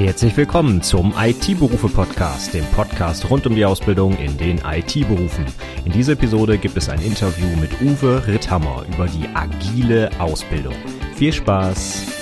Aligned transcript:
Herzlich 0.00 0.34
willkommen 0.34 0.80
zum 0.80 1.12
IT-Berufe-Podcast, 1.14 2.54
dem 2.54 2.64
Podcast 2.74 3.28
rund 3.28 3.46
um 3.46 3.54
die 3.54 3.66
Ausbildung 3.66 4.16
in 4.16 4.34
den 4.38 4.56
IT-Berufen. 4.64 5.44
In 5.84 5.92
dieser 5.92 6.14
Episode 6.14 6.56
gibt 6.56 6.78
es 6.78 6.88
ein 6.88 7.02
Interview 7.02 7.46
mit 7.60 7.70
Uwe 7.82 8.26
Ritthammer 8.26 8.86
über 8.90 9.06
die 9.06 9.28
agile 9.34 10.08
Ausbildung. 10.18 10.74
Viel 11.16 11.34
Spaß! 11.34 12.19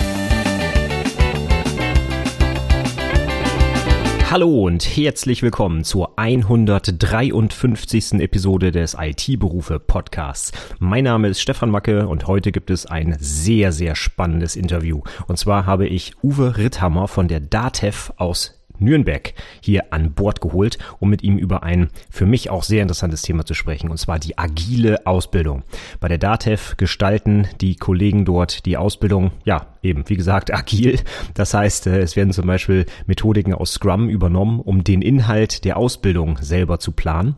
Hallo 4.30 4.66
und 4.66 4.84
herzlich 4.84 5.42
willkommen 5.42 5.84
zur 5.84 6.18
153. 6.18 8.20
Episode 8.20 8.72
des 8.72 8.94
IT-Berufe 9.00 9.80
Podcasts. 9.80 10.52
Mein 10.78 11.04
Name 11.04 11.28
ist 11.28 11.40
Stefan 11.40 11.70
Macke 11.70 12.06
und 12.06 12.26
heute 12.26 12.52
gibt 12.52 12.68
es 12.68 12.84
ein 12.84 13.16
sehr, 13.18 13.72
sehr 13.72 13.96
spannendes 13.96 14.54
Interview. 14.54 15.00
Und 15.28 15.38
zwar 15.38 15.64
habe 15.64 15.88
ich 15.88 16.12
Uwe 16.22 16.58
Ritthammer 16.58 17.08
von 17.08 17.26
der 17.26 17.40
DATEV 17.40 18.12
aus 18.18 18.57
Nürnberg 18.78 19.34
hier 19.60 19.92
an 19.92 20.12
Bord 20.12 20.40
geholt, 20.40 20.78
um 20.98 21.10
mit 21.10 21.22
ihm 21.22 21.38
über 21.38 21.62
ein 21.62 21.88
für 22.10 22.26
mich 22.26 22.50
auch 22.50 22.62
sehr 22.62 22.82
interessantes 22.82 23.22
Thema 23.22 23.44
zu 23.44 23.54
sprechen, 23.54 23.90
und 23.90 23.98
zwar 23.98 24.18
die 24.18 24.38
agile 24.38 25.06
Ausbildung. 25.06 25.62
Bei 26.00 26.08
der 26.08 26.18
DATEV 26.18 26.76
gestalten 26.76 27.48
die 27.60 27.76
Kollegen 27.76 28.24
dort 28.24 28.66
die 28.66 28.76
Ausbildung, 28.76 29.32
ja, 29.44 29.66
eben, 29.82 30.04
wie 30.08 30.16
gesagt, 30.16 30.52
agil. 30.54 31.00
Das 31.34 31.54
heißt, 31.54 31.86
äh, 31.86 32.00
es 32.00 32.16
werden 32.16 32.32
zum 32.32 32.46
Beispiel 32.46 32.86
Methodiken 33.06 33.54
aus 33.54 33.72
Scrum 33.72 34.08
übernommen, 34.08 34.60
um 34.60 34.84
den 34.84 35.02
Inhalt 35.02 35.64
der 35.64 35.76
Ausbildung 35.76 36.38
selber 36.40 36.78
zu 36.78 36.92
planen. 36.92 37.36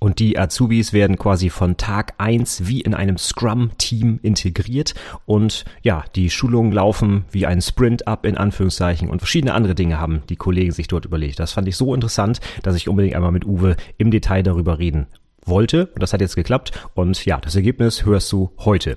Und 0.00 0.18
die 0.18 0.38
Azubis 0.38 0.94
werden 0.94 1.18
quasi 1.18 1.50
von 1.50 1.76
Tag 1.76 2.14
eins 2.16 2.66
wie 2.66 2.80
in 2.80 2.94
einem 2.94 3.18
Scrum-Team 3.18 4.18
integriert. 4.22 4.94
Und 5.26 5.66
ja, 5.82 6.04
die 6.16 6.30
Schulungen 6.30 6.72
laufen 6.72 7.26
wie 7.30 7.46
ein 7.46 7.60
Sprint-Up 7.60 8.24
in 8.24 8.38
Anführungszeichen 8.38 9.10
und 9.10 9.18
verschiedene 9.18 9.52
andere 9.52 9.74
Dinge 9.74 10.00
haben 10.00 10.22
die 10.30 10.36
Kollegen 10.36 10.72
sich 10.72 10.88
dort 10.88 11.04
überlegt. 11.04 11.38
Das 11.38 11.52
fand 11.52 11.68
ich 11.68 11.76
so 11.76 11.94
interessant, 11.94 12.40
dass 12.62 12.76
ich 12.76 12.88
unbedingt 12.88 13.14
einmal 13.14 13.30
mit 13.30 13.44
Uwe 13.44 13.76
im 13.98 14.10
Detail 14.10 14.42
darüber 14.42 14.78
reden 14.78 15.06
wollte. 15.44 15.86
Und 15.86 16.02
das 16.02 16.14
hat 16.14 16.22
jetzt 16.22 16.34
geklappt. 16.34 16.72
Und 16.94 17.26
ja, 17.26 17.38
das 17.38 17.54
Ergebnis 17.54 18.06
hörst 18.06 18.32
du 18.32 18.50
heute. 18.58 18.96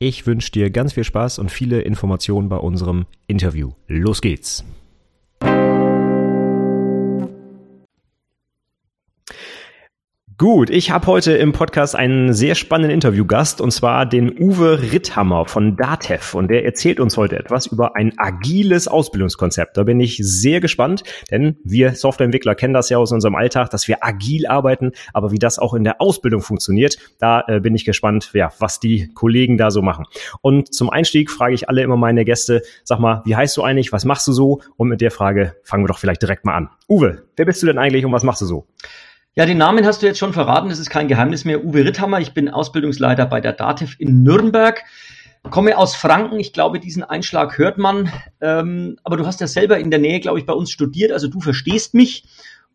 Ich 0.00 0.26
wünsche 0.26 0.50
dir 0.50 0.70
ganz 0.70 0.94
viel 0.94 1.04
Spaß 1.04 1.38
und 1.38 1.52
viele 1.52 1.80
Informationen 1.82 2.48
bei 2.48 2.56
unserem 2.56 3.06
Interview. 3.28 3.70
Los 3.86 4.20
geht's! 4.20 4.64
Gut, 10.42 10.70
ich 10.70 10.90
habe 10.90 11.06
heute 11.06 11.34
im 11.34 11.52
Podcast 11.52 11.94
einen 11.94 12.32
sehr 12.32 12.56
spannenden 12.56 12.90
Interviewgast 12.90 13.60
und 13.60 13.70
zwar 13.70 14.06
den 14.06 14.36
Uwe 14.40 14.82
Ritthammer 14.90 15.46
von 15.46 15.76
Datev 15.76 16.36
und 16.36 16.48
der 16.48 16.64
erzählt 16.64 16.98
uns 16.98 17.16
heute 17.16 17.38
etwas 17.38 17.66
über 17.66 17.94
ein 17.94 18.12
agiles 18.18 18.88
Ausbildungskonzept. 18.88 19.76
Da 19.76 19.84
bin 19.84 20.00
ich 20.00 20.16
sehr 20.20 20.60
gespannt, 20.60 21.04
denn 21.30 21.58
wir 21.62 21.94
Softwareentwickler 21.94 22.56
kennen 22.56 22.74
das 22.74 22.88
ja 22.88 22.98
aus 22.98 23.12
unserem 23.12 23.36
Alltag, 23.36 23.70
dass 23.70 23.86
wir 23.86 24.04
agil 24.04 24.48
arbeiten, 24.48 24.90
aber 25.12 25.30
wie 25.30 25.38
das 25.38 25.60
auch 25.60 25.74
in 25.74 25.84
der 25.84 26.00
Ausbildung 26.00 26.40
funktioniert, 26.40 26.98
da 27.20 27.44
äh, 27.46 27.60
bin 27.60 27.76
ich 27.76 27.84
gespannt, 27.84 28.30
ja, 28.34 28.50
was 28.58 28.80
die 28.80 29.14
Kollegen 29.14 29.58
da 29.58 29.70
so 29.70 29.80
machen. 29.80 30.06
Und 30.40 30.74
zum 30.74 30.90
Einstieg 30.90 31.30
frage 31.30 31.54
ich 31.54 31.68
alle 31.68 31.82
immer 31.82 31.96
meine 31.96 32.24
Gäste, 32.24 32.62
sag 32.82 32.98
mal, 32.98 33.22
wie 33.26 33.36
heißt 33.36 33.56
du 33.56 33.62
eigentlich, 33.62 33.92
was 33.92 34.04
machst 34.04 34.26
du 34.26 34.32
so? 34.32 34.60
Und 34.76 34.88
mit 34.88 35.02
der 35.02 35.12
Frage 35.12 35.54
fangen 35.62 35.84
wir 35.84 35.88
doch 35.88 35.98
vielleicht 35.98 36.20
direkt 36.22 36.44
mal 36.44 36.56
an. 36.56 36.68
Uwe, 36.88 37.28
wer 37.36 37.44
bist 37.44 37.62
du 37.62 37.68
denn 37.68 37.78
eigentlich 37.78 38.04
und 38.04 38.10
was 38.10 38.24
machst 38.24 38.42
du 38.42 38.46
so? 38.46 38.66
Ja, 39.34 39.46
den 39.46 39.56
Namen 39.56 39.86
hast 39.86 40.02
du 40.02 40.06
jetzt 40.06 40.18
schon 40.18 40.34
verraten, 40.34 40.68
das 40.68 40.78
ist 40.78 40.90
kein 40.90 41.08
Geheimnis 41.08 41.46
mehr. 41.46 41.64
Uwe 41.64 41.86
Ritthammer, 41.86 42.20
ich 42.20 42.34
bin 42.34 42.50
Ausbildungsleiter 42.50 43.24
bei 43.24 43.40
der 43.40 43.54
DATEV 43.54 43.96
in 43.98 44.22
Nürnberg, 44.22 44.84
komme 45.48 45.78
aus 45.78 45.96
Franken, 45.96 46.38
ich 46.38 46.52
glaube, 46.52 46.78
diesen 46.78 47.02
Einschlag 47.02 47.56
hört 47.56 47.78
man, 47.78 48.12
ähm, 48.42 48.98
aber 49.04 49.16
du 49.16 49.24
hast 49.24 49.40
ja 49.40 49.46
selber 49.46 49.78
in 49.78 49.90
der 49.90 50.00
Nähe, 50.00 50.20
glaube 50.20 50.38
ich, 50.38 50.44
bei 50.44 50.52
uns 50.52 50.70
studiert, 50.70 51.12
also 51.12 51.28
du 51.28 51.40
verstehst 51.40 51.94
mich 51.94 52.24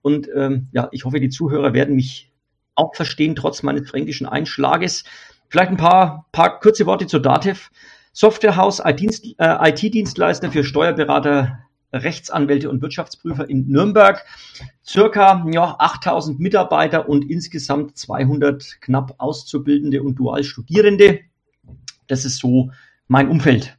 und 0.01 0.27
ähm, 0.35 0.69
ja, 0.71 0.89
ich 0.91 1.05
hoffe, 1.05 1.19
die 1.19 1.29
Zuhörer 1.29 1.73
werden 1.73 1.95
mich 1.95 2.31
auch 2.73 2.95
verstehen, 2.95 3.35
trotz 3.35 3.61
meines 3.61 3.87
fränkischen 3.87 4.25
Einschlages. 4.25 5.03
Vielleicht 5.49 5.69
ein 5.69 5.77
paar, 5.77 6.25
paar 6.31 6.59
kurze 6.59 6.87
Worte 6.87 7.05
zur 7.05 7.21
DATEV. 7.21 7.69
Softwarehaus, 8.13 8.81
IT-Dienstleister 8.83 10.51
für 10.51 10.63
Steuerberater, 10.63 11.59
Rechtsanwälte 11.93 12.69
und 12.69 12.81
Wirtschaftsprüfer 12.81 13.49
in 13.49 13.67
Nürnberg. 13.67 14.25
Circa 14.85 15.45
ja, 15.51 15.75
8000 15.79 16.39
Mitarbeiter 16.39 17.07
und 17.07 17.29
insgesamt 17.29 17.97
200 17.97 18.81
knapp 18.81 19.15
Auszubildende 19.17 20.03
und 20.03 20.15
Dualstudierende. 20.15 21.21
Das 22.07 22.25
ist 22.25 22.39
so 22.39 22.71
mein 23.07 23.29
Umfeld. 23.29 23.76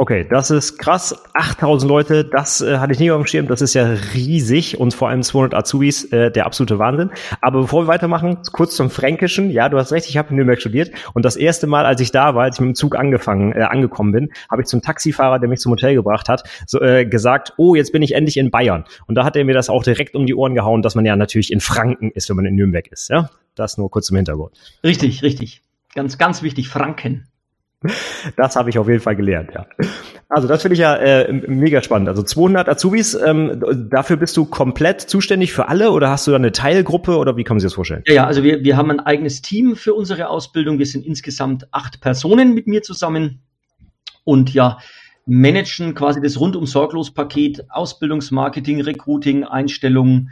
Okay, 0.00 0.26
das 0.26 0.50
ist 0.50 0.78
krass. 0.78 1.14
8000 1.34 1.86
Leute, 1.86 2.24
das 2.24 2.62
äh, 2.62 2.78
hatte 2.78 2.94
ich 2.94 2.98
nie 2.98 3.10
auf 3.10 3.20
dem 3.20 3.26
Schirm. 3.26 3.48
Das 3.48 3.60
ist 3.60 3.74
ja 3.74 3.84
riesig 4.14 4.80
und 4.80 4.94
vor 4.94 5.10
allem 5.10 5.22
200 5.22 5.52
Azubis, 5.52 6.10
äh, 6.10 6.30
der 6.30 6.46
absolute 6.46 6.78
Wahnsinn. 6.78 7.10
Aber 7.42 7.60
bevor 7.60 7.82
wir 7.82 7.88
weitermachen, 7.88 8.38
kurz 8.50 8.76
zum 8.76 8.88
Fränkischen. 8.88 9.50
Ja, 9.50 9.68
du 9.68 9.76
hast 9.76 9.92
recht, 9.92 10.08
ich 10.08 10.16
habe 10.16 10.30
in 10.30 10.36
Nürnberg 10.36 10.58
studiert 10.58 10.90
und 11.12 11.26
das 11.26 11.36
erste 11.36 11.66
Mal, 11.66 11.84
als 11.84 12.00
ich 12.00 12.12
da 12.12 12.34
war, 12.34 12.44
als 12.44 12.56
ich 12.56 12.60
mit 12.62 12.68
dem 12.68 12.74
Zug 12.76 12.96
angefangen, 12.96 13.52
äh, 13.52 13.60
angekommen 13.60 14.12
bin, 14.12 14.30
habe 14.50 14.62
ich 14.62 14.68
zum 14.68 14.80
Taxifahrer, 14.80 15.38
der 15.38 15.50
mich 15.50 15.60
zum 15.60 15.72
Hotel 15.72 15.94
gebracht 15.94 16.30
hat, 16.30 16.44
so, 16.66 16.80
äh, 16.80 17.04
gesagt, 17.04 17.52
oh, 17.58 17.74
jetzt 17.74 17.92
bin 17.92 18.00
ich 18.00 18.14
endlich 18.14 18.38
in 18.38 18.50
Bayern. 18.50 18.84
Und 19.06 19.16
da 19.16 19.24
hat 19.26 19.36
er 19.36 19.44
mir 19.44 19.54
das 19.54 19.68
auch 19.68 19.82
direkt 19.82 20.14
um 20.14 20.24
die 20.24 20.34
Ohren 20.34 20.54
gehauen, 20.54 20.80
dass 20.80 20.94
man 20.94 21.04
ja 21.04 21.14
natürlich 21.14 21.52
in 21.52 21.60
Franken 21.60 22.10
ist, 22.10 22.30
wenn 22.30 22.36
man 22.36 22.46
in 22.46 22.54
Nürnberg 22.54 22.86
ist. 22.90 23.10
Ja, 23.10 23.28
das 23.54 23.76
nur 23.76 23.90
kurz 23.90 24.08
im 24.08 24.16
Hintergrund. 24.16 24.56
Richtig, 24.82 25.22
richtig. 25.22 25.60
Ganz, 25.94 26.16
ganz 26.16 26.42
wichtig, 26.42 26.68
Franken. 26.68 27.26
Das 28.36 28.56
habe 28.56 28.68
ich 28.68 28.78
auf 28.78 28.88
jeden 28.88 29.00
Fall 29.00 29.16
gelernt, 29.16 29.50
ja. 29.54 29.66
Also 30.28 30.46
das 30.46 30.62
finde 30.62 30.74
ich 30.74 30.80
ja 30.80 30.96
äh, 30.96 31.32
mega 31.32 31.82
spannend. 31.82 32.08
Also 32.08 32.22
200 32.22 32.68
Azubis, 32.68 33.14
ähm, 33.14 33.64
dafür 33.90 34.16
bist 34.16 34.36
du 34.36 34.44
komplett 34.44 35.00
zuständig 35.00 35.52
für 35.52 35.68
alle 35.68 35.90
oder 35.90 36.10
hast 36.10 36.26
du 36.26 36.30
da 36.30 36.36
eine 36.36 36.52
Teilgruppe 36.52 37.16
oder 37.16 37.36
wie 37.36 37.44
kann 37.44 37.56
man 37.56 37.64
das 37.64 37.74
vorstellen? 37.74 38.02
Ja, 38.06 38.14
ja 38.14 38.26
also 38.26 38.42
wir, 38.42 38.62
wir 38.62 38.76
haben 38.76 38.90
ein 38.90 39.00
eigenes 39.00 39.40
Team 39.40 39.76
für 39.76 39.94
unsere 39.94 40.28
Ausbildung. 40.28 40.78
Wir 40.78 40.86
sind 40.86 41.06
insgesamt 41.06 41.72
acht 41.72 42.00
Personen 42.00 42.54
mit 42.54 42.66
mir 42.66 42.82
zusammen 42.82 43.40
und 44.24 44.52
ja, 44.52 44.78
managen 45.24 45.94
quasi 45.94 46.20
das 46.20 46.38
rundum 46.38 46.66
sorglos 46.66 47.12
Paket 47.12 47.64
Ausbildungsmarketing, 47.70 48.82
Recruiting, 48.82 49.44
Einstellungen, 49.44 50.30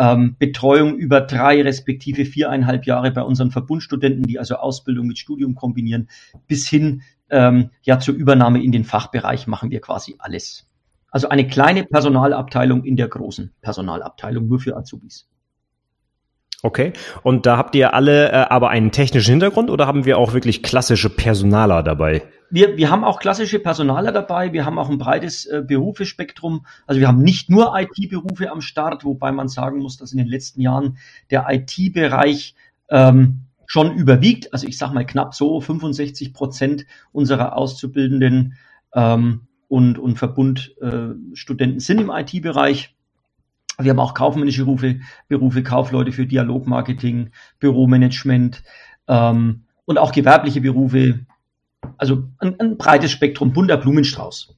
ähm, 0.00 0.36
Betreuung 0.38 0.96
über 0.96 1.20
drei 1.20 1.60
respektive 1.60 2.24
viereinhalb 2.24 2.86
Jahre 2.86 3.10
bei 3.10 3.22
unseren 3.22 3.50
Verbundstudenten, 3.50 4.24
die 4.24 4.38
also 4.38 4.56
Ausbildung 4.56 5.06
mit 5.06 5.18
Studium 5.18 5.54
kombinieren, 5.54 6.08
bis 6.48 6.66
hin 6.66 7.02
ähm, 7.28 7.70
ja 7.82 7.98
zur 8.00 8.14
Übernahme 8.14 8.64
in 8.64 8.72
den 8.72 8.84
Fachbereich 8.84 9.46
machen 9.46 9.70
wir 9.70 9.80
quasi 9.80 10.16
alles. 10.18 10.66
Also 11.10 11.28
eine 11.28 11.46
kleine 11.46 11.84
Personalabteilung 11.84 12.84
in 12.84 12.96
der 12.96 13.08
großen 13.08 13.52
Personalabteilung 13.60 14.48
nur 14.48 14.58
für 14.60 14.76
Azubis. 14.76 15.28
Okay. 16.62 16.92
Und 17.22 17.46
da 17.46 17.56
habt 17.56 17.74
ihr 17.74 17.92
alle 17.94 18.30
äh, 18.30 18.46
aber 18.48 18.70
einen 18.70 18.92
technischen 18.92 19.32
Hintergrund 19.32 19.70
oder 19.70 19.86
haben 19.86 20.06
wir 20.06 20.18
auch 20.18 20.32
wirklich 20.32 20.62
klassische 20.62 21.10
Personaler 21.10 21.82
dabei? 21.82 22.22
Wir, 22.50 22.76
wir 22.76 22.90
haben 22.90 23.04
auch 23.04 23.20
klassische 23.20 23.60
Personaler 23.60 24.10
dabei. 24.10 24.52
Wir 24.52 24.64
haben 24.64 24.78
auch 24.78 24.90
ein 24.90 24.98
breites 24.98 25.46
äh, 25.46 25.62
Berufespektrum. 25.64 26.66
Also 26.86 27.00
wir 27.00 27.06
haben 27.06 27.22
nicht 27.22 27.48
nur 27.48 27.72
IT-Berufe 27.78 28.50
am 28.50 28.60
Start, 28.60 29.04
wobei 29.04 29.30
man 29.30 29.48
sagen 29.48 29.78
muss, 29.78 29.96
dass 29.96 30.12
in 30.12 30.18
den 30.18 30.26
letzten 30.26 30.60
Jahren 30.60 30.98
der 31.30 31.46
IT-Bereich 31.48 32.54
ähm, 32.88 33.42
schon 33.66 33.94
überwiegt. 33.94 34.52
Also 34.52 34.66
ich 34.66 34.76
sage 34.76 34.94
mal 34.94 35.06
knapp 35.06 35.32
so 35.32 35.60
65 35.60 36.34
Prozent 36.34 36.86
unserer 37.12 37.56
Auszubildenden 37.56 38.54
ähm, 38.94 39.42
und, 39.68 39.98
und 39.98 40.18
Verbundstudenten 40.18 41.76
äh, 41.76 41.80
sind 41.80 42.00
im 42.00 42.10
IT-Bereich. 42.10 42.96
Wir 43.78 43.90
haben 43.90 44.00
auch 44.00 44.14
kaufmännische 44.14 44.64
Berufe, 44.64 45.00
Berufe 45.28 45.62
Kaufleute 45.62 46.10
für 46.10 46.26
Dialogmarketing, 46.26 47.30
Büromanagement 47.60 48.64
ähm, 49.06 49.62
und 49.84 49.98
auch 49.98 50.10
gewerbliche 50.10 50.60
Berufe. 50.60 51.20
Also 51.96 52.24
ein, 52.38 52.58
ein 52.60 52.76
breites 52.76 53.10
Spektrum, 53.10 53.52
bunter 53.52 53.76
Blumenstrauß. 53.76 54.54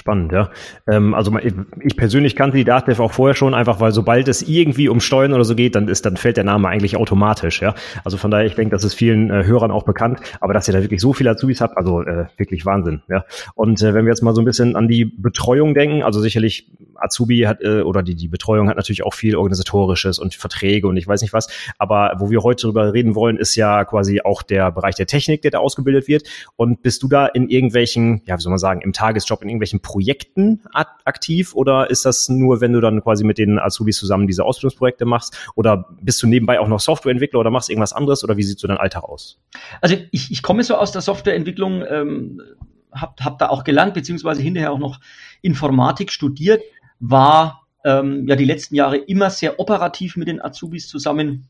Spannend, 0.00 0.30
ja. 0.30 0.50
Ähm, 0.86 1.12
also 1.12 1.36
ich 1.38 1.96
persönlich 1.96 2.36
kannte 2.36 2.56
die 2.56 2.64
Datev 2.64 3.02
auch 3.02 3.10
vorher 3.10 3.34
schon, 3.34 3.52
einfach 3.52 3.80
weil 3.80 3.90
sobald 3.90 4.28
es 4.28 4.42
irgendwie 4.42 4.88
um 4.88 5.00
Steuern 5.00 5.32
oder 5.32 5.42
so 5.42 5.56
geht, 5.56 5.74
dann 5.74 5.88
ist, 5.88 6.06
dann 6.06 6.16
fällt 6.16 6.36
der 6.36 6.44
Name 6.44 6.68
eigentlich 6.68 6.96
automatisch, 6.96 7.60
ja. 7.60 7.74
Also 8.04 8.16
von 8.16 8.30
daher, 8.30 8.46
ich 8.46 8.54
denke, 8.54 8.70
das 8.70 8.84
ist 8.84 8.94
vielen 8.94 9.28
äh, 9.28 9.44
Hörern 9.44 9.72
auch 9.72 9.82
bekannt, 9.82 10.20
aber 10.40 10.54
dass 10.54 10.68
ihr 10.68 10.74
da 10.74 10.82
wirklich 10.82 11.00
so 11.00 11.12
viele 11.12 11.30
Azubis 11.30 11.60
habt, 11.60 11.76
also 11.76 12.02
äh, 12.02 12.26
wirklich 12.36 12.64
Wahnsinn, 12.64 13.02
ja. 13.08 13.24
Und 13.56 13.82
äh, 13.82 13.92
wenn 13.92 14.04
wir 14.04 14.12
jetzt 14.12 14.22
mal 14.22 14.36
so 14.36 14.40
ein 14.40 14.44
bisschen 14.44 14.76
an 14.76 14.86
die 14.86 15.04
Betreuung 15.04 15.74
denken, 15.74 16.04
also 16.04 16.20
sicherlich 16.20 16.70
Azubi 16.98 17.40
hat 17.42 17.62
äh, 17.62 17.82
oder 17.82 18.02
die, 18.02 18.14
die 18.14 18.28
Betreuung 18.28 18.68
hat 18.68 18.76
natürlich 18.76 19.04
auch 19.04 19.14
viel 19.14 19.36
organisatorisches 19.36 20.18
und 20.18 20.34
Verträge 20.34 20.86
und 20.86 20.96
ich 20.96 21.06
weiß 21.06 21.22
nicht 21.22 21.32
was, 21.32 21.48
aber 21.78 22.16
wo 22.18 22.30
wir 22.30 22.42
heute 22.42 22.66
drüber 22.66 22.92
reden 22.92 23.14
wollen, 23.14 23.36
ist 23.36 23.54
ja 23.54 23.84
quasi 23.84 24.20
auch 24.20 24.42
der 24.42 24.70
Bereich 24.72 24.94
der 24.94 25.06
Technik, 25.06 25.42
der 25.42 25.50
da 25.50 25.58
ausgebildet 25.58 26.08
wird. 26.08 26.28
Und 26.56 26.82
bist 26.82 27.02
du 27.02 27.08
da 27.08 27.26
in 27.26 27.48
irgendwelchen, 27.48 28.22
ja, 28.26 28.36
wie 28.36 28.42
soll 28.42 28.50
man 28.50 28.58
sagen, 28.58 28.80
im 28.80 28.92
Tagesjob 28.92 29.42
in 29.42 29.48
irgendwelchen 29.48 29.80
Projekten 29.80 30.62
aktiv? 30.72 31.54
Oder 31.54 31.90
ist 31.90 32.04
das 32.04 32.28
nur, 32.28 32.60
wenn 32.60 32.72
du 32.72 32.80
dann 32.80 33.02
quasi 33.02 33.24
mit 33.24 33.38
den 33.38 33.58
Azubis 33.58 33.98
zusammen 33.98 34.26
diese 34.26 34.44
Ausbildungsprojekte 34.44 35.04
machst? 35.04 35.36
Oder 35.54 35.86
bist 36.00 36.22
du 36.22 36.26
nebenbei 36.26 36.60
auch 36.60 36.68
noch 36.68 36.80
Softwareentwickler 36.80 37.40
oder 37.40 37.50
machst 37.50 37.70
irgendwas 37.70 37.92
anderes? 37.92 38.24
Oder 38.24 38.36
wie 38.36 38.42
sieht 38.42 38.58
so 38.58 38.68
dein 38.68 38.78
Alltag 38.78 39.04
aus? 39.04 39.40
Also 39.80 39.96
ich, 40.10 40.30
ich 40.30 40.42
komme 40.42 40.64
so 40.64 40.76
aus 40.76 40.92
der 40.92 41.02
Softwareentwicklung, 41.02 41.84
ähm, 41.88 42.42
hab, 42.92 43.20
hab 43.20 43.38
da 43.38 43.48
auch 43.48 43.64
gelernt, 43.64 43.94
beziehungsweise 43.94 44.42
hinterher 44.42 44.72
auch 44.72 44.78
noch 44.78 45.00
Informatik 45.42 46.10
studiert, 46.10 46.62
war 47.00 47.66
ähm, 47.84 48.26
ja 48.26 48.36
die 48.36 48.44
letzten 48.44 48.74
Jahre 48.74 48.96
immer 48.96 49.30
sehr 49.30 49.60
operativ 49.60 50.16
mit 50.16 50.28
den 50.28 50.42
Azubis 50.42 50.88
zusammen. 50.88 51.48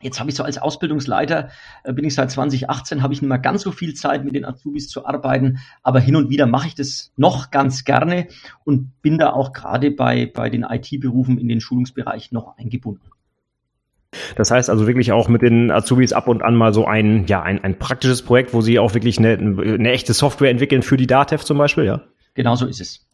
Jetzt 0.00 0.20
habe 0.20 0.28
ich 0.30 0.36
so 0.36 0.42
als 0.42 0.58
Ausbildungsleiter, 0.58 1.50
äh, 1.84 1.92
bin 1.92 2.04
ich 2.04 2.14
seit 2.14 2.30
2018, 2.30 3.02
habe 3.02 3.14
ich 3.14 3.22
nicht 3.22 3.28
mehr 3.28 3.38
ganz 3.38 3.62
so 3.62 3.70
viel 3.70 3.94
Zeit, 3.94 4.24
mit 4.24 4.34
den 4.34 4.44
Azubis 4.44 4.88
zu 4.88 5.06
arbeiten, 5.06 5.58
aber 5.82 6.00
hin 6.00 6.16
und 6.16 6.30
wieder 6.30 6.46
mache 6.46 6.68
ich 6.68 6.74
das 6.74 7.12
noch 7.16 7.50
ganz 7.50 7.84
gerne 7.84 8.28
und 8.64 9.00
bin 9.02 9.18
da 9.18 9.32
auch 9.32 9.52
gerade 9.52 9.90
bei, 9.90 10.26
bei 10.26 10.50
den 10.50 10.62
IT-Berufen 10.62 11.38
in 11.38 11.48
den 11.48 11.60
Schulungsbereich 11.60 12.32
noch 12.32 12.56
eingebunden. 12.58 13.10
Das 14.36 14.50
heißt 14.50 14.70
also 14.70 14.86
wirklich 14.86 15.12
auch 15.12 15.28
mit 15.28 15.42
den 15.42 15.70
Azubis 15.70 16.12
ab 16.12 16.28
und 16.28 16.42
an 16.42 16.54
mal 16.54 16.72
so 16.72 16.86
ein, 16.86 17.26
ja, 17.26 17.42
ein, 17.42 17.62
ein 17.64 17.78
praktisches 17.78 18.22
Projekt, 18.22 18.52
wo 18.52 18.60
sie 18.60 18.78
auch 18.78 18.94
wirklich 18.94 19.18
eine, 19.18 19.32
eine 19.32 19.90
echte 19.90 20.12
Software 20.12 20.50
entwickeln 20.50 20.82
für 20.82 20.96
die 20.96 21.06
DATEV 21.06 21.44
zum 21.44 21.58
Beispiel, 21.58 21.84
ja? 21.84 22.02
Genau 22.34 22.56
so 22.56 22.66
ist 22.66 22.80
es. 22.80 23.06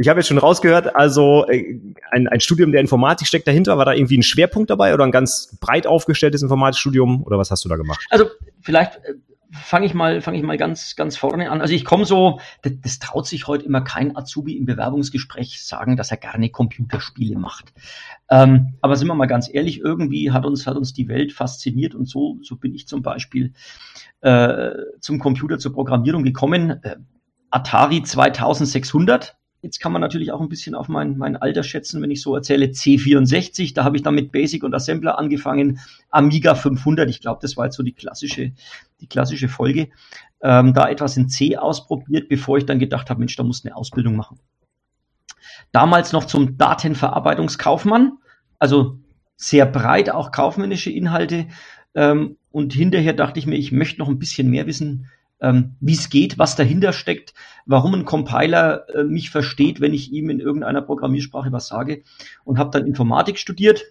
Ich 0.00 0.08
habe 0.08 0.20
jetzt 0.20 0.28
schon 0.28 0.38
rausgehört, 0.38 0.94
also 0.94 1.44
äh, 1.48 1.80
ein, 2.12 2.28
ein 2.28 2.40
Studium 2.40 2.70
der 2.70 2.80
Informatik 2.80 3.26
steckt 3.26 3.48
dahinter. 3.48 3.78
War 3.78 3.84
da 3.84 3.92
irgendwie 3.92 4.16
ein 4.16 4.22
Schwerpunkt 4.22 4.70
dabei 4.70 4.94
oder 4.94 5.04
ein 5.04 5.10
ganz 5.10 5.58
breit 5.60 5.88
aufgestelltes 5.88 6.40
Informatikstudium 6.40 7.24
oder 7.24 7.36
was 7.36 7.50
hast 7.50 7.64
du 7.64 7.68
da 7.68 7.74
gemacht? 7.74 8.06
Also 8.08 8.26
vielleicht 8.60 8.96
äh, 8.98 9.14
fange 9.50 9.86
ich 9.86 9.94
mal 9.94 10.20
fange 10.20 10.38
ich 10.38 10.44
mal 10.44 10.56
ganz 10.56 10.94
ganz 10.94 11.16
vorne 11.16 11.50
an. 11.50 11.60
Also 11.60 11.74
ich 11.74 11.84
komme 11.84 12.04
so, 12.04 12.38
das, 12.62 12.74
das 12.80 12.98
traut 13.00 13.26
sich 13.26 13.48
heute 13.48 13.64
immer 13.64 13.80
kein 13.80 14.16
Azubi 14.16 14.56
im 14.56 14.66
Bewerbungsgespräch 14.66 15.64
sagen, 15.64 15.96
dass 15.96 16.12
er 16.12 16.18
gerne 16.18 16.48
Computerspiele 16.50 17.36
macht. 17.36 17.72
Ähm, 18.30 18.74
aber 18.80 18.94
sind 18.94 19.08
wir 19.08 19.16
mal 19.16 19.26
ganz 19.26 19.52
ehrlich, 19.52 19.80
irgendwie 19.80 20.30
hat 20.30 20.46
uns 20.46 20.68
hat 20.68 20.76
uns 20.76 20.92
die 20.92 21.08
Welt 21.08 21.32
fasziniert 21.32 21.96
und 21.96 22.08
so 22.08 22.38
so 22.42 22.54
bin 22.54 22.72
ich 22.72 22.86
zum 22.86 23.02
Beispiel 23.02 23.52
äh, 24.20 24.70
zum 25.00 25.18
Computer 25.18 25.58
zur 25.58 25.72
Programmierung 25.72 26.22
gekommen. 26.22 26.82
Äh, 26.84 26.96
Atari 27.50 28.02
2600 28.02 29.37
Jetzt 29.60 29.80
kann 29.80 29.90
man 29.90 30.00
natürlich 30.00 30.30
auch 30.30 30.40
ein 30.40 30.48
bisschen 30.48 30.76
auf 30.76 30.88
mein, 30.88 31.18
mein 31.18 31.36
Alter 31.36 31.64
schätzen, 31.64 32.00
wenn 32.00 32.12
ich 32.12 32.22
so 32.22 32.34
erzähle. 32.34 32.66
C64, 32.66 33.74
da 33.74 33.82
habe 33.82 33.96
ich 33.96 34.02
dann 34.02 34.14
mit 34.14 34.30
Basic 34.30 34.62
und 34.62 34.74
Assembler 34.74 35.18
angefangen. 35.18 35.80
Amiga 36.10 36.54
500, 36.54 37.10
ich 37.10 37.20
glaube, 37.20 37.40
das 37.42 37.56
war 37.56 37.64
jetzt 37.64 37.76
so 37.76 37.82
die 37.82 37.92
klassische, 37.92 38.52
die 39.00 39.08
klassische 39.08 39.48
Folge. 39.48 39.88
Ähm, 40.40 40.74
da 40.74 40.88
etwas 40.88 41.16
in 41.16 41.28
C 41.28 41.56
ausprobiert, 41.56 42.28
bevor 42.28 42.58
ich 42.58 42.66
dann 42.66 42.78
gedacht 42.78 43.10
habe, 43.10 43.18
Mensch, 43.18 43.34
da 43.34 43.42
muss 43.42 43.64
eine 43.64 43.74
Ausbildung 43.74 44.14
machen. 44.14 44.38
Damals 45.72 46.12
noch 46.12 46.24
zum 46.24 46.56
Datenverarbeitungskaufmann, 46.56 48.18
also 48.60 48.98
sehr 49.36 49.66
breit 49.66 50.10
auch 50.10 50.30
kaufmännische 50.30 50.90
Inhalte. 50.90 51.48
Ähm, 51.94 52.36
und 52.52 52.72
hinterher 52.72 53.12
dachte 53.12 53.40
ich 53.40 53.46
mir, 53.46 53.56
ich 53.56 53.72
möchte 53.72 53.98
noch 53.98 54.08
ein 54.08 54.20
bisschen 54.20 54.50
mehr 54.50 54.66
wissen, 54.66 55.06
ähm, 55.40 55.76
wie 55.80 55.94
es 55.94 56.10
geht, 56.10 56.38
was 56.38 56.56
dahinter 56.56 56.92
steckt, 56.92 57.34
warum 57.66 57.94
ein 57.94 58.04
Compiler 58.04 58.88
äh, 58.94 59.04
mich 59.04 59.30
versteht, 59.30 59.80
wenn 59.80 59.94
ich 59.94 60.12
ihm 60.12 60.30
in 60.30 60.40
irgendeiner 60.40 60.82
Programmiersprache 60.82 61.52
was 61.52 61.68
sage 61.68 62.02
und 62.44 62.58
habe 62.58 62.70
dann 62.70 62.86
Informatik 62.86 63.38
studiert. 63.38 63.84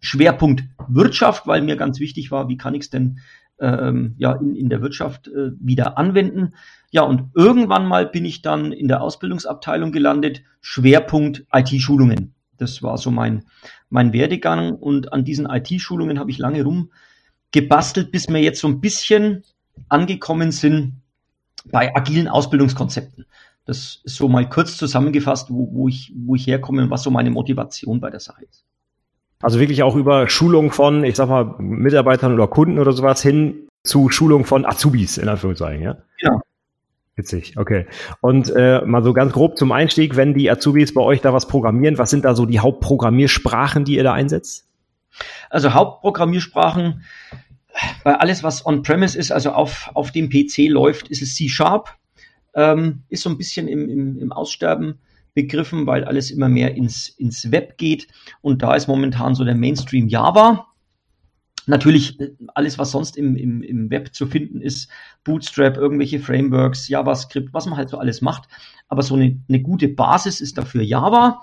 Schwerpunkt 0.00 0.64
Wirtschaft, 0.88 1.46
weil 1.46 1.62
mir 1.62 1.76
ganz 1.76 1.98
wichtig 1.98 2.30
war, 2.30 2.48
wie 2.48 2.56
kann 2.56 2.74
ich 2.74 2.82
es 2.82 2.90
denn 2.90 3.20
ähm, 3.58 4.14
ja 4.18 4.32
in, 4.32 4.54
in 4.54 4.68
der 4.68 4.82
Wirtschaft 4.82 5.28
äh, 5.28 5.52
wieder 5.58 5.96
anwenden. 5.96 6.54
Ja, 6.90 7.02
und 7.02 7.30
irgendwann 7.34 7.86
mal 7.86 8.06
bin 8.06 8.24
ich 8.24 8.42
dann 8.42 8.72
in 8.72 8.88
der 8.88 9.00
Ausbildungsabteilung 9.00 9.92
gelandet, 9.92 10.42
Schwerpunkt 10.60 11.46
IT-Schulungen. 11.52 12.34
Das 12.58 12.82
war 12.82 12.98
so 12.98 13.10
mein, 13.10 13.44
mein 13.88 14.12
Werdegang 14.12 14.74
und 14.74 15.12
an 15.12 15.24
diesen 15.24 15.46
IT-Schulungen 15.46 16.18
habe 16.18 16.30
ich 16.30 16.38
lange 16.38 16.64
rumgebastelt, 16.64 18.12
bis 18.12 18.28
mir 18.28 18.40
jetzt 18.40 18.60
so 18.60 18.68
ein 18.68 18.80
bisschen 18.80 19.44
angekommen 19.88 20.52
sind 20.52 21.02
bei 21.64 21.94
agilen 21.94 22.28
Ausbildungskonzepten. 22.28 23.26
Das 23.64 24.00
ist 24.02 24.16
so 24.16 24.28
mal 24.28 24.48
kurz 24.48 24.76
zusammengefasst, 24.76 25.50
wo, 25.50 25.68
wo, 25.72 25.88
ich, 25.88 26.12
wo 26.16 26.34
ich 26.34 26.46
herkomme 26.46 26.82
und 26.82 26.90
was 26.90 27.02
so 27.02 27.10
meine 27.10 27.30
Motivation 27.30 28.00
bei 28.00 28.10
der 28.10 28.20
Sache 28.20 28.44
ist. 28.44 28.64
Also 29.40 29.58
wirklich 29.60 29.82
auch 29.82 29.96
über 29.96 30.28
Schulung 30.28 30.70
von, 30.70 31.04
ich 31.04 31.16
sag 31.16 31.28
mal, 31.28 31.56
Mitarbeitern 31.58 32.32
oder 32.34 32.46
Kunden 32.48 32.78
oder 32.78 32.92
sowas 32.92 33.22
hin 33.22 33.68
zu 33.84 34.08
Schulung 34.08 34.44
von 34.44 34.64
Azubis, 34.64 35.18
in 35.18 35.28
Anführungszeichen, 35.28 35.82
ja? 35.82 35.96
Genau. 36.20 36.40
Witzig, 37.14 37.58
okay. 37.58 37.86
Und 38.20 38.50
äh, 38.50 38.80
mal 38.86 39.02
so 39.02 39.12
ganz 39.12 39.32
grob 39.32 39.58
zum 39.58 39.70
Einstieg, 39.70 40.16
wenn 40.16 40.32
die 40.32 40.50
Azubis 40.50 40.94
bei 40.94 41.02
euch 41.02 41.20
da 41.20 41.32
was 41.32 41.46
programmieren, 41.46 41.98
was 41.98 42.10
sind 42.10 42.24
da 42.24 42.34
so 42.34 42.46
die 42.46 42.60
Hauptprogrammiersprachen, 42.60 43.84
die 43.84 43.96
ihr 43.96 44.04
da 44.04 44.14
einsetzt? 44.14 44.66
Also 45.50 45.74
Hauptprogrammiersprachen 45.74 47.02
bei 48.04 48.18
alles, 48.18 48.42
was 48.42 48.64
on-premise 48.66 49.18
ist, 49.18 49.32
also 49.32 49.52
auf, 49.52 49.90
auf 49.94 50.12
dem 50.12 50.28
PC 50.28 50.68
läuft, 50.68 51.08
ist 51.08 51.22
es 51.22 51.34
C-Sharp. 51.36 51.96
Ähm, 52.54 53.02
ist 53.08 53.22
so 53.22 53.30
ein 53.30 53.38
bisschen 53.38 53.66
im, 53.66 53.88
im, 53.88 54.18
im 54.18 54.32
Aussterben 54.32 54.98
begriffen, 55.34 55.86
weil 55.86 56.04
alles 56.04 56.30
immer 56.30 56.48
mehr 56.48 56.74
ins, 56.74 57.08
ins 57.08 57.50
Web 57.50 57.78
geht. 57.78 58.08
Und 58.42 58.62
da 58.62 58.74
ist 58.74 58.88
momentan 58.88 59.34
so 59.34 59.44
der 59.44 59.54
Mainstream 59.54 60.08
Java. 60.08 60.66
Natürlich 61.66 62.20
äh, 62.20 62.32
alles, 62.54 62.78
was 62.78 62.90
sonst 62.90 63.16
im, 63.16 63.36
im, 63.36 63.62
im 63.62 63.90
Web 63.90 64.14
zu 64.14 64.26
finden 64.26 64.60
ist, 64.60 64.90
Bootstrap, 65.24 65.76
irgendwelche 65.76 66.18
Frameworks, 66.18 66.88
JavaScript, 66.88 67.54
was 67.54 67.66
man 67.66 67.78
halt 67.78 67.88
so 67.88 67.98
alles 67.98 68.20
macht. 68.20 68.48
Aber 68.88 69.02
so 69.02 69.14
eine, 69.14 69.40
eine 69.48 69.62
gute 69.62 69.88
Basis 69.88 70.40
ist 70.40 70.58
dafür 70.58 70.82
Java. 70.82 71.42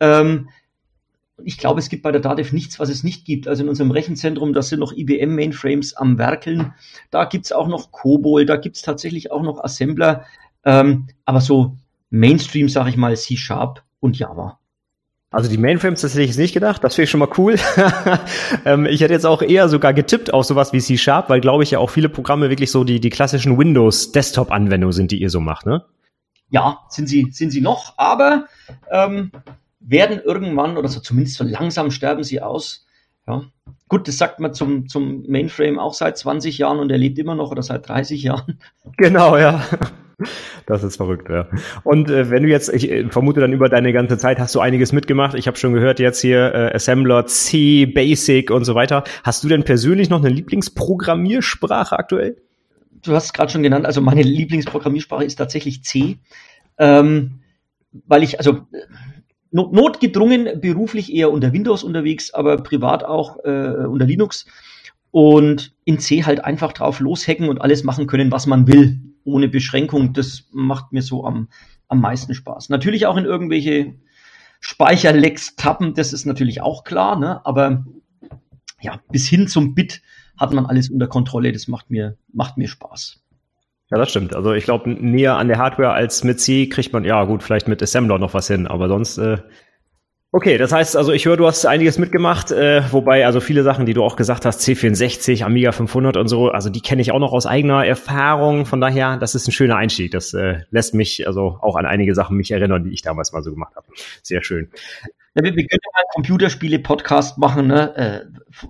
Ähm, 0.00 0.48
ich 1.44 1.58
glaube, 1.58 1.80
es 1.80 1.88
gibt 1.88 2.02
bei 2.02 2.12
der 2.12 2.20
DATEV 2.20 2.52
nichts, 2.52 2.78
was 2.78 2.88
es 2.88 3.04
nicht 3.04 3.24
gibt. 3.24 3.48
Also 3.48 3.62
in 3.62 3.68
unserem 3.68 3.90
Rechenzentrum, 3.90 4.52
da 4.52 4.62
sind 4.62 4.80
noch 4.80 4.92
IBM-Mainframes 4.92 5.94
am 5.94 6.18
Werkeln. 6.18 6.74
Da 7.10 7.24
gibt's 7.24 7.52
auch 7.52 7.68
noch 7.68 7.92
COBOL, 7.92 8.46
da 8.46 8.56
gibt's 8.56 8.82
tatsächlich 8.82 9.30
auch 9.30 9.42
noch 9.42 9.62
Assembler. 9.62 10.24
Ähm, 10.64 11.08
aber 11.24 11.40
so 11.40 11.76
Mainstream, 12.10 12.68
sage 12.68 12.90
ich 12.90 12.96
mal, 12.96 13.16
C-Sharp 13.16 13.82
und 14.00 14.18
Java. 14.18 14.58
Also 15.32 15.48
die 15.48 15.56
Mainframes, 15.56 16.02
das 16.02 16.12
hätte 16.12 16.22
ich 16.22 16.28
jetzt 16.28 16.38
nicht 16.38 16.52
gedacht. 16.52 16.84
Das 16.84 16.94
finde 16.94 17.04
ich 17.04 17.10
schon 17.10 17.20
mal 17.20 17.30
cool. 17.38 17.56
ähm, 18.66 18.84
ich 18.84 19.00
hätte 19.00 19.14
jetzt 19.14 19.24
auch 19.24 19.40
eher 19.40 19.70
sogar 19.70 19.94
getippt 19.94 20.32
auf 20.32 20.44
sowas 20.44 20.74
wie 20.74 20.80
C-Sharp, 20.80 21.30
weil, 21.30 21.40
glaube 21.40 21.62
ich, 21.62 21.70
ja 21.70 21.78
auch 21.78 21.88
viele 21.88 22.10
Programme 22.10 22.50
wirklich 22.50 22.70
so 22.70 22.84
die, 22.84 23.00
die 23.00 23.08
klassischen 23.08 23.56
Windows-Desktop-Anwendungen 23.56 24.92
sind, 24.92 25.10
die 25.10 25.22
ihr 25.22 25.30
so 25.30 25.40
macht, 25.40 25.64
ne? 25.64 25.84
Ja, 26.50 26.80
sind 26.90 27.08
sie, 27.08 27.28
sind 27.30 27.50
sie 27.50 27.62
noch, 27.62 27.94
aber 27.96 28.44
ähm, 28.90 29.32
werden 29.84 30.20
irgendwann, 30.24 30.76
oder 30.76 30.88
so 30.88 31.00
zumindest 31.00 31.36
so 31.36 31.44
langsam 31.44 31.90
sterben 31.90 32.22
sie 32.24 32.40
aus. 32.40 32.86
Ja. 33.26 33.42
Gut, 33.88 34.08
das 34.08 34.18
sagt 34.18 34.40
man 34.40 34.54
zum, 34.54 34.88
zum 34.88 35.24
Mainframe 35.28 35.78
auch 35.78 35.94
seit 35.94 36.18
20 36.18 36.58
Jahren 36.58 36.78
und 36.78 36.90
er 36.90 36.98
lebt 36.98 37.18
immer 37.18 37.34
noch 37.34 37.50
oder 37.50 37.62
seit 37.62 37.88
30 37.88 38.22
Jahren. 38.22 38.58
Genau, 38.96 39.36
ja. 39.36 39.64
Das 40.66 40.84
ist 40.84 40.96
verrückt, 40.96 41.28
ja. 41.28 41.48
Und 41.82 42.10
äh, 42.10 42.30
wenn 42.30 42.44
du 42.44 42.48
jetzt, 42.48 42.68
ich 42.68 42.90
äh, 42.90 43.08
vermute 43.08 43.40
dann 43.40 43.52
über 43.52 43.68
deine 43.68 43.92
ganze 43.92 44.18
Zeit 44.18 44.38
hast 44.38 44.54
du 44.54 44.60
einiges 44.60 44.92
mitgemacht. 44.92 45.34
Ich 45.34 45.46
habe 45.46 45.56
schon 45.56 45.72
gehört 45.72 45.98
jetzt 45.98 46.20
hier 46.20 46.54
äh, 46.54 46.74
Assembler, 46.74 47.26
C, 47.26 47.86
Basic 47.86 48.50
und 48.50 48.64
so 48.64 48.74
weiter. 48.74 49.02
Hast 49.24 49.42
du 49.42 49.48
denn 49.48 49.64
persönlich 49.64 50.10
noch 50.10 50.20
eine 50.20 50.28
Lieblingsprogrammiersprache 50.28 51.98
aktuell? 51.98 52.36
Du 53.02 53.14
hast 53.14 53.26
es 53.26 53.32
gerade 53.32 53.50
schon 53.50 53.64
genannt, 53.64 53.84
also 53.84 54.00
meine 54.00 54.22
Lieblingsprogrammiersprache 54.22 55.24
ist 55.24 55.36
tatsächlich 55.36 55.82
C. 55.82 56.18
Ähm, 56.78 57.40
weil 58.06 58.22
ich, 58.22 58.38
also 58.38 58.60
notgedrungen 59.52 60.60
beruflich 60.60 61.12
eher 61.12 61.30
unter 61.30 61.52
Windows 61.52 61.84
unterwegs, 61.84 62.32
aber 62.32 62.56
privat 62.56 63.04
auch 63.04 63.36
äh, 63.44 63.86
unter 63.86 64.06
Linux. 64.06 64.46
Und 65.10 65.74
in 65.84 65.98
C 65.98 66.24
halt 66.24 66.42
einfach 66.44 66.72
drauf 66.72 66.98
loshacken 66.98 67.48
und 67.48 67.60
alles 67.60 67.84
machen 67.84 68.06
können, 68.06 68.32
was 68.32 68.46
man 68.46 68.66
will, 68.66 68.98
ohne 69.24 69.48
Beschränkung. 69.48 70.14
Das 70.14 70.48
macht 70.52 70.92
mir 70.92 71.02
so 71.02 71.24
am, 71.24 71.48
am 71.88 72.00
meisten 72.00 72.34
Spaß. 72.34 72.70
Natürlich 72.70 73.06
auch 73.06 73.18
in 73.18 73.26
irgendwelche 73.26 73.94
Speicherlecks 74.60 75.56
tappen, 75.56 75.92
das 75.94 76.12
ist 76.12 76.24
natürlich 76.24 76.62
auch 76.62 76.84
klar, 76.84 77.18
ne? 77.18 77.44
aber 77.44 77.84
ja, 78.80 79.00
bis 79.10 79.28
hin 79.28 79.48
zum 79.48 79.74
Bit 79.74 80.02
hat 80.36 80.52
man 80.52 80.66
alles 80.66 80.88
unter 80.88 81.08
Kontrolle. 81.08 81.52
Das 81.52 81.68
macht 81.68 81.90
mir, 81.90 82.16
macht 82.32 82.56
mir 82.56 82.68
Spaß. 82.68 83.21
Ja, 83.92 83.98
das 83.98 84.08
stimmt. 84.08 84.34
Also 84.34 84.54
ich 84.54 84.64
glaube, 84.64 84.88
näher 84.88 85.36
an 85.36 85.48
der 85.48 85.58
Hardware 85.58 85.92
als 85.92 86.24
mit 86.24 86.40
C 86.40 86.66
kriegt 86.66 86.94
man, 86.94 87.04
ja 87.04 87.24
gut, 87.24 87.42
vielleicht 87.42 87.68
mit 87.68 87.82
Assembler 87.82 88.18
noch 88.18 88.32
was 88.32 88.48
hin, 88.48 88.66
aber 88.66 88.88
sonst 88.88 89.18
äh, 89.18 89.36
Okay, 90.34 90.56
das 90.56 90.72
heißt, 90.72 90.96
also 90.96 91.12
ich 91.12 91.26
höre, 91.26 91.36
du 91.36 91.46
hast 91.46 91.66
einiges 91.66 91.98
mitgemacht, 91.98 92.52
äh, 92.52 92.82
wobei 92.90 93.26
also 93.26 93.38
viele 93.40 93.62
Sachen, 93.62 93.84
die 93.84 93.92
du 93.92 94.02
auch 94.02 94.16
gesagt 94.16 94.46
hast, 94.46 94.62
C64, 94.62 95.44
Amiga 95.44 95.72
500 95.72 96.16
und 96.16 96.26
so, 96.28 96.48
also 96.48 96.70
die 96.70 96.80
kenne 96.80 97.02
ich 97.02 97.12
auch 97.12 97.18
noch 97.18 97.34
aus 97.34 97.44
eigener 97.44 97.84
Erfahrung. 97.84 98.64
Von 98.64 98.80
daher, 98.80 99.18
das 99.18 99.34
ist 99.34 99.46
ein 99.46 99.52
schöner 99.52 99.76
Einstieg. 99.76 100.10
Das 100.10 100.32
äh, 100.32 100.60
lässt 100.70 100.94
mich 100.94 101.26
also 101.26 101.58
auch 101.60 101.76
an 101.76 101.84
einige 101.84 102.14
Sachen 102.14 102.38
mich 102.38 102.50
erinnern, 102.50 102.84
die 102.84 102.94
ich 102.94 103.02
damals 103.02 103.34
mal 103.34 103.42
so 103.42 103.50
gemacht 103.50 103.76
habe. 103.76 103.86
Sehr 104.22 104.42
schön. 104.42 104.70
Ja, 105.34 105.42
wir, 105.44 105.56
wir 105.56 105.66
können 105.66 105.80
mal 105.94 106.04
Computerspiele-Podcast 106.12 107.38
machen, 107.38 107.66
ne? 107.66 107.96
Äh, 107.96 108.20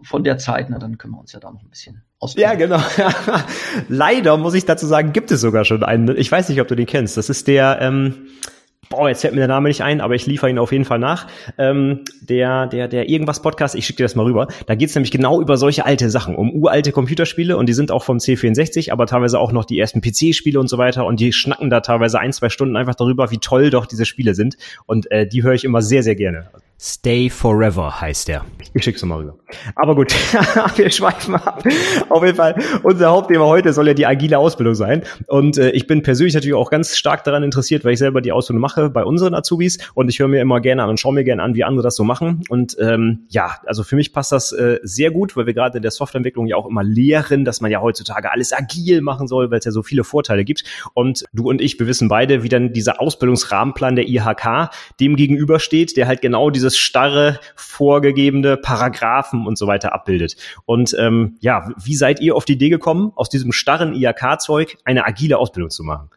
von 0.05 0.23
der 0.23 0.39
Zeit, 0.39 0.71
na, 0.71 0.79
dann 0.79 0.97
können 0.97 1.15
wir 1.15 1.21
uns 1.21 1.33
ja 1.33 1.41
da 1.41 1.51
noch 1.51 1.61
ein 1.63 1.69
bisschen 1.69 2.03
ausprobieren. 2.21 2.51
Ja, 2.51 2.57
genau. 2.57 2.81
Leider 3.89 4.37
muss 4.37 4.55
ich 4.55 4.65
dazu 4.65 4.87
sagen, 4.87 5.13
gibt 5.13 5.33
es 5.33 5.41
sogar 5.41 5.65
schon 5.65 5.83
einen. 5.83 6.17
Ich 6.17 6.31
weiß 6.31 6.49
nicht, 6.49 6.61
ob 6.61 6.69
du 6.69 6.77
den 6.77 6.87
kennst. 6.87 7.17
Das 7.17 7.29
ist 7.29 7.49
der 7.49 7.79
ähm, 7.81 8.29
boah, 8.93 9.09
jetzt 9.09 9.23
fällt 9.23 9.35
mir 9.35 9.41
der 9.41 9.49
Name 9.49 9.69
nicht 9.69 9.83
ein, 9.83 10.01
aber 10.01 10.15
ich 10.15 10.27
liefere 10.27 10.51
ihn 10.51 10.59
auf 10.59 10.71
jeden 10.71 10.85
Fall 10.85 10.99
nach. 10.99 11.27
Ähm, 11.59 12.01
der, 12.21 12.67
der, 12.67 12.89
der 12.89 13.09
irgendwas 13.09 13.41
Podcast, 13.41 13.75
ich 13.75 13.87
schicke 13.87 13.99
dir 13.99 14.05
das 14.05 14.15
mal 14.15 14.25
rüber. 14.25 14.49
Da 14.67 14.75
geht's 14.75 14.95
nämlich 14.95 15.11
genau 15.11 15.41
über 15.41 15.57
solche 15.57 15.85
alte 15.87 16.11
Sachen, 16.11 16.37
um 16.37 16.53
uralte 16.53 16.93
Computerspiele 16.93 17.57
und 17.57 17.67
die 17.67 17.73
sind 17.73 17.91
auch 17.91 18.05
vom 18.05 18.19
C64, 18.19 18.93
aber 18.93 19.07
teilweise 19.07 19.39
auch 19.39 19.53
noch 19.53 19.65
die 19.65 19.79
ersten 19.79 20.01
PC-Spiele 20.01 20.61
und 20.61 20.69
so 20.69 20.79
weiter 20.79 21.07
und 21.07 21.21
die 21.21 21.33
schnacken 21.33 21.71
da 21.71 21.81
teilweise 21.81 22.21
ein, 22.21 22.33
zwei 22.33 22.51
Stunden 22.51 22.77
einfach 22.77 22.95
darüber, 22.95 23.31
wie 23.31 23.39
toll 23.39 23.71
doch 23.71 23.87
diese 23.87 24.05
Spiele 24.05 24.35
sind 24.35 24.57
und 24.87 25.11
äh, 25.11 25.27
die 25.27 25.43
höre 25.43 25.55
ich 25.55 25.65
immer 25.65 25.81
sehr, 25.81 26.03
sehr 26.03 26.15
gerne. 26.15 26.51
Stay 26.85 27.31
Forever 27.31 28.01
heißt 28.01 28.27
der. 28.27 28.45
Ich 28.75 28.83
schick's 28.83 29.05
mal 29.05 29.19
rüber. 29.19 29.37
Aber 29.77 29.95
gut, 29.95 30.13
wir 30.77 30.91
schweifen 30.91 31.37
ab. 31.37 31.63
Auf 32.09 32.25
jeden 32.25 32.35
Fall, 32.35 32.57
unser 32.83 33.11
Hauptthema 33.11 33.45
heute 33.45 33.73
soll 33.73 33.87
ja 33.87 33.95
die 33.95 34.05
agile 34.05 34.37
Ausbildung 34.37 34.75
sein. 34.75 35.05
Und 35.29 35.59
äh, 35.59 35.71
ich 35.71 35.87
bin 35.87 36.03
persönlich 36.03 36.35
natürlich 36.35 36.57
auch 36.57 36.71
ganz 36.71 36.97
stark 36.97 37.23
daran 37.23 37.45
interessiert, 37.45 37.85
weil 37.85 37.93
ich 37.93 38.01
selber 38.01 38.21
die 38.21 38.33
Ausbildung 38.33 38.61
mache 38.61 38.91
bei 38.91 39.05
unseren 39.05 39.33
Azubis 39.33 39.79
und 39.95 40.09
ich 40.09 40.19
höre 40.19 40.27
mir 40.27 40.41
immer 40.41 40.61
gerne 40.61 40.83
an 40.83 40.91
und 40.91 40.99
schaue 40.99 41.15
mir 41.15 41.23
gerne 41.23 41.45
an, 41.45 41.55
wie 41.55 41.63
andere 41.63 41.85
das 41.85 41.95
so 41.95 42.03
machen. 42.03 42.43
Und 42.49 42.77
ähm, 42.81 43.27
ja, 43.29 43.59
also 43.65 43.85
für 43.85 43.95
mich 43.95 44.13
passt 44.13 44.33
das 44.33 44.51
äh, 44.51 44.81
sehr 44.83 45.13
gut, 45.13 45.37
weil 45.37 45.47
wir 45.47 45.55
gerade 45.55 45.77
in 45.77 45.83
der 45.83 45.93
Softwareentwicklung 45.93 46.49
ja 46.49 46.57
auch 46.57 46.67
immer 46.67 46.83
lehren, 46.83 47.45
dass 47.45 47.61
man 47.61 47.71
ja 47.71 47.81
heutzutage 47.81 48.33
alles 48.33 48.53
agil 48.53 49.03
machen 49.03 49.29
soll, 49.29 49.53
weil 49.53 49.61
es 49.61 49.65
ja 49.65 49.71
so 49.71 49.85
viele 49.85 50.03
Vorteile 50.03 50.45
gibt. 50.45 50.65
Und 50.95 51.27
du 51.33 51.49
und 51.49 51.61
ich, 51.61 51.79
wir 51.79 51.87
wissen 51.87 52.09
beide, 52.09 52.43
wie 52.43 52.49
dann 52.49 52.73
dieser 52.73 53.01
Ausbildungsrahmenplan 53.01 53.95
der 53.95 54.09
IHK 54.09 54.71
dem 54.99 55.15
gegenübersteht, 55.15 55.97
der 55.97 56.09
halt 56.09 56.23
genau 56.23 56.51
dieses 56.51 56.72
dieses 56.73 56.79
starre, 56.79 57.39
vorgegebene 57.55 58.57
Paragraphen 58.57 59.47
und 59.47 59.59
so 59.59 59.67
weiter 59.67 59.93
abbildet. 59.93 60.37
Und 60.65 60.95
ähm, 60.99 61.37
ja, 61.41 61.71
wie 61.83 61.95
seid 61.95 62.21
ihr 62.21 62.35
auf 62.35 62.45
die 62.45 62.55
Idee 62.55 62.71
gekommen, 62.71 63.13
aus 63.15 63.29
diesem 63.29 63.53
starren 63.53 63.95
IAK-Zeug 63.95 64.79
eine 64.85 65.07
agile 65.07 65.39
Ausbildung 65.39 65.71
zu 65.71 65.85
machen? 65.85 66.11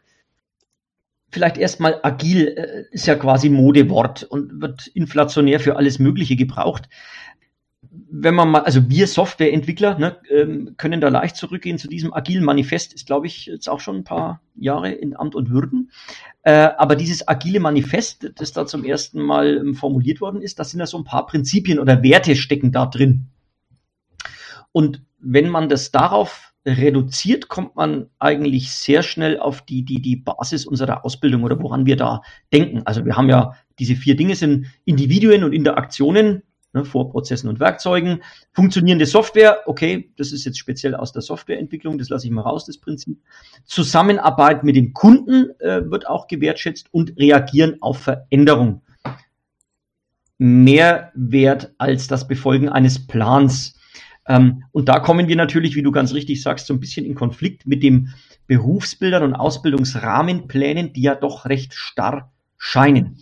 Vielleicht 1.30 1.58
erstmal 1.58 2.00
agil 2.02 2.48
äh, 2.48 2.84
ist 2.94 3.06
ja 3.06 3.16
quasi 3.16 3.50
Modewort 3.50 4.22
und 4.22 4.60
wird 4.60 4.86
inflationär 4.88 5.60
für 5.60 5.76
alles 5.76 5.98
Mögliche 5.98 6.36
gebraucht 6.36 6.88
wenn 8.10 8.34
man 8.34 8.50
mal, 8.50 8.62
also 8.62 8.88
wir 8.88 9.06
Softwareentwickler 9.06 9.98
ne, 9.98 10.16
ähm, 10.30 10.74
können 10.76 11.00
da 11.00 11.08
leicht 11.08 11.36
zurückgehen 11.36 11.78
zu 11.78 11.88
diesem 11.88 12.12
agilen 12.12 12.44
Manifest, 12.44 12.92
ist 12.92 13.06
glaube 13.06 13.26
ich 13.26 13.46
jetzt 13.46 13.68
auch 13.68 13.80
schon 13.80 13.96
ein 13.96 14.04
paar 14.04 14.40
Jahre 14.54 14.92
in 14.92 15.16
Amt 15.16 15.34
und 15.34 15.50
Würden. 15.50 15.90
Äh, 16.42 16.70
aber 16.78 16.96
dieses 16.96 17.26
agile 17.26 17.60
Manifest, 17.60 18.32
das 18.36 18.52
da 18.52 18.66
zum 18.66 18.84
ersten 18.84 19.20
Mal 19.20 19.56
ähm, 19.56 19.74
formuliert 19.74 20.20
worden 20.20 20.42
ist, 20.42 20.58
da 20.58 20.64
sind 20.64 20.80
ja 20.80 20.86
so 20.86 20.98
ein 20.98 21.04
paar 21.04 21.26
Prinzipien 21.26 21.78
oder 21.78 22.02
Werte 22.02 22.36
stecken 22.36 22.72
da 22.72 22.86
drin. 22.86 23.26
Und 24.72 25.02
wenn 25.18 25.48
man 25.48 25.68
das 25.68 25.90
darauf 25.90 26.52
reduziert, 26.66 27.48
kommt 27.48 27.76
man 27.76 28.10
eigentlich 28.18 28.72
sehr 28.72 29.02
schnell 29.02 29.38
auf 29.38 29.62
die, 29.62 29.84
die, 29.84 30.02
die 30.02 30.16
Basis 30.16 30.66
unserer 30.66 31.04
Ausbildung 31.04 31.44
oder 31.44 31.60
woran 31.62 31.86
wir 31.86 31.96
da 31.96 32.22
denken. 32.52 32.82
Also 32.84 33.04
wir 33.04 33.16
haben 33.16 33.28
ja 33.28 33.54
diese 33.78 33.94
vier 33.94 34.16
Dinge 34.16 34.34
sind 34.34 34.66
Individuen 34.84 35.44
und 35.44 35.52
Interaktionen, 35.52 36.42
ne, 36.76 36.84
Vorprozessen 36.84 37.48
und 37.48 37.58
Werkzeugen. 37.58 38.22
Funktionierende 38.52 39.06
Software, 39.06 39.60
okay, 39.66 40.12
das 40.16 40.32
ist 40.32 40.44
jetzt 40.44 40.58
speziell 40.58 40.94
aus 40.94 41.12
der 41.12 41.22
Softwareentwicklung, 41.22 41.98
das 41.98 42.08
lasse 42.08 42.26
ich 42.26 42.32
mal 42.32 42.42
raus, 42.42 42.66
das 42.66 42.78
Prinzip. 42.78 43.18
Zusammenarbeit 43.64 44.62
mit 44.62 44.76
den 44.76 44.92
Kunden 44.92 45.50
äh, 45.58 45.90
wird 45.90 46.06
auch 46.06 46.28
gewertschätzt 46.28 46.88
und 46.92 47.16
reagieren 47.18 47.78
auf 47.80 47.98
Veränderung. 47.98 48.82
Mehr 50.38 51.12
wert 51.14 51.72
als 51.78 52.06
das 52.08 52.28
Befolgen 52.28 52.68
eines 52.68 53.06
Plans. 53.06 53.74
Ähm, 54.28 54.64
und 54.72 54.88
da 54.88 55.00
kommen 55.00 55.28
wir 55.28 55.36
natürlich, 55.36 55.76
wie 55.76 55.82
du 55.82 55.90
ganz 55.90 56.12
richtig 56.12 56.42
sagst, 56.42 56.66
so 56.66 56.74
ein 56.74 56.80
bisschen 56.80 57.06
in 57.06 57.14
Konflikt 57.14 57.66
mit 57.66 57.82
dem 57.82 58.08
Berufsbildern 58.46 59.22
und 59.22 59.34
Ausbildungsrahmenplänen, 59.34 60.92
die 60.92 61.02
ja 61.02 61.14
doch 61.14 61.46
recht 61.46 61.74
starr 61.74 62.32
scheinen. 62.58 63.18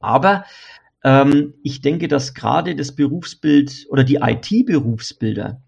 Aber 0.00 0.44
ähm, 1.02 1.54
ich 1.62 1.80
denke, 1.80 2.08
dass 2.08 2.34
gerade 2.34 2.76
das 2.76 2.92
Berufsbild 2.92 3.86
oder 3.90 4.04
die 4.04 4.16
IT-Berufsbilder 4.16 5.62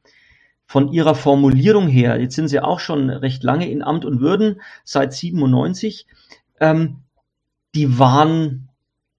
von 0.67 0.93
ihrer 0.93 1.15
Formulierung 1.15 1.89
her, 1.89 2.21
jetzt 2.21 2.35
sind 2.35 2.49
sie 2.49 2.61
auch 2.61 2.81
schon 2.81 3.11
recht 3.11 3.43
lange 3.43 3.71
in 3.71 3.83
Amt 3.83 4.05
und 4.05 4.21
Würden, 4.21 4.61
seit 4.85 5.12
97, 5.12 6.07
ähm, 6.61 6.99
die 7.75 7.99
waren 7.99 8.69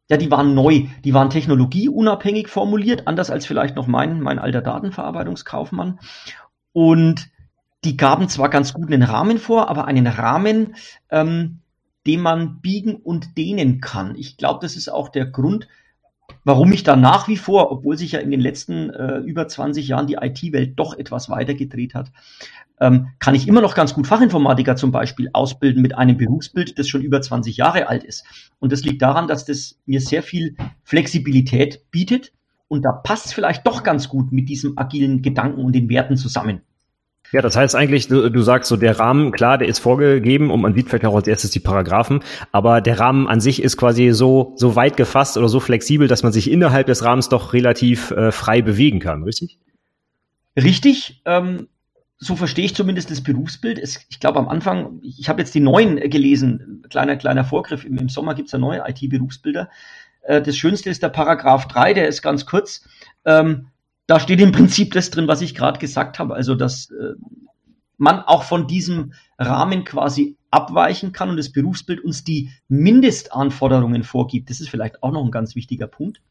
ja, 0.09 0.17
die 0.17 0.31
waren 0.31 0.53
neu, 0.53 0.87
die 1.03 1.13
waren 1.13 1.29
technologieunabhängig 1.29 2.47
formuliert, 2.47 3.07
anders 3.07 3.29
als 3.29 3.45
vielleicht 3.45 3.75
noch 3.75 3.87
mein, 3.87 4.21
mein 4.21 4.37
alter 4.37 4.61
Datenverarbeitungskaufmann. 4.61 5.99
Und 6.73 7.29
die 7.83 7.97
gaben 7.97 8.29
zwar 8.29 8.49
ganz 8.49 8.73
gut 8.73 8.91
einen 8.91 9.03
Rahmen 9.03 9.37
vor, 9.37 9.69
aber 9.69 9.85
einen 9.85 10.07
Rahmen, 10.07 10.75
ähm, 11.09 11.61
den 12.05 12.19
man 12.19 12.59
biegen 12.59 12.95
und 12.97 13.37
dehnen 13.37 13.79
kann. 13.79 14.15
Ich 14.15 14.37
glaube, 14.37 14.59
das 14.61 14.75
ist 14.75 14.89
auch 14.89 15.09
der 15.09 15.25
Grund, 15.25 15.67
warum 16.43 16.71
ich 16.71 16.83
da 16.83 16.95
nach 16.95 17.27
wie 17.27 17.37
vor, 17.37 17.71
obwohl 17.71 17.97
sich 17.97 18.13
ja 18.13 18.19
in 18.19 18.31
den 18.31 18.41
letzten 18.41 18.89
äh, 18.89 19.17
über 19.19 19.47
20 19.47 19.87
Jahren 19.87 20.07
die 20.07 20.17
IT-Welt 20.21 20.73
doch 20.77 20.97
etwas 20.97 21.29
weiter 21.29 21.53
gedreht 21.53 21.95
hat, 21.95 22.11
ähm, 22.79 23.09
kann 23.19 23.35
ich 23.35 23.47
immer 23.47 23.61
noch 23.61 23.75
ganz 23.75 23.93
gut 23.93 24.07
Fachinformatiker 24.07 24.75
zum 24.75 24.91
Beispiel 24.91 25.29
ausbilden 25.33 25.81
mit 25.81 25.97
einem 25.97 26.17
Berufsbild, 26.17 26.77
das 26.77 26.87
schon 26.87 27.01
über 27.01 27.21
20 27.21 27.57
Jahre 27.57 27.87
alt 27.87 28.03
ist. 28.03 28.25
Und 28.59 28.71
das 28.71 28.83
liegt 28.83 29.01
daran, 29.01 29.27
dass 29.27 29.45
das 29.45 29.79
mir 29.85 30.01
sehr 30.01 30.23
viel 30.23 30.55
Flexibilität 30.83 31.89
bietet. 31.91 32.33
Und 32.67 32.83
da 32.83 32.91
passt 32.91 33.33
vielleicht 33.33 33.67
doch 33.67 33.83
ganz 33.83 34.09
gut 34.09 34.31
mit 34.31 34.49
diesem 34.49 34.77
agilen 34.77 35.21
Gedanken 35.21 35.63
und 35.63 35.73
den 35.73 35.89
Werten 35.89 36.17
zusammen. 36.17 36.61
Ja, 37.33 37.41
das 37.41 37.55
heißt 37.55 37.75
eigentlich, 37.75 38.07
du, 38.07 38.29
du 38.29 38.41
sagst 38.43 38.69
so, 38.69 38.77
der 38.77 38.99
Rahmen, 38.99 39.31
klar, 39.31 39.57
der 39.57 39.67
ist 39.67 39.79
vorgegeben 39.79 40.51
und 40.51 40.61
man 40.61 40.75
sieht 40.75 40.87
vielleicht 40.87 41.05
auch 41.05 41.15
als 41.15 41.27
erstes 41.27 41.49
die 41.49 41.59
Paragraphen, 41.59 42.23
aber 42.51 42.79
der 42.79 42.99
Rahmen 42.99 43.27
an 43.27 43.41
sich 43.41 43.63
ist 43.63 43.75
quasi 43.75 44.11
so, 44.11 44.53
so 44.55 44.75
weit 44.75 44.97
gefasst 44.97 45.35
oder 45.35 45.49
so 45.49 45.59
flexibel, 45.59 46.07
dass 46.07 46.21
man 46.21 46.31
sich 46.31 46.51
innerhalb 46.51 46.85
des 46.85 47.03
Rahmens 47.03 47.29
doch 47.29 47.53
relativ 47.53 48.11
äh, 48.11 48.31
frei 48.31 48.61
bewegen 48.61 48.99
kann, 48.99 49.23
richtig? 49.23 49.57
Richtig. 50.55 51.23
Ähm, 51.25 51.69
so 52.19 52.35
verstehe 52.35 52.65
ich 52.65 52.75
zumindest 52.75 53.09
das 53.09 53.23
Berufsbild. 53.23 53.79
Es, 53.79 54.05
ich 54.09 54.19
glaube 54.19 54.37
am 54.37 54.47
Anfang, 54.47 54.99
ich 55.01 55.27
habe 55.27 55.41
jetzt 55.41 55.55
die 55.55 55.59
neuen 55.59 55.95
gelesen, 56.11 56.83
kleiner, 56.87 57.15
kleiner 57.15 57.45
Vorgriff, 57.45 57.83
im, 57.83 57.97
im 57.97 58.09
Sommer 58.09 58.35
gibt's 58.35 58.51
ja 58.51 58.59
neue 58.59 58.83
IT-Berufsbilder. 58.87 59.71
Äh, 60.21 60.43
das 60.43 60.55
Schönste 60.55 60.91
ist 60.91 61.01
der 61.01 61.09
Paragraph 61.09 61.67
3, 61.67 61.95
der 61.95 62.07
ist 62.07 62.21
ganz 62.21 62.45
kurz. 62.45 62.87
Ähm, 63.25 63.69
da 64.07 64.19
steht 64.19 64.41
im 64.41 64.51
Prinzip 64.51 64.93
das 64.93 65.09
drin, 65.09 65.27
was 65.27 65.41
ich 65.41 65.55
gerade 65.55 65.79
gesagt 65.79 66.19
habe. 66.19 66.35
Also, 66.35 66.55
dass 66.55 66.89
äh, 66.91 67.13
man 67.97 68.19
auch 68.19 68.43
von 68.43 68.67
diesem 68.67 69.13
Rahmen 69.37 69.85
quasi 69.85 70.37
abweichen 70.51 71.13
kann 71.13 71.29
und 71.29 71.37
das 71.37 71.51
Berufsbild 71.51 72.03
uns 72.03 72.23
die 72.23 72.51
Mindestanforderungen 72.67 74.03
vorgibt. 74.03 74.49
Das 74.49 74.59
ist 74.59 74.69
vielleicht 74.69 75.01
auch 75.01 75.11
noch 75.11 75.23
ein 75.23 75.31
ganz 75.31 75.55
wichtiger 75.55 75.87
Punkt. 75.87 76.21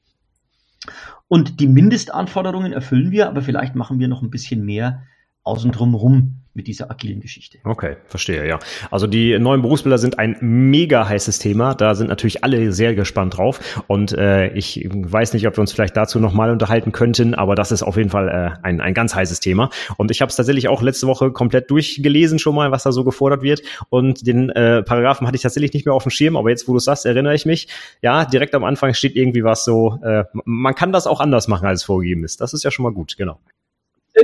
Und 1.28 1.60
die 1.60 1.68
Mindestanforderungen 1.68 2.72
erfüllen 2.72 3.10
wir, 3.10 3.28
aber 3.28 3.42
vielleicht 3.42 3.74
machen 3.74 3.98
wir 3.98 4.08
noch 4.08 4.22
ein 4.22 4.30
bisschen 4.30 4.64
mehr 4.64 5.02
außen 5.44 5.72
drum 5.72 5.94
rum 5.94 6.41
mit 6.54 6.66
dieser 6.66 6.90
agilen 6.90 7.20
Geschichte. 7.20 7.58
Okay, 7.64 7.96
verstehe, 8.06 8.46
ja. 8.46 8.58
Also 8.90 9.06
die 9.06 9.38
neuen 9.38 9.62
Berufsbilder 9.62 9.98
sind 9.98 10.18
ein 10.18 10.36
mega 10.40 11.08
heißes 11.08 11.38
Thema. 11.38 11.74
Da 11.74 11.94
sind 11.94 12.08
natürlich 12.08 12.44
alle 12.44 12.72
sehr 12.72 12.94
gespannt 12.94 13.38
drauf. 13.38 13.82
Und 13.86 14.12
äh, 14.12 14.52
ich 14.52 14.88
weiß 14.92 15.32
nicht, 15.32 15.46
ob 15.46 15.56
wir 15.56 15.60
uns 15.60 15.72
vielleicht 15.72 15.96
dazu 15.96 16.20
nochmal 16.20 16.50
unterhalten 16.50 16.92
könnten, 16.92 17.34
aber 17.34 17.54
das 17.54 17.72
ist 17.72 17.82
auf 17.82 17.96
jeden 17.96 18.10
Fall 18.10 18.28
äh, 18.28 18.66
ein, 18.66 18.80
ein 18.80 18.94
ganz 18.94 19.14
heißes 19.14 19.40
Thema. 19.40 19.70
Und 19.96 20.10
ich 20.10 20.20
habe 20.20 20.28
es 20.28 20.36
tatsächlich 20.36 20.68
auch 20.68 20.82
letzte 20.82 21.06
Woche 21.06 21.32
komplett 21.32 21.70
durchgelesen 21.70 22.38
schon 22.38 22.54
mal, 22.54 22.70
was 22.70 22.82
da 22.82 22.92
so 22.92 23.04
gefordert 23.04 23.42
wird. 23.42 23.62
Und 23.88 24.26
den 24.26 24.50
äh, 24.50 24.82
Paragraphen 24.82 25.26
hatte 25.26 25.36
ich 25.36 25.42
tatsächlich 25.42 25.72
nicht 25.72 25.86
mehr 25.86 25.94
auf 25.94 26.02
dem 26.02 26.10
Schirm, 26.10 26.36
aber 26.36 26.50
jetzt, 26.50 26.68
wo 26.68 26.74
du 26.74 26.78
sagst, 26.78 27.06
erinnere 27.06 27.34
ich 27.34 27.46
mich. 27.46 27.68
Ja, 28.02 28.24
direkt 28.24 28.54
am 28.54 28.64
Anfang 28.64 28.94
steht 28.94 29.16
irgendwie 29.16 29.44
was 29.44 29.64
so, 29.64 29.98
äh, 30.02 30.24
man 30.44 30.74
kann 30.74 30.92
das 30.92 31.06
auch 31.06 31.20
anders 31.20 31.48
machen, 31.48 31.66
als 31.66 31.84
vorgegeben 31.84 32.24
ist. 32.24 32.40
Das 32.40 32.52
ist 32.52 32.62
ja 32.64 32.70
schon 32.70 32.82
mal 32.82 32.92
gut, 32.92 33.16
genau. 33.16 33.38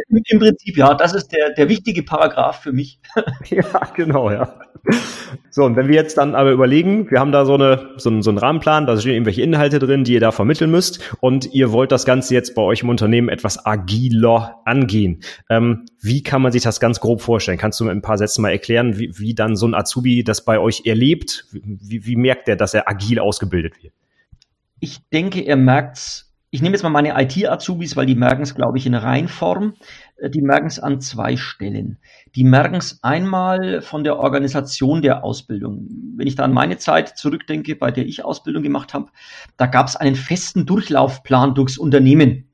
Im 0.09 0.39
Prinzip, 0.39 0.77
ja, 0.77 0.95
das 0.95 1.15
ist 1.15 1.29
der, 1.29 1.51
der 1.55 1.69
wichtige 1.69 2.03
Paragraph 2.03 2.63
für 2.63 2.73
mich. 2.73 3.01
ja, 3.47 3.65
genau, 3.95 4.31
ja. 4.31 4.55
So, 5.51 5.65
und 5.65 5.77
wenn 5.77 5.89
wir 5.89 5.95
jetzt 5.95 6.19
dann 6.19 6.35
aber 6.35 6.53
überlegen, 6.53 7.11
wir 7.11 7.21
haben 7.21 7.33
da 7.33 7.45
so, 7.45 7.55
eine, 7.55 7.95
so, 7.97 8.11
einen, 8.11 8.23
so 8.23 8.31
einen 8.31 8.39
Rahmenplan, 8.39 8.87
da 8.87 8.99
stehen 8.99 9.13
irgendwelche 9.13 9.43
Inhalte 9.43 9.79
drin, 9.79 10.05
die 10.05 10.13
ihr 10.13 10.21
da 10.21 10.31
vermitteln 10.31 10.71
müsst 10.71 11.01
und 11.21 11.53
ihr 11.53 11.73
wollt 11.73 11.91
das 11.91 12.05
Ganze 12.05 12.35
jetzt 12.35 12.55
bei 12.55 12.63
euch 12.63 12.83
im 12.83 12.89
Unternehmen 12.89 13.29
etwas 13.29 13.65
agiler 13.65 14.61
angehen. 14.65 15.21
Ähm, 15.51 15.87
wie 16.01 16.23
kann 16.23 16.43
man 16.43 16.53
sich 16.53 16.63
das 16.63 16.81
ganz 16.81 17.01
grob 17.01 17.21
vorstellen? 17.21 17.59
Kannst 17.59 17.81
du 17.81 17.85
mit 17.85 17.93
ein 17.93 18.03
paar 18.03 18.19
Sätzen 18.19 18.43
mal 18.43 18.51
erklären, 18.51 18.99
wie, 18.99 19.19
wie 19.19 19.35
dann 19.35 19.57
so 19.57 19.67
ein 19.67 19.75
Azubi 19.75 20.23
das 20.23 20.45
bei 20.45 20.59
euch 20.59 20.83
erlebt? 20.87 21.47
Wie, 21.53 22.07
wie 22.07 22.17
merkt 22.17 22.49
er, 22.49 22.57
dass 22.57 22.75
er 22.75 22.89
agil 22.89 23.19
ausgebildet 23.19 23.83
wird? 23.83 23.95
Ich 24.81 24.99
denke, 25.11 25.41
er 25.41 25.57
merkt's 25.57 26.28
ich 26.51 26.63
nehme 26.63 26.75
jetzt 26.75 26.83
mal 26.83 26.89
meine 26.89 27.21
IT-Azubis, 27.21 27.97
weil 27.97 28.07
die 28.07 28.15
merken 28.15 28.43
es, 28.43 28.55
glaube 28.55 28.79
ich, 28.79 28.87
in 28.87 28.95
Reinform. 28.95 29.75
Äh, 30.17 30.31
die 30.31 30.41
merken 30.41 30.67
es 30.67 30.79
an 30.79 31.01
zwei 31.01 31.37
Stellen. 31.37 31.99
Die 32.35 32.45
merken 32.45 32.77
es 32.77 33.03
einmal 33.03 33.83
von 33.83 34.05
der 34.05 34.19
Organisation 34.19 35.03
der 35.03 35.25
Ausbildung. 35.25 35.87
Wenn 36.17 36.27
ich 36.27 36.37
da 36.37 36.45
an 36.45 36.53
meine 36.53 36.79
Zeit 36.79 37.19
zurückdenke, 37.19 37.77
bei 37.77 37.91
der 37.91 38.07
ich 38.07 38.25
Ausbildung 38.25 38.63
gemacht 38.63 38.95
habe, 38.95 39.11
da 39.57 39.67
gab 39.67 39.89
es 39.89 39.97
einen 39.97 40.15
festen 40.15 40.65
Durchlaufplan 40.65 41.55
durchs 41.55 41.77
Unternehmen. 41.77 42.45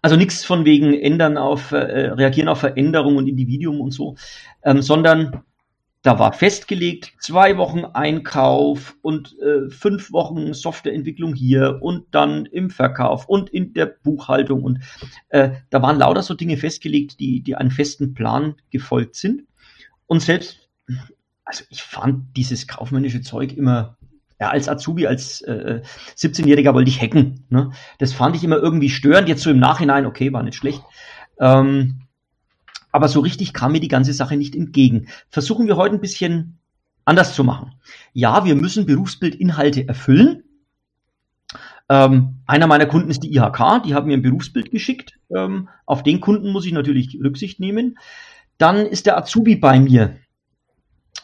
Also 0.00 0.16
nichts 0.16 0.44
von 0.44 0.64
wegen 0.64 0.94
ändern 0.94 1.36
auf, 1.36 1.72
äh, 1.72 1.76
reagieren 1.76 2.48
auf 2.48 2.60
Veränderungen 2.60 3.18
und 3.18 3.26
Individuum 3.26 3.80
und 3.80 3.90
so, 3.90 4.14
ähm, 4.62 4.80
sondern 4.82 5.42
da 6.02 6.18
war 6.18 6.32
festgelegt, 6.32 7.12
zwei 7.20 7.56
Wochen 7.56 7.84
Einkauf 7.84 8.96
und 9.02 9.36
äh, 9.40 9.68
fünf 9.68 10.12
Wochen 10.12 10.54
Softwareentwicklung 10.54 11.34
hier 11.34 11.78
und 11.80 12.06
dann 12.12 12.46
im 12.46 12.70
Verkauf 12.70 13.28
und 13.28 13.50
in 13.50 13.72
der 13.72 13.86
Buchhaltung. 13.86 14.62
Und 14.62 14.78
äh, 15.28 15.50
da 15.70 15.82
waren 15.82 15.98
lauter 15.98 16.22
so 16.22 16.34
Dinge 16.34 16.56
festgelegt, 16.56 17.18
die, 17.18 17.42
die 17.42 17.56
einem 17.56 17.72
festen 17.72 18.14
Plan 18.14 18.54
gefolgt 18.70 19.16
sind. 19.16 19.42
Und 20.06 20.20
selbst, 20.20 20.68
also 21.44 21.64
ich 21.68 21.82
fand 21.82 22.36
dieses 22.36 22.68
kaufmännische 22.68 23.20
Zeug 23.20 23.56
immer, 23.56 23.96
ja, 24.40 24.50
als 24.50 24.68
Azubi, 24.68 25.08
als 25.08 25.42
äh, 25.42 25.82
17-Jähriger 26.16 26.74
wollte 26.74 26.90
ich 26.90 27.02
hacken. 27.02 27.44
Ne? 27.50 27.72
Das 27.98 28.12
fand 28.12 28.36
ich 28.36 28.44
immer 28.44 28.58
irgendwie 28.58 28.88
störend. 28.88 29.28
Jetzt 29.28 29.42
so 29.42 29.50
im 29.50 29.58
Nachhinein, 29.58 30.06
okay, 30.06 30.32
war 30.32 30.44
nicht 30.44 30.56
schlecht. 30.56 30.82
Ähm, 31.40 32.07
aber 32.92 33.08
so 33.08 33.20
richtig 33.20 33.52
kam 33.52 33.72
mir 33.72 33.80
die 33.80 33.88
ganze 33.88 34.12
Sache 34.12 34.36
nicht 34.36 34.54
entgegen. 34.54 35.08
Versuchen 35.30 35.66
wir 35.66 35.76
heute 35.76 35.94
ein 35.94 36.00
bisschen 36.00 36.58
anders 37.04 37.34
zu 37.34 37.44
machen. 37.44 37.72
Ja, 38.12 38.44
wir 38.44 38.54
müssen 38.54 38.86
Berufsbildinhalte 38.86 39.88
erfüllen. 39.88 40.44
Ähm, 41.88 42.36
einer 42.46 42.66
meiner 42.66 42.86
Kunden 42.86 43.10
ist 43.10 43.22
die 43.22 43.34
IHK, 43.34 43.82
die 43.84 43.94
haben 43.94 44.06
mir 44.06 44.16
ein 44.16 44.22
Berufsbild 44.22 44.70
geschickt. 44.70 45.18
Ähm, 45.34 45.68
auf 45.86 46.02
den 46.02 46.20
Kunden 46.20 46.52
muss 46.52 46.66
ich 46.66 46.72
natürlich 46.72 47.18
Rücksicht 47.22 47.60
nehmen. 47.60 47.98
Dann 48.58 48.76
ist 48.76 49.06
der 49.06 49.16
Azubi 49.16 49.56
bei 49.56 49.80
mir. 49.80 50.16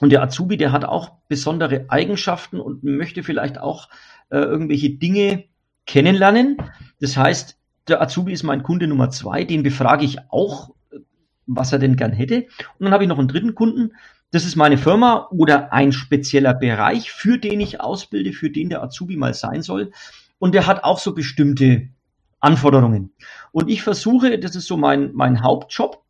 Und 0.01 0.11
der 0.11 0.23
Azubi, 0.23 0.57
der 0.57 0.73
hat 0.73 0.85
auch 0.85 1.13
besondere 1.29 1.87
Eigenschaften 1.89 2.61
und 2.61 2.83
möchte 2.83 3.23
vielleicht 3.23 3.59
auch 3.59 3.89
äh, 4.31 4.39
irgendwelche 4.39 4.91
Dinge 4.91 5.45
kennenlernen. 5.87 6.57
Das 7.01 7.17
heißt, 7.17 7.59
der 7.89 8.01
Azubi 8.01 8.33
ist 8.33 8.43
mein 8.43 8.63
Kunde 8.63 8.87
Nummer 8.87 9.11
zwei, 9.11 9.45
den 9.45 9.63
befrage 9.63 10.05
ich 10.05 10.19
auch 10.31 10.71
was 11.47 11.73
er 11.73 11.79
denn 11.79 11.97
gern 11.97 12.13
hätte. 12.13 12.47
Und 12.79 12.85
dann 12.85 12.93
habe 12.93 13.05
ich 13.05 13.09
noch 13.09 13.19
einen 13.19 13.29
dritten 13.29 13.55
Kunden. 13.55 13.93
Das 14.31 14.45
ist 14.45 14.57
meine 14.57 14.79
Firma 14.79 15.29
oder 15.31 15.73
ein 15.73 15.93
spezieller 15.93 16.55
Bereich, 16.55 17.13
für 17.13 17.39
den 17.39 17.61
ich 17.61 17.81
ausbilde, 17.81 18.33
für 18.33 18.51
den 18.51 18.69
der 18.69 18.83
Azubi 18.83 19.17
mal 19.17 19.35
sein 19.35 19.63
soll. 19.63 19.93
Und 20.39 20.55
der 20.55 20.67
hat 20.67 20.85
auch 20.85 20.99
so 20.99 21.15
bestimmte 21.15 21.89
Anforderungen. 22.41 23.13
Und 23.53 23.71
ich 23.71 23.83
versuche, 23.83 24.39
das 24.39 24.57
ist 24.57 24.67
so 24.67 24.77
mein, 24.77 25.13
mein 25.15 25.43
Hauptjob, 25.43 26.03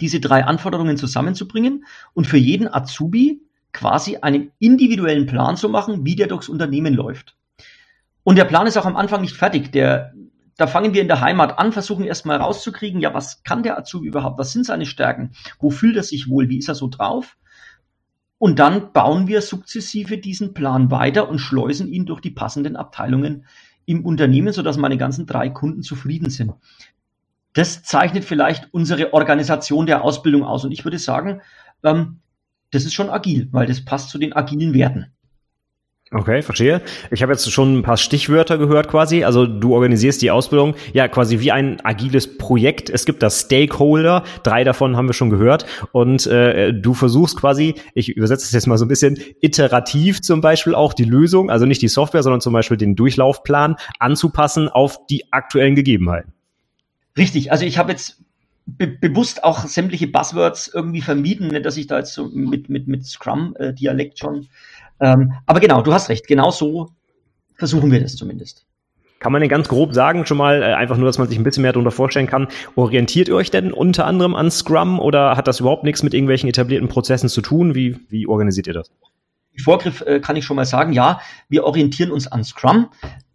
diese 0.00 0.20
drei 0.20 0.44
Anforderungen 0.44 0.96
zusammenzubringen 0.96 1.84
und 2.14 2.26
für 2.26 2.36
jeden 2.36 2.72
Azubi 2.72 3.42
quasi 3.72 4.16
einen 4.16 4.52
individuellen 4.58 5.26
Plan 5.26 5.56
zu 5.56 5.68
machen, 5.68 6.04
wie 6.04 6.16
der 6.16 6.26
durchs 6.26 6.48
Unternehmen 6.48 6.94
läuft. 6.94 7.36
Und 8.22 8.36
der 8.36 8.44
Plan 8.44 8.66
ist 8.66 8.76
auch 8.76 8.86
am 8.86 8.96
Anfang 8.96 9.20
nicht 9.20 9.36
fertig. 9.36 9.72
Der 9.72 10.12
da 10.58 10.66
fangen 10.66 10.92
wir 10.92 11.00
in 11.00 11.08
der 11.08 11.20
Heimat 11.20 11.58
an, 11.58 11.72
versuchen 11.72 12.04
erstmal 12.04 12.36
rauszukriegen, 12.38 13.00
ja, 13.00 13.14
was 13.14 13.44
kann 13.44 13.62
der 13.62 13.78
Azubi 13.78 14.08
überhaupt? 14.08 14.38
Was 14.38 14.52
sind 14.52 14.66
seine 14.66 14.86
Stärken? 14.86 15.30
Wo 15.60 15.70
fühlt 15.70 15.96
er 15.96 16.02
sich 16.02 16.28
wohl? 16.28 16.48
Wie 16.48 16.58
ist 16.58 16.68
er 16.68 16.74
so 16.74 16.88
drauf? 16.88 17.36
Und 18.38 18.58
dann 18.58 18.92
bauen 18.92 19.28
wir 19.28 19.40
sukzessive 19.40 20.18
diesen 20.18 20.54
Plan 20.54 20.90
weiter 20.90 21.28
und 21.28 21.38
schleusen 21.38 21.86
ihn 21.88 22.06
durch 22.06 22.20
die 22.20 22.32
passenden 22.32 22.74
Abteilungen 22.74 23.46
im 23.86 24.04
Unternehmen, 24.04 24.52
sodass 24.52 24.76
meine 24.76 24.98
ganzen 24.98 25.26
drei 25.26 25.48
Kunden 25.48 25.82
zufrieden 25.82 26.28
sind. 26.28 26.52
Das 27.52 27.84
zeichnet 27.84 28.24
vielleicht 28.24 28.74
unsere 28.74 29.12
Organisation 29.12 29.86
der 29.86 30.02
Ausbildung 30.02 30.42
aus. 30.42 30.64
Und 30.64 30.72
ich 30.72 30.84
würde 30.84 30.98
sagen, 30.98 31.40
ähm, 31.84 32.18
das 32.72 32.84
ist 32.84 32.94
schon 32.94 33.10
agil, 33.10 33.48
weil 33.52 33.66
das 33.66 33.84
passt 33.84 34.10
zu 34.10 34.18
den 34.18 34.32
agilen 34.32 34.74
Werten. 34.74 35.12
Okay, 36.10 36.40
verstehe. 36.40 36.80
Ich 37.10 37.22
habe 37.22 37.32
jetzt 37.32 37.50
schon 37.52 37.78
ein 37.78 37.82
paar 37.82 37.98
Stichwörter 37.98 38.56
gehört 38.56 38.88
quasi. 38.88 39.24
Also 39.24 39.46
du 39.46 39.74
organisierst 39.74 40.22
die 40.22 40.30
Ausbildung 40.30 40.74
ja 40.94 41.06
quasi 41.06 41.40
wie 41.40 41.52
ein 41.52 41.84
agiles 41.84 42.38
Projekt. 42.38 42.88
Es 42.88 43.04
gibt 43.04 43.22
da 43.22 43.28
Stakeholder, 43.28 44.24
drei 44.42 44.64
davon 44.64 44.96
haben 44.96 45.06
wir 45.06 45.12
schon 45.12 45.28
gehört. 45.28 45.66
Und 45.92 46.26
äh, 46.26 46.72
du 46.72 46.94
versuchst 46.94 47.36
quasi, 47.36 47.74
ich 47.92 48.08
übersetze 48.08 48.46
es 48.46 48.52
jetzt 48.52 48.66
mal 48.66 48.78
so 48.78 48.86
ein 48.86 48.88
bisschen, 48.88 49.18
iterativ 49.42 50.22
zum 50.22 50.40
Beispiel 50.40 50.74
auch 50.74 50.94
die 50.94 51.04
Lösung, 51.04 51.50
also 51.50 51.66
nicht 51.66 51.82
die 51.82 51.88
Software, 51.88 52.22
sondern 52.22 52.40
zum 52.40 52.54
Beispiel 52.54 52.78
den 52.78 52.96
Durchlaufplan 52.96 53.76
anzupassen 53.98 54.70
auf 54.70 55.06
die 55.08 55.30
aktuellen 55.30 55.74
Gegebenheiten. 55.74 56.32
Richtig, 57.18 57.52
also 57.52 57.66
ich 57.66 57.76
habe 57.76 57.92
jetzt 57.92 58.22
be 58.64 58.86
bewusst 58.86 59.44
auch 59.44 59.66
sämtliche 59.66 60.06
Buzzwords 60.06 60.70
irgendwie 60.72 61.00
vermieden, 61.00 61.48
nicht, 61.48 61.66
dass 61.66 61.76
ich 61.76 61.86
da 61.86 61.98
jetzt 61.98 62.14
so 62.14 62.28
mit, 62.28 62.68
mit, 62.68 62.86
mit 62.86 63.06
Scrum-Dialekt 63.06 64.14
äh, 64.14 64.16
schon 64.16 64.48
ähm, 65.00 65.32
aber 65.46 65.60
genau, 65.60 65.82
du 65.82 65.92
hast 65.92 66.08
recht, 66.08 66.26
genau 66.26 66.50
so 66.50 66.90
versuchen 67.54 67.90
wir 67.90 68.00
das 68.00 68.16
zumindest. 68.16 68.66
Kann 69.18 69.32
man 69.32 69.40
denn 69.40 69.50
ganz 69.50 69.68
grob 69.68 69.94
sagen, 69.94 70.26
schon 70.26 70.36
mal, 70.36 70.62
äh, 70.62 70.74
einfach 70.74 70.96
nur, 70.96 71.06
dass 71.06 71.18
man 71.18 71.28
sich 71.28 71.38
ein 71.38 71.42
bisschen 71.42 71.62
mehr 71.62 71.72
darunter 71.72 71.90
vorstellen 71.90 72.28
kann, 72.28 72.48
orientiert 72.76 73.28
ihr 73.28 73.34
euch 73.34 73.50
denn 73.50 73.72
unter 73.72 74.06
anderem 74.06 74.36
an 74.36 74.50
Scrum 74.50 75.00
oder 75.00 75.36
hat 75.36 75.48
das 75.48 75.60
überhaupt 75.60 75.82
nichts 75.82 76.02
mit 76.02 76.14
irgendwelchen 76.14 76.48
etablierten 76.48 76.88
Prozessen 76.88 77.28
zu 77.28 77.40
tun? 77.40 77.74
Wie, 77.74 77.98
wie 78.08 78.28
organisiert 78.28 78.68
ihr 78.68 78.74
das? 78.74 78.90
Vorgriff 79.62 80.02
äh, 80.02 80.20
kann 80.20 80.36
ich 80.36 80.44
schon 80.44 80.56
mal 80.56 80.64
sagen, 80.64 80.92
ja, 80.92 81.20
wir 81.48 81.64
orientieren 81.64 82.12
uns 82.12 82.28
an 82.28 82.44
Scrum. 82.44 82.90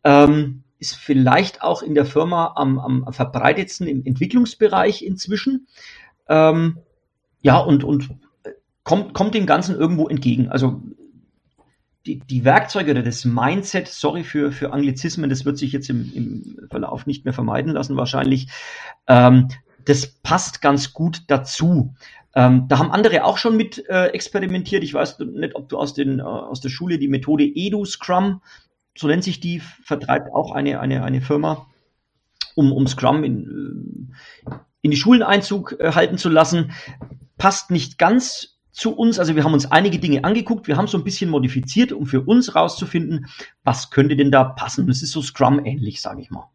Ähm, 0.05 0.63
ist 0.79 0.95
vielleicht 0.95 1.61
auch 1.61 1.81
in 1.81 1.95
der 1.95 2.05
Firma 2.05 2.53
am, 2.55 2.79
am 2.79 3.13
verbreitetsten 3.13 3.87
im 3.87 4.05
Entwicklungsbereich 4.05 5.01
inzwischen. 5.01 5.67
Ähm, 6.27 6.79
ja, 7.41 7.57
und, 7.57 7.83
und 7.83 8.09
äh, 8.43 8.51
kommt, 8.83 9.13
kommt 9.13 9.33
dem 9.33 9.45
Ganzen 9.45 9.77
irgendwo 9.77 10.07
entgegen. 10.07 10.49
Also 10.49 10.81
die, 12.05 12.19
die 12.19 12.43
Werkzeuge 12.43 12.91
oder 12.91 13.03
das 13.03 13.25
Mindset, 13.25 13.87
sorry 13.87 14.23
für, 14.23 14.51
für 14.51 14.73
Anglizismen, 14.73 15.29
das 15.29 15.45
wird 15.45 15.57
sich 15.57 15.71
jetzt 15.71 15.89
im, 15.89 16.11
im 16.13 16.67
Verlauf 16.69 17.05
nicht 17.05 17.25
mehr 17.25 17.33
vermeiden 17.33 17.73
lassen 17.73 17.95
wahrscheinlich, 17.95 18.49
ähm, 19.07 19.47
das 19.85 20.07
passt 20.07 20.61
ganz 20.61 20.93
gut 20.93 21.23
dazu. 21.27 21.93
Ähm, 22.35 22.67
da 22.67 22.79
haben 22.79 22.91
andere 22.91 23.25
auch 23.25 23.37
schon 23.37 23.57
mit 23.57 23.87
äh, 23.89 24.07
experimentiert. 24.07 24.83
Ich 24.83 24.93
weiß 24.93 25.19
nicht, 25.19 25.55
ob 25.55 25.69
du 25.69 25.77
aus, 25.77 25.93
den, 25.93 26.19
äh, 26.19 26.23
aus 26.23 26.61
der 26.61 26.69
Schule 26.69 26.97
die 26.97 27.07
Methode 27.07 27.43
Edu 27.43 27.85
Scrum, 27.85 28.41
so 28.97 29.07
nennt 29.07 29.23
sich 29.23 29.39
die, 29.39 29.59
vertreibt 29.59 30.33
auch 30.33 30.51
eine, 30.51 30.79
eine, 30.79 31.03
eine 31.03 31.21
Firma, 31.21 31.67
um, 32.55 32.71
um 32.71 32.87
Scrum 32.87 33.23
in, 33.23 34.13
äh, 34.45 34.55
in 34.81 34.91
die 34.91 34.97
Schulen 34.97 35.23
Einzug 35.23 35.75
äh, 35.79 35.91
halten 35.93 36.17
zu 36.17 36.29
lassen. 36.29 36.71
Passt 37.37 37.71
nicht 37.71 37.97
ganz 37.97 38.52
zu 38.73 38.93
uns. 38.93 39.19
Also 39.19 39.35
wir 39.35 39.45
haben 39.45 39.53
uns 39.53 39.71
einige 39.71 39.99
Dinge 39.99 40.23
angeguckt, 40.25 40.67
wir 40.67 40.75
haben 40.75 40.87
so 40.87 40.97
ein 40.97 41.03
bisschen 41.03 41.29
modifiziert, 41.29 41.93
um 41.93 42.05
für 42.05 42.21
uns 42.21 42.55
rauszufinden, 42.55 43.27
was 43.63 43.91
könnte 43.91 44.17
denn 44.17 44.31
da 44.31 44.43
passen. 44.43 44.87
Das 44.87 45.01
ist 45.01 45.11
so 45.11 45.21
Scrum-ähnlich, 45.21 46.01
sage 46.01 46.21
ich 46.21 46.31
mal. 46.31 46.49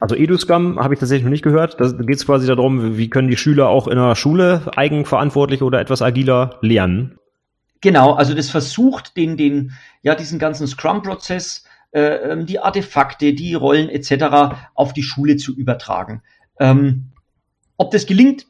Also 0.00 0.16
EduScrum 0.16 0.78
habe 0.80 0.92
ich 0.92 1.00
tatsächlich 1.00 1.24
noch 1.24 1.30
nicht 1.30 1.44
gehört. 1.44 1.80
Da 1.80 1.90
geht 1.90 2.16
es 2.16 2.26
quasi 2.26 2.46
darum, 2.46 2.98
wie 2.98 3.08
können 3.08 3.28
die 3.28 3.38
Schüler 3.38 3.68
auch 3.68 3.88
in 3.88 3.96
der 3.96 4.16
Schule 4.16 4.70
eigenverantwortlich 4.76 5.62
oder 5.62 5.80
etwas 5.80 6.02
agiler 6.02 6.58
lernen. 6.60 7.16
Genau, 7.80 8.12
also 8.14 8.34
das 8.34 8.50
versucht 8.50 9.16
den, 9.16 9.36
den, 9.36 9.72
ja, 10.02 10.14
diesen 10.14 10.38
ganzen 10.38 10.66
Scrum-Prozess, 10.66 11.64
äh, 11.92 12.00
ähm, 12.00 12.44
die 12.44 12.58
Artefakte, 12.58 13.34
die 13.34 13.54
Rollen 13.54 13.88
etc. 13.88 14.56
auf 14.74 14.92
die 14.92 15.02
Schule 15.02 15.36
zu 15.36 15.54
übertragen. 15.56 16.22
Ähm, 16.58 17.12
ob 17.76 17.90
das 17.90 18.06
gelingt, 18.06 18.46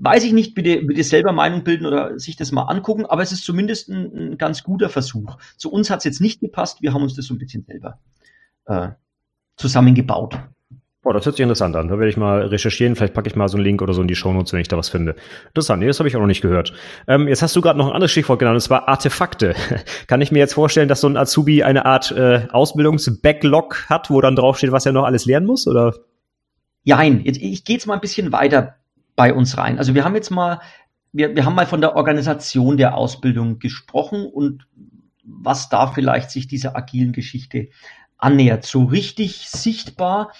Weiß 0.00 0.24
ich 0.24 0.32
nicht, 0.32 0.54
bitte, 0.54 0.80
bitte 0.82 1.02
selber 1.02 1.32
Meinung 1.32 1.64
bilden 1.64 1.84
oder 1.84 2.18
sich 2.18 2.36
das 2.36 2.52
mal 2.52 2.62
angucken, 2.62 3.04
aber 3.04 3.22
es 3.22 3.32
ist 3.32 3.44
zumindest 3.44 3.88
ein, 3.88 4.32
ein 4.32 4.38
ganz 4.38 4.62
guter 4.62 4.88
Versuch. 4.88 5.36
Zu 5.56 5.72
uns 5.72 5.90
hat 5.90 5.98
es 5.98 6.04
jetzt 6.04 6.20
nicht 6.20 6.40
gepasst, 6.40 6.82
wir 6.82 6.94
haben 6.94 7.02
uns 7.02 7.14
das 7.14 7.26
so 7.26 7.34
ein 7.34 7.38
bisschen 7.38 7.64
selber 7.64 7.98
äh, 8.66 8.90
zusammengebaut. 9.56 10.38
Oh, 11.04 11.12
das 11.12 11.24
hört 11.24 11.36
sich 11.36 11.42
interessant 11.42 11.74
an. 11.74 11.88
Da 11.88 11.98
werde 11.98 12.10
ich 12.10 12.16
mal 12.16 12.42
recherchieren. 12.42 12.94
Vielleicht 12.94 13.14
packe 13.14 13.28
ich 13.28 13.34
mal 13.34 13.48
so 13.48 13.56
einen 13.56 13.64
Link 13.64 13.80
oder 13.80 13.94
so 13.94 14.02
in 14.02 14.08
die 14.08 14.14
Shownotes, 14.14 14.52
wenn 14.52 14.60
ich 14.60 14.68
da 14.68 14.76
was 14.76 14.88
finde. 14.88 15.14
Interessant. 15.46 15.80
Nee, 15.80 15.86
das 15.86 15.98
habe 16.00 16.08
ich 16.08 16.16
auch 16.16 16.20
noch 16.20 16.26
nicht 16.26 16.42
gehört. 16.42 16.74
Ähm, 17.06 17.28
jetzt 17.28 17.40
hast 17.40 17.56
du 17.56 17.60
gerade 17.60 17.78
noch 17.78 17.86
ein 17.86 17.94
anderes 17.94 18.10
Stichwort 18.10 18.40
genannt, 18.40 18.56
und 18.56 18.60
zwar 18.60 18.88
Artefakte. 18.88 19.54
Kann 20.06 20.20
ich 20.20 20.32
mir 20.32 20.40
jetzt 20.40 20.54
vorstellen, 20.54 20.88
dass 20.88 21.00
so 21.00 21.08
ein 21.08 21.16
Azubi 21.16 21.62
eine 21.62 21.86
Art 21.86 22.10
äh, 22.10 22.48
Ausbildungs-Backlog 22.50 23.86
hat, 23.88 24.10
wo 24.10 24.20
dann 24.20 24.36
draufsteht, 24.36 24.70
was 24.70 24.86
er 24.86 24.92
noch 24.92 25.04
alles 25.04 25.24
lernen 25.24 25.46
muss? 25.46 25.66
Oder? 25.66 25.94
Nein, 26.84 27.22
ich, 27.24 27.42
ich 27.42 27.64
gehe 27.64 27.76
jetzt 27.76 27.86
mal 27.86 27.94
ein 27.94 28.00
bisschen 28.00 28.32
weiter 28.32 28.74
bei 29.18 29.34
uns 29.34 29.58
rein. 29.58 29.78
Also 29.78 29.96
wir 29.96 30.04
haben 30.04 30.14
jetzt 30.14 30.30
mal, 30.30 30.60
wir, 31.10 31.34
wir 31.34 31.44
haben 31.44 31.56
mal 31.56 31.66
von 31.66 31.80
der 31.80 31.96
Organisation 31.96 32.76
der 32.76 32.96
Ausbildung 32.96 33.58
gesprochen 33.58 34.24
und 34.24 34.68
was 35.24 35.68
da 35.68 35.88
vielleicht 35.88 36.30
sich 36.30 36.46
dieser 36.46 36.76
agilen 36.76 37.10
Geschichte 37.10 37.68
annähert. 38.16 38.64
So 38.64 38.84
richtig 38.84 39.48
sichtbar 39.48 40.30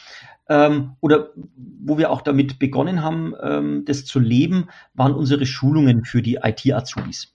ähm, 0.49 0.93
oder 1.01 1.31
wo 1.57 1.99
wir 1.99 2.13
auch 2.13 2.23
damit 2.23 2.61
begonnen 2.61 3.03
haben, 3.03 3.35
ähm, 3.43 3.85
das 3.85 4.05
zu 4.05 4.21
leben, 4.21 4.69
waren 4.95 5.13
unsere 5.13 5.45
Schulungen 5.45 6.05
für 6.05 6.23
die 6.23 6.39
IT-Azubis. 6.41 7.35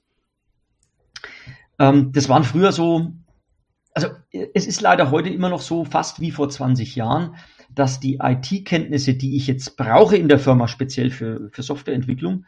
Ähm, 1.77 2.13
das 2.13 2.29
waren 2.29 2.45
früher 2.45 2.71
so, 2.71 3.11
also 3.93 4.07
es 4.31 4.65
ist 4.65 4.79
leider 4.79 5.11
heute 5.11 5.27
immer 5.27 5.49
noch 5.49 5.61
so 5.61 5.83
fast 5.83 6.21
wie 6.21 6.31
vor 6.31 6.49
20 6.49 6.95
Jahren, 6.95 7.35
dass 7.75 7.99
die 7.99 8.19
IT-Kenntnisse, 8.21 9.13
die 9.13 9.35
ich 9.35 9.47
jetzt 9.47 9.77
brauche 9.77 10.17
in 10.17 10.27
der 10.27 10.39
Firma, 10.39 10.67
speziell 10.67 11.09
für, 11.09 11.49
für 11.51 11.63
Softwareentwicklung, 11.63 12.45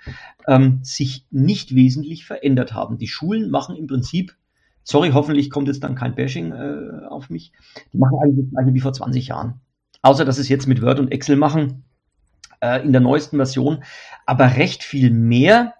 ähm, 0.47 0.79
sich 0.83 1.25
nicht 1.31 1.75
wesentlich 1.75 2.25
verändert 2.25 2.73
haben. 2.73 2.97
Die 2.97 3.07
Schulen 3.07 3.49
machen 3.49 3.75
im 3.75 3.87
Prinzip, 3.87 4.35
sorry, 4.83 5.11
hoffentlich 5.11 5.49
kommt 5.49 5.67
jetzt 5.67 5.83
dann 5.83 5.95
kein 5.95 6.15
Bashing 6.15 6.51
äh, 6.51 7.05
auf 7.07 7.29
mich, 7.29 7.51
die 7.93 7.97
machen 7.97 8.17
eigentlich 8.21 8.45
das 8.45 8.53
gleiche 8.53 8.73
wie 8.73 8.81
vor 8.81 8.93
20 8.93 9.27
Jahren. 9.27 9.61
Außer, 10.01 10.25
dass 10.25 10.37
es 10.37 10.49
jetzt 10.49 10.67
mit 10.67 10.81
Word 10.81 10.99
und 10.99 11.11
Excel 11.11 11.35
machen, 11.35 11.83
äh, 12.61 12.83
in 12.83 12.91
der 12.91 13.01
neuesten 13.01 13.37
Version. 13.37 13.83
Aber 14.25 14.57
recht 14.57 14.83
viel 14.83 15.11
mehr 15.11 15.73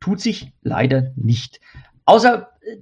tut 0.00 0.20
sich 0.20 0.52
leider 0.62 1.12
nicht. 1.16 1.60
Außer 2.04 2.50
äh, 2.60 2.78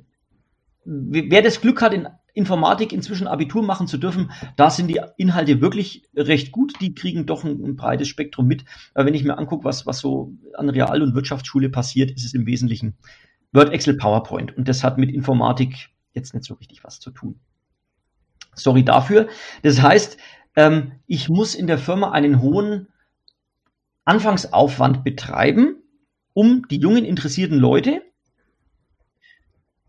wer 0.85 1.43
das 1.43 1.61
Glück 1.61 1.81
hat, 1.81 1.95
in 1.95 2.09
Informatik 2.35 2.93
inzwischen 2.93 3.27
Abitur 3.27 3.63
machen 3.63 3.87
zu 3.87 3.99
dürfen, 3.99 4.31
da 4.57 4.71
sind 4.71 4.89
die 4.89 5.01
Inhalte 5.17 5.61
wirklich 5.61 6.09
recht 6.17 6.51
gut. 6.51 6.81
Die 6.81 6.95
kriegen 6.95 7.27
doch 7.27 7.45
ein, 7.45 7.63
ein 7.63 7.77
breites 7.77 8.09
Spektrum 8.09 8.47
mit. 8.47 8.65
Aber 8.95 9.07
wenn 9.07 9.15
ich 9.15 9.25
mir 9.25 9.37
angucke, 9.37 9.65
was, 9.65 9.87
was 9.87 9.99
so 9.99 10.33
an 10.55 10.71
Real- 10.71 11.03
und 11.03 11.15
Wirtschaftsschule 11.15 11.69
passiert, 11.69 12.11
ist 12.11 12.25
es 12.25 12.35
im 12.35 12.47
Wesentlichen 12.47 12.97
Word, 13.53 13.73
Excel, 13.73 13.97
PowerPoint. 13.97 14.57
Und 14.57 14.69
das 14.69 14.83
hat 14.83 14.97
mit 14.97 15.11
Informatik 15.11 15.91
jetzt 16.15 16.35
nicht 16.35 16.45
so 16.45 16.55
richtig 16.55 16.85
was 16.85 17.01
zu 17.01 17.11
tun. 17.11 17.39
Sorry 18.55 18.85
dafür. 18.85 19.29
Das 19.63 19.83
heißt, 19.83 20.17
ähm, 20.57 20.93
ich 21.07 21.29
muss 21.29 21.55
in 21.55 21.67
der 21.67 21.79
Firma 21.79 22.13
einen 22.13 22.41
hohen 22.41 22.89
Anfangsaufwand 24.05 25.05
betreiben, 25.05 25.77
um 26.35 26.67
die 26.69 26.79
jungen 26.79 27.05
interessierten 27.05 27.59
Leute 27.59 28.03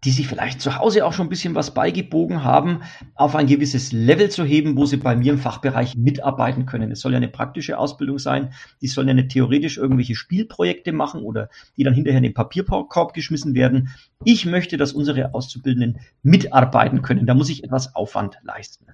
die 0.05 0.11
sich 0.11 0.27
vielleicht 0.27 0.61
zu 0.61 0.77
Hause 0.77 1.05
auch 1.05 1.13
schon 1.13 1.27
ein 1.27 1.29
bisschen 1.29 1.55
was 1.55 1.73
beigebogen 1.73 2.43
haben, 2.43 2.81
auf 3.15 3.35
ein 3.35 3.47
gewisses 3.47 3.91
Level 3.91 4.29
zu 4.29 4.43
heben, 4.43 4.75
wo 4.75 4.85
sie 4.85 4.97
bei 4.97 5.15
mir 5.15 5.33
im 5.33 5.39
Fachbereich 5.39 5.95
mitarbeiten 5.95 6.65
können. 6.65 6.91
Es 6.91 6.99
soll 6.99 7.13
ja 7.13 7.17
eine 7.17 7.29
praktische 7.29 7.77
Ausbildung 7.77 8.19
sein. 8.19 8.53
Die 8.81 8.87
sollen 8.87 9.07
ja 9.07 9.13
nicht 9.13 9.29
theoretisch 9.29 9.77
irgendwelche 9.77 10.15
Spielprojekte 10.15 10.91
machen 10.91 11.21
oder 11.21 11.49
die 11.77 11.83
dann 11.83 11.93
hinterher 11.93 12.17
in 12.17 12.23
den 12.23 12.33
Papierkorb 12.33 13.13
geschmissen 13.13 13.55
werden. 13.55 13.89
Ich 14.23 14.45
möchte, 14.45 14.77
dass 14.77 14.93
unsere 14.93 15.33
Auszubildenden 15.33 15.99
mitarbeiten 16.21 17.01
können. 17.01 17.25
Da 17.25 17.33
muss 17.33 17.49
ich 17.49 17.63
etwas 17.63 17.95
Aufwand 17.95 18.39
leisten. 18.43 18.87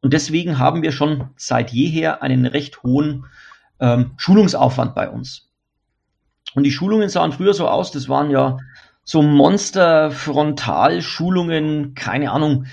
Und 0.00 0.12
deswegen 0.12 0.58
haben 0.58 0.82
wir 0.82 0.92
schon 0.92 1.30
seit 1.36 1.70
jeher 1.70 2.22
einen 2.22 2.46
recht 2.46 2.82
hohen 2.82 3.26
ähm, 3.80 4.12
Schulungsaufwand 4.16 4.94
bei 4.94 5.08
uns. 5.08 5.50
Und 6.54 6.62
die 6.62 6.70
Schulungen 6.70 7.08
sahen 7.08 7.32
früher 7.32 7.54
so 7.54 7.68
aus, 7.68 7.90
das 7.90 8.08
waren 8.08 8.30
ja 8.30 8.58
so 9.04 9.22
Monster-Frontalschulungen, 9.22 11.94
keine 11.94 12.32
Ahnung, 12.32 12.66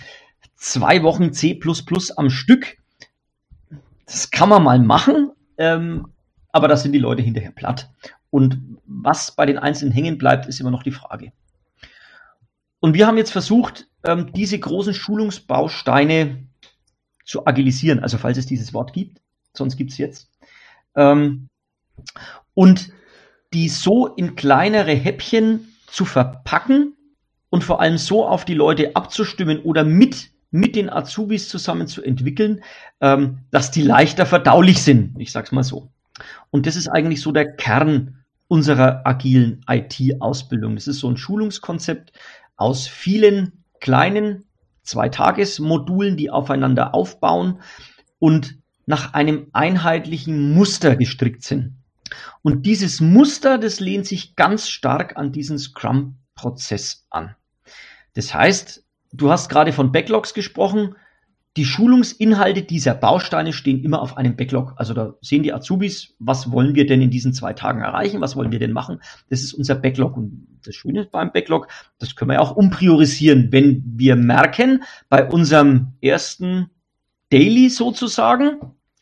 zwei 0.55 1.03
Wochen 1.03 1.33
C 1.33 1.59
am 2.15 2.29
Stück. 2.29 2.77
Das 4.05 4.31
kann 4.31 4.49
man 4.49 4.63
mal 4.63 4.79
machen, 4.79 5.31
ähm, 5.57 6.07
aber 6.51 6.67
da 6.67 6.77
sind 6.77 6.93
die 6.93 6.99
Leute 6.99 7.21
hinterher 7.21 7.51
platt. 7.51 7.89
Und 8.29 8.77
was 8.85 9.35
bei 9.35 9.45
den 9.45 9.57
Einzelnen 9.57 9.93
hängen 9.93 10.17
bleibt, 10.17 10.47
ist 10.47 10.59
immer 10.59 10.71
noch 10.71 10.83
die 10.83 10.91
Frage. 10.91 11.31
Und 12.79 12.93
wir 12.93 13.07
haben 13.07 13.17
jetzt 13.17 13.31
versucht, 13.31 13.87
ähm, 14.03 14.31
diese 14.33 14.57
großen 14.57 14.93
Schulungsbausteine 14.93 16.47
zu 17.25 17.45
agilisieren, 17.45 17.99
also 17.99 18.17
falls 18.17 18.37
es 18.37 18.45
dieses 18.45 18.73
Wort 18.73 18.93
gibt, 18.93 19.21
sonst 19.53 19.77
gibt 19.77 19.91
es 19.91 19.97
jetzt. 19.97 20.29
Ähm, 20.95 21.49
und 22.53 22.91
die 23.53 23.69
so 23.69 24.07
in 24.07 24.35
kleinere 24.35 24.93
Häppchen 24.93 25.70
zu 25.91 26.05
verpacken 26.05 26.95
und 27.49 27.63
vor 27.63 27.81
allem 27.81 27.97
so 27.97 28.25
auf 28.25 28.45
die 28.45 28.53
Leute 28.53 28.95
abzustimmen 28.95 29.59
oder 29.59 29.83
mit 29.83 30.31
mit 30.51 30.75
den 30.75 30.89
Azubis 30.89 31.47
zusammen 31.47 31.87
zu 31.87 32.03
entwickeln, 32.03 32.61
ähm, 32.99 33.39
dass 33.51 33.71
die 33.71 33.81
leichter 33.81 34.25
verdaulich 34.25 34.83
sind. 34.83 35.15
Ich 35.17 35.31
sag's 35.31 35.53
mal 35.53 35.63
so. 35.63 35.89
Und 36.51 36.67
das 36.67 36.75
ist 36.75 36.89
eigentlich 36.89 37.21
so 37.21 37.31
der 37.31 37.55
Kern 37.55 38.17
unserer 38.49 39.07
agilen 39.07 39.63
IT-Ausbildung. 39.67 40.75
Das 40.75 40.87
ist 40.87 40.99
so 40.99 41.09
ein 41.09 41.15
Schulungskonzept 41.15 42.11
aus 42.57 42.85
vielen 42.85 43.63
kleinen 43.79 44.43
Zweitagesmodulen, 44.83 46.17
die 46.17 46.29
aufeinander 46.29 46.93
aufbauen 46.93 47.61
und 48.19 48.57
nach 48.85 49.13
einem 49.13 49.47
einheitlichen 49.53 50.53
Muster 50.53 50.97
gestrickt 50.97 51.43
sind. 51.43 51.80
Und 52.41 52.65
dieses 52.65 53.01
Muster, 53.01 53.57
das 53.57 53.79
lehnt 53.79 54.05
sich 54.05 54.35
ganz 54.35 54.69
stark 54.69 55.17
an 55.17 55.31
diesen 55.31 55.57
Scrum-Prozess 55.57 57.05
an. 57.09 57.35
Das 58.13 58.33
heißt, 58.33 58.83
du 59.13 59.31
hast 59.31 59.49
gerade 59.49 59.73
von 59.73 59.91
Backlogs 59.91 60.33
gesprochen. 60.33 60.95
Die 61.57 61.65
Schulungsinhalte 61.65 62.63
dieser 62.63 62.93
Bausteine 62.93 63.51
stehen 63.51 63.83
immer 63.83 64.01
auf 64.01 64.15
einem 64.15 64.37
Backlog. 64.37 64.73
Also 64.77 64.93
da 64.93 65.15
sehen 65.21 65.43
die 65.43 65.53
Azubis, 65.53 66.15
was 66.17 66.51
wollen 66.51 66.75
wir 66.75 66.85
denn 66.85 67.01
in 67.01 67.09
diesen 67.09 67.33
zwei 67.33 67.51
Tagen 67.51 67.81
erreichen? 67.81 68.21
Was 68.21 68.37
wollen 68.37 68.53
wir 68.53 68.59
denn 68.59 68.71
machen? 68.71 69.01
Das 69.29 69.41
ist 69.41 69.53
unser 69.53 69.75
Backlog. 69.75 70.15
Und 70.15 70.47
das 70.63 70.75
Schöne 70.75 71.09
beim 71.11 71.33
Backlog, 71.33 71.67
das 71.99 72.15
können 72.15 72.29
wir 72.29 72.35
ja 72.35 72.39
auch 72.39 72.55
umpriorisieren, 72.55 73.51
wenn 73.51 73.83
wir 73.85 74.15
merken, 74.15 74.83
bei 75.09 75.27
unserem 75.27 75.93
ersten 75.99 76.69
Daily 77.31 77.69
sozusagen, 77.69 78.59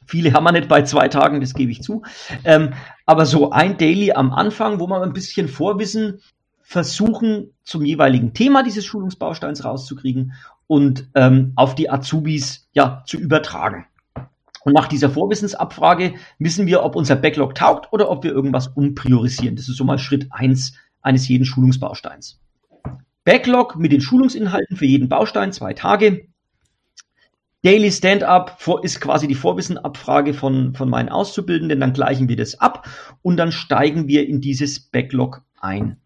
Viele 0.09 0.33
haben 0.33 0.43
wir 0.43 0.51
nicht 0.51 0.67
bei 0.67 0.81
zwei 0.81 1.07
Tagen, 1.07 1.39
das 1.39 1.53
gebe 1.53 1.71
ich 1.71 1.83
zu. 1.83 2.01
Ähm, 2.43 2.73
aber 3.05 3.27
so 3.27 3.51
ein 3.51 3.77
Daily 3.77 4.11
am 4.11 4.33
Anfang, 4.33 4.79
wo 4.79 4.87
man 4.87 5.03
ein 5.03 5.13
bisschen 5.13 5.47
Vorwissen 5.47 6.19
versuchen, 6.63 7.53
zum 7.63 7.85
jeweiligen 7.85 8.33
Thema 8.33 8.63
dieses 8.63 8.85
Schulungsbausteins 8.85 9.63
rauszukriegen 9.63 10.33
und 10.65 11.07
ähm, 11.13 11.53
auf 11.55 11.75
die 11.75 11.91
Azubis 11.91 12.67
ja 12.73 13.03
zu 13.05 13.17
übertragen. 13.17 13.85
Und 14.63 14.73
nach 14.73 14.87
dieser 14.87 15.11
Vorwissensabfrage 15.11 16.15
wissen 16.39 16.65
wir, 16.65 16.81
ob 16.81 16.95
unser 16.95 17.15
Backlog 17.15 17.53
taugt 17.53 17.93
oder 17.93 18.09
ob 18.09 18.23
wir 18.23 18.31
irgendwas 18.31 18.67
umpriorisieren. 18.67 19.55
Das 19.57 19.69
ist 19.69 19.77
so 19.77 19.83
mal 19.83 19.99
Schritt 19.99 20.25
eins 20.31 20.73
eines 21.03 21.27
jeden 21.27 21.45
Schulungsbausteins. 21.45 22.39
Backlog 23.25 23.75
mit 23.75 23.91
den 23.91 24.01
Schulungsinhalten 24.01 24.75
für 24.75 24.87
jeden 24.87 25.07
Baustein, 25.07 25.51
zwei 25.51 25.73
Tage. 25.75 26.25
Daily 27.61 27.91
Stand-up 27.91 28.57
ist 28.83 29.01
quasi 29.01 29.27
die 29.27 29.35
Vorwissenabfrage 29.35 30.33
von, 30.33 30.73
von 30.75 30.89
meinen 30.89 31.09
Auszubildenden, 31.09 31.81
dann 31.81 31.93
gleichen 31.93 32.29
wir 32.29 32.37
das 32.37 32.59
ab 32.59 32.87
und 33.21 33.37
dann 33.37 33.51
steigen 33.51 34.07
wir 34.07 34.27
in 34.27 34.39
dieses 34.39 34.79
Backlog 34.79 35.41
ein. 35.59 35.97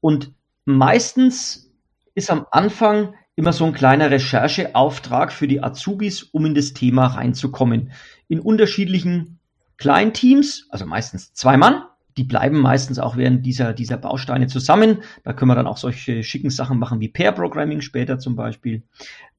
Und 0.00 0.32
meistens 0.64 1.72
ist 2.14 2.30
am 2.30 2.46
Anfang 2.52 3.14
immer 3.34 3.52
so 3.52 3.64
ein 3.64 3.72
kleiner 3.72 4.10
Rechercheauftrag 4.10 5.32
für 5.32 5.48
die 5.48 5.62
Azubis, 5.62 6.22
um 6.22 6.46
in 6.46 6.54
das 6.54 6.72
Thema 6.72 7.06
reinzukommen. 7.06 7.90
In 8.28 8.38
unterschiedlichen 8.38 9.40
Kleinteams, 9.76 10.68
also 10.70 10.86
meistens 10.86 11.32
zwei 11.34 11.56
Mann, 11.56 11.82
die 12.16 12.24
bleiben 12.24 12.60
meistens 12.60 12.98
auch 12.98 13.16
während 13.16 13.44
dieser, 13.44 13.72
dieser 13.72 13.96
Bausteine 13.96 14.46
zusammen. 14.46 15.02
Da 15.24 15.32
können 15.32 15.50
wir 15.50 15.56
dann 15.56 15.66
auch 15.66 15.76
solche 15.76 16.22
schicken 16.22 16.50
Sachen 16.50 16.78
machen 16.78 17.00
wie 17.00 17.08
Pair 17.08 17.32
Programming 17.32 17.80
später 17.80 18.18
zum 18.18 18.36
Beispiel. 18.36 18.82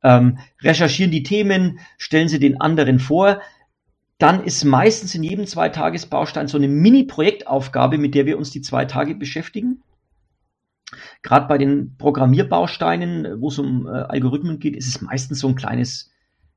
Ähm, 0.03 0.39
recherchieren 0.61 1.11
die 1.11 1.23
Themen, 1.23 1.79
stellen 1.97 2.27
sie 2.27 2.39
den 2.39 2.59
anderen 2.59 2.99
vor. 2.99 3.41
Dann 4.17 4.43
ist 4.43 4.63
meistens 4.63 5.15
in 5.15 5.23
jedem 5.23 5.45
Zweitagesbaustein 5.45 6.47
so 6.47 6.57
eine 6.57 6.67
Mini-Projektaufgabe, 6.67 7.97
mit 7.97 8.15
der 8.15 8.25
wir 8.25 8.37
uns 8.37 8.51
die 8.51 8.61
zwei 8.61 8.85
Tage 8.85 9.15
beschäftigen. 9.15 9.81
Gerade 11.21 11.47
bei 11.47 11.57
den 11.57 11.97
Programmierbausteinen, 11.97 13.41
wo 13.41 13.49
es 13.49 13.59
um 13.59 13.87
äh, 13.87 13.89
Algorithmen 13.89 14.59
geht, 14.59 14.75
ist 14.75 14.87
es 14.87 15.01
meistens 15.01 15.39
so 15.39 15.47
ein 15.47 15.55
kleines, 15.55 16.11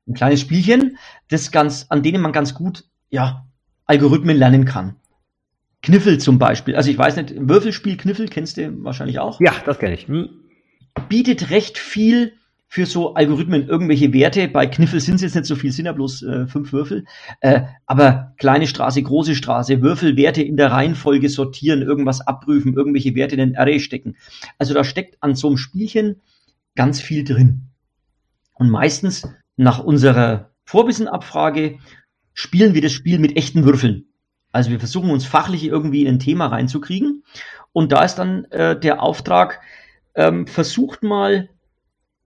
ein 0.07 0.13
kleines 0.13 0.41
Spielchen, 0.41 0.97
das 1.29 1.51
ganz, 1.51 1.87
an 1.89 2.03
denen 2.03 2.21
man 2.21 2.31
ganz 2.31 2.53
gut, 2.53 2.85
ja, 3.09 3.45
Algorithmen 3.85 4.37
lernen 4.37 4.65
kann. 4.65 4.95
Kniffel 5.81 6.17
zum 6.17 6.39
Beispiel. 6.39 6.75
Also 6.75 6.91
ich 6.91 6.97
weiß 6.97 7.15
nicht, 7.15 7.33
Würfelspiel 7.37 7.97
Kniffel 7.97 8.27
kennst 8.27 8.57
du 8.57 8.83
wahrscheinlich 8.83 9.19
auch. 9.19 9.39
Ja, 9.39 9.53
das 9.65 9.79
kenne 9.79 9.95
ich. 9.95 10.07
Hm. 10.07 10.29
Bietet 11.07 11.49
recht 11.51 11.77
viel 11.77 12.33
für 12.67 12.85
so 12.85 13.15
Algorithmen 13.15 13.67
irgendwelche 13.67 14.13
Werte. 14.13 14.47
Bei 14.47 14.67
Kniffel 14.67 14.99
sind 14.99 15.15
es 15.15 15.21
jetzt 15.21 15.35
nicht 15.35 15.45
so 15.45 15.55
viel, 15.55 15.71
sind 15.71 15.85
ja 15.85 15.91
bloß 15.91 16.21
äh, 16.21 16.47
fünf 16.47 16.71
Würfel. 16.71 17.05
Äh, 17.41 17.63
aber 17.87 18.33
kleine 18.37 18.67
Straße, 18.67 19.01
große 19.01 19.35
Straße, 19.35 19.81
Würfelwerte 19.81 20.43
in 20.43 20.55
der 20.55 20.71
Reihenfolge 20.71 21.29
sortieren, 21.29 21.81
irgendwas 21.81 22.21
abprüfen, 22.21 22.75
irgendwelche 22.75 23.15
Werte 23.15 23.35
in 23.35 23.39
den 23.39 23.57
Array 23.57 23.79
stecken. 23.79 24.17
Also 24.59 24.75
da 24.75 24.83
steckt 24.83 25.17
an 25.21 25.33
so 25.33 25.47
einem 25.47 25.57
Spielchen 25.57 26.21
ganz 26.75 27.01
viel 27.01 27.23
drin. 27.23 27.69
Und 28.53 28.69
meistens 28.69 29.27
nach 29.57 29.83
unserer 29.83 30.51
Vorwissenabfrage 30.63 31.79
spielen 32.33 32.75
wir 32.75 32.81
das 32.81 32.91
Spiel 32.91 33.17
mit 33.17 33.35
echten 33.35 33.65
Würfeln. 33.65 34.08
Also 34.51 34.71
wir 34.71 34.79
versuchen 34.79 35.11
uns 35.11 35.25
fachlich 35.25 35.63
irgendwie 35.63 36.01
in 36.01 36.15
ein 36.15 36.19
Thema 36.19 36.47
reinzukriegen. 36.47 37.23
Und 37.71 37.91
da 37.91 38.03
ist 38.03 38.15
dann 38.15 38.45
äh, 38.45 38.79
der 38.79 39.01
Auftrag, 39.01 39.61
ähm, 40.15 40.47
versucht 40.47 41.03
mal 41.03 41.49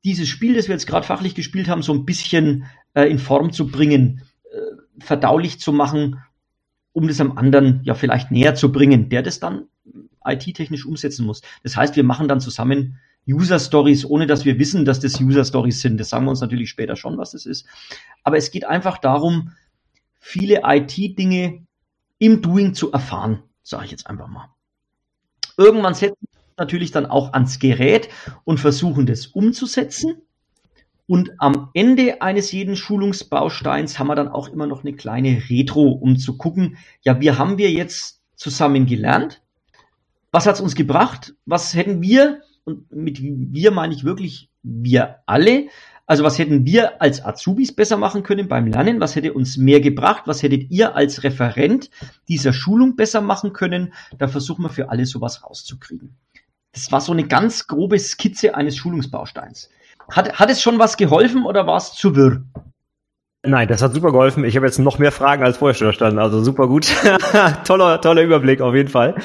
dieses 0.04 0.28
Spiel, 0.28 0.56
das 0.56 0.68
wir 0.68 0.76
jetzt 0.76 0.88
gerade 0.88 1.06
fachlich 1.06 1.36
gespielt 1.36 1.68
haben, 1.68 1.82
so 1.82 1.94
ein 1.94 2.06
bisschen 2.06 2.66
äh, 2.94 3.04
in 3.04 3.20
Form 3.20 3.52
zu 3.52 3.68
bringen, 3.68 4.24
äh, 4.52 5.04
verdaulich 5.04 5.60
zu 5.60 5.74
machen, 5.74 6.22
um 6.94 7.08
das 7.08 7.20
am 7.20 7.38
anderen 7.38 7.82
ja 7.84 7.94
vielleicht 7.94 8.32
näher 8.32 8.56
zu 8.56 8.72
bringen, 8.72 9.10
der 9.10 9.24
das 9.24 9.40
dann 9.40 9.68
IT-technisch 10.26 10.86
umsetzen 10.86 11.26
muss. 11.26 11.42
Das 11.64 11.76
heißt, 11.76 11.96
wir 11.96 12.04
machen 12.04 12.28
dann 12.28 12.40
zusammen 12.40 13.00
User 13.28 13.60
Stories, 13.60 14.06
ohne 14.06 14.28
dass 14.28 14.46
wir 14.46 14.60
wissen, 14.60 14.86
dass 14.86 15.00
das 15.00 15.20
User 15.20 15.46
Stories 15.46 15.82
sind. 15.82 15.98
Das 15.98 16.10
sagen 16.10 16.26
wir 16.26 16.32
uns 16.32 16.42
natürlich 16.42 16.70
später 16.70 16.96
schon, 16.96 17.18
was 17.18 17.32
das 17.32 17.46
ist. 17.46 17.66
Aber 18.24 18.38
es 18.38 18.52
geht 18.52 18.66
einfach 18.66 18.98
darum, 18.98 19.52
viele 20.20 20.62
IT-Dinge 20.66 21.66
im 22.20 22.42
Doing 22.42 22.74
zu 22.74 22.92
erfahren, 22.92 23.44
sage 23.62 23.86
ich 23.86 23.92
jetzt 23.92 24.08
einfach 24.08 24.28
mal. 24.28 24.50
Irgendwann 25.58 25.94
setzen 25.94 26.18
wir 26.22 26.40
natürlich 26.58 26.92
dann 26.92 27.06
auch 27.06 27.34
ans 27.34 27.60
Gerät 27.60 28.10
und 28.44 28.60
versuchen 28.60 29.06
das 29.06 29.28
umzusetzen. 29.28 30.22
Und 31.06 31.32
am 31.40 31.70
Ende 31.74 32.22
eines 32.22 32.52
jeden 32.52 32.76
Schulungsbausteins 32.76 34.00
haben 34.00 34.08
wir 34.08 34.16
dann 34.16 34.30
auch 34.30 34.48
immer 34.48 34.68
noch 34.68 34.84
eine 34.84 34.94
kleine 34.94 35.44
Retro, 35.50 35.92
um 35.92 36.18
zu 36.18 36.38
gucken, 36.38 36.78
ja, 37.02 37.20
wie 37.20 37.32
haben 37.32 37.58
wir 37.58 37.72
jetzt 37.72 38.22
zusammen 38.36 38.86
gelernt? 38.86 39.44
was 40.34 40.48
hat 40.48 40.56
es 40.56 40.62
uns 40.62 40.76
gebracht? 40.76 41.36
Was 41.46 41.76
hätten 41.76 42.02
wir, 42.02 42.42
und 42.66 42.92
mit 42.92 43.20
wir 43.22 43.72
meine 43.72 43.94
ich 43.94 44.04
wirklich 44.04 44.50
wir 44.64 45.20
alle, 45.28 45.68
also 46.06 46.24
was 46.24 46.38
hätten 46.38 46.66
wir 46.66 47.02
als 47.02 47.24
Azubis 47.24 47.74
besser 47.74 47.98
machen 47.98 48.24
können 48.24 48.48
beim 48.48 48.68
Lernen? 48.68 49.00
Was 49.00 49.16
hätte 49.16 49.34
uns 49.34 49.58
mehr 49.58 49.80
gebracht? 49.80 50.24
Was 50.26 50.44
hättet 50.44 50.70
ihr 50.70 50.96
als 50.96 51.24
Referent 51.24 51.90
dieser 52.28 52.52
Schulung 52.52 52.96
besser 52.96 53.22
machen 53.22 53.54
können? 53.54 53.94
Da 54.18 54.28
versuchen 54.28 54.64
wir 54.64 54.70
für 54.70 54.90
alle 54.90 55.06
sowas 55.06 55.44
rauszukriegen. 55.44 56.18
Das 56.74 56.92
war 56.92 57.00
so 57.00 57.14
eine 57.14 57.26
ganz 57.26 57.68
grobe 57.68 57.98
Skizze 58.00 58.56
eines 58.56 58.76
Schulungsbausteins. 58.76 59.70
Hat, 60.12 60.40
hat 60.40 60.50
es 60.50 60.62
schon 60.62 60.80
was 60.80 60.98
geholfen 60.98 61.46
oder 61.46 61.68
war 61.68 61.78
es 61.78 61.94
zu 61.94 62.16
wirr? 62.16 62.44
Nein, 63.46 63.68
das 63.68 63.82
hat 63.82 63.94
super 63.94 64.14
geholfen. 64.14 64.46
Ich 64.46 64.56
habe 64.56 64.66
jetzt 64.66 64.80
noch 64.80 65.00
mehr 65.00 65.12
Fragen 65.12 65.44
als 65.44 65.58
vorher 65.58 65.74
schon 65.74 65.88
verstanden. 65.88 66.18
Also 66.18 66.42
super 66.42 66.68
gut. 66.68 66.88
toller, 67.66 68.00
toller 68.00 68.22
Überblick 68.22 68.62
auf 68.62 68.74
jeden 68.74 68.88
Fall. 68.88 69.16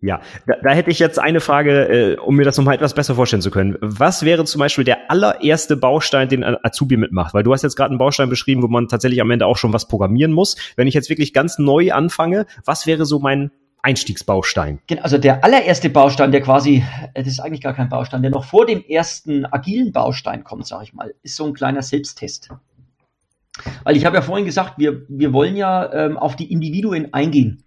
Ja, 0.00 0.22
da, 0.46 0.54
da 0.62 0.70
hätte 0.70 0.90
ich 0.90 0.98
jetzt 0.98 1.18
eine 1.18 1.40
Frage, 1.40 2.14
äh, 2.14 2.16
um 2.16 2.36
mir 2.36 2.44
das 2.44 2.56
nochmal 2.56 2.76
etwas 2.76 2.94
besser 2.94 3.14
vorstellen 3.14 3.42
zu 3.42 3.50
können. 3.50 3.76
Was 3.82 4.24
wäre 4.24 4.46
zum 4.46 4.60
Beispiel 4.60 4.84
der 4.84 5.10
allererste 5.10 5.76
Baustein, 5.76 6.30
den 6.30 6.42
Azubi 6.42 6.96
mitmacht? 6.96 7.34
Weil 7.34 7.42
du 7.42 7.52
hast 7.52 7.60
jetzt 7.62 7.76
gerade 7.76 7.90
einen 7.90 7.98
Baustein 7.98 8.30
beschrieben, 8.30 8.62
wo 8.62 8.68
man 8.68 8.88
tatsächlich 8.88 9.20
am 9.20 9.30
Ende 9.30 9.44
auch 9.44 9.58
schon 9.58 9.74
was 9.74 9.86
programmieren 9.86 10.32
muss. 10.32 10.56
Wenn 10.76 10.88
ich 10.88 10.94
jetzt 10.94 11.10
wirklich 11.10 11.34
ganz 11.34 11.58
neu 11.58 11.92
anfange, 11.92 12.46
was 12.64 12.86
wäre 12.86 13.04
so 13.04 13.18
mein 13.18 13.50
Einstiegsbaustein? 13.82 14.80
Also 15.02 15.18
der 15.18 15.44
allererste 15.44 15.90
Baustein, 15.90 16.32
der 16.32 16.40
quasi, 16.40 16.82
äh, 17.12 17.22
das 17.22 17.34
ist 17.34 17.40
eigentlich 17.40 17.60
gar 17.60 17.74
kein 17.74 17.90
Baustein, 17.90 18.22
der 18.22 18.30
noch 18.30 18.44
vor 18.44 18.64
dem 18.64 18.82
ersten 18.82 19.44
agilen 19.44 19.92
Baustein 19.92 20.44
kommt, 20.44 20.66
sage 20.66 20.84
ich 20.84 20.94
mal, 20.94 21.14
ist 21.22 21.36
so 21.36 21.44
ein 21.44 21.52
kleiner 21.52 21.82
Selbsttest. 21.82 22.48
Weil 23.84 23.96
ich 23.96 24.04
habe 24.04 24.16
ja 24.16 24.22
vorhin 24.22 24.44
gesagt, 24.44 24.74
wir, 24.78 25.02
wir 25.08 25.32
wollen 25.32 25.56
ja 25.56 25.92
ähm, 25.92 26.16
auf 26.16 26.36
die 26.36 26.50
Individuen 26.52 27.12
eingehen. 27.14 27.62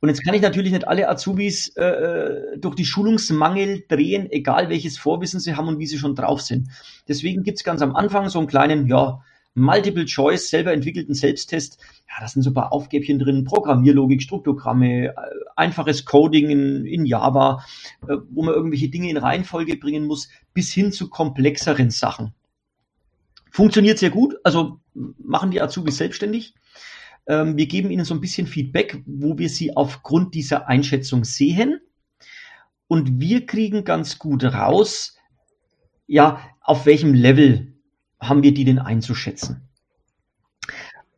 Und 0.00 0.10
jetzt 0.10 0.22
kann 0.22 0.34
ich 0.34 0.42
natürlich 0.42 0.72
nicht 0.72 0.86
alle 0.86 1.08
Azubis 1.08 1.68
äh, 1.76 1.84
äh, 1.84 2.58
durch 2.58 2.74
die 2.74 2.84
Schulungsmangel 2.84 3.84
drehen, 3.88 4.30
egal 4.30 4.68
welches 4.68 4.98
Vorwissen 4.98 5.40
sie 5.40 5.54
haben 5.54 5.68
und 5.68 5.78
wie 5.78 5.86
sie 5.86 5.96
schon 5.96 6.14
drauf 6.14 6.42
sind. 6.42 6.68
Deswegen 7.08 7.42
gibt's 7.42 7.64
ganz 7.64 7.80
am 7.80 7.96
Anfang 7.96 8.28
so 8.28 8.38
einen 8.38 8.48
kleinen, 8.48 8.86
ja, 8.86 9.22
Multiple 9.54 10.04
Choice, 10.04 10.50
selber 10.50 10.72
entwickelten 10.72 11.14
Selbsttest. 11.14 11.78
Ja, 12.08 12.20
da 12.20 12.28
sind 12.28 12.42
so 12.42 12.50
ein 12.50 12.54
paar 12.54 12.72
Aufgäbchen 12.72 13.18
drin, 13.18 13.44
Programmierlogik, 13.44 14.20
Struktogramme, 14.20 15.06
äh, 15.06 15.14
einfaches 15.56 16.04
Coding 16.04 16.50
in, 16.50 16.84
in 16.84 17.06
Java, 17.06 17.64
äh, 18.08 18.16
wo 18.30 18.42
man 18.42 18.54
irgendwelche 18.54 18.88
Dinge 18.88 19.08
in 19.08 19.16
Reihenfolge 19.16 19.76
bringen 19.76 20.06
muss, 20.06 20.28
bis 20.52 20.72
hin 20.72 20.92
zu 20.92 21.08
komplexeren 21.08 21.90
Sachen. 21.90 22.34
Funktioniert 23.50 23.98
sehr 23.98 24.10
gut, 24.10 24.36
also 24.42 24.80
machen 24.94 25.50
die 25.50 25.60
Azubis 25.60 25.96
selbstständig. 25.96 26.54
Ähm, 27.26 27.56
wir 27.56 27.66
geben 27.66 27.90
ihnen 27.90 28.04
so 28.04 28.14
ein 28.14 28.20
bisschen 28.20 28.46
Feedback, 28.46 29.02
wo 29.06 29.38
wir 29.38 29.48
sie 29.48 29.76
aufgrund 29.76 30.34
dieser 30.34 30.68
Einschätzung 30.68 31.24
sehen. 31.24 31.80
Und 32.86 33.20
wir 33.20 33.46
kriegen 33.46 33.84
ganz 33.84 34.18
gut 34.18 34.44
raus, 34.44 35.16
ja, 36.06 36.40
auf 36.60 36.86
welchem 36.86 37.14
Level 37.14 37.74
haben 38.20 38.42
wir 38.42 38.52
die 38.52 38.64
denn 38.64 38.78
einzuschätzen. 38.78 39.68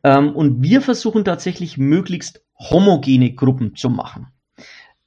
Ähm, 0.03 0.35
und 0.35 0.61
wir 0.61 0.81
versuchen 0.81 1.25
tatsächlich 1.25 1.77
möglichst 1.77 2.41
homogene 2.57 3.33
Gruppen 3.33 3.75
zu 3.75 3.89
machen, 3.89 4.27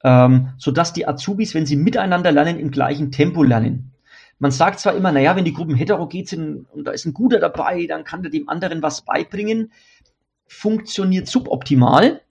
ähm, 0.04 0.50
sodass 0.58 0.92
die 0.92 1.06
Azubis, 1.06 1.54
wenn 1.54 1.66
sie 1.66 1.76
miteinander 1.76 2.30
lernen, 2.30 2.58
im 2.58 2.70
gleichen 2.70 3.10
Tempo 3.10 3.42
lernen 3.42 3.92
man 4.40 4.50
sagt 4.50 4.80
zwar 4.80 4.94
immer, 4.94 5.12
naja, 5.12 5.36
wenn 5.36 5.44
die 5.44 5.52
Gruppen 5.52 5.74
heterogen 5.74 6.24
sind 6.24 6.66
und 6.70 6.84
da 6.84 6.92
ist 6.92 7.04
ein 7.04 7.12
Guter 7.12 7.38
dabei, 7.38 7.86
dann 7.86 8.04
kann 8.04 8.22
der 8.22 8.32
dem 8.32 8.48
anderen 8.48 8.82
was 8.82 9.02
beibringen, 9.02 9.70
funktioniert 10.46 11.28
suboptimal, 11.28 12.22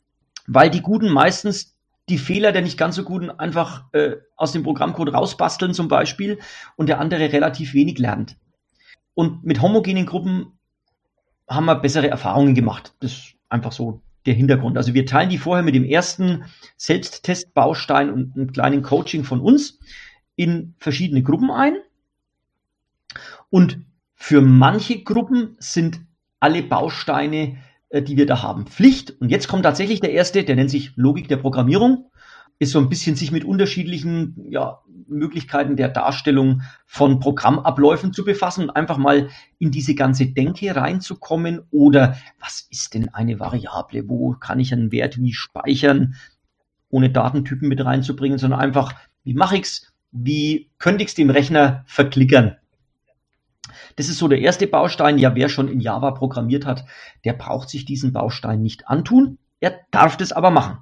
weil 0.48 0.72
die 0.72 0.82
Guten 0.82 1.10
meistens 1.10 1.78
die 2.10 2.18
Fehler 2.18 2.52
der 2.52 2.64
nicht 2.64 2.80
ganz 2.80 2.96
so 2.96 3.04
Guten 3.04 3.30
einfach 3.30 3.86
äh, 3.94 4.16
aus 4.36 4.52
dem 4.52 4.64
Programmcode 4.64 5.14
rausbasteln 5.14 5.76
zum 5.76 5.88
Beispiel 5.88 6.40
und 6.76 6.90
der 6.90 7.00
andere 7.00 7.32
relativ 7.32 7.76
wenig 7.76 8.00
lernt. 8.00 8.38
Und 9.14 9.46
mit 9.46 9.62
homogenen 9.62 10.08
Gruppen 10.08 10.58
haben 11.48 11.66
wir 11.66 11.76
bessere 11.76 12.10
Erfahrungen 12.10 12.56
gemacht. 12.56 12.96
Das 13.02 13.12
ist 13.12 13.36
einfach 13.50 13.72
so 13.72 14.02
der 14.26 14.34
Hintergrund. 14.34 14.78
Also 14.78 14.96
wir 14.96 15.06
teilen 15.06 15.30
die 15.30 15.38
vorher 15.38 15.64
mit 15.64 15.76
dem 15.76 15.86
ersten 15.86 16.46
Selbsttestbaustein 16.76 18.10
und 18.10 18.36
einem 18.36 18.52
kleinen 18.52 18.82
Coaching 18.82 19.24
von 19.24 19.40
uns 19.40 19.80
in 20.36 20.74
verschiedene 20.80 21.22
Gruppen 21.22 21.52
ein 21.52 21.76
und 23.50 23.80
für 24.16 24.42
manche 24.42 25.02
Gruppen 25.04 25.56
sind 25.60 26.02
alle 26.40 26.64
Bausteine, 26.64 27.58
äh, 27.90 28.02
die 28.02 28.18
wir 28.18 28.26
da 28.26 28.44
haben, 28.44 28.68
Pflicht. 28.68 29.12
Und 29.20 29.30
jetzt 29.30 29.48
kommt 29.48 29.64
tatsächlich 29.64 30.00
der 30.00 30.12
erste, 30.12 30.44
der 30.44 30.56
nennt 30.56 30.70
sich 30.70 30.92
Logik 30.96 31.28
der 31.28 31.38
Programmierung, 31.38 32.10
ist 32.60 32.72
so 32.72 32.80
ein 32.80 32.90
bisschen 32.90 33.16
sich 33.16 33.32
mit 33.32 33.46
unterschiedlichen 33.46 34.36
ja, 34.50 34.82
Möglichkeiten 35.08 35.78
der 35.78 35.88
Darstellung 35.88 36.62
von 36.86 37.20
Programmabläufen 37.20 38.12
zu 38.12 38.26
befassen 38.26 38.66
und 38.66 38.70
einfach 38.72 38.98
mal 38.98 39.30
in 39.58 39.72
diese 39.72 39.96
ganze 39.96 40.28
Denke 40.28 40.76
reinzukommen. 40.76 41.62
Oder 41.72 42.18
was 42.40 42.68
ist 42.70 42.94
denn 42.94 43.10
eine 43.14 43.40
Variable? 43.40 44.08
Wo 44.10 44.34
kann 44.34 44.60
ich 44.60 44.74
einen 44.74 44.92
Wert 44.92 45.18
wie 45.20 45.34
speichern, 45.34 46.16
ohne 46.90 47.10
Datentypen 47.10 47.70
mit 47.70 47.84
reinzubringen, 47.84 48.38
sondern 48.38 48.60
einfach, 48.60 48.94
wie 49.24 49.34
mache 49.34 49.58
ich's? 49.58 49.94
Wie 50.12 50.72
könnte 50.80 51.04
ich 51.04 51.10
es 51.10 51.16
dem 51.16 51.30
Rechner 51.30 51.84
verklickern? 51.86 52.59
Das 54.00 54.08
ist 54.08 54.20
so 54.20 54.30
der 54.30 54.40
erste 54.40 54.66
Baustein. 54.66 55.18
Ja, 55.18 55.36
wer 55.36 55.50
schon 55.50 55.68
in 55.68 55.82
Java 55.82 56.12
programmiert 56.12 56.66
hat, 56.66 56.86
der 57.26 57.34
braucht 57.34 57.68
sich 57.68 57.84
diesen 57.84 58.14
Baustein 58.14 58.62
nicht 58.62 58.88
antun. 58.88 59.40
Er 59.60 59.78
darf 59.92 60.16
das 60.16 60.32
aber 60.32 60.52
machen. 60.52 60.78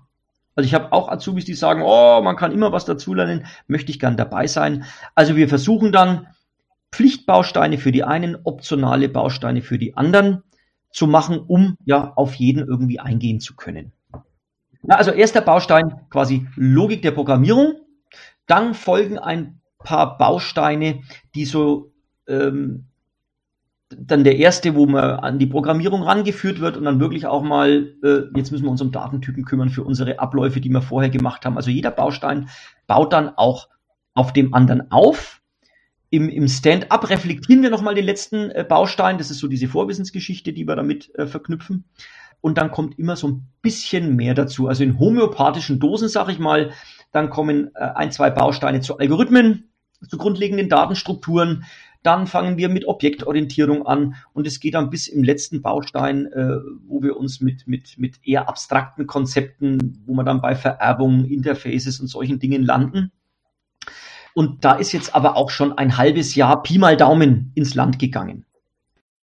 Also 0.53 0.67
ich 0.67 0.75
habe 0.75 0.93
auch 0.93 1.09
Azubis, 1.09 1.43
die 1.43 1.55
sagen, 1.55 1.81
oh, 1.83 2.21
man 2.21 2.35
kann 2.35 2.51
immer 2.51 2.71
was 2.71 2.85
dazulernen, 2.85 3.47
möchte 3.65 3.89
ich 3.89 3.99
gern 3.99 4.17
dabei 4.17 4.45
sein. 4.45 4.85
Also 5.15 5.35
wir 5.35 5.49
versuchen 5.49 5.91
dann 5.91 6.27
Pflichtbausteine 6.91 7.79
für 7.79 7.91
die 7.91 8.03
einen, 8.03 8.37
optionale 8.43 9.09
Bausteine 9.09 9.63
für 9.63 9.79
die 9.79 9.97
anderen 9.97 10.43
zu 10.91 11.07
machen, 11.07 11.39
um 11.39 11.75
ja 11.85 12.13
auf 12.17 12.35
jeden 12.35 12.67
irgendwie 12.67 12.99
eingehen 12.99 13.39
zu 13.39 13.55
können. 13.55 13.93
Ja, 14.83 14.95
also 14.95 15.09
erster 15.09 15.41
Baustein 15.41 16.01
quasi 16.11 16.47
Logik 16.55 17.01
der 17.01 17.11
Programmierung. 17.11 17.77
Dann 18.45 18.75
folgen 18.75 19.17
ein 19.17 19.59
paar 19.79 20.19
Bausteine, 20.19 21.01
die 21.33 21.45
so 21.45 21.93
ähm, 22.27 22.86
dann 23.89 24.23
der 24.23 24.37
erste, 24.37 24.75
wo 24.75 24.85
man 24.85 25.19
an 25.19 25.39
die 25.39 25.45
Programmierung 25.45 26.03
rangeführt 26.03 26.59
wird 26.59 26.75
und 26.77 26.83
dann 26.83 26.99
wirklich 26.99 27.25
auch 27.25 27.41
mal, 27.41 27.93
äh, 28.03 28.37
jetzt 28.37 28.51
müssen 28.51 28.65
wir 28.65 28.71
uns 28.71 28.81
um 28.81 28.91
Datentypen 28.91 29.45
kümmern 29.45 29.69
für 29.69 29.83
unsere 29.83 30.19
Abläufe, 30.19 30.59
die 30.59 30.69
wir 30.69 30.81
vorher 30.81 31.09
gemacht 31.09 31.45
haben. 31.45 31.55
Also 31.55 31.69
jeder 31.69 31.91
Baustein 31.91 32.49
baut 32.85 33.13
dann 33.13 33.29
auch 33.37 33.69
auf 34.13 34.33
dem 34.33 34.53
anderen 34.53 34.91
auf. 34.91 35.41
Im, 36.09 36.29
im 36.29 36.47
Stand-up 36.47 37.09
reflektieren 37.09 37.63
wir 37.63 37.69
nochmal 37.69 37.95
den 37.95 38.05
letzten 38.05 38.49
äh, 38.51 38.65
Baustein. 38.67 39.17
Das 39.17 39.31
ist 39.31 39.39
so 39.39 39.47
diese 39.47 39.67
Vorwissensgeschichte, 39.67 40.51
die 40.51 40.67
wir 40.67 40.75
damit 40.75 41.13
äh, 41.15 41.27
verknüpfen. 41.27 41.85
Und 42.41 42.57
dann 42.57 42.71
kommt 42.71 42.99
immer 42.99 43.15
so 43.15 43.27
ein 43.27 43.47
bisschen 43.61 44.15
mehr 44.15 44.33
dazu. 44.33 44.67
Also 44.67 44.83
in 44.83 44.99
homöopathischen 44.99 45.79
Dosen, 45.79 46.07
sag 46.07 46.29
ich 46.29 46.39
mal, 46.39 46.71
dann 47.11 47.29
kommen 47.29 47.71
äh, 47.75 47.79
ein, 47.95 48.11
zwei 48.11 48.29
Bausteine 48.29 48.81
zu 48.81 48.97
Algorithmen, 48.97 49.69
zu 50.07 50.17
grundlegenden 50.17 50.69
Datenstrukturen, 50.69 51.63
dann 52.03 52.27
fangen 52.27 52.57
wir 52.57 52.69
mit 52.69 52.87
Objektorientierung 52.87 53.85
an 53.85 54.15
und 54.33 54.47
es 54.47 54.59
geht 54.59 54.75
dann 54.75 54.89
bis 54.89 55.07
im 55.07 55.23
letzten 55.23 55.61
Baustein, 55.61 56.27
äh, 56.27 56.57
wo 56.87 57.01
wir 57.01 57.17
uns 57.17 57.41
mit, 57.41 57.67
mit, 57.67 57.97
mit 57.97 58.19
eher 58.23 58.47
abstrakten 58.47 59.07
Konzepten, 59.07 60.03
wo 60.05 60.13
wir 60.13 60.23
dann 60.23 60.41
bei 60.41 60.55
Vererbung, 60.55 61.25
Interfaces 61.25 61.99
und 61.99 62.07
solchen 62.07 62.39
Dingen 62.39 62.63
landen. 62.63 63.11
Und 64.33 64.63
da 64.63 64.73
ist 64.73 64.91
jetzt 64.91 65.15
aber 65.15 65.35
auch 65.35 65.49
schon 65.49 65.77
ein 65.77 65.97
halbes 65.97 66.35
Jahr 66.35 66.61
Pi 66.61 66.77
mal 66.77 66.95
Daumen 66.95 67.51
ins 67.55 67.73
Land 67.73 67.97
gegangen. 67.97 68.45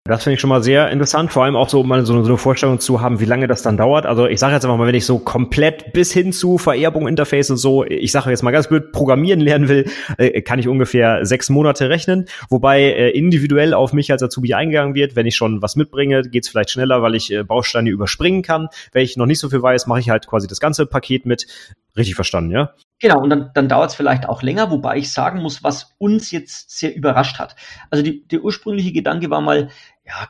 Das 0.05 0.23
finde 0.23 0.33
ich 0.33 0.41
schon 0.41 0.49
mal 0.49 0.61
sehr 0.61 0.89
interessant, 0.89 1.31
vor 1.31 1.45
allem 1.45 1.55
auch 1.55 1.69
so 1.69 1.81
mal 1.81 2.05
so, 2.05 2.21
so 2.23 2.29
eine 2.29 2.37
Vorstellung 2.37 2.81
zu 2.81 2.99
haben, 2.99 3.21
wie 3.21 3.25
lange 3.25 3.47
das 3.47 3.61
dann 3.61 3.77
dauert. 3.77 4.05
Also 4.05 4.27
ich 4.27 4.37
sage 4.37 4.53
jetzt 4.53 4.65
einfach 4.65 4.77
mal, 4.77 4.85
wenn 4.85 4.95
ich 4.95 5.05
so 5.05 5.17
komplett 5.17 5.93
bis 5.93 6.11
hin 6.11 6.33
zu 6.33 6.57
Vererbung, 6.57 7.07
Interface 7.07 7.51
und 7.51 7.55
so, 7.55 7.85
ich 7.85 8.11
sage 8.11 8.29
jetzt 8.29 8.43
mal 8.43 8.51
ganz 8.51 8.67
blöd, 8.67 8.91
programmieren 8.91 9.39
lernen 9.39 9.69
will, 9.69 9.89
äh, 10.17 10.41
kann 10.41 10.59
ich 10.59 10.67
ungefähr 10.67 11.25
sechs 11.25 11.49
Monate 11.49 11.87
rechnen. 11.87 12.25
Wobei 12.49 12.81
äh, 12.81 13.11
individuell 13.11 13.73
auf 13.73 13.93
mich 13.93 14.11
als 14.11 14.21
Azubi 14.21 14.53
eingegangen 14.53 14.93
wird. 14.93 15.15
Wenn 15.15 15.25
ich 15.25 15.37
schon 15.37 15.61
was 15.61 15.77
mitbringe, 15.77 16.23
geht's 16.23 16.49
vielleicht 16.49 16.71
schneller, 16.71 17.01
weil 17.01 17.15
ich 17.15 17.31
äh, 17.31 17.43
Bausteine 17.43 17.89
überspringen 17.89 18.41
kann. 18.41 18.67
Wenn 18.91 19.05
ich 19.05 19.15
noch 19.15 19.25
nicht 19.25 19.39
so 19.39 19.49
viel 19.49 19.61
weiß, 19.61 19.87
mache 19.87 20.01
ich 20.01 20.09
halt 20.09 20.27
quasi 20.27 20.47
das 20.47 20.59
ganze 20.59 20.85
Paket 20.85 21.25
mit. 21.25 21.47
Richtig 21.95 22.15
verstanden, 22.15 22.51
ja? 22.51 22.73
Genau, 22.99 23.21
und 23.21 23.29
dann, 23.29 23.51
dann 23.53 23.67
dauert 23.67 23.91
es 23.91 23.95
vielleicht 23.95 24.27
auch 24.27 24.41
länger, 24.41 24.71
wobei 24.71 24.97
ich 24.97 25.11
sagen 25.11 25.41
muss, 25.41 25.63
was 25.63 25.93
uns 25.97 26.31
jetzt 26.31 26.71
sehr 26.71 26.95
überrascht 26.95 27.37
hat. 27.37 27.55
Also 27.89 28.03
die, 28.03 28.25
der 28.27 28.41
ursprüngliche 28.41 28.93
Gedanke 28.93 29.29
war 29.29 29.41
mal, 29.41 29.69
ja, 30.05 30.29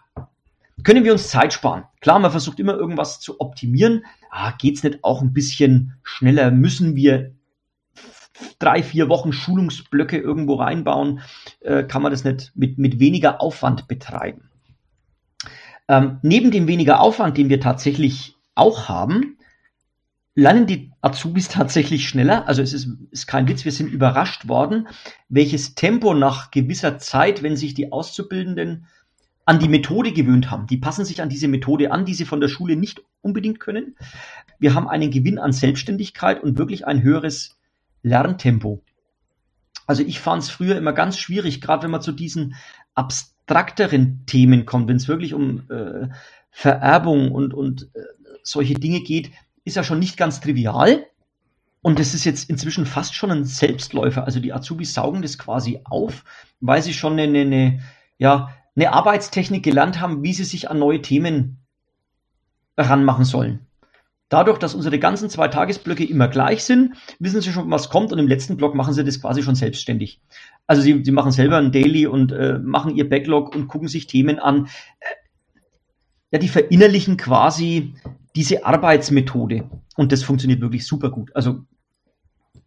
können 0.83 1.03
wir 1.03 1.13
uns 1.13 1.29
Zeit 1.29 1.53
sparen? 1.53 1.85
Klar, 2.01 2.19
man 2.19 2.31
versucht 2.31 2.59
immer 2.59 2.73
irgendwas 2.73 3.19
zu 3.19 3.39
optimieren. 3.39 4.05
Ah, 4.29 4.51
geht's 4.51 4.83
nicht 4.83 5.03
auch 5.03 5.21
ein 5.21 5.33
bisschen 5.33 5.97
schneller? 6.03 6.51
Müssen 6.51 6.95
wir 6.95 7.35
drei, 8.59 8.83
vier 8.83 9.07
Wochen 9.07 9.31
Schulungsblöcke 9.31 10.17
irgendwo 10.17 10.55
reinbauen? 10.55 11.21
Äh, 11.61 11.83
kann 11.83 12.01
man 12.01 12.11
das 12.11 12.23
nicht 12.23 12.51
mit, 12.55 12.77
mit 12.77 12.99
weniger 12.99 13.39
Aufwand 13.41 13.87
betreiben? 13.87 14.49
Ähm, 15.87 16.19
neben 16.21 16.51
dem 16.51 16.67
weniger 16.67 16.99
Aufwand, 16.99 17.37
den 17.37 17.49
wir 17.49 17.59
tatsächlich 17.59 18.35
auch 18.55 18.89
haben, 18.89 19.37
lernen 20.35 20.65
die 20.65 20.91
Azubis 21.01 21.47
tatsächlich 21.49 22.09
schneller. 22.09 22.47
Also 22.47 22.61
es 22.61 22.73
ist, 22.73 22.89
ist 23.11 23.27
kein 23.27 23.47
Witz, 23.47 23.63
wir 23.63 23.71
sind 23.71 23.87
überrascht 23.87 24.47
worden, 24.47 24.87
welches 25.29 25.75
Tempo 25.75 26.13
nach 26.13 26.51
gewisser 26.51 26.97
Zeit, 26.97 27.43
wenn 27.43 27.55
sich 27.55 27.73
die 27.73 27.91
Auszubildenden 27.91 28.87
an 29.45 29.59
die 29.59 29.67
Methode 29.67 30.13
gewöhnt 30.13 30.51
haben. 30.51 30.67
Die 30.67 30.77
passen 30.77 31.05
sich 31.05 31.21
an 31.21 31.29
diese 31.29 31.47
Methode 31.47 31.91
an, 31.91 32.05
die 32.05 32.13
sie 32.13 32.25
von 32.25 32.39
der 32.39 32.47
Schule 32.47 32.75
nicht 32.75 33.01
unbedingt 33.21 33.59
können. 33.59 33.95
Wir 34.59 34.73
haben 34.73 34.87
einen 34.87 35.11
Gewinn 35.11 35.39
an 35.39 35.51
Selbstständigkeit 35.51 36.41
und 36.41 36.57
wirklich 36.57 36.87
ein 36.87 37.03
höheres 37.03 37.57
Lerntempo. 38.03 38.81
Also 39.85 40.03
ich 40.03 40.19
fand 40.19 40.43
es 40.43 40.49
früher 40.49 40.77
immer 40.77 40.93
ganz 40.93 41.17
schwierig, 41.17 41.59
gerade 41.59 41.83
wenn 41.83 41.91
man 41.91 42.01
zu 42.01 42.13
diesen 42.13 42.55
abstrakteren 42.95 44.25
Themen 44.25 44.65
kommt, 44.65 44.87
wenn 44.87 44.95
es 44.95 45.07
wirklich 45.07 45.33
um 45.33 45.69
äh, 45.69 46.07
Vererbung 46.49 47.31
und, 47.31 47.53
und 47.53 47.89
äh, 47.95 48.01
solche 48.43 48.75
Dinge 48.75 49.01
geht, 49.01 49.31
ist 49.65 49.75
ja 49.75 49.83
schon 49.83 49.99
nicht 49.99 50.15
ganz 50.17 50.39
trivial. 50.39 51.05
Und 51.81 51.99
das 51.99 52.13
ist 52.13 52.23
jetzt 52.23 52.49
inzwischen 52.49 52.85
fast 52.85 53.13
schon 53.13 53.31
ein 53.31 53.43
Selbstläufer. 53.43 54.23
Also 54.23 54.39
die 54.39 54.53
Azubis 54.53 54.93
saugen 54.93 55.21
das 55.21 55.37
quasi 55.37 55.81
auf, 55.83 56.23
weil 56.61 56.81
sie 56.81 56.93
schon 56.93 57.19
eine, 57.19 57.41
eine, 57.41 57.81
ja, 58.17 58.55
eine 58.75 58.93
Arbeitstechnik 58.93 59.63
gelernt 59.63 60.01
haben, 60.01 60.23
wie 60.23 60.33
sie 60.33 60.43
sich 60.43 60.69
an 60.69 60.79
neue 60.79 61.01
Themen 61.01 61.57
ranmachen 62.77 63.25
sollen. 63.25 63.67
Dadurch, 64.29 64.57
dass 64.57 64.73
unsere 64.73 64.97
ganzen 64.97 65.29
zwei 65.29 65.47
Tagesblöcke 65.47 66.03
immer 66.03 66.27
gleich 66.27 66.63
sind, 66.63 66.95
wissen 67.19 67.41
sie 67.41 67.51
schon, 67.51 67.69
was 67.69 67.89
kommt 67.89 68.11
und 68.11 68.17
im 68.17 68.27
letzten 68.27 68.57
Block 68.57 68.73
machen 68.73 68.93
sie 68.93 69.03
das 69.03 69.21
quasi 69.21 69.43
schon 69.43 69.53
selbstständig. 69.53 70.21
Also 70.65 70.81
sie, 70.81 71.03
sie 71.03 71.11
machen 71.11 71.31
selber 71.31 71.57
ein 71.57 71.71
Daily 71.71 72.07
und 72.07 72.31
äh, 72.31 72.57
machen 72.57 72.95
ihr 72.95 73.07
Backlog 73.07 73.55
und 73.55 73.67
gucken 73.67 73.87
sich 73.87 74.07
Themen 74.07 74.39
an. 74.39 74.65
Äh, 74.99 75.05
ja, 76.31 76.39
die 76.39 76.47
verinnerlichen 76.47 77.15
quasi 77.15 77.93
diese 78.35 78.65
Arbeitsmethode 78.65 79.69
und 79.95 80.11
das 80.11 80.23
funktioniert 80.23 80.61
wirklich 80.61 80.87
super 80.87 81.11
gut. 81.11 81.35
Also 81.35 81.65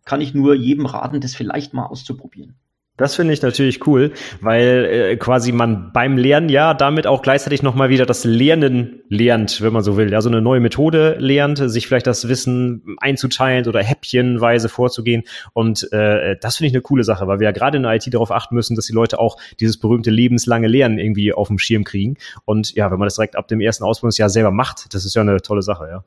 kann 0.05 0.21
ich 0.21 0.35
nur 0.35 0.55
jedem 0.55 0.87
raten, 0.87 1.21
das 1.21 1.35
vielleicht 1.35 1.75
mal 1.75 1.87
auszuprobieren. 1.87 2.55
Das 2.97 3.15
finde 3.15 3.35
ich 3.35 3.43
natürlich 3.43 3.87
cool, 3.87 4.13
weil 4.41 4.89
äh, 4.91 5.17
quasi 5.17 5.53
man 5.53 5.93
beim 5.93 6.17
Lernen 6.17 6.49
ja 6.49 6.73
damit 6.73 7.07
auch 7.07 7.21
gleichzeitig 7.21 7.63
nochmal 7.63 7.91
wieder 7.91 8.07
das 8.07 8.25
Lernen 8.25 9.03
lernt, 9.11 9.61
wenn 9.61 9.73
man 9.73 9.83
so 9.83 9.99
will. 9.99 10.15
Also 10.15 10.31
eine 10.31 10.41
neue 10.41 10.61
Methode 10.61 11.17
lernt, 11.19 11.59
sich 11.59 11.87
vielleicht 11.87 12.07
das 12.07 12.29
Wissen 12.29 12.97
einzuteilen 12.99 13.67
oder 13.69 13.83
häppchenweise 13.83 14.71
vorzugehen. 14.71 15.25
Und 15.53 15.93
äh, 15.93 16.37
das 16.41 16.57
finde 16.57 16.69
ich 16.69 16.75
eine 16.75 16.83
coole 16.83 17.05
Sache, 17.05 17.27
weil 17.27 17.39
wir 17.39 17.45
ja 17.45 17.53
gerade 17.53 17.77
in 17.77 17.83
der 17.83 17.95
IT 17.95 18.13
darauf 18.15 18.31
achten 18.31 18.55
müssen, 18.55 18.77
dass 18.77 18.87
die 18.87 18.95
Leute 18.95 19.19
auch 19.19 19.37
dieses 19.61 19.79
berühmte 19.79 20.11
lebenslange 20.11 20.67
Lernen 20.67 20.99
irgendwie 20.99 21.35
auf 21.35 21.49
dem 21.49 21.59
Schirm 21.59 21.85
kriegen. 21.85 22.17
Und 22.47 22.75
ja, 22.77 22.91
wenn 22.91 22.99
man 22.99 23.07
das 23.07 23.17
direkt 23.17 23.37
ab 23.37 23.47
dem 23.49 23.61
ersten 23.61 23.85
Ausbildungsjahr 23.85 24.31
selber 24.31 24.53
macht, 24.53 24.95
das 24.95 25.05
ist 25.05 25.15
ja 25.15 25.21
eine 25.21 25.43
tolle 25.43 25.63
Sache, 25.63 25.87
ja. 25.91 26.05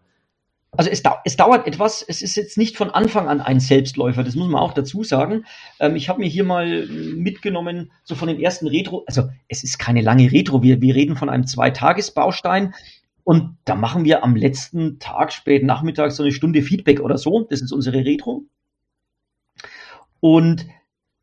Also 0.71 0.91
es, 0.91 1.01
es, 1.25 1.35
dauert 1.35 1.65
etwas, 1.65 2.05
es 2.07 2.21
ist 2.21 2.35
jetzt 2.35 2.57
nicht 2.57 2.77
von 2.77 2.91
Anfang 2.91 3.27
an 3.27 3.41
ein 3.41 3.59
Selbstläufer, 3.59 4.23
das 4.23 4.35
muss 4.35 4.49
man 4.49 4.61
auch 4.61 4.73
dazu 4.73 5.03
sagen. 5.03 5.45
Ähm, 5.79 5.95
ich 5.95 6.09
habe 6.09 6.19
mir 6.19 6.27
hier 6.27 6.43
mal 6.43 6.85
mitgenommen, 6.87 7.91
so 8.03 8.13
von 8.13 8.27
den 8.27 8.39
ersten 8.39 8.67
Retro, 8.67 9.03
also 9.07 9.29
es 9.47 9.63
ist 9.63 9.79
keine 9.79 10.01
lange 10.01 10.31
Retro, 10.31 10.61
wir, 10.61 10.79
wir 10.79 10.93
reden 10.93 11.15
von 11.15 11.29
einem 11.29 11.47
Zweitagesbaustein 11.47 12.75
und 13.23 13.57
da 13.65 13.75
machen 13.75 14.05
wir 14.05 14.23
am 14.23 14.35
letzten 14.35 14.99
Tag, 14.99 15.33
spät 15.33 15.63
Nachmittag, 15.63 16.11
so 16.11 16.23
eine 16.23 16.31
Stunde 16.31 16.61
Feedback 16.61 16.99
oder 16.99 17.17
so, 17.17 17.47
das 17.49 17.61
ist 17.61 17.71
unsere 17.71 18.05
Retro. 18.05 18.45
Und 20.19 20.67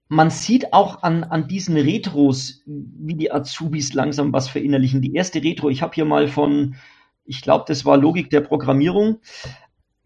man 0.08 0.30
sieht 0.30 0.72
auch 0.72 1.02
an, 1.02 1.24
an 1.24 1.48
diesen 1.48 1.76
Retros, 1.76 2.62
wie 2.66 3.14
die 3.14 3.32
Azubis 3.32 3.92
langsam 3.92 4.32
was 4.32 4.48
verinnerlichen. 4.48 5.02
Die 5.02 5.14
erste 5.14 5.42
Retro, 5.42 5.68
ich 5.68 5.82
habe 5.82 5.94
hier 5.94 6.04
mal 6.04 6.28
von 6.28 6.76
ich 7.26 7.42
glaube, 7.42 7.64
das 7.68 7.84
war 7.84 7.96
Logik 7.96 8.30
der 8.30 8.40
Programmierung. 8.40 9.20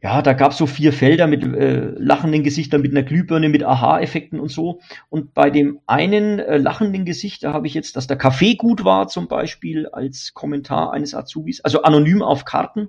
Ja, 0.02 0.22
da 0.22 0.32
gab 0.32 0.52
es 0.52 0.58
so 0.58 0.66
vier 0.66 0.94
Felder 0.94 1.26
mit 1.26 1.42
äh, 1.42 1.90
lachenden 1.98 2.42
Gesichtern, 2.42 2.80
mit 2.80 2.92
einer 2.92 3.02
Glühbirne, 3.02 3.50
mit 3.50 3.62
Aha-Effekten 3.62 4.40
und 4.40 4.48
so. 4.48 4.80
Und 5.10 5.34
bei 5.34 5.50
dem 5.50 5.80
einen 5.86 6.38
äh, 6.38 6.56
lachenden 6.56 7.04
Gesicht, 7.04 7.44
da 7.44 7.52
habe 7.52 7.66
ich 7.66 7.74
jetzt, 7.74 7.96
dass 7.96 8.06
der 8.06 8.16
Kaffee 8.16 8.54
gut 8.54 8.84
war, 8.84 9.08
zum 9.08 9.28
Beispiel 9.28 9.86
als 9.88 10.32
Kommentar 10.32 10.92
eines 10.94 11.14
Azubis, 11.14 11.60
also 11.60 11.82
anonym 11.82 12.22
auf 12.22 12.46
Karten. 12.46 12.88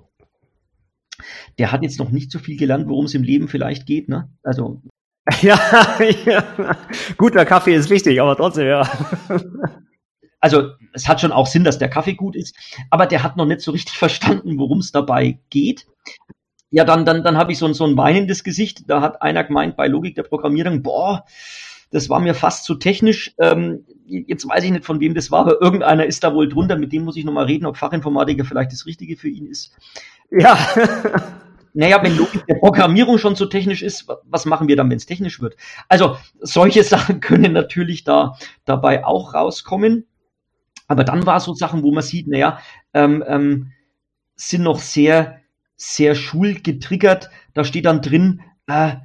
Der 1.58 1.70
hat 1.70 1.82
jetzt 1.82 1.98
noch 1.98 2.10
nicht 2.10 2.30
so 2.30 2.38
viel 2.38 2.56
gelernt, 2.56 2.88
worum 2.88 3.04
es 3.04 3.14
im 3.14 3.22
Leben 3.22 3.46
vielleicht 3.46 3.86
geht, 3.86 4.08
ne? 4.08 4.30
Also. 4.42 4.80
Ja, 5.40 5.56
ja. 6.26 6.44
guter 7.16 7.44
Kaffee 7.44 7.74
ist 7.76 7.90
wichtig, 7.90 8.20
aber 8.20 8.34
trotzdem, 8.36 8.66
ja 8.66 8.90
also 10.42 10.72
es 10.92 11.08
hat 11.08 11.20
schon 11.20 11.32
auch 11.32 11.46
Sinn, 11.46 11.64
dass 11.64 11.78
der 11.78 11.88
Kaffee 11.88 12.14
gut 12.14 12.36
ist, 12.36 12.54
aber 12.90 13.06
der 13.06 13.22
hat 13.22 13.38
noch 13.38 13.46
nicht 13.46 13.62
so 13.62 13.70
richtig 13.70 13.96
verstanden, 13.98 14.58
worum 14.58 14.80
es 14.80 14.92
dabei 14.92 15.38
geht. 15.48 15.86
Ja, 16.70 16.84
dann, 16.84 17.04
dann, 17.04 17.22
dann 17.22 17.36
habe 17.36 17.52
ich 17.52 17.58
so, 17.58 17.66
ein 17.66 17.74
so 17.74 17.84
ein 17.84 17.96
weinendes 17.96 18.44
Gesicht. 18.44 18.88
Da 18.88 19.02
hat 19.02 19.22
einer 19.22 19.44
gemeint 19.44 19.76
bei 19.76 19.88
Logik 19.88 20.14
der 20.14 20.22
Programmierung, 20.22 20.82
boah, 20.82 21.24
das 21.90 22.08
war 22.08 22.18
mir 22.18 22.34
fast 22.34 22.64
zu 22.64 22.74
technisch. 22.74 23.34
Ähm, 23.38 23.84
jetzt 24.06 24.48
weiß 24.48 24.64
ich 24.64 24.70
nicht, 24.70 24.84
von 24.84 24.98
wem 24.98 25.14
das 25.14 25.30
war, 25.30 25.40
aber 25.40 25.60
irgendeiner 25.60 26.06
ist 26.06 26.24
da 26.24 26.34
wohl 26.34 26.48
drunter. 26.48 26.76
Mit 26.76 26.92
dem 26.92 27.04
muss 27.04 27.16
ich 27.16 27.24
nochmal 27.24 27.44
reden, 27.44 27.66
ob 27.66 27.76
Fachinformatiker 27.76 28.44
vielleicht 28.44 28.72
das 28.72 28.86
Richtige 28.86 29.16
für 29.16 29.28
ihn 29.28 29.46
ist. 29.46 29.76
Ja. 30.30 30.58
naja, 31.74 32.02
wenn 32.02 32.16
Logik 32.16 32.46
der 32.46 32.54
Programmierung 32.54 33.18
schon 33.18 33.36
so 33.36 33.44
technisch 33.44 33.82
ist, 33.82 34.08
was 34.24 34.46
machen 34.46 34.66
wir 34.66 34.76
dann, 34.76 34.88
wenn 34.88 34.96
es 34.96 35.06
technisch 35.06 35.42
wird? 35.42 35.56
Also 35.90 36.16
solche 36.40 36.82
Sachen 36.84 37.20
können 37.20 37.52
natürlich 37.52 38.02
da 38.02 38.36
dabei 38.64 39.04
auch 39.04 39.34
rauskommen. 39.34 40.06
Aber 40.92 41.04
dann 41.04 41.24
war 41.24 41.40
so 41.40 41.54
Sachen, 41.54 41.82
wo 41.82 41.90
man 41.90 42.02
sieht, 42.02 42.28
naja, 42.28 42.58
ähm, 42.92 43.24
ähm, 43.26 43.72
sind 44.36 44.62
noch 44.62 44.78
sehr, 44.78 45.40
sehr 45.74 46.14
schulgetriggert. 46.14 47.30
Da 47.54 47.64
steht 47.64 47.86
dann 47.86 48.02
drin, 48.02 48.42
äh, 48.66 48.96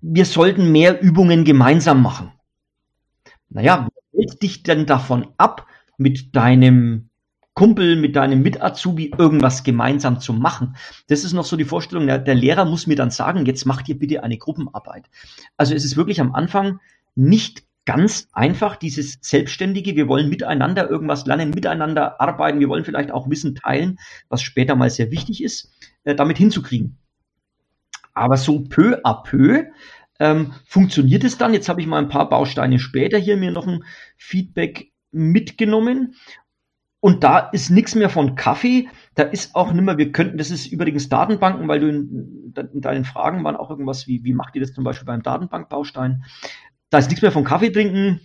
wir 0.00 0.24
sollten 0.24 0.70
mehr 0.70 1.02
Übungen 1.02 1.44
gemeinsam 1.44 2.02
machen. 2.02 2.30
Naja, 3.48 3.88
hält 4.14 4.40
dich 4.44 4.62
denn 4.62 4.86
davon 4.86 5.26
ab, 5.38 5.66
mit 5.98 6.36
deinem 6.36 7.08
Kumpel, 7.54 7.96
mit 7.96 8.14
deinem 8.14 8.40
Mit-Azubi 8.42 9.12
irgendwas 9.18 9.64
gemeinsam 9.64 10.20
zu 10.20 10.32
machen. 10.32 10.76
Das 11.08 11.24
ist 11.24 11.32
noch 11.32 11.44
so 11.44 11.56
die 11.56 11.64
Vorstellung, 11.64 12.06
der, 12.06 12.20
der, 12.20 12.36
Lehrer 12.36 12.64
muss 12.64 12.86
mir 12.86 12.94
dann 12.94 13.10
sagen, 13.10 13.44
jetzt 13.44 13.66
macht 13.66 13.88
ihr 13.88 13.98
bitte 13.98 14.22
eine 14.22 14.38
Gruppenarbeit. 14.38 15.10
Also 15.56 15.74
es 15.74 15.84
ist 15.84 15.96
wirklich 15.96 16.20
am 16.20 16.32
Anfang 16.32 16.78
nicht 17.16 17.64
ganz 17.84 18.28
einfach 18.32 18.76
dieses 18.76 19.18
Selbstständige, 19.20 19.96
wir 19.96 20.08
wollen 20.08 20.28
miteinander 20.28 20.88
irgendwas 20.88 21.26
lernen, 21.26 21.50
miteinander 21.50 22.20
arbeiten, 22.20 22.60
wir 22.60 22.68
wollen 22.68 22.84
vielleicht 22.84 23.10
auch 23.10 23.28
Wissen 23.28 23.54
teilen, 23.54 23.98
was 24.28 24.42
später 24.42 24.76
mal 24.76 24.90
sehr 24.90 25.10
wichtig 25.10 25.42
ist, 25.42 25.72
äh, 26.04 26.14
damit 26.14 26.38
hinzukriegen. 26.38 26.98
Aber 28.14 28.36
so 28.36 28.60
peu 28.60 29.00
à 29.04 29.22
peu 29.22 29.64
ähm, 30.20 30.52
funktioniert 30.66 31.24
es 31.24 31.38
dann. 31.38 31.54
Jetzt 31.54 31.68
habe 31.68 31.80
ich 31.80 31.86
mal 31.86 31.98
ein 31.98 32.08
paar 32.08 32.28
Bausteine 32.28 32.78
später 32.78 33.18
hier 33.18 33.36
mir 33.36 33.50
noch 33.50 33.66
ein 33.66 33.84
Feedback 34.16 34.92
mitgenommen. 35.10 36.14
Und 37.00 37.24
da 37.24 37.38
ist 37.38 37.70
nichts 37.70 37.96
mehr 37.96 38.10
von 38.10 38.36
Kaffee. 38.36 38.88
Da 39.16 39.24
ist 39.24 39.56
auch 39.56 39.72
nimmer, 39.72 39.98
wir 39.98 40.12
könnten, 40.12 40.38
das 40.38 40.52
ist 40.52 40.66
übrigens 40.66 41.08
Datenbanken, 41.08 41.66
weil 41.66 41.80
du 41.80 41.88
in, 41.88 42.54
in 42.72 42.80
deinen 42.80 43.04
Fragen 43.04 43.42
waren 43.42 43.56
auch 43.56 43.70
irgendwas 43.70 44.06
wie, 44.06 44.22
wie 44.22 44.34
macht 44.34 44.54
ihr 44.54 44.60
das 44.60 44.72
zum 44.72 44.84
Beispiel 44.84 45.06
beim 45.06 45.22
Datenbankbaustein? 45.22 46.22
Da 46.92 46.98
ist 46.98 47.08
nichts 47.08 47.22
mehr 47.22 47.32
vom 47.32 47.44
Kaffee 47.44 47.70
trinken, 47.70 48.20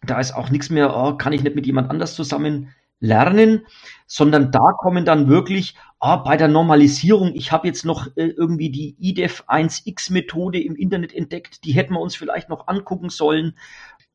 da 0.00 0.18
ist 0.18 0.32
auch 0.32 0.48
nichts 0.48 0.70
mehr, 0.70 0.96
oh, 0.96 1.18
kann 1.18 1.34
ich 1.34 1.42
nicht 1.42 1.54
mit 1.54 1.66
jemand 1.66 1.90
anders 1.90 2.14
zusammen 2.14 2.72
lernen, 2.98 3.66
sondern 4.06 4.50
da 4.50 4.72
kommen 4.78 5.04
dann 5.04 5.28
wirklich, 5.28 5.74
ah, 6.00 6.16
bei 6.16 6.38
der 6.38 6.48
Normalisierung, 6.48 7.34
ich 7.34 7.52
habe 7.52 7.66
jetzt 7.66 7.84
noch 7.84 8.06
äh, 8.16 8.28
irgendwie 8.28 8.70
die 8.70 8.96
IDEF 8.98 9.44
1X 9.48 10.10
Methode 10.10 10.58
im 10.58 10.76
Internet 10.76 11.12
entdeckt, 11.14 11.62
die 11.64 11.72
hätten 11.72 11.92
wir 11.92 12.00
uns 12.00 12.16
vielleicht 12.16 12.48
noch 12.48 12.68
angucken 12.68 13.10
sollen. 13.10 13.58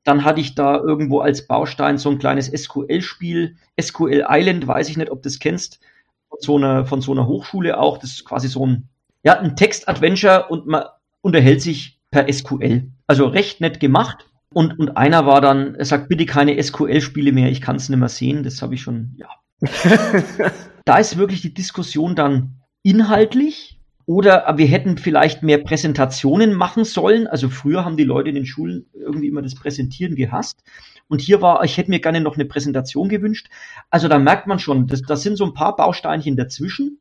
Dann 0.03 0.23
hatte 0.23 0.41
ich 0.41 0.55
da 0.55 0.77
irgendwo 0.77 1.19
als 1.19 1.45
Baustein 1.45 1.99
so 1.99 2.09
ein 2.09 2.17
kleines 2.17 2.47
SQL-Spiel, 2.47 3.55
SQL 3.79 4.25
Island, 4.27 4.65
weiß 4.65 4.89
ich 4.89 4.97
nicht, 4.97 5.11
ob 5.11 5.21
du 5.21 5.29
das 5.29 5.37
kennst, 5.37 5.79
von 6.27 6.39
so 6.41 6.57
einer, 6.57 6.85
von 6.87 7.01
so 7.01 7.11
einer 7.11 7.27
Hochschule 7.27 7.79
auch. 7.79 7.99
Das 7.99 8.13
ist 8.13 8.25
quasi 8.25 8.47
so 8.47 8.65
ein, 8.65 8.89
ja, 9.21 9.39
ein 9.39 9.55
Text-Adventure 9.55 10.47
und 10.49 10.65
man 10.65 10.85
unterhält 11.21 11.61
sich 11.61 12.00
per 12.11 12.31
SQL. 12.31 12.91
Also 13.07 13.25
recht 13.25 13.61
nett 13.61 13.79
gemacht. 13.79 14.27
Und, 14.53 14.77
und 14.79 14.97
einer 14.97 15.25
war 15.25 15.39
dann, 15.39 15.75
er 15.75 15.85
sagt, 15.85 16.09
bitte 16.09 16.25
keine 16.25 16.61
SQL-Spiele 16.61 17.31
mehr, 17.31 17.49
ich 17.49 17.61
kann 17.61 17.77
es 17.77 17.87
nicht 17.87 17.97
mehr 17.97 18.09
sehen. 18.09 18.43
Das 18.43 18.61
habe 18.61 18.75
ich 18.75 18.81
schon, 18.81 19.15
ja. 19.17 19.29
da 20.85 20.97
ist 20.97 21.17
wirklich 21.17 21.41
die 21.41 21.53
Diskussion 21.53 22.15
dann 22.15 22.61
inhaltlich 22.83 23.79
oder 24.05 24.53
wir 24.57 24.65
hätten 24.65 24.97
vielleicht 24.97 25.43
mehr 25.43 25.59
Präsentationen 25.59 26.53
machen 26.53 26.83
sollen. 26.83 27.27
Also 27.27 27.49
früher 27.49 27.85
haben 27.85 27.95
die 27.95 28.03
Leute 28.03 28.29
in 28.29 28.35
den 28.35 28.45
Schulen 28.45 28.87
irgendwie 28.93 29.27
immer 29.27 29.41
das 29.41 29.55
Präsentieren 29.55 30.15
gehasst. 30.15 30.63
Und 31.07 31.21
hier 31.21 31.41
war, 31.41 31.63
ich 31.63 31.77
hätte 31.77 31.91
mir 31.91 31.99
gerne 31.99 32.19
noch 32.19 32.35
eine 32.35 32.45
Präsentation 32.45 33.07
gewünscht. 33.07 33.47
Also 33.89 34.07
da 34.07 34.19
merkt 34.19 34.47
man 34.47 34.59
schon, 34.59 34.87
das, 34.87 35.01
das 35.01 35.21
sind 35.21 35.37
so 35.37 35.45
ein 35.45 35.53
paar 35.53 35.75
Bausteinchen 35.75 36.35
dazwischen, 36.35 36.99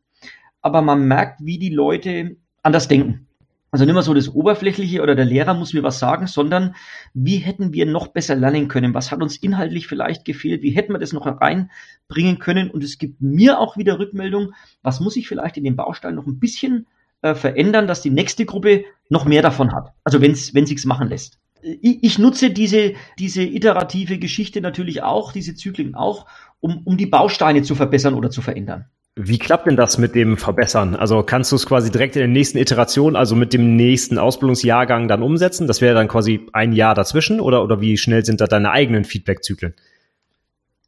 aber 0.61 0.83
man 0.83 1.09
merkt, 1.09 1.41
wie 1.45 1.59
die 1.59 1.71
Leute 1.71 2.37
anders 2.63 2.87
denken. 2.87 3.27
Also 3.73 3.85
nicht 3.85 3.95
mehr 3.95 4.03
so 4.03 4.15
das 4.15 4.29
Oberflächliche 4.29 5.01
oder 5.01 5.15
der 5.15 5.25
Lehrer 5.25 5.55
muss 5.55 5.75
mir 5.75 5.85
was 5.85 6.01
sagen, 6.01 6.27
sondern 6.27 6.75
wie 7.15 7.37
hätten 7.37 7.73
wir 7.73 7.87
noch 7.87 8.09
besser 8.09 8.35
lernen 8.35 8.67
können? 8.67 8.95
Was 8.95 9.13
hat 9.13 9.23
uns 9.23 9.37
inhaltlich 9.37 9.87
vielleicht 9.87 10.25
gefehlt? 10.25 10.63
Wie 10.63 10.73
hätten 10.73 10.93
wir 10.93 10.99
das 10.99 11.13
noch 11.13 11.27
reinbringen 11.27 12.41
können? 12.41 12.71
Und 12.71 12.83
es 12.83 12.99
gibt 12.99 13.21
mir 13.21 13.61
auch 13.61 13.77
wieder 13.77 14.01
Rückmeldung, 14.01 14.55
was 14.83 14.99
muss 14.99 15.17
ich 15.17 15.29
vielleicht 15.29 15.57
in 15.57 15.65
dem 15.65 15.77
Baustein 15.77 16.17
noch 16.17 16.27
ein 16.27 16.41
bisschen 16.41 16.87
äh, 17.23 17.35
verändern, 17.35 17.87
dass 17.87 18.03
die 18.03 18.11
nächste 18.11 18.45
Gruppe 18.45 18.85
noch 19.09 19.25
mehr 19.25 19.43
davon 19.43 19.73
hat. 19.73 19.93
Also 20.03 20.21
wenn's, 20.21 20.53
wenn 20.53 20.67
sich's 20.67 20.85
machen 20.85 21.09
lässt. 21.09 21.39
Ich, 21.63 22.03
ich 22.03 22.19
nutze 22.19 22.51
diese, 22.51 22.95
diese 23.19 23.43
iterative 23.43 24.19
Geschichte 24.19 24.61
natürlich 24.61 25.03
auch, 25.03 25.31
diese 25.33 25.55
Zyklen 25.55 25.95
auch, 25.95 26.27
um, 26.59 26.83
um 26.85 26.97
die 26.97 27.07
Bausteine 27.07 27.63
zu 27.63 27.77
verbessern 27.77 28.15
oder 28.15 28.31
zu 28.31 28.43
verändern. 28.43 28.87
Wie 29.17 29.39
klappt 29.39 29.67
denn 29.67 29.77
das 29.77 29.99
mit 29.99 30.15
dem 30.15 30.37
Verbessern? 30.37 30.95
Also 30.95 31.23
kannst 31.23 31.51
du 31.51 31.57
es 31.57 31.67
quasi 31.67 31.91
direkt 31.91 32.17
in 32.17 32.21
der 32.21 32.29
nächsten 32.29 32.59
Iteration, 32.59 33.17
also 33.17 33.35
mit 33.35 33.53
dem 33.53 33.77
nächsten 33.77 34.19
Ausbildungsjahrgang 34.19 35.09
dann 35.09 35.23
umsetzen? 35.23 35.67
Das 35.67 35.81
wäre 35.81 35.95
dann 35.95 36.09
quasi 36.09 36.47
ein 36.53 36.73
Jahr 36.73 36.95
dazwischen 36.95 37.41
oder, 37.41 37.63
oder 37.65 37.81
wie 37.81 37.97
schnell 37.97 38.25
sind 38.25 38.41
da 38.41 38.47
deine 38.47 38.71
eigenen 38.71 39.05
Feedback-Zyklen? 39.05 39.75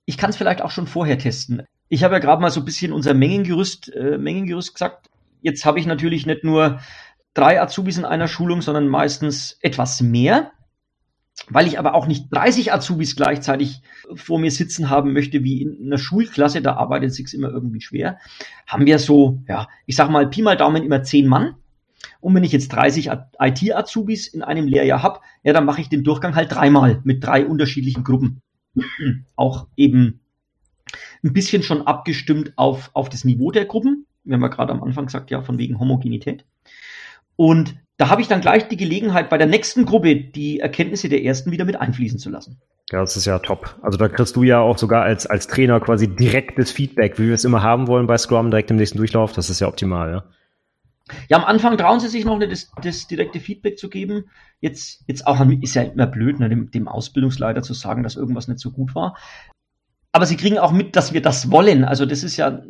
Ich 0.04 0.16
kann 0.16 0.30
es 0.30 0.36
vielleicht 0.36 0.62
auch 0.62 0.70
schon 0.70 0.86
vorher 0.86 1.18
testen. 1.18 1.62
Ich 1.88 2.04
habe 2.04 2.14
ja 2.14 2.20
gerade 2.20 2.40
mal 2.40 2.50
so 2.50 2.60
ein 2.60 2.64
bisschen 2.64 2.92
unser 2.92 3.12
Mengengerüst, 3.12 3.92
äh, 3.94 4.18
Mengengerüst 4.18 4.72
gesagt. 4.72 5.10
Jetzt 5.40 5.64
habe 5.64 5.80
ich 5.80 5.86
natürlich 5.86 6.24
nicht 6.24 6.44
nur 6.44 6.80
drei 7.34 7.60
Azubis 7.60 7.98
in 7.98 8.04
einer 8.04 8.28
Schulung, 8.28 8.62
sondern 8.62 8.88
meistens 8.88 9.58
etwas 9.60 10.00
mehr. 10.00 10.52
Weil 11.48 11.66
ich 11.66 11.78
aber 11.78 11.94
auch 11.94 12.06
nicht 12.06 12.26
30 12.30 12.72
Azubis 12.72 13.16
gleichzeitig 13.16 13.82
vor 14.14 14.38
mir 14.38 14.50
sitzen 14.50 14.90
haben 14.90 15.12
möchte, 15.12 15.42
wie 15.42 15.62
in 15.62 15.86
einer 15.86 15.98
Schulklasse, 15.98 16.62
da 16.62 16.74
arbeitet 16.74 17.10
es 17.10 17.16
sich 17.16 17.34
immer 17.34 17.48
irgendwie 17.48 17.80
schwer, 17.80 18.18
haben 18.66 18.86
wir 18.86 18.98
so, 18.98 19.42
ja, 19.48 19.68
ich 19.86 19.96
sag 19.96 20.10
mal, 20.10 20.28
Pi 20.28 20.42
mal 20.42 20.56
Daumen 20.56 20.84
immer 20.84 21.02
10 21.02 21.26
Mann. 21.26 21.56
Und 22.20 22.34
wenn 22.34 22.44
ich 22.44 22.52
jetzt 22.52 22.68
30 22.68 23.10
IT-Azubis 23.40 24.28
in 24.28 24.42
einem 24.42 24.66
Lehrjahr 24.66 25.02
habe, 25.02 25.20
ja, 25.42 25.52
dann 25.52 25.64
mache 25.64 25.80
ich 25.80 25.88
den 25.88 26.04
Durchgang 26.04 26.34
halt 26.34 26.52
dreimal 26.52 27.00
mit 27.04 27.24
drei 27.24 27.46
unterschiedlichen 27.46 28.04
Gruppen. 28.04 28.42
auch 29.36 29.66
eben 29.76 30.20
ein 31.22 31.32
bisschen 31.32 31.62
schon 31.62 31.86
abgestimmt 31.86 32.52
auf, 32.56 32.90
auf 32.94 33.08
das 33.08 33.24
Niveau 33.24 33.50
der 33.50 33.64
Gruppen. 33.64 34.06
Wir 34.24 34.34
haben 34.34 34.42
ja 34.42 34.48
gerade 34.48 34.72
am 34.72 34.82
Anfang 34.82 35.06
gesagt, 35.06 35.30
ja, 35.30 35.42
von 35.42 35.58
wegen 35.58 35.78
Homogenität. 35.78 36.44
Und 37.36 37.76
da 38.02 38.08
habe 38.08 38.20
ich 38.20 38.26
dann 38.26 38.40
gleich 38.40 38.66
die 38.66 38.76
Gelegenheit, 38.76 39.30
bei 39.30 39.38
der 39.38 39.46
nächsten 39.46 39.84
Gruppe 39.84 40.16
die 40.16 40.58
Erkenntnisse 40.58 41.08
der 41.08 41.22
ersten 41.22 41.52
wieder 41.52 41.64
mit 41.64 41.80
einfließen 41.80 42.18
zu 42.18 42.30
lassen. 42.30 42.60
Ja, 42.90 42.98
das 42.98 43.16
ist 43.16 43.26
ja 43.26 43.38
top. 43.38 43.76
Also 43.80 43.96
da 43.96 44.08
kriegst 44.08 44.34
du 44.34 44.42
ja 44.42 44.58
auch 44.58 44.76
sogar 44.76 45.04
als, 45.04 45.24
als 45.26 45.46
Trainer 45.46 45.78
quasi 45.78 46.08
direktes 46.08 46.72
Feedback, 46.72 47.20
wie 47.20 47.28
wir 47.28 47.34
es 47.34 47.44
immer 47.44 47.62
haben 47.62 47.86
wollen 47.86 48.08
bei 48.08 48.18
Scrum, 48.18 48.50
direkt 48.50 48.72
im 48.72 48.76
nächsten 48.76 48.98
Durchlauf. 48.98 49.34
Das 49.34 49.50
ist 49.50 49.60
ja 49.60 49.68
optimal, 49.68 50.10
ja. 50.10 50.24
Ja, 51.28 51.36
am 51.36 51.44
Anfang 51.44 51.78
trauen 51.78 52.00
sie 52.00 52.08
sich 52.08 52.24
noch 52.24 52.38
nicht, 52.38 52.50
das, 52.50 52.72
das 52.82 53.06
direkte 53.06 53.38
Feedback 53.38 53.78
zu 53.78 53.88
geben. 53.88 54.24
Jetzt, 54.60 55.04
jetzt 55.06 55.24
auch 55.28 55.38
ist 55.60 55.74
ja 55.74 55.82
immer 55.82 56.08
blöd, 56.08 56.40
ne, 56.40 56.48
dem, 56.48 56.72
dem 56.72 56.88
Ausbildungsleiter 56.88 57.62
zu 57.62 57.72
sagen, 57.72 58.02
dass 58.02 58.16
irgendwas 58.16 58.48
nicht 58.48 58.58
so 58.58 58.72
gut 58.72 58.96
war. 58.96 59.16
Aber 60.10 60.26
sie 60.26 60.36
kriegen 60.36 60.58
auch 60.58 60.72
mit, 60.72 60.96
dass 60.96 61.12
wir 61.12 61.22
das 61.22 61.52
wollen. 61.52 61.84
Also 61.84 62.04
das 62.04 62.24
ist 62.24 62.36
ja 62.36 62.62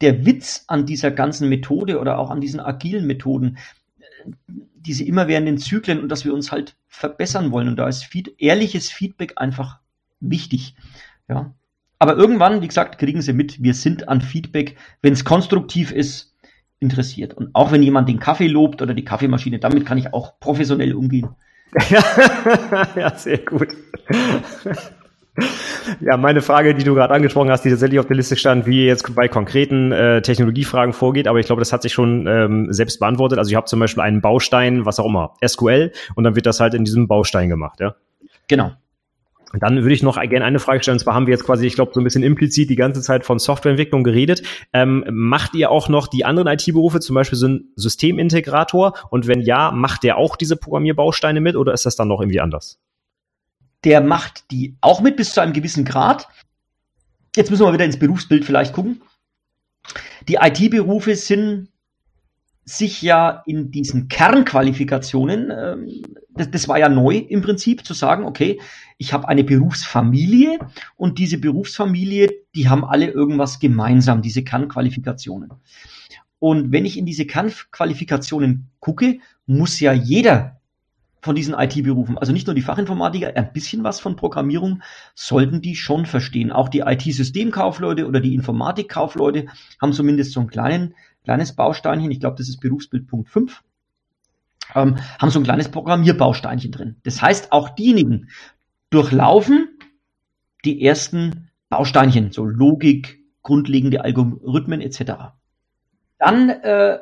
der 0.00 0.26
Witz 0.26 0.64
an 0.66 0.86
dieser 0.86 1.12
ganzen 1.12 1.48
Methode 1.48 2.00
oder 2.00 2.18
auch 2.18 2.30
an 2.30 2.40
diesen 2.40 2.58
agilen 2.58 3.06
Methoden, 3.06 3.58
diese 4.46 5.04
immerwährenden 5.04 5.58
Zyklen 5.58 6.00
und 6.00 6.08
dass 6.08 6.24
wir 6.24 6.34
uns 6.34 6.52
halt 6.52 6.76
verbessern 6.88 7.52
wollen. 7.52 7.68
Und 7.68 7.76
da 7.76 7.88
ist 7.88 8.04
Feed, 8.04 8.34
ehrliches 8.38 8.90
Feedback 8.90 9.34
einfach 9.36 9.80
wichtig. 10.20 10.74
Ja. 11.28 11.54
Aber 11.98 12.16
irgendwann, 12.16 12.62
wie 12.62 12.68
gesagt, 12.68 12.98
kriegen 12.98 13.20
sie 13.20 13.32
mit, 13.32 13.62
wir 13.62 13.74
sind 13.74 14.08
an 14.08 14.20
Feedback, 14.22 14.76
wenn 15.02 15.12
es 15.12 15.24
konstruktiv 15.24 15.92
ist, 15.92 16.34
interessiert. 16.78 17.34
Und 17.34 17.54
auch 17.54 17.72
wenn 17.72 17.82
jemand 17.82 18.08
den 18.08 18.18
Kaffee 18.18 18.48
lobt 18.48 18.80
oder 18.80 18.94
die 18.94 19.04
Kaffeemaschine, 19.04 19.58
damit 19.58 19.84
kann 19.84 19.98
ich 19.98 20.14
auch 20.14 20.40
professionell 20.40 20.94
umgehen. 20.94 21.28
ja, 22.96 23.14
sehr 23.16 23.38
gut. 23.38 23.68
Ja, 26.00 26.16
meine 26.16 26.40
Frage, 26.40 26.74
die 26.74 26.84
du 26.84 26.94
gerade 26.94 27.12
angesprochen 27.12 27.50
hast, 27.50 27.64
die 27.64 27.70
tatsächlich 27.70 27.98
auf 27.98 28.06
der 28.06 28.16
Liste 28.16 28.36
stand, 28.36 28.66
wie 28.66 28.80
ihr 28.80 28.86
jetzt 28.86 29.14
bei 29.14 29.28
konkreten 29.28 29.92
äh, 29.92 30.22
Technologiefragen 30.22 30.92
vorgeht, 30.92 31.26
aber 31.26 31.40
ich 31.40 31.46
glaube, 31.46 31.60
das 31.60 31.72
hat 31.72 31.82
sich 31.82 31.92
schon 31.92 32.26
ähm, 32.26 32.72
selbst 32.72 33.00
beantwortet. 33.00 33.38
Also 33.38 33.50
ich 33.50 33.56
habe 33.56 33.66
zum 33.66 33.80
Beispiel 33.80 34.02
einen 34.02 34.20
Baustein, 34.20 34.86
was 34.86 35.00
auch 35.00 35.06
immer, 35.06 35.34
SQL, 35.44 35.92
und 36.14 36.24
dann 36.24 36.36
wird 36.36 36.46
das 36.46 36.60
halt 36.60 36.74
in 36.74 36.84
diesem 36.84 37.08
Baustein 37.08 37.48
gemacht, 37.48 37.80
ja? 37.80 37.96
Genau. 38.48 38.72
Und 39.52 39.62
dann 39.62 39.82
würde 39.82 39.92
ich 39.92 40.02
noch 40.02 40.20
gerne 40.20 40.44
eine 40.44 40.60
Frage 40.60 40.82
stellen. 40.82 40.94
Und 40.94 41.00
zwar 41.00 41.14
haben 41.14 41.26
wir 41.26 41.32
jetzt 41.32 41.44
quasi, 41.44 41.66
ich 41.66 41.74
glaube, 41.74 41.90
so 41.92 42.00
ein 42.00 42.04
bisschen 42.04 42.22
implizit 42.22 42.70
die 42.70 42.76
ganze 42.76 43.02
Zeit 43.02 43.24
von 43.24 43.40
Softwareentwicklung 43.40 44.04
geredet. 44.04 44.42
Ähm, 44.72 45.04
macht 45.10 45.54
ihr 45.54 45.72
auch 45.72 45.88
noch 45.88 46.06
die 46.06 46.24
anderen 46.24 46.46
IT-Berufe, 46.46 47.00
zum 47.00 47.14
Beispiel 47.14 47.36
so 47.36 47.48
ein 47.48 47.64
Systemintegrator? 47.74 48.94
Und 49.10 49.26
wenn 49.26 49.40
ja, 49.40 49.72
macht 49.72 50.04
der 50.04 50.18
auch 50.18 50.36
diese 50.36 50.56
Programmierbausteine 50.56 51.40
mit 51.40 51.56
oder 51.56 51.72
ist 51.72 51.84
das 51.84 51.96
dann 51.96 52.06
noch 52.06 52.20
irgendwie 52.20 52.40
anders? 52.40 52.78
Der 53.84 54.00
macht 54.00 54.50
die 54.50 54.76
auch 54.80 55.00
mit 55.00 55.16
bis 55.16 55.32
zu 55.32 55.40
einem 55.40 55.52
gewissen 55.52 55.84
Grad. 55.84 56.28
Jetzt 57.34 57.50
müssen 57.50 57.64
wir 57.64 57.72
wieder 57.72 57.84
ins 57.84 57.98
Berufsbild 57.98 58.44
vielleicht 58.44 58.72
gucken. 58.72 59.02
Die 60.28 60.34
IT-Berufe 60.34 61.16
sind 61.16 61.68
sich 62.64 63.02
ja 63.02 63.42
in 63.46 63.70
diesen 63.70 64.08
Kernqualifikationen, 64.08 65.50
ähm, 65.50 66.02
das, 66.30 66.50
das 66.50 66.68
war 66.68 66.78
ja 66.78 66.88
neu 66.88 67.16
im 67.16 67.42
Prinzip, 67.42 67.84
zu 67.84 67.94
sagen, 67.94 68.24
okay, 68.24 68.60
ich 68.98 69.12
habe 69.12 69.28
eine 69.28 69.44
Berufsfamilie 69.44 70.58
und 70.96 71.18
diese 71.18 71.38
Berufsfamilie, 71.38 72.30
die 72.54 72.68
haben 72.68 72.84
alle 72.84 73.10
irgendwas 73.10 73.58
gemeinsam, 73.58 74.22
diese 74.22 74.44
Kernqualifikationen. 74.44 75.50
Und 76.38 76.72
wenn 76.72 76.86
ich 76.86 76.96
in 76.96 77.06
diese 77.06 77.26
Kernqualifikationen 77.26 78.70
gucke, 78.78 79.18
muss 79.46 79.80
ja 79.80 79.92
jeder 79.92 80.59
von 81.20 81.34
diesen 81.34 81.54
IT-Berufen, 81.54 82.18
also 82.18 82.32
nicht 82.32 82.46
nur 82.46 82.54
die 82.54 82.62
Fachinformatiker, 82.62 83.36
ein 83.36 83.52
bisschen 83.52 83.84
was 83.84 84.00
von 84.00 84.16
Programmierung 84.16 84.82
sollten 85.14 85.60
die 85.60 85.76
schon 85.76 86.06
verstehen. 86.06 86.50
Auch 86.50 86.68
die 86.68 86.80
IT-Systemkaufleute 86.80 88.06
oder 88.06 88.20
die 88.20 88.34
Informatikkaufleute 88.34 89.46
haben 89.80 89.92
zumindest 89.92 90.32
so 90.32 90.40
ein 90.40 90.48
kleinen, 90.48 90.94
kleines 91.24 91.54
Bausteinchen, 91.54 92.10
ich 92.10 92.20
glaube, 92.20 92.36
das 92.36 92.48
ist 92.48 92.60
Berufsbild 92.60 93.06
Punkt 93.06 93.28
5, 93.28 93.62
ähm, 94.74 94.96
haben 95.18 95.30
so 95.30 95.40
ein 95.40 95.44
kleines 95.44 95.68
Programmierbausteinchen 95.68 96.72
drin. 96.72 96.96
Das 97.02 97.20
heißt, 97.20 97.52
auch 97.52 97.70
diejenigen 97.70 98.28
durchlaufen 98.90 99.78
die 100.64 100.84
ersten 100.84 101.50
Bausteinchen, 101.68 102.32
so 102.32 102.44
Logik, 102.44 103.20
grundlegende 103.42 104.04
Algorithmen 104.04 104.80
etc. 104.80 105.32
Dann 106.18 106.50
äh, 106.50 106.98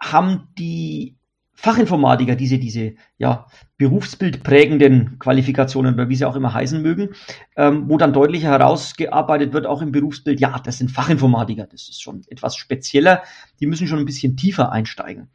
haben 0.00 0.48
die 0.58 1.16
Fachinformatiker, 1.54 2.34
diese, 2.34 2.58
diese 2.58 2.94
ja, 3.16 3.46
berufsbildprägenden 3.78 5.18
Qualifikationen 5.18 5.94
oder 5.94 6.08
wie 6.08 6.16
sie 6.16 6.24
auch 6.24 6.36
immer 6.36 6.52
heißen 6.52 6.82
mögen, 6.82 7.10
ähm, 7.56 7.88
wo 7.88 7.96
dann 7.96 8.12
deutlich 8.12 8.42
herausgearbeitet 8.42 9.52
wird, 9.52 9.66
auch 9.66 9.80
im 9.80 9.92
Berufsbild, 9.92 10.40
ja, 10.40 10.58
das 10.58 10.78
sind 10.78 10.90
Fachinformatiker, 10.90 11.66
das 11.66 11.88
ist 11.88 12.02
schon 12.02 12.22
etwas 12.28 12.56
spezieller, 12.56 13.22
die 13.60 13.66
müssen 13.66 13.86
schon 13.86 14.00
ein 14.00 14.04
bisschen 14.04 14.36
tiefer 14.36 14.72
einsteigen. 14.72 15.28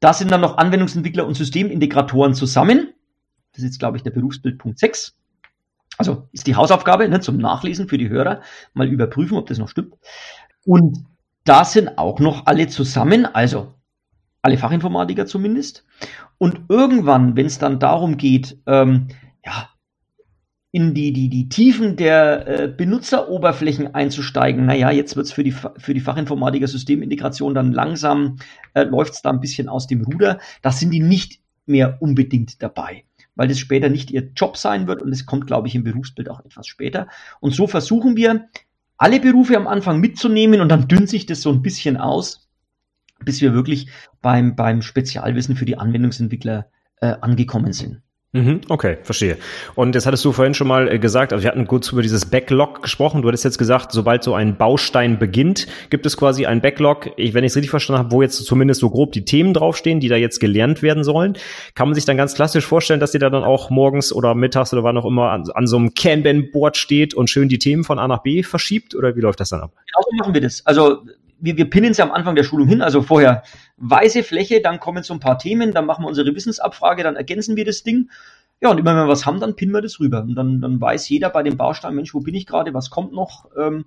Da 0.00 0.14
sind 0.14 0.30
dann 0.30 0.40
noch 0.40 0.56
Anwendungsentwickler 0.56 1.26
und 1.26 1.34
Systemintegratoren 1.34 2.34
zusammen. 2.34 2.94
Das 3.52 3.58
ist 3.58 3.64
jetzt, 3.64 3.78
glaube 3.78 3.98
ich, 3.98 4.02
der 4.02 4.10
Berufsbild 4.10 4.58
Punkt 4.58 4.78
6. 4.78 5.14
Also 5.98 6.28
ist 6.32 6.46
die 6.46 6.56
Hausaufgabe 6.56 7.06
ne, 7.06 7.20
zum 7.20 7.36
Nachlesen 7.36 7.86
für 7.86 7.98
die 7.98 8.08
Hörer, 8.08 8.40
mal 8.72 8.88
überprüfen, 8.88 9.36
ob 9.36 9.46
das 9.46 9.58
noch 9.58 9.68
stimmt. 9.68 9.94
Und 10.64 11.04
da 11.44 11.64
sind 11.66 11.98
auch 11.98 12.18
noch 12.18 12.46
alle 12.46 12.68
zusammen, 12.68 13.26
also 13.26 13.74
alle 14.42 14.58
Fachinformatiker 14.58 15.26
zumindest. 15.26 15.84
Und 16.38 16.62
irgendwann, 16.68 17.36
wenn 17.36 17.46
es 17.46 17.58
dann 17.58 17.78
darum 17.78 18.16
geht, 18.16 18.58
ähm, 18.66 19.08
ja, 19.44 19.68
in 20.72 20.94
die, 20.94 21.12
die, 21.12 21.28
die 21.28 21.48
Tiefen 21.48 21.96
der 21.96 22.46
äh, 22.46 22.68
Benutzeroberflächen 22.68 23.92
einzusteigen, 23.94 24.66
naja, 24.66 24.90
jetzt 24.90 25.16
wird's 25.16 25.32
für 25.32 25.42
die, 25.42 25.50
für 25.50 25.94
die 25.94 26.00
Fachinformatiker 26.00 26.68
Systemintegration 26.68 27.54
dann 27.54 27.72
langsam, 27.72 28.36
äh, 28.74 28.84
läuft's 28.84 29.22
da 29.22 29.30
ein 29.30 29.40
bisschen 29.40 29.68
aus 29.68 29.88
dem 29.88 30.02
Ruder. 30.02 30.38
Da 30.62 30.70
sind 30.70 30.90
die 30.90 31.00
nicht 31.00 31.40
mehr 31.66 31.98
unbedingt 32.00 32.62
dabei, 32.62 33.04
weil 33.34 33.48
das 33.48 33.58
später 33.58 33.88
nicht 33.88 34.12
ihr 34.12 34.30
Job 34.36 34.56
sein 34.56 34.86
wird 34.86 35.02
und 35.02 35.10
es 35.12 35.26
kommt, 35.26 35.48
glaube 35.48 35.66
ich, 35.66 35.74
im 35.74 35.82
Berufsbild 35.82 36.30
auch 36.30 36.44
etwas 36.44 36.68
später. 36.68 37.08
Und 37.40 37.52
so 37.52 37.66
versuchen 37.66 38.16
wir, 38.16 38.48
alle 38.96 39.18
Berufe 39.18 39.56
am 39.56 39.66
Anfang 39.66 39.98
mitzunehmen 39.98 40.60
und 40.60 40.68
dann 40.68 40.86
dünnt 40.86 41.08
sich 41.08 41.24
das 41.24 41.40
so 41.40 41.50
ein 41.50 41.62
bisschen 41.62 41.96
aus 41.96 42.49
bis 43.24 43.40
wir 43.40 43.54
wirklich 43.54 43.88
beim, 44.22 44.56
beim 44.56 44.82
Spezialwissen 44.82 45.56
für 45.56 45.64
die 45.64 45.78
Anwendungsentwickler 45.78 46.66
äh, 47.00 47.14
angekommen 47.20 47.72
sind. 47.72 48.02
Mhm, 48.32 48.60
okay, 48.68 48.98
verstehe. 49.02 49.38
Und 49.74 49.96
jetzt 49.96 50.06
hattest 50.06 50.24
du 50.24 50.30
vorhin 50.30 50.54
schon 50.54 50.68
mal 50.68 50.86
äh, 50.86 51.00
gesagt, 51.00 51.32
also 51.32 51.42
wir 51.42 51.50
hatten 51.50 51.66
kurz 51.66 51.90
über 51.90 52.00
dieses 52.00 52.26
Backlog 52.26 52.80
gesprochen. 52.80 53.22
Du 53.22 53.28
hattest 53.28 53.42
jetzt 53.42 53.58
gesagt, 53.58 53.90
sobald 53.90 54.22
so 54.22 54.34
ein 54.34 54.56
Baustein 54.56 55.18
beginnt, 55.18 55.66
gibt 55.90 56.06
es 56.06 56.16
quasi 56.16 56.46
ein 56.46 56.60
Backlog, 56.60 57.10
ich, 57.16 57.34
wenn 57.34 57.42
ich 57.42 57.50
es 57.50 57.56
richtig 57.56 57.70
verstanden 57.70 57.98
habe, 57.98 58.12
wo 58.12 58.22
jetzt 58.22 58.44
zumindest 58.44 58.82
so 58.82 58.90
grob 58.90 59.10
die 59.10 59.24
Themen 59.24 59.52
draufstehen, 59.52 59.98
die 59.98 60.06
da 60.06 60.14
jetzt 60.14 60.38
gelernt 60.38 60.80
werden 60.80 61.02
sollen. 61.02 61.36
Kann 61.74 61.88
man 61.88 61.96
sich 61.96 62.04
dann 62.04 62.16
ganz 62.16 62.34
klassisch 62.34 62.64
vorstellen, 62.64 63.00
dass 63.00 63.12
ihr 63.14 63.20
da 63.20 63.30
dann 63.30 63.42
auch 63.42 63.68
morgens 63.68 64.12
oder 64.12 64.36
mittags 64.36 64.72
oder 64.72 64.84
wann 64.84 64.96
auch 64.96 65.06
immer 65.06 65.32
an, 65.32 65.50
an 65.52 65.66
so 65.66 65.76
einem 65.76 65.94
Kanban-Board 65.94 66.76
steht 66.76 67.14
und 67.14 67.30
schön 67.30 67.48
die 67.48 67.58
Themen 67.58 67.82
von 67.82 67.98
A 67.98 68.06
nach 68.06 68.22
B 68.22 68.44
verschiebt? 68.44 68.94
Oder 68.94 69.16
wie 69.16 69.20
läuft 69.22 69.40
das 69.40 69.48
dann 69.48 69.60
ab? 69.60 69.72
Genau 69.74 70.04
so 70.08 70.16
machen 70.16 70.34
wir 70.34 70.40
das. 70.40 70.64
Also 70.66 71.02
wir, 71.40 71.56
wir 71.56 71.70
pinnen 71.70 71.94
sie 71.94 72.02
am 72.02 72.12
Anfang 72.12 72.34
der 72.34 72.44
Schulung 72.44 72.68
hin, 72.68 72.82
also 72.82 73.02
vorher 73.02 73.42
weiße 73.78 74.22
Fläche, 74.22 74.60
dann 74.60 74.80
kommen 74.80 75.02
so 75.02 75.14
ein 75.14 75.20
paar 75.20 75.38
Themen, 75.38 75.72
dann 75.72 75.86
machen 75.86 76.04
wir 76.04 76.08
unsere 76.08 76.34
Wissensabfrage, 76.34 77.02
dann 77.02 77.16
ergänzen 77.16 77.56
wir 77.56 77.64
das 77.64 77.82
Ding. 77.82 78.10
Ja, 78.60 78.70
und 78.70 78.78
immer 78.78 78.90
wenn 78.90 79.04
wir 79.04 79.08
was 79.08 79.24
haben, 79.24 79.40
dann 79.40 79.56
pinnen 79.56 79.74
wir 79.74 79.80
das 79.80 80.00
rüber. 80.00 80.20
Und 80.20 80.34
dann, 80.34 80.60
dann 80.60 80.80
weiß 80.80 81.08
jeder 81.08 81.30
bei 81.30 81.42
dem 81.42 81.56
Baustein, 81.56 81.94
Mensch, 81.94 82.12
wo 82.12 82.20
bin 82.20 82.34
ich 82.34 82.46
gerade, 82.46 82.74
was 82.74 82.90
kommt 82.90 83.12
noch? 83.12 83.46
Ähm, 83.58 83.86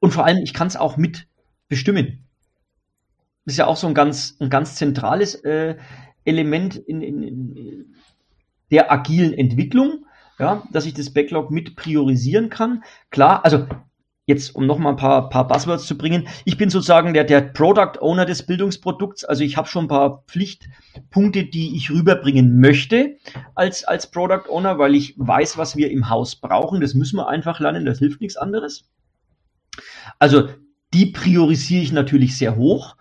und 0.00 0.12
vor 0.12 0.26
allem, 0.26 0.42
ich 0.42 0.52
kann 0.52 0.66
es 0.66 0.76
auch 0.76 0.96
mit 0.96 1.28
bestimmen. 1.68 2.24
ist 3.44 3.56
ja 3.56 3.66
auch 3.66 3.76
so 3.76 3.86
ein 3.86 3.94
ganz, 3.94 4.36
ein 4.40 4.50
ganz 4.50 4.74
zentrales 4.74 5.36
äh, 5.36 5.76
Element 6.24 6.76
in, 6.76 7.02
in, 7.02 7.22
in 7.22 7.94
der 8.70 8.90
agilen 8.90 9.32
Entwicklung, 9.32 10.06
ja, 10.38 10.64
dass 10.72 10.86
ich 10.86 10.94
das 10.94 11.12
Backlog 11.12 11.50
mit 11.50 11.76
priorisieren 11.76 12.50
kann. 12.50 12.82
Klar, 13.10 13.44
also 13.44 13.66
jetzt, 14.26 14.54
um 14.54 14.66
nochmal 14.66 14.92
ein 14.92 14.96
paar, 14.96 15.28
paar 15.28 15.46
Buzzwords 15.46 15.86
zu 15.86 15.98
bringen, 15.98 16.28
ich 16.44 16.56
bin 16.56 16.70
sozusagen 16.70 17.12
der, 17.12 17.24
der 17.24 17.40
Product 17.40 18.00
Owner 18.00 18.24
des 18.24 18.44
Bildungsprodukts. 18.44 19.24
Also 19.24 19.44
ich 19.44 19.56
habe 19.56 19.68
schon 19.68 19.84
ein 19.84 19.88
paar 19.88 20.24
Pflichtpunkte, 20.26 21.44
die 21.44 21.76
ich 21.76 21.90
rüberbringen 21.90 22.58
möchte 22.60 23.16
als, 23.54 23.84
als 23.84 24.10
Product 24.10 24.48
Owner, 24.48 24.78
weil 24.78 24.94
ich 24.94 25.14
weiß, 25.18 25.58
was 25.58 25.76
wir 25.76 25.90
im 25.90 26.08
Haus 26.08 26.36
brauchen. 26.36 26.80
Das 26.80 26.94
müssen 26.94 27.16
wir 27.16 27.28
einfach 27.28 27.60
lernen, 27.60 27.84
das 27.84 27.98
hilft 27.98 28.20
nichts 28.20 28.36
anderes. 28.36 28.88
Also 30.18 30.48
die 30.94 31.06
priorisiere 31.06 31.82
ich 31.82 31.92
natürlich 31.92 32.38
sehr 32.38 32.56
hoch. 32.56 32.96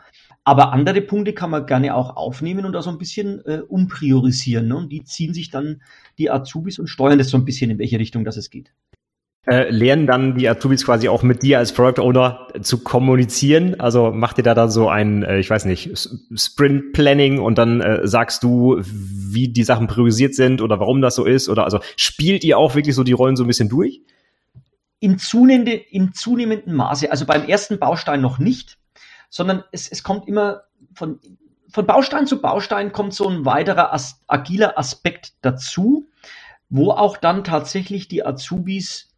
Aber 0.46 0.74
andere 0.74 1.00
Punkte 1.00 1.32
kann 1.32 1.52
man 1.52 1.66
gerne 1.68 1.96
auch 1.96 2.18
aufnehmen 2.18 2.66
und 2.66 2.74
da 2.74 2.82
so 2.82 2.90
ein 2.90 2.98
bisschen 2.98 3.46
äh, 3.46 3.62
umpriorisieren. 3.66 4.68
Ne? 4.68 4.76
Und 4.76 4.90
die 4.90 5.06
ziehen 5.06 5.34
sich 5.34 5.52
dann 5.52 5.82
die 6.18 6.30
Azubis 6.30 6.80
und 6.80 6.88
steuern 6.88 7.18
das 7.18 7.30
so 7.30 7.38
ein 7.38 7.46
bisschen, 7.46 7.72
in 7.72 7.80
welche 7.80 7.98
Richtung 7.98 8.26
das 8.26 8.36
es 8.36 8.50
geht 8.50 8.74
äh, 9.46 9.70
lernen 9.70 10.08
dann 10.08 10.36
die 10.36 10.48
Azubis 10.48 10.86
quasi 10.86 11.10
auch 11.10 11.22
mit 11.22 11.44
dir 11.44 11.58
als 11.58 11.74
Product 11.74 12.02
Owner 12.02 12.48
zu 12.62 12.82
kommunizieren? 12.82 13.80
Also 13.80 14.12
macht 14.12 14.38
ihr 14.38 14.44
da 14.44 14.54
dann 14.54 14.72
so 14.72 14.88
ein, 14.88 15.24
äh, 15.24 15.40
ich 15.40 15.50
weiß 15.50 15.66
nicht, 15.66 15.92
Sprint 16.36 16.94
Planning 16.94 17.40
und 17.40 17.58
dann 17.58 17.82
äh, 17.82 18.08
sagst 18.08 18.44
du, 18.44 18.78
wie 18.82 19.50
die 19.50 19.64
Sachen 19.64 19.88
priorisiert 19.88 20.34
sind 20.34 20.62
oder 20.62 20.80
warum 20.80 21.02
das 21.02 21.16
so 21.16 21.26
ist? 21.26 21.50
Oder 21.50 21.66
also 21.66 21.80
spielt 21.98 22.44
ihr 22.44 22.58
auch 22.58 22.76
wirklich 22.76 22.96
so 22.96 23.04
die 23.04 23.12
Rollen 23.12 23.36
so 23.36 23.44
ein 23.44 23.48
bisschen 23.48 23.70
durch? 23.70 24.02
In, 25.00 25.18
zunehmende, 25.18 25.74
in 25.74 26.14
zunehmendem 26.14 26.76
Maße. 26.76 27.12
Also 27.12 27.26
beim 27.26 27.44
ersten 27.44 27.80
Baustein 27.80 28.22
noch 28.22 28.40
nicht, 28.40 28.78
sondern 29.30 29.64
es, 29.74 29.90
es 29.90 30.04
kommt 30.04 30.30
immer 30.30 30.62
von, 30.94 31.20
von 31.68 31.86
Baustein 31.86 32.28
zu 32.28 32.40
Baustein 32.40 32.94
kommt 32.94 33.14
so 33.14 33.28
ein 33.28 33.44
weiterer 33.44 33.92
as, 33.94 34.22
agiler 34.28 34.78
Aspekt 34.78 35.34
dazu, 35.42 36.08
wo 36.70 36.92
auch 36.92 37.18
dann 37.18 37.44
tatsächlich 37.44 38.08
die 38.08 38.26
Azubis 38.26 39.13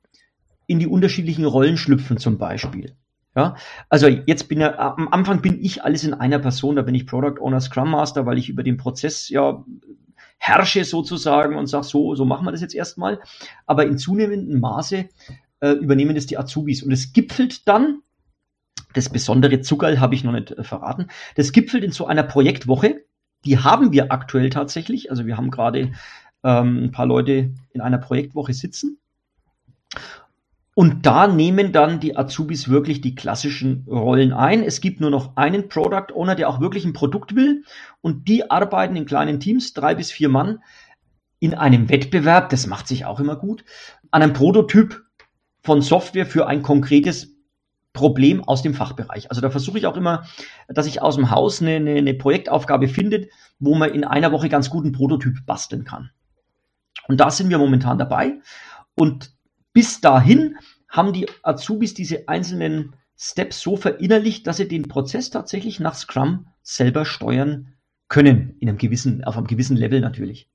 in 0.68 0.80
die 0.80 0.88
unterschiedlichen 0.88 1.45
Rollen 1.45 1.78
schlüpfen 1.78 2.18
zum 2.18 2.38
Beispiel. 2.38 2.95
Ja, 3.36 3.55
also 3.89 4.07
jetzt 4.07 4.47
bin 4.47 4.61
ja, 4.61 4.78
am 4.78 5.09
Anfang 5.09 5.41
bin 5.41 5.61
ich 5.61 5.84
alles 5.84 6.05
in 6.05 6.13
einer 6.13 6.39
Person, 6.39 6.78
da 6.78 6.84
bin 6.84 6.95
ich 6.95 7.05
Product 7.05 7.41
Owner, 7.41 7.59
Scrum 7.59 7.91
Master, 7.91 8.26
weil 8.26 8.38
ich 8.38 8.47
über 8.47 8.63
den 8.63 8.78
Prozess 8.78 9.28
ja 9.28 9.66
herrsche 10.38 10.86
sozusagen 10.86 11.57
und 11.57 11.68
sage, 11.68 11.86
so, 11.86 12.16
so 12.16 12.24
machen 12.24 12.45
wir 12.45 12.51
das 12.51 12.61
jetzt 12.61 12.76
erstmal. 12.76 13.20
Aber 13.66 13.86
in 13.86 13.97
zunehmendem 13.97 14.59
Maße 14.59 15.09
äh, 15.59 15.72
übernehmen 15.72 16.16
das 16.16 16.28
die 16.28 16.38
Azubis. 16.38 16.84
Und 16.84 16.91
es 16.91 17.11
gipfelt 17.13 17.68
dann, 17.68 18.01
das 18.93 19.09
besondere 19.09 19.61
Zuckerl 19.61 19.99
habe 19.99 20.16
ich 20.16 20.24
noch 20.24 20.32
nicht 20.32 20.51
äh, 20.51 20.63
verraten, 20.63 21.07
das 21.36 21.51
gipfelt 21.51 21.84
in 21.84 21.91
so 21.91 22.07
einer 22.07 22.24
Projektwoche. 22.24 23.03
Die 23.43 23.59
haben 23.59 23.91
wir 23.91 24.11
aktuell 24.11 24.49
tatsächlich. 24.49 25.11
Also 25.11 25.26
wir 25.26 25.36
haben 25.38 25.51
gerade 25.51 25.91
ähm, 26.43 26.86
ein 26.86 26.91
paar 26.91 27.05
Leute 27.05 27.51
in 27.72 27.82
einer 27.82 27.97
Projektwoche 27.97 28.53
sitzen. 28.53 28.97
Und 30.76 31.05
da 31.05 31.28
nehmen 31.28 31.71
dann 31.71 32.01
die 32.01 32.17
Azubis 32.17 32.67
wirklich 32.67 32.99
die 32.99 33.15
klassischen 33.15 33.86
Rollen 33.88 34.34
ein. 34.34 34.61
Es 34.61 34.82
gibt 34.82 34.99
nur 34.99 35.09
noch 35.09 35.38
einen 35.38 35.69
Product 35.69 36.13
Owner, 36.13 36.36
der 36.36 36.49
auch 36.49 36.59
wirklich 36.59 36.84
ein 36.84 36.91
Produkt 36.91 37.34
will. 37.34 37.63
Und 38.01 38.28
die 38.28 38.51
arbeiten 38.51 38.97
in 38.97 39.05
kleinen 39.05 39.39
Teams, 39.39 39.73
drei 39.73 39.95
bis 39.95 40.11
vier 40.11 40.28
Mann, 40.28 40.59
in 41.39 41.53
einem 41.53 41.88
Wettbewerb, 41.89 42.49
das 42.49 42.67
macht 42.67 42.89
sich 42.89 43.05
auch 43.05 43.21
immer 43.21 43.38
gut, 43.38 43.63
an 44.11 44.21
einem 44.21 44.34
Prototyp 44.34 45.01
von 45.63 45.82
Software 45.82 46.26
für 46.26 46.47
ein 46.47 46.61
konkretes 46.61 47.36
Problem 47.93 48.43
aus 48.43 48.61
dem 48.61 48.73
Fachbereich. 48.73 49.30
Also 49.30 49.41
da 49.41 49.49
versuche 49.49 49.78
ich 49.78 49.88
auch 49.88 49.95
immer, 49.95 50.26
dass 50.67 50.88
ich 50.88 51.01
aus 51.01 51.15
dem 51.15 51.32
Haus 51.32 51.61
eine, 51.61 51.76
eine, 51.76 51.95
eine 51.95 52.13
Projektaufgabe 52.13 52.89
findet, 52.89 53.32
wo 53.59 53.76
man 53.76 53.93
in 53.93 54.03
einer 54.03 54.34
Woche 54.34 54.49
ganz 54.49 54.69
guten 54.69 54.91
Prototyp 54.91 55.45
basteln 55.45 55.86
kann. 55.86 56.09
Und 57.07 57.21
da 57.21 57.32
sind 57.32 57.49
wir 57.49 57.59
momentan 57.59 57.97
dabei. 57.97 58.39
Und 58.95 59.35
bis 59.76 59.99
dahin 60.01 60.57
haben 60.89 61.13
die 61.13 61.28
Azubis 61.43 61.93
diese 61.93 62.28
einzelnen 62.30 62.95
Steps 63.17 63.59
so 63.59 63.76
verinnerlicht, 63.76 64.47
dass 64.47 64.57
sie 64.57 64.67
den 64.67 64.88
Prozess 64.88 65.30
tatsächlich 65.30 65.80
nach 65.80 65.95
Scrum 65.95 66.47
selber 66.63 67.05
steuern 67.05 67.73
können, 68.07 68.55
in 68.59 68.69
einem 68.69 68.78
gewissen, 68.78 69.23
auf 69.26 69.38
einem 69.38 69.47
gewissen 69.47 69.76
Level 69.76 69.99
natürlich. 69.99 70.49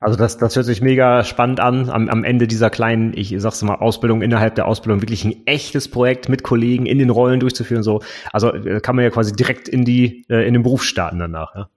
Also 0.00 0.16
das, 0.16 0.36
das 0.36 0.54
hört 0.54 0.66
sich 0.66 0.82
mega 0.82 1.24
spannend 1.24 1.60
an. 1.60 1.88
Am, 1.88 2.08
am 2.08 2.24
Ende 2.24 2.46
dieser 2.46 2.70
kleinen, 2.70 3.16
ich 3.16 3.34
sag's 3.38 3.62
mal, 3.62 3.76
Ausbildung 3.76 4.22
innerhalb 4.22 4.54
der 4.54 4.66
Ausbildung 4.66 5.00
wirklich 5.00 5.24
ein 5.24 5.46
echtes 5.46 5.90
Projekt 5.90 6.28
mit 6.28 6.42
Kollegen 6.42 6.86
in 6.86 6.98
den 6.98 7.10
Rollen 7.10 7.40
durchzuführen. 7.40 7.82
So, 7.82 8.02
also 8.30 8.52
äh, 8.52 8.80
kann 8.80 8.94
man 8.94 9.04
ja 9.04 9.10
quasi 9.10 9.32
direkt 9.32 9.66
in 9.66 9.84
die 9.84 10.24
äh, 10.28 10.46
in 10.46 10.52
den 10.52 10.62
Beruf 10.62 10.84
starten 10.84 11.18
danach. 11.18 11.54
Ja? 11.56 11.70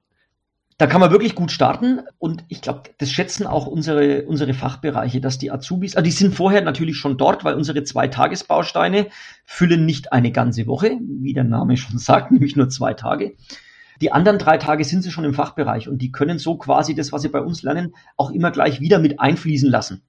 Da 0.82 0.88
kann 0.88 0.99
man 0.99 1.11
wirklich 1.11 1.36
gut 1.36 1.51
starten 1.51 1.99
und 2.17 2.43
ich 2.47 2.59
glaube, 2.59 2.89
das 2.97 3.11
schätzen 3.11 3.45
auch 3.45 3.67
unsere, 3.67 4.25
unsere 4.25 4.55
Fachbereiche, 4.55 5.21
dass 5.21 5.38
die 5.38 5.51
Azubis, 5.51 5.95
also 5.95 6.03
die 6.03 6.09
sind 6.09 6.34
vorher 6.34 6.63
natürlich 6.63 6.97
schon 6.97 7.19
dort, 7.19 7.43
weil 7.43 7.53
unsere 7.53 7.84
zwei 7.84 8.07
Tagesbausteine 8.07 9.05
füllen 9.45 9.86
nicht 9.86 10.11
eine 10.11 10.32
ganze 10.32 10.65
Woche, 10.65 10.97
wie 10.99 11.34
der 11.34 11.43
Name 11.43 11.77
schon 11.77 11.97
sagt, 11.99 12.32
nämlich 12.32 12.55
nur 12.55 12.67
zwei 12.69 12.95
Tage. 12.95 13.36
Die 14.01 14.11
anderen 14.11 14.39
drei 14.39 14.57
Tage 14.57 14.84
sind 14.84 15.03
sie 15.03 15.11
schon 15.11 15.23
im 15.23 15.36
Fachbereich 15.36 15.88
und 15.88 16.01
die 16.01 16.11
können 16.11 16.39
so 16.39 16.57
quasi 16.57 16.95
das, 16.95 17.11
was 17.11 17.21
sie 17.21 17.29
bei 17.29 17.41
uns 17.41 17.61
lernen, 17.61 17.93
auch 18.17 18.32
immer 18.32 18.49
gleich 18.49 18.79
wieder 18.79 18.97
mit 18.97 19.19
einfließen 19.19 19.69
lassen. 19.69 20.01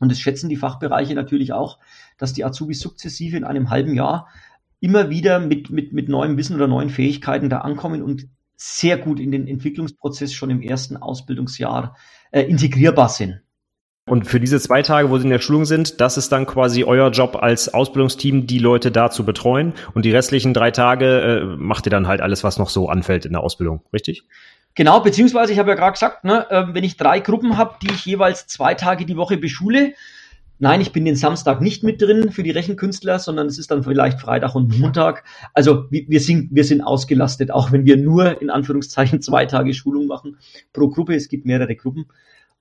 Und 0.00 0.10
das 0.10 0.18
schätzen 0.18 0.48
die 0.48 0.56
Fachbereiche 0.56 1.14
natürlich 1.14 1.52
auch, 1.52 1.78
dass 2.18 2.32
die 2.32 2.44
Azubis 2.44 2.80
sukzessive 2.80 3.36
in 3.36 3.44
einem 3.44 3.70
halben 3.70 3.94
Jahr 3.94 4.26
immer 4.80 5.10
wieder 5.10 5.38
mit, 5.38 5.70
mit, 5.70 5.92
mit 5.92 6.08
neuem 6.08 6.36
Wissen 6.36 6.56
oder 6.56 6.66
neuen 6.66 6.90
Fähigkeiten 6.90 7.48
da 7.48 7.58
ankommen 7.58 8.02
und 8.02 8.26
sehr 8.56 8.98
gut 8.98 9.20
in 9.20 9.30
den 9.30 9.46
Entwicklungsprozess 9.46 10.32
schon 10.32 10.50
im 10.50 10.62
ersten 10.62 10.96
Ausbildungsjahr 10.96 11.96
äh, 12.30 12.42
integrierbar 12.42 13.08
sind. 13.08 13.40
Und 14.08 14.28
für 14.28 14.38
diese 14.38 14.60
zwei 14.60 14.82
Tage, 14.82 15.10
wo 15.10 15.18
Sie 15.18 15.24
in 15.24 15.30
der 15.30 15.40
Schulung 15.40 15.64
sind, 15.64 16.00
das 16.00 16.16
ist 16.16 16.30
dann 16.30 16.46
quasi 16.46 16.84
euer 16.84 17.10
Job 17.10 17.36
als 17.40 17.74
Ausbildungsteam, 17.74 18.46
die 18.46 18.60
Leute 18.60 18.92
da 18.92 19.10
zu 19.10 19.24
betreuen. 19.24 19.74
Und 19.94 20.04
die 20.04 20.12
restlichen 20.12 20.54
drei 20.54 20.70
Tage 20.70 21.20
äh, 21.20 21.44
macht 21.56 21.86
ihr 21.86 21.90
dann 21.90 22.06
halt 22.06 22.20
alles, 22.20 22.44
was 22.44 22.56
noch 22.56 22.70
so 22.70 22.88
anfällt 22.88 23.24
in 23.24 23.32
der 23.32 23.42
Ausbildung, 23.42 23.82
richtig? 23.92 24.24
Genau, 24.76 25.00
beziehungsweise 25.00 25.52
ich 25.52 25.58
habe 25.58 25.70
ja 25.70 25.74
gerade 25.74 25.92
gesagt, 25.92 26.24
ne, 26.24 26.46
äh, 26.50 26.66
wenn 26.72 26.84
ich 26.84 26.96
drei 26.96 27.18
Gruppen 27.18 27.56
habe, 27.56 27.76
die 27.82 27.90
ich 27.90 28.06
jeweils 28.06 28.46
zwei 28.46 28.74
Tage 28.74 29.06
die 29.06 29.16
Woche 29.16 29.38
beschule, 29.38 29.94
Nein, 30.58 30.80
ich 30.80 30.92
bin 30.92 31.04
den 31.04 31.16
Samstag 31.16 31.60
nicht 31.60 31.82
mit 31.82 32.00
drin 32.00 32.30
für 32.30 32.42
die 32.42 32.50
Rechenkünstler, 32.50 33.18
sondern 33.18 33.46
es 33.46 33.58
ist 33.58 33.70
dann 33.70 33.82
vielleicht 33.82 34.20
Freitag 34.20 34.54
und 34.54 34.78
Montag. 34.78 35.24
Also 35.52 35.90
wir 35.90 36.20
sind, 36.20 36.48
wir 36.54 36.64
sind 36.64 36.80
ausgelastet, 36.80 37.50
auch 37.50 37.72
wenn 37.72 37.84
wir 37.84 37.98
nur 37.98 38.40
in 38.40 38.48
Anführungszeichen 38.48 39.20
zwei 39.20 39.44
Tage 39.44 39.74
Schulung 39.74 40.06
machen 40.06 40.38
pro 40.72 40.88
Gruppe. 40.88 41.14
Es 41.14 41.28
gibt 41.28 41.44
mehrere 41.44 41.76
Gruppen. 41.76 42.06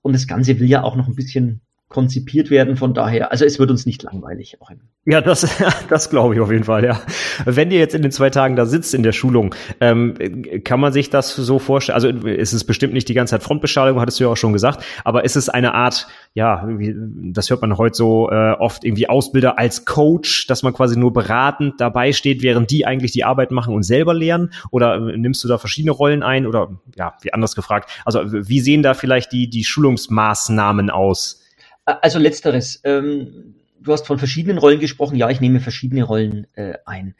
Und 0.02 0.14
das 0.14 0.28
Ganze 0.28 0.60
will 0.60 0.70
ja 0.70 0.84
auch 0.84 0.98
noch 0.98 1.08
ein 1.08 1.16
bisschen 1.16 1.62
konzipiert 1.88 2.50
werden. 2.50 2.78
Von 2.78 2.94
daher, 2.94 3.32
also 3.32 3.46
es 3.46 3.60
wird 3.60 3.70
uns 3.70 3.86
nicht 3.86 4.02
langweilig. 4.04 4.58
Auch 4.60 4.72
ja, 5.06 5.22
das, 5.22 5.48
das 5.90 6.10
glaube 6.10 6.34
ich 6.34 6.42
auf 6.42 6.52
jeden 6.52 6.64
Fall, 6.64 6.84
ja. 6.84 7.00
Wenn 7.46 7.70
ihr 7.70 7.78
jetzt 7.78 7.94
in 7.94 8.02
den 8.02 8.12
zwei 8.12 8.32
Tagen 8.32 8.56
da 8.56 8.66
sitzt 8.66 8.96
in 8.96 9.04
der 9.04 9.12
Schulung, 9.12 9.54
ähm, 9.80 10.16
kann 10.64 10.80
man 10.80 10.92
sich 10.92 11.12
das 11.12 11.36
so 11.36 11.60
vorstellen? 11.60 11.94
Also 11.94 12.10
ist 12.10 12.54
es 12.54 12.64
bestimmt 12.64 12.94
nicht 12.94 13.08
die 13.08 13.14
ganze 13.14 13.32
Zeit 13.32 13.44
Frontbeschallung, 13.44 14.00
hattest 14.02 14.20
du 14.20 14.24
ja 14.24 14.32
auch 14.32 14.38
schon 14.38 14.52
gesagt, 14.52 14.84
aber 15.04 15.26
ist 15.26 15.36
es 15.36 15.48
eine 15.48 15.76
Art, 15.76 16.08
ja, 16.34 16.68
das 16.68 17.52
hört 17.52 17.62
man 17.62 17.78
heute 17.78 17.96
so 17.96 18.32
äh, 18.32 18.54
oft 18.54 18.84
irgendwie 18.84 19.08
Ausbilder 19.08 19.60
als 19.60 19.86
Coach, 19.86 20.48
dass 20.48 20.64
man 20.64 20.74
quasi 20.74 20.98
nur 20.98 21.14
beratend 21.14 21.80
dabei 21.80 22.12
steht, 22.12 22.42
während 22.42 22.72
die 22.72 22.88
eigentlich 22.88 23.12
die 23.12 23.24
Arbeit 23.24 23.52
machen 23.52 23.76
und 23.76 23.84
selber 23.84 24.16
lernen? 24.16 24.52
Oder 24.72 24.96
äh, 24.96 25.18
nimmst 25.18 25.44
du 25.44 25.48
da 25.48 25.60
verschiedene 25.60 25.92
Rollen 25.92 26.24
ein? 26.24 26.48
Oder 26.48 26.72
ja, 26.96 27.14
wie 27.22 27.32
anders 27.32 27.56
gefragt, 27.56 27.92
also 28.06 28.22
wie 28.26 28.60
sehen 28.60 28.82
da 28.82 28.96
vielleicht 28.96 29.32
die, 29.32 29.50
die 29.52 29.64
Schulungsmaßnahmen 29.64 30.90
aus? 30.90 31.45
Also 31.86 32.20
letzteres. 32.20 32.82
Ähm, 32.84 33.56
du 33.80 33.94
hast 33.94 34.08
von 34.08 34.18
verschiedenen 34.18 34.58
Rollen 34.58 34.80
gesprochen. 34.80 35.16
Ja, 35.16 35.30
ich 35.30 35.42
nehme 35.42 35.60
verschiedene 35.60 36.04
Rollen 36.04 36.48
äh, 36.54 36.74
ein. 36.86 37.16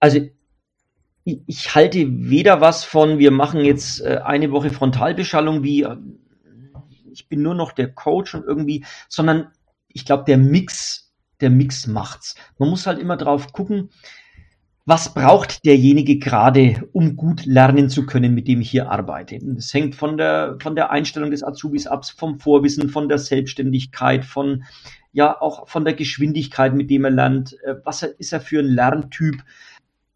Also 0.00 0.20
ich, 1.24 1.40
ich, 1.46 1.74
halte 1.74 2.06
weder 2.08 2.60
was 2.60 2.84
von, 2.84 3.18
wir 3.18 3.30
machen 3.30 3.64
jetzt 3.64 4.00
äh, 4.00 4.20
eine 4.24 4.52
Woche 4.52 4.70
Frontalbeschallung, 4.70 5.62
wie 5.62 5.82
äh, 5.82 5.96
ich 7.12 7.28
bin 7.28 7.42
nur 7.42 7.54
noch 7.54 7.72
der 7.72 7.92
Coach 7.92 8.34
und 8.34 8.44
irgendwie, 8.44 8.84
sondern 9.08 9.48
ich 9.88 10.04
glaube, 10.04 10.24
der 10.24 10.38
Mix, 10.38 11.12
der 11.40 11.50
Mix 11.50 11.86
macht's. 11.86 12.34
Man 12.58 12.68
muss 12.68 12.86
halt 12.86 12.98
immer 12.98 13.16
drauf 13.16 13.52
gucken, 13.52 13.90
was 14.86 15.14
braucht 15.14 15.64
derjenige 15.64 16.18
gerade, 16.18 16.88
um 16.92 17.16
gut 17.16 17.46
lernen 17.46 17.88
zu 17.88 18.04
können, 18.04 18.34
mit 18.34 18.48
dem 18.48 18.60
ich 18.60 18.70
hier 18.70 18.90
arbeite. 18.90 19.38
Das 19.40 19.72
hängt 19.72 19.94
von 19.94 20.18
der, 20.18 20.58
von 20.60 20.76
der 20.76 20.90
Einstellung 20.90 21.30
des 21.30 21.42
Azubis 21.42 21.86
ab, 21.86 22.04
vom 22.04 22.38
Vorwissen, 22.38 22.90
von 22.90 23.08
der 23.08 23.18
Selbstständigkeit, 23.18 24.26
von, 24.26 24.64
ja, 25.12 25.40
auch 25.40 25.68
von 25.68 25.86
der 25.86 25.94
Geschwindigkeit, 25.94 26.74
mit 26.74 26.90
dem 26.90 27.04
er 27.04 27.10
lernt. 27.10 27.58
Äh, 27.62 27.76
was 27.84 28.02
ist 28.02 28.32
er 28.32 28.40
für 28.40 28.60
ein 28.60 28.66
Lerntyp? 28.66 29.42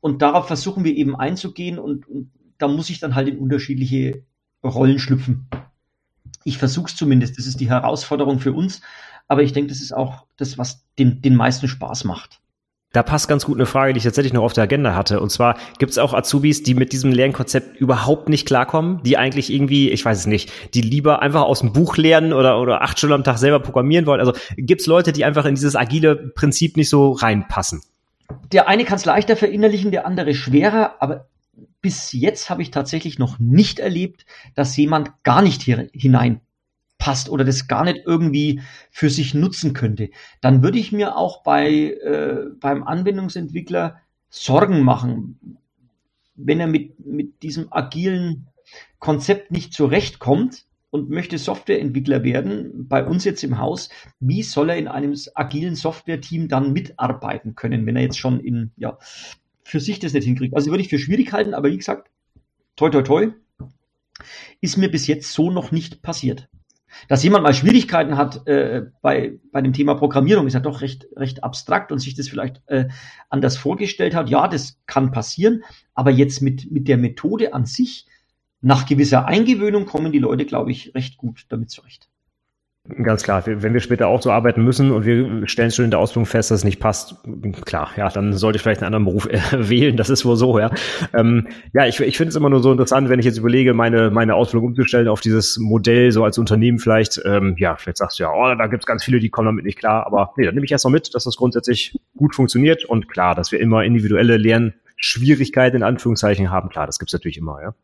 Und 0.01 0.21
darauf 0.21 0.47
versuchen 0.47 0.85
wir 0.85 0.95
eben 0.95 1.17
einzugehen 1.17 1.79
und, 1.79 2.07
und 2.07 2.31
da 2.59 2.69
muss 2.69 2.91
ich 2.91 3.01
dann 3.01 3.15
halt 3.15 3.29
in 3.29 3.39
unterschiedliche 3.39 4.23
Rollen 4.63 4.99
schlüpfen. 4.99 5.49
Ich 6.45 6.59
versuche 6.59 6.89
es 6.89 6.97
zumindest. 6.97 7.39
Das 7.39 7.47
ist 7.47 7.61
die 7.61 7.71
Herausforderung 7.71 8.39
für 8.39 8.53
uns. 8.53 8.83
Aber 9.29 9.43
ich 9.43 9.53
denke, 9.53 9.69
das 9.69 9.81
ist 9.81 9.93
auch 9.93 10.27
das, 10.37 10.59
was 10.59 10.85
den, 10.99 11.23
den 11.23 11.37
meisten 11.37 11.69
Spaß 11.69 12.05
macht. 12.05 12.41
Da 12.99 13.05
passt 13.05 13.29
ganz 13.29 13.47
gut 13.47 13.59
eine 13.59 13.67
Frage, 13.67 13.93
die 13.93 13.99
ich 13.99 14.03
tatsächlich 14.03 14.33
noch 14.33 14.43
auf 14.43 14.55
der 14.55 14.65
Agenda 14.65 14.97
hatte. 14.97 15.21
Und 15.21 15.31
zwar 15.31 15.57
gibt 15.79 15.93
es 15.93 15.99
auch 15.99 16.15
Azubis, 16.15 16.65
die 16.65 16.75
mit 16.75 16.93
diesem 16.93 17.13
Lernkonzept 17.13 17.77
überhaupt 17.77 18.29
nicht 18.29 18.45
klarkommen, 18.45 19.01
die 19.05 19.17
eigentlich 19.17 19.53
irgendwie, 19.53 19.89
ich 19.91 20.05
weiß 20.05 20.19
es 20.19 20.27
nicht, 20.27 20.51
die 20.75 20.81
lieber 20.81 21.23
einfach 21.23 21.43
aus 21.43 21.61
dem 21.61 21.73
Buch 21.73 21.97
lernen 21.97 22.33
oder, 22.33 22.61
oder 22.61 22.83
acht 22.83 22.99
Stunden 22.99 23.15
am 23.15 23.23
Tag 23.23 23.39
selber 23.39 23.61
programmieren 23.61 24.05
wollen. 24.07 24.19
Also 24.19 24.33
gibt 24.57 24.81
es 24.81 24.89
Leute, 24.89 25.13
die 25.13 25.25
einfach 25.25 25.45
in 25.45 25.55
dieses 25.55 25.77
agile 25.77 26.17
Prinzip 26.17 26.77
nicht 26.77 26.89
so 26.89 27.13
reinpassen? 27.13 27.83
Der 28.51 28.67
eine 28.67 28.85
kann 28.85 28.97
es 28.97 29.05
leichter 29.05 29.37
verinnerlichen, 29.37 29.93
der 29.93 30.05
andere 30.05 30.35
schwerer, 30.35 30.97
aber 30.99 31.29
bis 31.81 32.11
jetzt 32.11 32.51
habe 32.51 32.63
ich 32.63 32.73
tatsächlich 32.73 33.21
noch 33.21 33.39
nicht 33.39 33.79
erlebt, 33.79 34.27
dass 34.57 34.77
jemand 34.77 35.13
gar 35.23 35.41
nicht 35.41 35.63
hier 35.63 35.89
hineinpasst 35.93 36.48
oder 37.31 37.45
das 37.45 37.69
gar 37.69 37.85
nicht 37.85 38.01
irgendwie 38.05 38.61
für 38.91 39.09
sich 39.09 39.33
nutzen 39.33 39.73
könnte. 39.73 40.11
Dann 40.41 40.63
würde 40.63 40.79
ich 40.79 40.93
mir 40.93 41.17
auch 41.17 41.43
bei, 41.43 41.71
äh, 41.71 42.51
beim 42.61 42.83
Anwendungsentwickler 42.83 44.01
Sorgen 44.29 44.83
machen, 44.83 45.39
wenn 46.35 46.61
er 46.61 46.67
mit, 46.67 47.05
mit 47.05 47.43
diesem 47.43 47.73
agilen 47.73 48.49
Konzept 48.99 49.51
nicht 49.51 49.73
zurechtkommt 49.73 50.67
und 50.91 51.11
möchte 51.11 51.39
Softwareentwickler 51.39 52.23
werden, 52.25 52.89
bei 52.89 53.05
uns 53.05 53.25
jetzt 53.25 53.43
im 53.45 53.59
Haus, 53.59 53.89
wie 54.21 54.43
soll 54.43 54.71
er 54.71 54.77
in 54.77 54.89
einem 54.89 55.15
agilen 55.35 55.77
Software-Team 55.77 56.49
dann 56.49 56.73
mitarbeiten 56.73 57.55
können, 57.55 57.87
wenn 57.87 57.97
er 57.97 58.03
jetzt 58.03 58.19
schon 58.19 58.41
in 58.41 58.73
ja, 58.77 58.99
für 59.63 59.81
sich 59.81 59.99
das 59.99 60.15
nicht 60.15 60.25
hinkriegt. 60.25 60.55
Also 60.55 60.71
würde 60.71 60.83
ich 60.83 60.89
für 60.89 60.99
schwierig 60.99 61.33
halten, 61.33 61.55
aber 61.55 61.71
wie 61.71 61.77
gesagt, 61.79 62.11
toi 62.77 62.91
toi 62.91 63.03
toi, 63.03 63.29
ist 64.61 64.77
mir 64.77 64.91
bis 64.91 65.07
jetzt 65.07 65.33
so 65.33 65.51
noch 65.51 65.73
nicht 65.73 66.03
passiert. 66.03 66.49
Dass 67.09 67.23
jemand 67.23 67.45
mal 67.45 67.55
Schwierigkeiten 67.55 68.17
hat 68.17 68.47
äh, 68.47 68.87
bei, 69.03 69.39
bei 69.53 69.63
dem 69.63 69.73
Thema 69.73 69.95
Programmierung, 69.95 70.47
ist 70.47 70.55
ja 70.55 70.61
doch 70.61 70.81
recht, 70.81 71.09
recht 71.17 71.45
abstrakt 71.45 71.93
und 71.93 71.99
sich 71.99 72.15
das 72.15 72.29
vielleicht 72.29 72.63
äh, 72.67 72.89
anders 73.29 73.57
vorgestellt 73.57 74.15
hat. 74.15 74.29
Ja, 74.29 74.49
das 74.49 74.79
kann 74.87 75.11
passieren, 75.11 75.63
aber 75.95 76.11
jetzt 76.11 76.41
mit, 76.43 76.71
mit 76.71 76.89
der 76.89 76.99
Methode 76.99 77.55
an 77.55 77.67
sich, 77.67 78.07
nach 78.61 78.87
gewisser 78.87 79.27
Eingewöhnung 79.27 79.87
kommen 79.87 80.13
die 80.13 80.19
Leute, 80.19 80.45
glaube 80.45 80.73
ich, 80.73 80.95
recht 80.95 81.17
gut 81.17 81.47
damit 81.49 81.71
zurecht. 81.71 82.09
Ganz 83.03 83.23
klar, 83.23 83.45
wenn 83.47 83.75
wir 83.75 83.81
später 83.81 84.09
auch 84.09 84.23
so 84.23 84.31
arbeiten 84.31 84.65
müssen 84.65 84.93
und 84.93 85.05
wir 85.05 85.47
stellen 85.47 85.71
schon 85.71 85.85
in 85.85 85.91
der 85.91 86.01
Ausbildung 86.01 86.25
fest, 86.25 86.51
dass 86.51 86.61
es 86.61 86.65
nicht 86.65 86.81
passt, 86.81 87.17
klar, 87.67 87.91
ja, 87.97 88.09
dann 88.09 88.33
sollte 88.33 88.57
ich 88.57 88.63
vielleicht 88.63 88.83
einen 88.83 88.95
anderen 88.95 89.05
Beruf 89.05 89.27
äh, 89.27 89.41
wählen, 89.69 89.99
das 89.99 90.09
ist 90.09 90.25
wohl 90.25 90.37
so, 90.37 90.59
ja. 90.59 90.71
Ähm, 91.13 91.49
ja, 91.75 91.87
ich, 91.87 92.01
ich 92.01 92.17
finde 92.17 92.31
es 92.31 92.37
immer 92.37 92.49
nur 92.49 92.63
so 92.63 92.73
interessant, 92.73 93.11
wenn 93.11 93.19
ich 93.19 93.27
jetzt 93.27 93.37
überlege, 93.37 93.75
meine, 93.75 94.11
meine 94.11 94.35
Ausbildung 94.35 94.69
umzustellen 94.69 95.09
auf 95.09 95.21
dieses 95.21 95.59
Modell, 95.59 96.13
so 96.13 96.25
als 96.25 96.39
Unternehmen 96.39 96.79
vielleicht, 96.79 97.21
ähm, 97.27 97.57
ja, 97.59 97.77
vielleicht 97.77 97.99
sagst 97.99 98.19
du 98.19 98.23
ja, 98.23 98.33
oh, 98.33 98.55
da 98.55 98.67
gibt 98.69 98.85
es 98.85 98.87
ganz 98.87 99.05
viele, 99.05 99.21
die 99.21 99.29
kommen 99.29 99.47
damit 99.47 99.67
nicht 99.67 99.79
klar, 99.79 100.07
aber 100.07 100.33
nee, 100.37 100.47
dann 100.47 100.55
nehme 100.55 100.65
ich 100.65 100.73
erst 100.73 100.87
mal 100.87 100.91
mit, 100.91 101.15
dass 101.15 101.25
das 101.25 101.37
grundsätzlich 101.37 102.01
gut 102.17 102.35
funktioniert 102.35 102.87
und 102.87 103.09
klar, 103.09 103.35
dass 103.35 103.53
wir 103.53 103.61
immer 103.61 103.85
individuelle 103.85 104.39
Lernschwierigkeiten 104.39 105.77
in 105.77 105.83
Anführungszeichen 105.83 106.51
haben, 106.51 106.71
klar, 106.71 106.87
das 106.87 106.99
gibt's 106.99 107.13
natürlich 107.13 107.37
immer, 107.37 107.61
ja. 107.61 107.75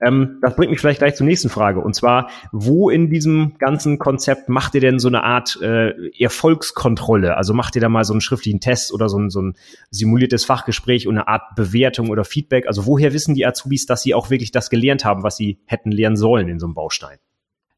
Ähm, 0.00 0.38
das 0.42 0.56
bringt 0.56 0.70
mich 0.70 0.80
vielleicht 0.80 0.98
gleich 0.98 1.14
zur 1.14 1.26
nächsten 1.26 1.48
Frage. 1.48 1.80
Und 1.80 1.94
zwar, 1.94 2.30
wo 2.52 2.90
in 2.90 3.08
diesem 3.10 3.56
ganzen 3.58 3.98
Konzept 3.98 4.48
macht 4.48 4.74
ihr 4.74 4.80
denn 4.80 4.98
so 4.98 5.08
eine 5.08 5.22
Art 5.22 5.58
äh, 5.62 5.92
Erfolgskontrolle? 6.18 7.36
Also 7.36 7.54
macht 7.54 7.74
ihr 7.76 7.80
da 7.80 7.88
mal 7.88 8.04
so 8.04 8.12
einen 8.12 8.20
schriftlichen 8.20 8.60
Test 8.60 8.92
oder 8.92 9.08
so 9.08 9.18
ein, 9.18 9.30
so 9.30 9.40
ein 9.40 9.54
simuliertes 9.90 10.44
Fachgespräch 10.44 11.06
und 11.06 11.16
eine 11.16 11.28
Art 11.28 11.54
Bewertung 11.54 12.10
oder 12.10 12.24
Feedback? 12.24 12.66
Also 12.66 12.86
woher 12.86 13.12
wissen 13.12 13.34
die 13.34 13.46
Azubis, 13.46 13.86
dass 13.86 14.02
sie 14.02 14.14
auch 14.14 14.30
wirklich 14.30 14.52
das 14.52 14.70
gelernt 14.70 15.04
haben, 15.04 15.22
was 15.22 15.36
sie 15.36 15.60
hätten 15.66 15.90
lernen 15.90 16.16
sollen 16.16 16.48
in 16.48 16.58
so 16.58 16.66
einem 16.66 16.74
Baustein? 16.74 17.18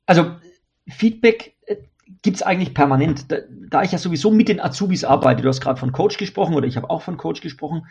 Also 0.07 0.33
Feedback 0.89 1.55
äh, 1.67 1.77
gibt's 2.23 2.43
eigentlich 2.43 2.75
permanent. 2.75 3.31
Da, 3.31 3.37
da, 3.71 3.83
ich 3.83 3.93
ja 3.93 3.99
sowieso 3.99 4.31
mit 4.31 4.49
den 4.49 4.61
Azubis 4.61 5.05
arbeite, 5.05 5.43
du 5.43 5.49
hast 5.49 5.61
gerade 5.61 5.79
von 5.79 5.93
Coach 5.93 6.17
gesprochen 6.17 6.55
oder 6.55 6.67
ich 6.67 6.77
habe 6.77 6.91
auch 6.91 7.03
von 7.03 7.17
Coach 7.17 7.41
gesprochen, 7.41 7.87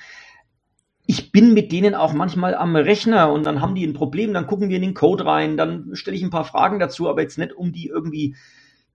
ich 1.09 1.31
bin 1.31 1.53
mit 1.53 1.71
denen 1.71 1.95
auch 1.95 2.11
manchmal 2.11 2.53
am 2.53 2.75
Rechner 2.75 3.31
und 3.31 3.45
dann 3.45 3.61
haben 3.61 3.75
die 3.75 3.87
ein 3.87 3.93
Problem, 3.93 4.33
dann 4.33 4.45
gucken 4.45 4.67
wir 4.67 4.75
in 4.75 4.81
den 4.81 4.93
Code 4.93 5.25
rein, 5.25 5.55
dann 5.55 5.95
stelle 5.95 6.17
ich 6.17 6.23
ein 6.23 6.29
paar 6.29 6.43
Fragen 6.43 6.79
dazu, 6.79 7.09
aber 7.09 7.21
jetzt 7.21 7.37
nicht, 7.37 7.53
um 7.53 7.71
die 7.71 7.87
irgendwie 7.87 8.35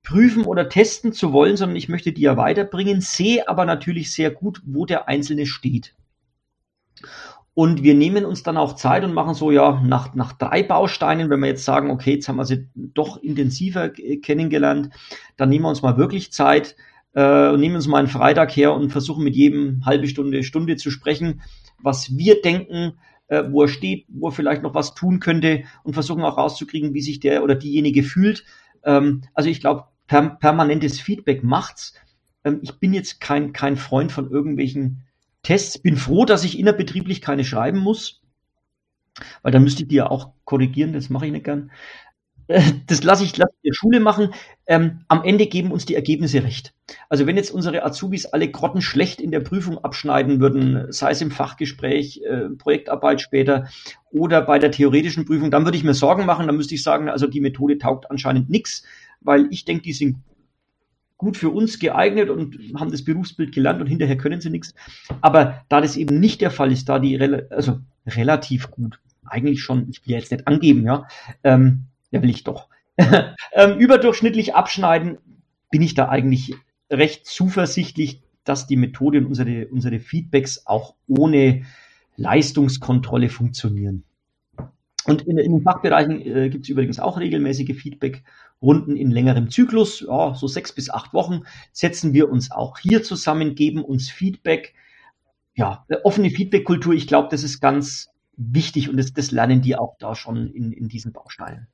prüfen 0.03 0.45
oder 0.45 0.69
testen 0.69 1.15
zu 1.15 1.33
wollen, 1.33 1.57
sondern 1.57 1.77
ich 1.77 1.89
möchte 1.89 2.13
die 2.13 2.21
ja 2.21 2.37
weiterbringen, 2.37 3.01
sehe 3.01 3.49
aber 3.49 3.65
natürlich 3.65 4.13
sehr 4.13 4.31
gut, 4.31 4.61
wo 4.67 4.85
der 4.85 5.09
Einzelne 5.09 5.47
steht. 5.47 5.95
Und 7.55 7.83
wir 7.83 7.95
nehmen 7.95 8.27
uns 8.27 8.43
dann 8.43 8.59
auch 8.59 8.75
Zeit 8.75 9.05
und 9.05 9.15
machen 9.15 9.35
so, 9.35 9.51
ja, 9.51 9.81
nach, 9.83 10.15
nach 10.15 10.33
drei 10.33 10.63
Bausteinen, 10.63 11.31
wenn 11.31 11.41
wir 11.41 11.49
jetzt 11.49 11.65
sagen, 11.65 11.91
okay, 11.91 12.15
jetzt 12.15 12.29
haben 12.29 12.37
wir 12.37 12.45
sie 12.45 12.69
doch 12.75 13.17
intensiver 13.23 13.89
kennengelernt, 13.89 14.91
dann 15.39 15.49
nehmen 15.49 15.65
wir 15.65 15.71
uns 15.71 15.83
mal 15.83 15.97
wirklich 15.97 16.31
Zeit, 16.31 16.77
äh, 17.15 17.57
nehmen 17.57 17.77
uns 17.77 17.87
mal 17.87 17.99
einen 17.99 18.09
Freitag 18.09 18.55
her 18.55 18.75
und 18.75 18.91
versuchen 18.91 19.25
mit 19.25 19.35
jedem 19.35 19.85
halbe 19.87 20.09
Stunde, 20.09 20.43
Stunde 20.43 20.77
zu 20.77 20.91
sprechen, 20.91 21.41
was 21.83 22.17
wir 22.17 22.41
denken, 22.41 22.95
äh, 23.29 23.45
wo 23.51 23.63
er 23.63 23.69
steht, 23.69 24.07
wo 24.09 24.29
er 24.29 24.33
vielleicht 24.33 24.63
noch 24.63 24.75
was 24.75 24.95
tun 24.95 25.21
könnte 25.21 25.65
und 25.85 25.95
versuchen 25.95 26.23
auch 26.23 26.37
rauszukriegen, 26.37 26.95
wie 26.95 27.01
sich 27.01 27.21
der 27.21 27.43
oder 27.43 27.55
diejenige 27.55 28.03
fühlt. 28.03 28.45
Ähm, 28.85 29.23
also 29.35 29.49
ich 29.49 29.61
glaube, 29.61 29.85
per 30.07 30.37
permanentes 30.37 31.01
Feedback 31.01 31.43
macht's. 31.43 31.95
Ähm, 32.45 32.61
ich 32.63 32.79
bin 32.79 32.93
jetzt 32.93 33.21
kein, 33.21 33.53
kein 33.53 33.77
Freund 33.77 34.13
von 34.13 34.31
irgendwelchen 34.31 35.05
Tests. 35.43 35.79
Bin 35.79 35.97
froh, 35.97 36.25
dass 36.25 36.45
ich 36.45 36.59
innerbetrieblich 36.59 37.21
keine 37.21 37.45
schreiben 37.45 37.79
muss, 37.79 38.23
weil 39.43 39.53
dann 39.53 39.63
müsste 39.63 39.83
ich 39.83 39.89
die 39.89 39.97
ja 39.97 40.11
auch 40.11 40.33
korrigieren, 40.45 40.93
das 40.93 41.11
mache 41.11 41.27
ich 41.27 41.33
nicht 41.33 41.45
gern. 41.45 41.71
das 42.87 43.03
lasse 43.03 43.25
ich, 43.25 43.37
lass 43.37 43.51
ich 43.57 43.71
der 43.71 43.75
Schule 43.75 44.01
machen. 44.01 44.35
Ähm, 44.67 45.01
am 45.09 45.23
Ende 45.25 45.47
geben 45.47 45.71
uns 45.71 45.87
die 45.87 45.95
Ergebnisse 45.95 46.43
recht. 46.43 46.75
Also 47.09 47.27
wenn 47.27 47.37
jetzt 47.37 47.51
unsere 47.51 47.85
Azubis 47.85 48.27
alle 48.27 48.51
grottenschlecht 48.51 49.21
in 49.21 49.31
der 49.31 49.41
Prüfung 49.41 49.79
abschneiden 49.79 50.41
würden, 50.41 50.93
sei 50.93 51.11
es 51.11 51.21
im 51.21 51.31
Fachgespräch, 51.31 52.23
äh, 52.25 52.49
Projektarbeit 52.51 53.21
später 53.21 53.69
oder 54.11 54.43
bei 54.43 54.59
der 54.59 54.71
theoretischen 54.71 55.25
Prüfung, 55.25 55.51
dann 55.51 55.65
würde 55.65 55.77
ich 55.77 55.85
mir 55.85 55.95
Sorgen 55.95 56.27
machen. 56.27 56.47
Dann 56.47 56.57
müsste 56.57 56.75
ich 56.75 56.83
sagen, 56.83 57.09
also 57.09 57.27
die 57.27 57.41
Methode 57.41 57.79
taugt 57.79 58.11
anscheinend 58.11 58.51
nichts, 58.51 58.85
weil 59.21 59.47
ich 59.51 59.65
denke, 59.65 59.83
die 59.83 59.93
sind 59.93 60.17
gut 61.23 61.37
für 61.37 61.51
uns 61.51 61.79
geeignet 61.79 62.31
und 62.31 62.59
haben 62.75 62.91
das 62.91 63.05
Berufsbild 63.05 63.55
gelernt 63.55 63.81
und 63.81 63.87
hinterher 63.87 64.17
können 64.17 64.41
sie 64.41 64.51
nichts. 64.51 64.75
Aber 65.21 65.65
da 65.69 65.81
das 65.81 65.97
eben 65.97 66.19
nicht 66.19 66.41
der 66.41 66.51
Fall 66.51 66.73
ist, 66.73 66.89
da 66.89 66.99
die 66.99 67.15
rel 67.15 67.47
also 67.51 67.79
relativ 68.05 68.73
gut, 68.73 68.99
eigentlich 69.25 69.63
schon, 69.63 69.89
ich 69.89 70.05
will 70.05 70.15
ja 70.15 70.19
jetzt 70.19 70.33
nicht 70.33 70.49
angeben, 70.49 70.85
ja, 70.85 71.07
ähm, 71.45 71.85
ja 72.13 72.23
will 72.23 72.31
ich 72.31 72.45
doch, 72.45 72.69
ähm, 72.97 73.79
überdurchschnittlich 73.79 74.55
abschneiden, 74.55 75.19
bin 75.71 75.83
ich 75.83 75.95
da 75.95 76.09
eigentlich 76.09 76.55
recht 76.91 77.27
zuversichtlich, 77.27 78.23
dass 78.45 78.67
die 78.67 78.77
Methode 78.77 79.19
und 79.19 79.27
unsere, 79.27 79.67
unsere 79.69 79.99
Feedbacks 79.99 80.67
auch 80.67 80.95
ohne 81.09 81.65
Leistungskontrolle 82.17 83.29
funktionieren. 83.29 84.05
Und 85.05 85.23
in, 85.23 85.39
in 85.39 85.53
den 85.53 85.63
Fachbereichen 85.63 86.21
äh, 86.21 86.49
gibt 86.49 86.65
es 86.65 86.69
übrigens 86.69 87.01
auch 87.01 87.19
regelmäßige 87.19 87.75
Feedback-Runden 87.75 88.97
in 88.97 89.11
längerem 89.11 89.51
Zyklus, 89.51 90.05
ja, 90.07 90.35
so 90.35 90.47
sechs 90.47 90.73
bis 90.73 90.91
acht 90.91 91.13
Wochen, 91.13 91.43
setzen 91.73 92.13
wir 92.13 92.31
uns 92.31 92.53
auch 92.53 92.79
hier 92.79 93.03
zusammen, 93.03 93.55
geben 93.55 93.83
uns 93.83 94.11
Feedback. 94.11 94.75
Ja, 95.55 95.85
offene 96.05 96.31
Feedback-Kultur, 96.31 96.95
ich 96.95 97.07
glaube, 97.07 97.29
das 97.31 97.43
ist 97.43 97.61
ganz 97.61 98.11
wichtig 98.37 98.89
und 98.89 98.97
das, 98.97 99.13
das 99.13 99.31
lernen 99.31 99.61
die 99.61 99.77
auch 99.77 99.97
da 99.99 100.15
schon 100.15 100.49
in, 100.49 100.73
in 100.73 100.89
diesen 100.89 101.13
Bausteinen. 101.13 101.67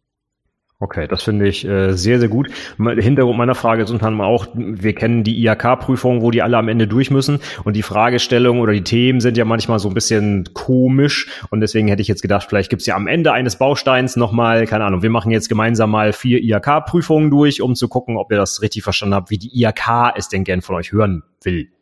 Okay, 0.80 1.08
das 1.08 1.24
finde 1.24 1.48
ich 1.48 1.66
äh, 1.66 1.94
sehr, 1.94 2.20
sehr 2.20 2.28
gut. 2.28 2.50
Hintergrund 2.78 3.36
meiner 3.36 3.56
Frage 3.56 3.82
ist 3.82 3.90
unter 3.90 4.06
anderem 4.06 4.30
auch, 4.30 4.46
wir 4.54 4.94
kennen 4.94 5.24
die 5.24 5.44
IHK-Prüfungen, 5.44 6.22
wo 6.22 6.30
die 6.30 6.40
alle 6.40 6.56
am 6.56 6.68
Ende 6.68 6.86
durch 6.86 7.10
müssen 7.10 7.40
und 7.64 7.74
die 7.74 7.82
Fragestellungen 7.82 8.62
oder 8.62 8.72
die 8.72 8.84
Themen 8.84 9.20
sind 9.20 9.36
ja 9.36 9.44
manchmal 9.44 9.80
so 9.80 9.88
ein 9.88 9.94
bisschen 9.94 10.50
komisch 10.54 11.42
und 11.50 11.60
deswegen 11.62 11.88
hätte 11.88 12.00
ich 12.00 12.06
jetzt 12.06 12.22
gedacht, 12.22 12.46
vielleicht 12.48 12.70
gibt's 12.70 12.86
ja 12.86 12.94
am 12.94 13.08
Ende 13.08 13.32
eines 13.32 13.56
Bausteins 13.56 14.14
nochmal, 14.14 14.66
keine 14.66 14.84
Ahnung, 14.84 15.02
wir 15.02 15.10
machen 15.10 15.32
jetzt 15.32 15.48
gemeinsam 15.48 15.90
mal 15.90 16.12
vier 16.12 16.40
IHK-Prüfungen 16.40 17.28
durch, 17.28 17.60
um 17.60 17.74
zu 17.74 17.88
gucken, 17.88 18.16
ob 18.16 18.30
ihr 18.30 18.38
das 18.38 18.62
richtig 18.62 18.84
verstanden 18.84 19.16
habt, 19.16 19.30
wie 19.30 19.38
die 19.38 19.60
IHK 19.60 20.12
es 20.14 20.28
denn 20.28 20.44
gern 20.44 20.62
von 20.62 20.76
euch 20.76 20.92
hören 20.92 21.24
will 21.42 21.72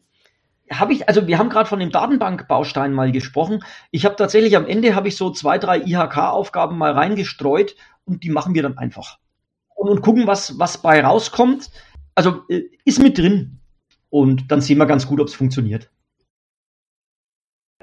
habe 0.68 0.92
ich, 0.92 1.09
also 1.09 1.28
wir 1.28 1.38
haben 1.38 1.49
gerade 1.49 1.68
von 1.68 1.78
dem 1.78 1.92
Datenbankbaustein 1.92 2.92
mal 2.92 3.12
gesprochen. 3.12 3.62
Ich 3.92 4.05
habe 4.05 4.16
tatsächlich 4.16 4.57
am 4.57 4.66
Ende 4.66 4.97
habe 4.97 5.07
ich 5.07 5.16
so 5.16 5.30
zwei, 5.30 5.59
drei 5.59 5.78
IHK-Aufgaben 5.78 6.76
mal 6.76 6.90
reingestreut 6.90 7.76
und 8.07 8.22
die 8.22 8.30
machen 8.30 8.54
wir 8.54 8.62
dann 8.62 8.78
einfach. 8.78 9.18
Und, 9.74 9.90
und 9.90 10.00
gucken, 10.00 10.26
was, 10.26 10.59
was 10.59 10.80
bei 10.80 11.04
rauskommt. 11.04 11.70
Also 12.14 12.42
äh, 12.48 12.62
ist 12.84 13.02
mit 13.02 13.18
drin. 13.18 13.59
Und 14.09 14.50
dann 14.50 14.62
sehen 14.62 14.78
wir 14.78 14.86
ganz 14.86 15.07
gut, 15.07 15.20
ob 15.20 15.28
es 15.28 15.34
funktioniert. 15.34 15.90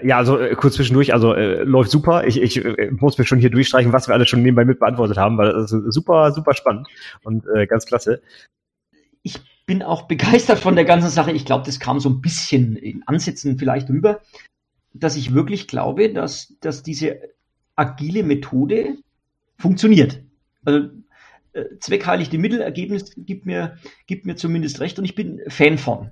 Ja, 0.01 0.17
also 0.17 0.39
äh, 0.39 0.55
kurz 0.55 0.75
zwischendurch, 0.75 1.13
also 1.13 1.33
äh, 1.33 1.63
läuft 1.63 1.91
super. 1.91 2.25
Ich, 2.25 2.41
ich 2.41 2.63
äh, 2.63 2.89
muss 2.91 3.17
mir 3.17 3.25
schon 3.25 3.39
hier 3.39 3.51
durchstreichen, 3.51 3.93
was 3.93 4.07
wir 4.07 4.15
alle 4.15 4.25
schon 4.25 4.41
nebenbei 4.41 4.65
mit 4.65 4.79
beantwortet 4.79 5.17
haben, 5.17 5.37
weil 5.37 5.53
das 5.53 5.71
ist 5.71 5.93
super, 5.93 6.31
super 6.31 6.53
spannend 6.55 6.87
und 7.23 7.45
äh, 7.55 7.67
ganz 7.67 7.85
klasse. 7.85 8.21
Ich 9.21 9.39
bin 9.67 9.83
auch 9.83 10.01
begeistert 10.07 10.59
von 10.59 10.75
der 10.75 10.85
ganzen 10.85 11.09
Sache. 11.09 11.31
Ich 11.31 11.45
glaube, 11.45 11.65
das 11.65 11.79
kam 11.79 11.99
so 11.99 12.09
ein 12.09 12.21
bisschen 12.21 12.75
in 12.75 13.03
Ansätzen 13.05 13.59
vielleicht 13.59 13.89
rüber, 13.89 14.21
dass 14.93 15.15
ich 15.15 15.35
wirklich 15.35 15.67
glaube, 15.67 16.11
dass, 16.11 16.55
dass 16.59 16.81
diese 16.81 17.19
agile 17.75 18.23
Methode 18.23 18.97
funktioniert. 19.57 20.21
Also 20.65 20.89
äh, 21.53 21.65
zweckheilig 21.79 22.29
die 22.29 22.37
Mittelergebnis 22.37 23.13
gibt 23.15 23.45
mir, 23.45 23.77
gibt 24.07 24.25
mir 24.25 24.35
zumindest 24.35 24.79
recht 24.79 24.97
und 24.99 25.05
ich 25.05 25.15
bin 25.15 25.41
Fan 25.47 25.77
von. 25.77 26.11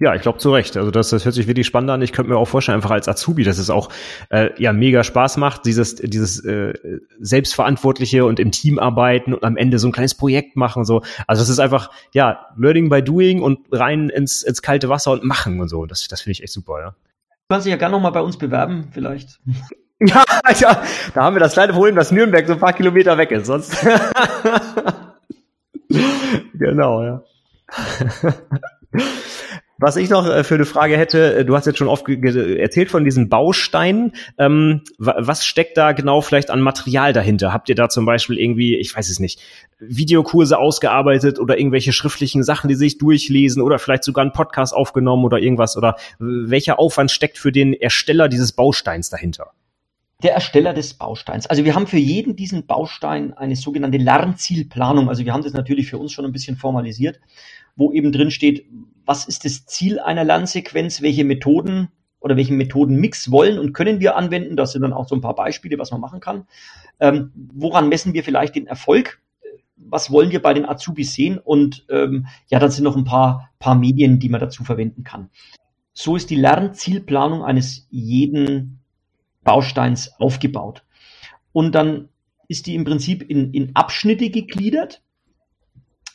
Ja, 0.00 0.14
ich 0.14 0.22
glaube 0.22 0.38
zu 0.38 0.52
Recht. 0.52 0.76
Also 0.76 0.92
das, 0.92 1.10
das 1.10 1.24
hört 1.24 1.34
sich 1.34 1.48
wirklich 1.48 1.66
spannend 1.66 1.90
an. 1.90 2.02
Ich 2.02 2.12
könnte 2.12 2.30
mir 2.30 2.38
auch 2.38 2.46
vorstellen, 2.46 2.76
einfach 2.76 2.92
als 2.92 3.08
Azubi, 3.08 3.42
dass 3.42 3.58
es 3.58 3.68
auch 3.68 3.88
äh, 4.30 4.50
ja 4.56 4.72
mega 4.72 5.02
Spaß 5.02 5.38
macht, 5.38 5.66
dieses 5.66 5.96
dieses 5.96 6.44
äh, 6.44 6.72
selbstverantwortliche 7.18 8.24
und 8.24 8.38
im 8.38 8.52
Team 8.52 8.78
arbeiten 8.78 9.34
und 9.34 9.42
am 9.42 9.56
Ende 9.56 9.80
so 9.80 9.88
ein 9.88 9.92
kleines 9.92 10.14
Projekt 10.14 10.56
machen 10.56 10.80
und 10.80 10.84
so. 10.84 11.02
Also 11.26 11.42
das 11.42 11.48
ist 11.48 11.58
einfach 11.58 11.90
ja 12.14 12.46
Learning 12.56 12.90
by 12.90 13.02
Doing 13.02 13.42
und 13.42 13.58
rein 13.72 14.08
ins 14.08 14.44
ins 14.44 14.62
kalte 14.62 14.88
Wasser 14.88 15.10
und 15.10 15.24
machen 15.24 15.60
und 15.60 15.68
so. 15.68 15.84
Das 15.84 16.06
das 16.06 16.20
finde 16.20 16.32
ich 16.32 16.42
echt 16.44 16.52
super. 16.52 16.80
Ja. 16.80 16.90
Du 16.90 17.54
kannst 17.54 17.66
dich 17.66 17.72
ja 17.72 17.76
gerne 17.76 17.96
nochmal 17.96 18.12
bei 18.12 18.20
uns 18.20 18.38
bewerben, 18.38 18.90
vielleicht. 18.92 19.40
Ja, 20.06 20.24
ja, 20.56 20.82
da 21.12 21.22
haben 21.24 21.34
wir 21.34 21.40
das 21.40 21.54
kleine 21.54 21.72
Problem, 21.72 21.96
dass 21.96 22.12
Nürnberg 22.12 22.46
so 22.46 22.52
ein 22.52 22.60
paar 22.60 22.72
Kilometer 22.72 23.18
weg 23.18 23.32
ist. 23.32 23.46
Sonst. 23.46 23.76
genau, 26.54 27.02
ja. 27.02 27.22
Was 29.80 29.94
ich 29.94 30.10
noch 30.10 30.26
äh, 30.26 30.42
für 30.42 30.56
eine 30.56 30.64
Frage 30.64 30.96
hätte, 30.96 31.36
äh, 31.36 31.44
du 31.44 31.54
hast 31.54 31.66
jetzt 31.66 31.78
schon 31.78 31.86
oft 31.86 32.08
erzählt 32.08 32.90
von 32.90 33.04
diesen 33.04 33.28
Bausteinen. 33.28 34.12
Ähm, 34.36 34.82
was 34.98 35.46
steckt 35.46 35.76
da 35.76 35.92
genau 35.92 36.20
vielleicht 36.20 36.50
an 36.50 36.60
Material 36.60 37.12
dahinter? 37.12 37.52
Habt 37.52 37.68
ihr 37.68 37.76
da 37.76 37.88
zum 37.88 38.04
Beispiel 38.04 38.38
irgendwie, 38.38 38.76
ich 38.76 38.96
weiß 38.96 39.08
es 39.08 39.20
nicht, 39.20 39.40
Videokurse 39.78 40.58
ausgearbeitet 40.58 41.38
oder 41.38 41.58
irgendwelche 41.58 41.92
schriftlichen 41.92 42.42
Sachen, 42.42 42.66
die 42.66 42.74
sich 42.74 42.98
durchlesen 42.98 43.62
oder 43.62 43.78
vielleicht 43.78 44.02
sogar 44.02 44.22
einen 44.22 44.32
Podcast 44.32 44.74
aufgenommen 44.74 45.24
oder 45.24 45.38
irgendwas? 45.38 45.76
Oder 45.76 45.94
welcher 46.18 46.80
Aufwand 46.80 47.12
steckt 47.12 47.38
für 47.38 47.52
den 47.52 47.72
Ersteller 47.72 48.28
dieses 48.28 48.50
Bausteins 48.50 49.10
dahinter? 49.10 49.52
Der 50.22 50.34
Ersteller 50.34 50.74
des 50.74 50.94
Bausteins. 50.94 51.46
Also 51.46 51.64
wir 51.64 51.74
haben 51.74 51.86
für 51.86 51.98
jeden 51.98 52.34
diesen 52.34 52.66
Baustein 52.66 53.34
eine 53.34 53.54
sogenannte 53.54 53.98
Lernzielplanung. 53.98 55.08
Also 55.08 55.24
wir 55.24 55.32
haben 55.32 55.44
das 55.44 55.52
natürlich 55.52 55.88
für 55.88 55.98
uns 55.98 56.12
schon 56.12 56.24
ein 56.24 56.32
bisschen 56.32 56.56
formalisiert, 56.56 57.20
wo 57.76 57.92
eben 57.92 58.10
drin 58.10 58.32
steht, 58.32 58.66
was 59.04 59.26
ist 59.26 59.44
das 59.44 59.64
Ziel 59.66 60.00
einer 60.00 60.24
Lernsequenz, 60.24 61.02
welche 61.02 61.24
Methoden 61.24 61.88
oder 62.20 62.36
welchen 62.36 62.56
Methodenmix 62.56 63.30
wollen 63.30 63.60
und 63.60 63.72
können 63.72 64.00
wir 64.00 64.16
anwenden. 64.16 64.56
Das 64.56 64.72
sind 64.72 64.82
dann 64.82 64.92
auch 64.92 65.08
so 65.08 65.14
ein 65.14 65.20
paar 65.20 65.36
Beispiele, 65.36 65.78
was 65.78 65.92
man 65.92 66.00
machen 66.00 66.18
kann. 66.18 66.48
Ähm, 66.98 67.30
woran 67.34 67.88
messen 67.88 68.12
wir 68.12 68.24
vielleicht 68.24 68.56
den 68.56 68.66
Erfolg? 68.66 69.22
Was 69.76 70.10
wollen 70.10 70.32
wir 70.32 70.42
bei 70.42 70.52
den 70.52 70.68
Azubis 70.68 71.14
sehen? 71.14 71.38
Und 71.38 71.86
ähm, 71.90 72.26
ja, 72.48 72.58
dann 72.58 72.72
sind 72.72 72.82
noch 72.82 72.96
ein 72.96 73.04
paar, 73.04 73.50
paar 73.60 73.76
Medien, 73.76 74.18
die 74.18 74.28
man 74.28 74.40
dazu 74.40 74.64
verwenden 74.64 75.04
kann. 75.04 75.30
So 75.94 76.16
ist 76.16 76.30
die 76.30 76.36
Lernzielplanung 76.36 77.44
eines 77.44 77.86
jeden 77.90 78.77
Bausteins 79.48 80.12
aufgebaut. 80.20 80.82
Und 81.52 81.74
dann 81.74 82.10
ist 82.48 82.66
die 82.66 82.74
im 82.74 82.84
Prinzip 82.84 83.22
in, 83.22 83.54
in 83.54 83.74
Abschnitte 83.74 84.28
gegliedert. 84.28 85.00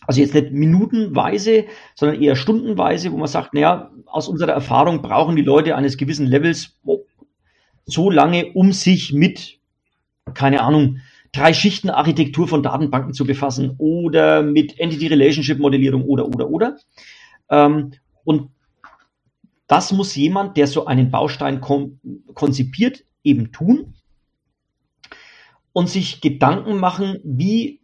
Also 0.05 0.21
jetzt 0.21 0.36
nicht 0.36 0.51
minutenweise, 0.51 1.65
sondern 1.95 2.21
eher 2.21 2.36
stundenweise, 2.36 3.11
wo 3.11 3.17
man 3.17 3.27
sagt, 3.27 3.55
naja, 3.55 3.89
aus 4.05 4.27
unserer 4.27 4.51
Erfahrung 4.51 5.01
brauchen 5.01 5.36
die 5.36 5.41
Leute 5.41 5.75
eines 5.75 5.97
gewissen 5.97 6.27
Levels 6.27 6.79
so 7.86 8.11
lange, 8.11 8.51
um 8.53 8.71
sich 8.71 9.13
mit, 9.13 9.57
keine 10.36 10.61
Ahnung, 10.61 10.99
drei 11.31 11.53
Schichten 11.53 11.89
Architektur 11.89 12.47
von 12.47 12.61
Datenbanken 12.61 13.15
zu 13.15 13.25
befassen 13.25 13.73
oder 13.79 14.43
mit 14.43 14.79
Entity 14.79 15.07
Relationship 15.07 15.57
Modellierung 15.57 16.03
oder, 16.03 16.27
oder, 16.27 16.51
oder. 16.51 16.77
Ähm, 17.49 17.93
und 18.23 18.51
das 19.65 19.91
muss 19.91 20.15
jemand, 20.15 20.55
der 20.55 20.67
so 20.67 20.86
einen 20.86 21.09
Baustein 21.09 21.59
konzipiert, 22.36 23.05
eben 23.24 23.51
tun 23.51 23.93
und 25.71 25.89
sich 25.89 26.21
Gedanken 26.21 26.78
machen, 26.78 27.19
wie 27.24 27.82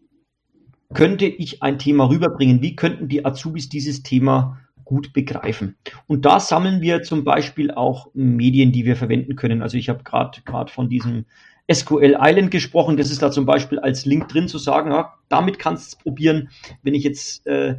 könnte 0.93 1.25
ich 1.25 1.61
ein 1.61 1.79
Thema 1.79 2.09
rüberbringen, 2.09 2.61
wie 2.61 2.75
könnten 2.75 3.07
die 3.07 3.25
Azubis 3.25 3.69
dieses 3.69 4.03
Thema 4.03 4.59
gut 4.85 5.13
begreifen. 5.13 5.77
Und 6.07 6.25
da 6.25 6.39
sammeln 6.39 6.81
wir 6.81 7.03
zum 7.03 7.23
Beispiel 7.23 7.69
auch 7.69 8.09
Medien, 8.15 8.71
die 8.71 8.85
wir 8.85 8.95
verwenden 8.95 9.35
können. 9.35 9.61
Also 9.61 9.77
ich 9.77 9.87
habe 9.87 10.03
gerade 10.03 10.41
gerade 10.41 10.71
von 10.71 10.89
diesem 10.89 11.25
SQL 11.71 12.17
Island 12.19 12.49
gesprochen. 12.49 12.97
Das 12.97 13.11
ist 13.11 13.21
da 13.21 13.29
zum 13.29 13.45
Beispiel 13.45 13.77
als 13.77 14.05
Link 14.05 14.29
drin 14.29 14.47
zu 14.47 14.57
sagen, 14.57 14.91
ja, 14.91 15.13
damit 15.29 15.59
kannst 15.59 15.83
du 15.83 15.87
es 15.89 16.03
probieren. 16.03 16.49
Wenn 16.81 16.95
ich 16.95 17.03
jetzt 17.03 17.45
äh, 17.45 17.77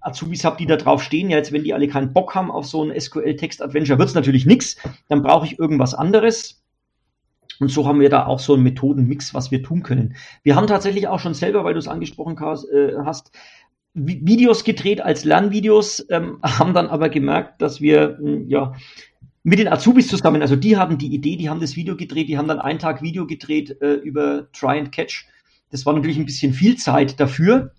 Azubis 0.00 0.44
habe, 0.44 0.56
die 0.56 0.66
da 0.66 0.76
drauf 0.76 1.04
stehen, 1.04 1.30
ja, 1.30 1.36
jetzt 1.36 1.52
wenn 1.52 1.62
die 1.62 1.72
alle 1.72 1.86
keinen 1.86 2.12
Bock 2.12 2.34
haben 2.34 2.50
auf 2.50 2.66
so 2.66 2.82
ein 2.82 3.00
SQL-Text-Adventure, 3.00 4.00
wird 4.00 4.08
es 4.08 4.16
natürlich 4.16 4.44
nichts. 4.44 4.76
Dann 5.08 5.22
brauche 5.22 5.46
ich 5.46 5.60
irgendwas 5.60 5.94
anderes. 5.94 6.63
Und 7.60 7.68
so 7.68 7.86
haben 7.86 8.00
wir 8.00 8.10
da 8.10 8.26
auch 8.26 8.38
so 8.38 8.54
einen 8.54 8.62
Methodenmix, 8.62 9.34
was 9.34 9.50
wir 9.50 9.62
tun 9.62 9.82
können. 9.82 10.16
Wir 10.42 10.56
haben 10.56 10.66
tatsächlich 10.66 11.08
auch 11.08 11.20
schon 11.20 11.34
selber, 11.34 11.64
weil 11.64 11.74
du 11.74 11.78
es 11.78 11.88
angesprochen 11.88 12.36
äh, 12.36 12.94
hast, 13.04 13.30
Videos 13.94 14.64
gedreht 14.64 15.00
als 15.00 15.24
Lernvideos, 15.24 16.06
ähm, 16.10 16.38
haben 16.42 16.74
dann 16.74 16.88
aber 16.88 17.08
gemerkt, 17.08 17.62
dass 17.62 17.80
wir 17.80 18.18
hm, 18.18 18.48
ja 18.48 18.74
mit 19.44 19.58
den 19.58 19.68
Azubis 19.68 20.08
zusammen, 20.08 20.40
also 20.40 20.56
die 20.56 20.76
haben 20.78 20.96
die 20.96 21.14
Idee, 21.14 21.36
die 21.36 21.50
haben 21.50 21.60
das 21.60 21.76
Video 21.76 21.96
gedreht, 21.96 22.28
die 22.28 22.38
haben 22.38 22.48
dann 22.48 22.60
einen 22.60 22.78
Tag 22.78 23.02
Video 23.02 23.26
gedreht 23.26 23.76
äh, 23.82 23.92
über 23.92 24.50
Try 24.52 24.78
and 24.78 24.90
Catch. 24.90 25.26
Das 25.70 25.84
war 25.84 25.92
natürlich 25.92 26.16
ein 26.16 26.24
bisschen 26.24 26.54
viel 26.54 26.76
Zeit 26.76 27.20
dafür. 27.20 27.72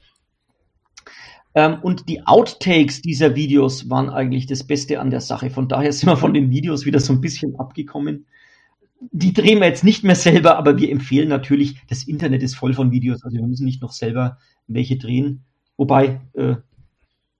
Ähm, 1.55 1.79
und 1.81 2.07
die 2.07 2.25
Outtakes 2.27 3.01
dieser 3.01 3.35
Videos 3.35 3.89
waren 3.89 4.09
eigentlich 4.09 4.45
das 4.45 4.63
Beste 4.63 4.99
an 4.99 5.09
der 5.09 5.21
Sache. 5.21 5.49
Von 5.49 5.67
daher 5.67 5.91
sind 5.91 6.07
wir 6.07 6.17
von 6.17 6.33
den 6.33 6.51
Videos 6.51 6.85
wieder 6.85 6.99
so 6.99 7.13
ein 7.13 7.21
bisschen 7.21 7.55
abgekommen 7.55 8.27
die 9.11 9.33
drehen 9.33 9.59
wir 9.59 9.67
jetzt 9.67 9.83
nicht 9.83 10.03
mehr 10.03 10.15
selber, 10.15 10.57
aber 10.57 10.77
wir 10.77 10.91
empfehlen 10.91 11.29
natürlich, 11.29 11.81
das 11.87 12.03
Internet 12.03 12.43
ist 12.43 12.55
voll 12.55 12.73
von 12.73 12.91
Videos, 12.91 13.23
also 13.23 13.37
wir 13.37 13.45
müssen 13.45 13.65
nicht 13.65 13.81
noch 13.81 13.91
selber 13.91 14.37
welche 14.67 14.97
drehen. 14.97 15.43
Wobei, 15.77 16.21
äh, 16.33 16.55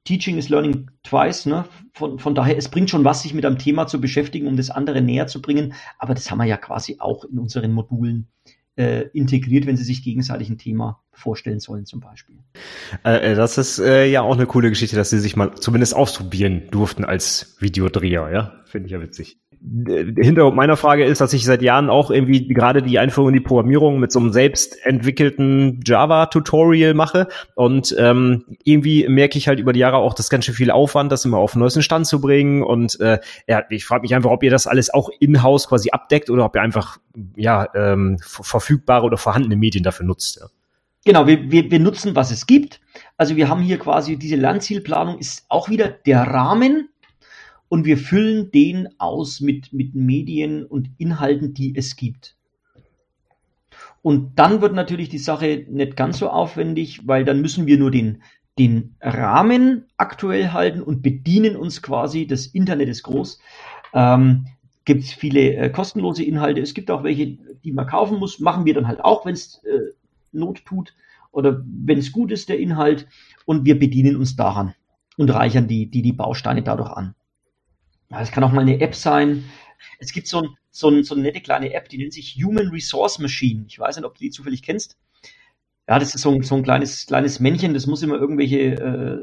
Teaching 0.03 0.38
is 0.38 0.49
Learning 0.49 0.91
twice, 1.03 1.47
ne? 1.47 1.66
Von, 1.93 2.20
von 2.20 2.36
daher, 2.36 2.58
es 2.58 2.70
bringt 2.70 2.91
schon 2.91 3.03
was, 3.03 3.24
sich 3.24 3.34
mit 3.34 3.43
einem 3.43 3.58
Thema 3.58 3.88
zu 3.88 3.99
beschäftigen, 3.99 4.47
um 4.47 4.56
das 4.56 4.70
andere 4.70 5.01
näher 5.01 5.26
zu 5.26 5.41
bringen, 5.41 5.74
aber 5.97 6.14
das 6.14 6.30
haben 6.30 6.38
wir 6.38 6.45
ja 6.45 6.58
quasi 6.58 6.97
auch 6.99 7.24
in 7.24 7.39
unseren 7.39 7.72
Modulen 7.72 8.28
äh, 8.78 9.08
integriert, 9.14 9.66
wenn 9.66 9.78
sie 9.78 9.84
sich 9.84 10.03
gegenseitig 10.03 10.49
ein 10.49 10.58
Thema 10.58 11.01
vorstellen 11.12 11.60
sollen, 11.60 11.86
zum 11.86 12.01
Beispiel. 12.01 12.38
Äh, 13.03 13.32
äh 13.32 13.36
das 13.36 13.58
ist 13.58 13.80
äh, 13.80 14.06
ja 14.06 14.22
auch 14.22 14.36
eine 14.36 14.45
coole 14.45 14.70
Geschichte, 14.70 14.95
dass 14.95 15.10
sie 15.10 15.20
sich 15.20 15.36
mal 15.36 15.56
zumindest 15.56 15.95
ausprobieren 15.95 16.64
durften 16.70 17.06
als 17.06 17.56
Videodreher, 17.60 18.30
ja? 18.32 18.62
Finde 18.66 18.88
ich 18.88 18.91
ja 18.91 19.01
witzig. 19.01 19.39
Hintergrund 19.68 20.55
meiner 20.55 20.78
Frage 20.78 21.05
ist, 21.05 21.22
dass 21.22 21.34
ich 21.34 21.43
seit 21.43 21.61
Jahren 21.61 21.89
auch 21.89 22.11
irgendwie 22.11 22.47
gerade 22.47 22.84
die 22.84 22.99
Einführung 22.99 23.30
in 23.30 23.36
die 23.36 23.41
Programmierung 23.41 23.99
mit 23.99 24.11
so 24.11 24.20
einem 24.20 24.32
selbst 24.32 24.86
entwickelten 24.86 25.80
Java-Tutorial 25.86 26.93
mache. 26.93 27.28
Und 27.55 27.95
ähm, 27.97 28.45
irgendwie 28.63 29.07
merke 29.07 29.38
ich 29.38 29.47
halt 29.47 29.59
über 29.59 29.74
die 29.74 29.80
Jahre 29.80 29.97
auch, 29.97 30.13
das 30.13 30.30
ganz 30.30 30.45
schön 30.45 30.55
viel 30.55 30.72
Aufwand, 30.72 31.11
das 31.11 31.26
immer 31.26 31.38
auf 31.38 31.53
den 31.53 31.59
neuesten 31.59 31.82
Stand 31.82 32.05
zu 32.05 32.22
bringen. 32.22 32.63
Und 32.63 32.99
äh, 32.99 33.20
ja, 33.47 33.63
ich 33.70 33.86
frage 33.86 34.01
mich 34.03 34.13
einfach, 34.13 34.32
ob 34.32 34.43
ihr 34.43 34.51
das 34.51 34.68
alles 34.68 34.93
auch 34.93 35.09
in-house 35.20 35.68
quasi 35.68 35.89
abdeckt 35.91 36.30
oder 36.30 36.45
ob 36.45 36.55
ihr 36.55 36.61
einfach 36.61 36.97
ja 37.36 37.68
ähm, 37.74 38.18
verfügbare 38.22 39.05
oder 39.05 39.18
vorhandene 39.18 39.55
Medien 39.55 39.84
dafür 39.84 40.05
nutzt. 40.05 40.38
Ja. 40.39 40.47
Genau, 41.05 41.28
wir, 41.28 41.51
wir, 41.51 41.70
wir 41.70 41.80
nutzen, 41.80 42.16
was 42.16 42.32
es 42.32 42.47
gibt. 42.47 42.82
Also 43.16 43.36
wir 43.36 43.47
haben 43.47 43.61
hier 43.61 43.78
quasi 43.78 44.18
diese 44.18 44.36
Lernzielplanung 44.36 45.20
ist 45.20 45.45
auch 45.49 45.70
wieder 45.70 45.88
der 45.88 46.24
Rahmen, 46.24 46.89
und 47.70 47.86
wir 47.86 47.97
füllen 47.97 48.51
den 48.51 48.89
aus 48.99 49.41
mit, 49.41 49.74
mit 49.74 49.95
Medien 49.95 50.66
und 50.66 50.89
Inhalten, 50.97 51.53
die 51.53 51.76
es 51.76 51.95
gibt. 51.95 52.36
Und 54.01 54.38
dann 54.38 54.61
wird 54.61 54.74
natürlich 54.74 55.09
die 55.09 55.18
Sache 55.18 55.66
nicht 55.70 55.95
ganz 55.95 56.20
so 56.20 56.30
aufwendig, 56.30 57.07
weil 57.07 57.26
dann 57.26 57.41
müssen 57.41 57.66
wir 57.66 57.80
nur 57.80 57.89
den, 57.89 58.22
den 58.59 58.95
Rahmen 59.01 59.86
aktuell 59.97 60.53
halten 60.53 60.82
und 60.82 61.01
bedienen 61.01 61.55
uns 61.55 61.82
quasi, 61.82 62.28
das 62.28 62.45
Internet 62.45 62.88
ist 62.88 63.03
groß, 63.03 63.39
ähm, 63.93 64.45
gibt 64.86 65.03
es 65.03 65.11
viele 65.11 65.55
äh, 65.55 65.70
kostenlose 65.72 66.24
Inhalte, 66.24 66.61
es 66.61 66.76
gibt 66.76 66.91
auch 66.91 67.03
welche, 67.03 67.38
die 67.63 67.72
man 67.72 67.88
kaufen 67.88 68.20
muss, 68.20 68.39
machen 68.39 68.66
wir 68.66 68.76
dann 68.76 68.88
halt 68.88 69.03
auch, 69.03 69.26
wenn 69.26 69.34
es 69.34 69.63
äh, 69.63 69.91
Not 70.32 70.63
tut 70.66 70.93
oder 71.32 71.63
wenn 71.66 71.97
es 71.97 72.11
gut 72.11 72.32
ist, 72.32 72.49
der 72.49 72.59
Inhalt, 72.59 73.07
und 73.45 73.66
wir 73.66 73.78
bedienen 73.78 74.16
uns 74.16 74.36
daran 74.36 74.74
und 75.18 75.30
reichern 75.30 75.68
die, 75.68 75.89
die, 75.89 76.01
die 76.01 76.13
Bausteine 76.13 76.61
dadurch 76.61 76.91
an. 76.91 77.16
Es 78.10 78.32
kann 78.32 78.43
auch 78.43 78.51
mal 78.51 78.62
eine 78.62 78.80
App 78.80 78.95
sein. 78.95 79.45
Es 79.99 80.14
gibt 80.14 80.28
so, 80.28 80.41
ein, 80.41 80.49
so, 80.72 80.89
ein, 80.89 81.03
so 81.03 81.16
eine 81.16 81.24
nette 81.24 81.41
kleine 81.41 81.74
App, 81.74 81.89
die 81.89 81.97
nennt 81.97 82.14
sich 82.14 82.36
Human 82.43 82.70
Resource 82.70 83.20
Machine. 83.20 83.66
Ich 83.68 83.80
weiß 83.80 83.95
nicht, 83.95 84.06
ob 84.06 84.16
du 84.16 84.20
die 84.20 84.30
zufällig 84.30 84.64
kennst. 84.64 84.97
Ja, 85.88 85.99
das 85.99 86.16
ist 86.16 86.22
so 86.22 86.32
ein, 86.32 86.41
so 86.41 86.56
ein 86.56 86.64
kleines, 86.64 87.06
kleines 87.06 87.39
Männchen, 87.39 87.74
das 87.74 87.86
muss 87.86 88.01
immer 88.01 88.16
irgendwelche 88.16 88.60
äh, 88.60 89.18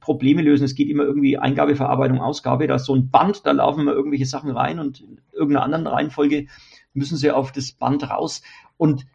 Probleme 0.00 0.40
lösen. 0.40 0.64
Es 0.64 0.74
geht 0.74 0.88
immer 0.88 1.02
irgendwie 1.02 1.36
Eingabe, 1.36 1.76
Verarbeitung, 1.76 2.20
Ausgabe. 2.20 2.66
Da 2.66 2.76
ist 2.76 2.86
so 2.86 2.94
ein 2.94 3.10
Band, 3.10 3.44
da 3.44 3.52
laufen 3.52 3.80
immer 3.80 3.92
irgendwelche 3.92 4.24
Sachen 4.24 4.50
rein 4.50 4.78
und 4.78 5.00
in 5.00 5.20
irgendeiner 5.32 5.64
anderen 5.64 5.86
Reihenfolge 5.86 6.46
müssen 6.94 7.18
sie 7.18 7.30
auf 7.30 7.52
das 7.52 7.72
Band 7.72 8.08
raus. 8.08 8.42
Und 8.78 9.06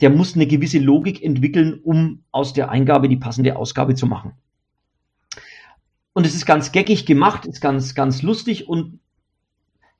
der 0.00 0.10
muss 0.10 0.34
eine 0.34 0.46
gewisse 0.46 0.78
Logik 0.78 1.22
entwickeln, 1.24 1.80
um 1.82 2.22
aus 2.30 2.52
der 2.52 2.70
Eingabe 2.70 3.08
die 3.08 3.16
passende 3.16 3.56
Ausgabe 3.56 3.94
zu 3.94 4.06
machen. 4.06 4.34
Und 6.16 6.24
es 6.24 6.34
ist 6.34 6.46
ganz 6.46 6.72
geckig 6.72 7.04
gemacht, 7.04 7.44
ist 7.44 7.60
ganz, 7.60 7.94
ganz 7.94 8.22
lustig 8.22 8.70
und 8.70 9.00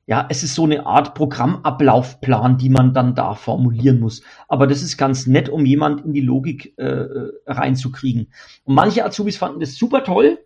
ja, 0.07 0.25
es 0.31 0.43
ist 0.43 0.55
so 0.55 0.65
eine 0.65 0.87
Art 0.87 1.15
Programmablaufplan, 1.15 2.57
die 2.57 2.71
man 2.71 2.95
dann 2.95 3.15
da 3.15 3.35
formulieren 3.35 4.01
muss. 4.01 4.23
Aber 4.49 4.67
das 4.67 4.81
ist 4.81 4.97
ganz 4.97 5.27
nett, 5.27 5.51
um 5.51 5.67
jemand 5.67 6.07
in 6.07 6.15
die 6.15 6.23
Logik 6.23 6.73
äh, 6.79 7.05
reinzukriegen. 7.47 8.29
Und 8.65 8.75
manche 8.75 9.05
Azubis 9.05 9.37
fanden 9.37 9.61
das 9.61 9.77
super 9.77 10.05
toll, 10.05 10.39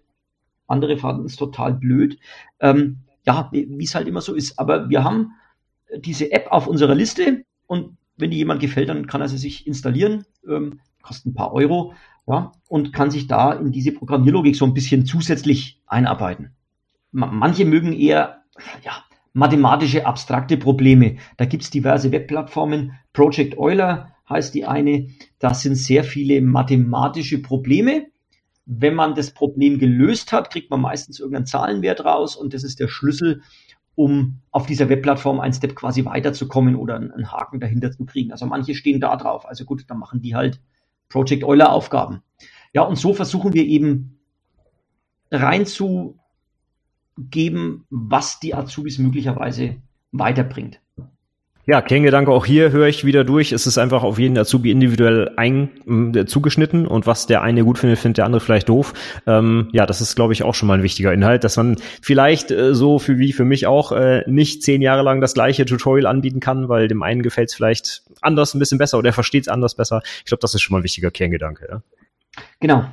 andere 0.67 0.97
fanden 0.97 1.27
es 1.27 1.37
total 1.37 1.75
blöd. 1.75 2.19
Ähm, 2.59 3.03
ja, 3.25 3.49
wie 3.53 3.85
es 3.85 3.95
halt 3.95 4.09
immer 4.09 4.23
so 4.23 4.35
ist. 4.35 4.59
Aber 4.59 4.89
wir 4.89 5.05
haben 5.05 5.35
diese 5.99 6.33
App 6.33 6.49
auf 6.51 6.67
unserer 6.67 6.97
Liste 6.97 7.45
und 7.69 7.97
wenn 8.17 8.33
die 8.33 8.39
jemand 8.39 8.61
gefällt, 8.61 8.89
dann 8.89 9.07
kann 9.07 9.21
er 9.21 9.29
sie 9.29 9.39
sich 9.39 9.69
installieren, 9.69 10.25
ähm, 10.49 10.81
kostet 11.01 11.27
ein 11.27 11.35
paar 11.35 11.53
Euro, 11.53 11.95
ja, 12.27 12.53
und 12.69 12.93
kann 12.93 13.11
sich 13.11 13.27
da 13.27 13.53
in 13.53 13.73
diese 13.73 13.93
Programmierlogik 13.93 14.57
so 14.57 14.65
ein 14.65 14.75
bisschen 14.75 15.07
zusätzlich 15.07 15.81
einarbeiten. 15.87 16.55
Manche 17.13 17.65
mögen 17.65 17.93
eher, 17.93 18.43
ja, 18.85 18.93
mathematische, 19.33 20.07
abstrakte 20.07 20.57
Probleme. 20.57 21.17
Da 21.37 21.45
gibt's 21.45 21.71
diverse 21.71 22.13
Webplattformen. 22.13 22.93
Project 23.13 23.59
Euler 23.59 24.13
heißt 24.29 24.55
die 24.55 24.65
eine. 24.65 25.09
Da 25.39 25.55
sind 25.55 25.75
sehr 25.75 26.05
viele 26.05 26.41
mathematische 26.41 27.43
Probleme. 27.43 28.07
Wenn 28.67 28.95
man 28.95 29.15
das 29.15 29.33
Problem 29.33 29.79
gelöst 29.79 30.33
hat, 30.33 30.51
kriegt 30.51 30.71
man 30.71 30.81
meistens 30.81 31.19
irgendeinen 31.19 31.47
Zahlenwert 31.47 32.05
raus 32.05 32.37
und 32.37 32.55
das 32.55 32.63
ist 32.63 32.79
der 32.79 32.89
Schlüssel, 32.89 33.43
um 33.97 34.41
auf 34.53 34.67
dieser 34.67 34.89
Webplattform 34.89 35.41
ein 35.41 35.53
Step 35.53 35.75
quasi 35.75 36.05
weiterzukommen 36.05 36.77
oder 36.77 36.97
einen 36.97 37.33
Haken 37.33 37.59
dahinter 37.59 37.91
zu 37.91 38.05
kriegen. 38.05 38.31
Also 38.31 38.47
manche 38.47 38.75
stehen 38.75 39.01
da 39.01 39.17
drauf. 39.17 39.47
Also 39.47 39.65
gut, 39.65 39.85
dann 39.89 39.99
machen 39.99 40.23
die 40.23 40.37
halt 40.37 40.61
Project 41.11 41.45
Euler 41.45 41.73
Aufgaben. 41.73 42.23
Ja, 42.73 42.83
und 42.83 42.97
so 42.97 43.13
versuchen 43.13 43.53
wir 43.53 43.65
eben 43.65 44.19
reinzugeben, 45.31 46.17
was 47.91 48.41
die 48.41 48.55
Azubis 48.55 48.99
möglicherweise 48.99 49.77
weiterbringt. 50.13 50.81
Ja, 51.67 51.83
Kerngedanke 51.83 52.33
auch 52.33 52.47
hier 52.47 52.73
höre 52.73 52.89
ich 52.89 53.05
wieder 53.05 53.23
durch. 53.23 53.53
Es 53.53 53.67
ist 53.67 53.79
einfach 53.79 54.03
auf 54.03 54.19
jeden 54.19 54.37
Azubi 54.37 54.73
individuell 54.73 55.31
ein, 55.37 55.69
äh, 56.17 56.25
zugeschnitten 56.25 56.85
und 56.87 57.07
was 57.07 57.27
der 57.27 57.43
eine 57.43 57.63
gut 57.65 57.79
findet, 57.79 57.99
findet 57.99 58.19
der 58.19 58.25
andere 58.25 58.41
vielleicht 58.41 58.69
doof. 58.69 58.93
Ähm, 59.27 59.69
ja, 59.73 59.87
das 59.87 60.01
ist, 60.01 60.17
glaube 60.17 60.33
ich, 60.33 60.43
auch 60.43 60.55
schon 60.55 60.67
mal 60.67 60.79
ein 60.79 60.83
wichtiger 60.83 61.13
Inhalt, 61.13 61.45
dass 61.45 61.57
man 61.57 61.77
vielleicht 62.03 62.51
äh, 62.51 62.75
so 62.75 62.99
für 62.99 63.19
wie 63.19 63.33
für 63.33 63.45
mich 63.45 63.69
auch 63.69 63.93
äh, 63.93 64.25
nicht 64.27 64.65
zehn 64.65 64.83
Jahre 64.83 65.03
lang 65.03 65.21
das 65.21 65.35
gleiche 65.35 65.65
Tutorial 65.65 66.07
anbieten 66.07 66.41
kann, 66.41 66.69
weil 66.69 66.89
dem 66.89 67.05
einen 67.05 67.23
gefällt 67.23 67.51
es 67.51 67.55
vielleicht 67.55 68.03
anders 68.23 68.55
ein 68.55 68.59
bisschen 68.59 68.79
besser 68.79 68.99
oder 68.99 69.11
er 69.11 69.15
versteht 69.15 69.45
es 69.45 69.49
anders 69.49 69.75
besser. 69.75 70.03
Ich 70.19 70.27
glaube, 70.27 70.41
das 70.41 70.55
ist 70.55 70.63
schon 70.63 70.75
mal 70.75 70.81
ein 70.81 70.85
wichtiger 70.85 71.11
Kerngedanke. 71.11 71.69
Ja? 71.71 71.83
Genau, 72.61 72.85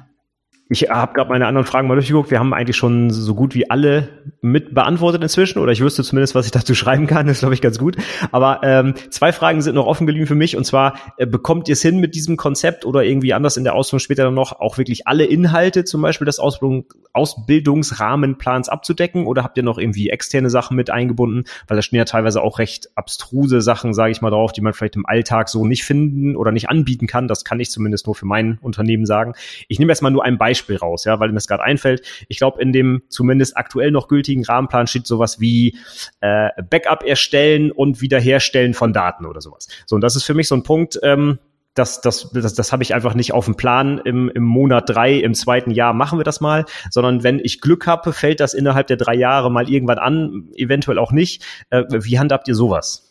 ich 0.70 0.90
habe 0.90 1.14
gerade 1.14 1.30
meine 1.30 1.48
anderen 1.48 1.66
Fragen 1.66 1.88
mal 1.88 1.96
durchgeguckt. 1.96 2.30
Wir 2.30 2.40
haben 2.40 2.54
eigentlich 2.54 2.76
schon 2.76 3.10
so 3.10 3.34
gut 3.36 3.56
wie 3.56 3.70
alle 3.70 4.10
mit 4.42 4.74
beantwortet 4.74 5.24
inzwischen, 5.24 5.60
oder 5.60 5.72
ich 5.72 5.82
wüsste 5.82 6.04
zumindest, 6.04 6.36
was 6.36 6.46
ich 6.46 6.52
dazu 6.52 6.76
schreiben 6.76 7.08
kann. 7.08 7.28
Das 7.28 7.40
glaube 7.40 7.54
ich 7.54 7.62
ganz 7.62 7.80
gut. 7.80 7.96
Aber 8.32 8.62
ähm, 8.64 8.94
zwei 9.10 9.32
Fragen 9.32 9.62
sind 9.62 9.76
noch 9.76 9.86
offen 9.86 10.06
geblieben 10.06 10.28
für 10.28 10.36
mich. 10.36 10.58
Und 10.58 10.66
zwar, 10.66 11.00
äh, 11.18 11.26
bekommt 11.26 11.70
ihr 11.70 11.74
es 11.74 11.82
hin 11.82 12.00
mit 12.00 12.16
diesem 12.16 12.36
Konzept 12.36 12.86
oder 12.86 13.04
irgendwie 13.04 13.34
anders 13.34 13.56
in 13.56 13.64
der 13.64 13.76
Ausbildung 13.76 14.02
später 14.02 14.24
dann 14.24 14.34
noch, 14.34 14.60
auch 14.60 14.78
wirklich 14.78 15.08
alle 15.08 15.26
Inhalte 15.26 15.86
zum 15.86 16.02
Beispiel 16.02 16.26
des 16.26 16.40
Ausbildung, 16.40 16.86
Ausbildungsrahmenplans 17.14 18.68
abzudecken? 18.68 19.26
Oder 19.26 19.44
habt 19.44 19.58
ihr 19.58 19.64
noch 19.64 19.78
irgendwie 19.78 20.10
externe 20.10 20.50
Sachen 20.50 20.76
mit 20.76 20.90
eingebunden? 20.90 21.46
Weil 21.68 21.78
da 21.78 21.82
stehen 21.82 21.98
ja 21.98 22.06
teilweise 22.06 22.42
auch 22.42 22.60
recht 22.60 22.90
abstruse 22.96 23.62
Sachen, 23.62 23.94
sage 23.94 24.12
ich 24.12 24.22
mal 24.22 24.32
drauf, 24.32 24.52
die 24.52 24.62
man 24.62 24.74
vielleicht 24.74 24.98
im 24.98 25.06
Alltag 25.06 25.48
so 25.48 25.66
nicht 25.66 25.86
finden 25.86 26.36
oder 26.36 26.52
nicht 26.52 26.70
anbieten 26.70 27.08
kann. 27.08 27.30
Das 27.30 27.46
kann 27.46 27.60
ich 27.62 27.72
zumindest 27.72 28.06
nur 28.06 28.16
für 28.16 28.26
mein 28.26 28.58
Unternehmen 28.62 29.06
sagen. 29.06 29.34
Ich 29.70 29.80
nehme 29.80 29.92
jetzt 29.92 30.02
mal 30.02 30.10
nur 30.10 30.26
ein 30.26 30.38
Beispiel 30.38 30.57
Beispiel 30.58 30.78
raus, 30.78 31.06
ja, 31.06 31.20
weil 31.20 31.32
mir 31.32 31.38
es 31.38 31.48
gerade 31.48 31.64
einfällt. 31.64 32.02
Ich 32.28 32.38
glaube, 32.38 32.62
in 32.62 32.74
dem 32.74 33.04
zumindest 33.10 33.58
aktuell 33.58 33.92
noch 33.92 34.08
gültigen 34.08 34.44
Rahmenplan 34.44 34.88
steht 34.88 35.08
sowas 35.08 35.40
wie 35.40 35.78
äh, 36.22 36.50
Backup 36.70 37.04
erstellen 37.04 37.72
und 37.72 38.02
Wiederherstellen 38.02 38.74
von 38.74 38.94
Daten 38.94 39.26
oder 39.26 39.42
sowas. 39.42 39.68
So, 39.86 39.96
und 39.96 40.02
das 40.02 40.16
ist 40.16 40.24
für 40.24 40.34
mich 40.34 40.48
so 40.48 40.56
ein 40.56 40.64
Punkt, 40.64 41.00
ähm, 41.04 41.40
das, 41.76 42.02
das, 42.02 42.32
das, 42.32 42.56
das 42.56 42.72
habe 42.72 42.82
ich 42.82 42.96
einfach 42.96 43.14
nicht 43.14 43.34
auf 43.34 43.46
dem 43.46 43.56
Plan. 43.56 44.02
Im, 44.04 44.30
Im 44.30 44.44
Monat 44.44 44.90
drei, 44.90 45.14
im 45.14 45.36
zweiten 45.36 45.70
Jahr 45.70 45.94
machen 45.94 46.18
wir 46.18 46.24
das 46.24 46.42
mal, 46.42 46.66
sondern 46.90 47.24
wenn 47.24 47.40
ich 47.40 47.62
Glück 47.62 47.86
habe, 47.86 48.14
fällt 48.14 48.40
das 48.40 48.56
innerhalb 48.56 48.88
der 48.88 48.98
drei 48.98 49.14
Jahre 49.14 49.52
mal 49.52 49.70
irgendwann 49.70 50.00
an, 50.00 50.50
eventuell 50.56 50.98
auch 50.98 51.12
nicht. 51.12 51.46
Äh, 51.70 51.84
wie 51.90 52.18
handhabt 52.18 52.48
ihr 52.48 52.56
sowas? 52.56 53.07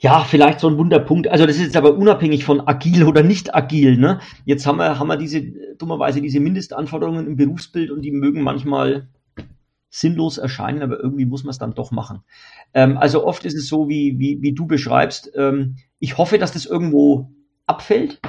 Ja, 0.00 0.22
vielleicht 0.22 0.60
so 0.60 0.68
ein 0.68 0.78
Wunderpunkt. 0.78 1.26
Also 1.26 1.44
das 1.44 1.56
ist 1.56 1.62
jetzt 1.62 1.76
aber 1.76 1.94
unabhängig 1.96 2.44
von 2.44 2.60
agil 2.60 3.02
oder 3.02 3.24
nicht 3.24 3.54
agil. 3.54 3.96
Ne? 3.96 4.20
Jetzt 4.44 4.64
haben 4.64 4.78
wir, 4.78 4.98
haben 4.98 5.08
wir 5.08 5.16
diese, 5.16 5.42
dummerweise 5.76 6.22
diese 6.22 6.38
Mindestanforderungen 6.38 7.26
im 7.26 7.36
Berufsbild 7.36 7.90
und 7.90 8.02
die 8.02 8.12
mögen 8.12 8.42
manchmal 8.42 9.08
sinnlos 9.90 10.38
erscheinen, 10.38 10.82
aber 10.82 11.00
irgendwie 11.00 11.24
muss 11.24 11.42
man 11.42 11.50
es 11.50 11.58
dann 11.58 11.74
doch 11.74 11.90
machen. 11.90 12.20
Ähm, 12.74 12.96
also 12.96 13.26
oft 13.26 13.44
ist 13.44 13.56
es 13.56 13.68
so, 13.68 13.88
wie, 13.88 14.18
wie, 14.18 14.40
wie 14.40 14.52
du 14.52 14.66
beschreibst. 14.66 15.32
Ähm, 15.34 15.76
ich 15.98 16.16
hoffe, 16.16 16.38
dass 16.38 16.52
das 16.52 16.66
irgendwo 16.66 17.32
abfällt 17.66 18.20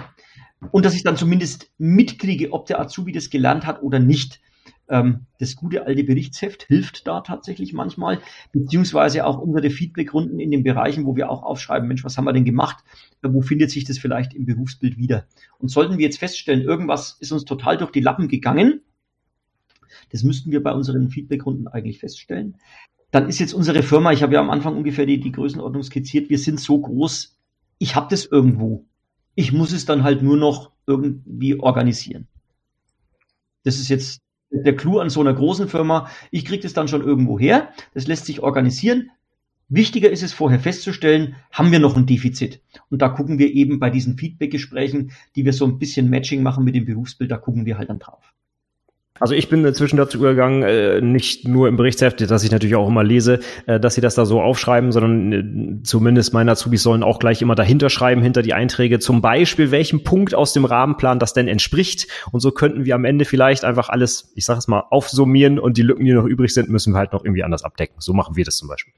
und 0.71 0.85
dass 0.85 0.95
ich 0.95 1.03
dann 1.03 1.17
zumindest 1.17 1.71
mitkriege, 1.77 2.51
ob 2.51 2.65
der 2.65 2.79
Azubi 2.79 3.11
das 3.11 3.29
gelernt 3.29 3.67
hat 3.67 3.83
oder 3.83 3.99
nicht. 3.99 4.41
Ähm, 4.89 5.27
das 5.37 5.55
gute 5.55 5.85
alte 5.85 6.03
Berichtsheft 6.03 6.63
hilft 6.63 7.07
da 7.07 7.21
tatsächlich 7.21 7.73
manchmal, 7.73 8.19
beziehungsweise 8.51 9.25
auch 9.25 9.37
unsere 9.37 9.69
Feedbackrunden 9.69 10.39
in 10.39 10.49
den 10.49 10.63
Bereichen, 10.63 11.05
wo 11.05 11.15
wir 11.15 11.29
auch 11.29 11.43
aufschreiben, 11.43 11.87
Mensch, 11.87 12.03
was 12.03 12.17
haben 12.17 12.25
wir 12.25 12.33
denn 12.33 12.45
gemacht? 12.45 12.83
Äh, 13.21 13.29
wo 13.31 13.41
findet 13.41 13.69
sich 13.69 13.85
das 13.85 13.99
vielleicht 13.99 14.33
im 14.33 14.45
Berufsbild 14.45 14.97
wieder? 14.97 15.25
Und 15.59 15.69
sollten 15.69 15.97
wir 15.97 16.05
jetzt 16.05 16.19
feststellen, 16.19 16.61
irgendwas 16.61 17.17
ist 17.19 17.31
uns 17.31 17.45
total 17.45 17.77
durch 17.77 17.91
die 17.91 18.01
Lappen 18.01 18.27
gegangen, 18.27 18.81
das 20.11 20.23
müssten 20.23 20.51
wir 20.51 20.63
bei 20.63 20.71
unseren 20.71 21.09
Feedbackrunden 21.09 21.67
eigentlich 21.67 21.99
feststellen. 21.99 22.57
Dann 23.11 23.27
ist 23.27 23.39
jetzt 23.39 23.53
unsere 23.53 23.83
Firma, 23.83 24.11
ich 24.11 24.23
habe 24.23 24.33
ja 24.33 24.39
am 24.39 24.49
Anfang 24.49 24.75
ungefähr 24.75 25.05
die, 25.05 25.19
die 25.19 25.31
Größenordnung 25.31 25.83
skizziert, 25.83 26.29
wir 26.29 26.39
sind 26.39 26.59
so 26.59 26.79
groß, 26.79 27.37
ich 27.79 27.95
habe 27.95 28.07
das 28.09 28.25
irgendwo. 28.25 28.85
Ich 29.35 29.51
muss 29.51 29.71
es 29.71 29.85
dann 29.85 30.03
halt 30.03 30.21
nur 30.21 30.37
noch 30.37 30.71
irgendwie 30.85 31.59
organisieren. 31.59 32.27
Das 33.63 33.79
ist 33.79 33.89
jetzt 33.89 34.21
der 34.51 34.75
Clou 34.75 34.99
an 34.99 35.09
so 35.09 35.21
einer 35.21 35.33
großen 35.33 35.67
Firma, 35.67 36.09
ich 36.31 36.45
kriege 36.45 36.63
das 36.63 36.73
dann 36.73 36.87
schon 36.87 37.03
irgendwo 37.03 37.39
her, 37.39 37.69
das 37.93 38.07
lässt 38.07 38.25
sich 38.25 38.41
organisieren. 38.41 39.11
Wichtiger 39.67 40.09
ist 40.09 40.23
es 40.23 40.33
vorher 40.33 40.59
festzustellen, 40.59 41.35
haben 41.51 41.71
wir 41.71 41.79
noch 41.79 41.95
ein 41.95 42.07
Defizit? 42.07 42.61
Und 42.89 43.03
da 43.03 43.09
gucken 43.09 43.37
wir 43.37 43.53
eben 43.53 43.79
bei 43.79 43.91
diesen 43.91 44.17
Feedback-Gesprächen, 44.17 45.11
die 45.35 45.45
wir 45.45 45.53
so 45.53 45.65
ein 45.65 45.77
bisschen 45.77 46.09
Matching 46.09 46.41
machen 46.41 46.63
mit 46.63 46.73
dem 46.73 46.85
Berufsbild, 46.85 47.29
da 47.29 47.37
gucken 47.37 47.65
wir 47.65 47.77
halt 47.77 47.89
dann 47.89 47.99
drauf. 47.99 48.33
Also 49.19 49.33
ich 49.33 49.49
bin 49.49 49.65
inzwischen 49.65 49.97
dazu 49.97 50.17
übergegangen, 50.17 50.63
äh, 50.63 51.01
nicht 51.01 51.47
nur 51.47 51.67
im 51.67 51.75
Berichtsheft, 51.75 52.21
das 52.29 52.43
ich 52.43 52.51
natürlich 52.51 52.75
auch 52.75 52.87
immer 52.87 53.03
lese, 53.03 53.39
äh, 53.65 53.79
dass 53.79 53.95
sie 53.95 54.01
das 54.01 54.15
da 54.15 54.25
so 54.25 54.41
aufschreiben, 54.41 54.91
sondern 54.91 55.33
äh, 55.33 55.83
zumindest 55.83 56.33
meine 56.33 56.51
Azubis 56.51 56.83
sollen 56.83 57.03
auch 57.03 57.19
gleich 57.19 57.41
immer 57.41 57.55
dahinter 57.55 57.89
schreiben, 57.89 58.21
hinter 58.21 58.41
die 58.41 58.53
Einträge, 58.53 58.99
zum 58.99 59.21
Beispiel, 59.21 59.71
welchem 59.71 60.03
Punkt 60.03 60.33
aus 60.35 60.53
dem 60.53 60.65
Rahmenplan 60.65 61.19
das 61.19 61.33
denn 61.33 61.47
entspricht. 61.47 62.07
Und 62.31 62.39
so 62.39 62.51
könnten 62.51 62.85
wir 62.85 62.95
am 62.95 63.05
Ende 63.05 63.25
vielleicht 63.25 63.65
einfach 63.65 63.89
alles, 63.89 64.31
ich 64.35 64.45
sage 64.45 64.59
es 64.59 64.67
mal, 64.67 64.83
aufsummieren 64.89 65.59
und 65.59 65.77
die 65.77 65.83
Lücken, 65.83 66.05
die 66.05 66.13
noch 66.13 66.25
übrig 66.25 66.53
sind, 66.53 66.69
müssen 66.69 66.93
wir 66.93 66.99
halt 66.99 67.13
noch 67.13 67.23
irgendwie 67.23 67.43
anders 67.43 67.63
abdecken. 67.63 67.95
So 67.99 68.13
machen 68.13 68.35
wir 68.35 68.45
das 68.45 68.57
zum 68.57 68.67
Beispiel. 68.67 68.93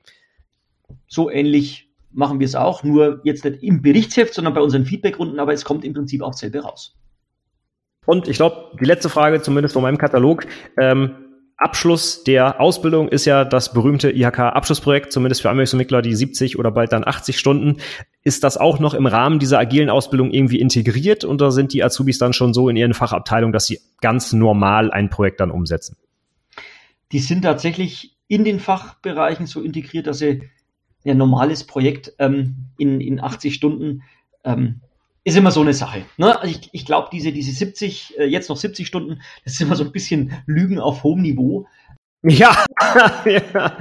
So 1.07 1.30
ähnlich 1.30 1.89
machen 2.13 2.39
wir 2.39 2.45
es 2.45 2.55
auch, 2.55 2.84
nur 2.84 3.22
jetzt 3.24 3.45
nicht 3.45 3.63
im 3.63 3.82
Berichtsheft, 3.82 4.34
sondern 4.34 4.53
bei 4.53 4.61
unseren 4.61 4.86
Feedbackrunden, 4.86 5.39
aber 5.39 5.53
es 5.53 5.63
kommt 5.63 5.86
im 5.86 5.93
Prinzip 5.93 6.22
auch 6.22 6.34
selber 6.34 6.61
raus. 6.61 6.95
Und 8.06 8.28
ich 8.28 8.38
glaube, 8.38 8.78
die 8.80 8.86
letzte 8.86 9.10
Frage, 9.10 9.41
zumindest 9.41 9.74
von 9.74 9.84
meinem 9.84 9.97
Katalog, 9.97 10.45
ähm, 10.80 11.16
Abschluss 11.62 12.24
der 12.24 12.60
Ausbildung 12.60 13.08
ist 13.08 13.26
ja 13.26 13.45
das 13.45 13.72
berühmte 13.72 14.10
IHK-Abschlussprojekt, 14.10 15.12
zumindest 15.12 15.43
für 15.43 15.52
Anwendungsentwickler, 15.52 16.02
die 16.02 16.16
70 16.16 16.58
oder 16.58 16.72
bald 16.72 16.91
dann 16.91 17.08
80 17.08 17.38
Stunden. 17.38 17.78
Ist 18.24 18.43
das 18.43 18.58
auch 18.58 18.80
noch 18.80 18.95
im 18.95 19.06
Rahmen 19.06 19.38
dieser 19.38 19.60
agilen 19.60 19.91
Ausbildung 19.91 20.32
irgendwie 20.32 20.60
integriert 20.60 21.24
oder 21.24 21.52
sind 21.52 21.74
die 21.74 21.84
Azubis 21.84 22.18
dann 22.18 22.34
schon 22.34 22.56
so 22.56 22.68
in 22.68 22.78
ihren 22.78 22.95
Fachabteilungen, 22.95 23.54
dass 23.54 23.68
sie 23.68 23.80
ganz 24.02 24.34
normal 24.34 24.89
ein 24.89 25.12
Projekt 25.12 25.39
dann 25.39 25.52
umsetzen? 25.52 25.97
Die 27.12 27.20
sind 27.20 27.43
tatsächlich 27.43 28.18
in 28.28 28.43
den 28.43 28.60
Fachbereichen 28.60 29.45
so 29.45 29.62
integriert, 29.62 30.08
dass 30.08 30.18
sie 30.18 30.49
ein 31.06 31.18
normales 31.18 31.64
Projekt 31.64 32.14
ähm, 32.18 32.70
in, 32.80 32.99
in 33.02 33.20
80 33.20 33.54
Stunden 33.54 34.02
ähm, 34.43 34.82
ist 35.24 35.38
immer 35.38 35.51
so 35.51 35.61
eine 35.61 35.74
Sache. 35.74 36.05
Ne? 36.17 36.39
Also 36.39 36.55
ich, 36.59 36.69
ich 36.72 36.86
glaube, 36.86 37.09
diese, 37.11 37.32
diese 37.32 37.51
70, 37.51 38.17
äh, 38.17 38.26
jetzt 38.26 38.49
noch 38.49 38.57
70 38.57 38.88
Stunden, 38.88 39.22
das 39.43 39.53
ist 39.53 39.61
immer 39.61 39.76
so 39.76 39.84
ein 39.84 39.91
bisschen 39.91 40.34
Lügen 40.45 40.80
auf 40.80 41.03
hohem 41.03 41.22
Niveau. 41.22 41.67
Ja. 42.24 42.65
ja. 43.26 43.78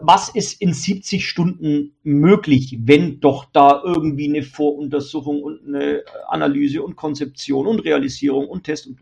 Was 0.00 0.28
ist 0.28 0.60
in 0.60 0.72
70 0.72 1.28
Stunden 1.28 1.94
möglich, 2.02 2.78
wenn 2.80 3.20
doch 3.20 3.46
da 3.52 3.80
irgendwie 3.84 4.28
eine 4.28 4.42
Voruntersuchung 4.42 5.42
und 5.42 5.66
eine 5.66 6.02
Analyse 6.28 6.82
und 6.82 6.96
Konzeption 6.96 7.66
und 7.66 7.80
Realisierung 7.80 8.48
und 8.48 8.64
Test 8.64 8.86
und 8.86 8.98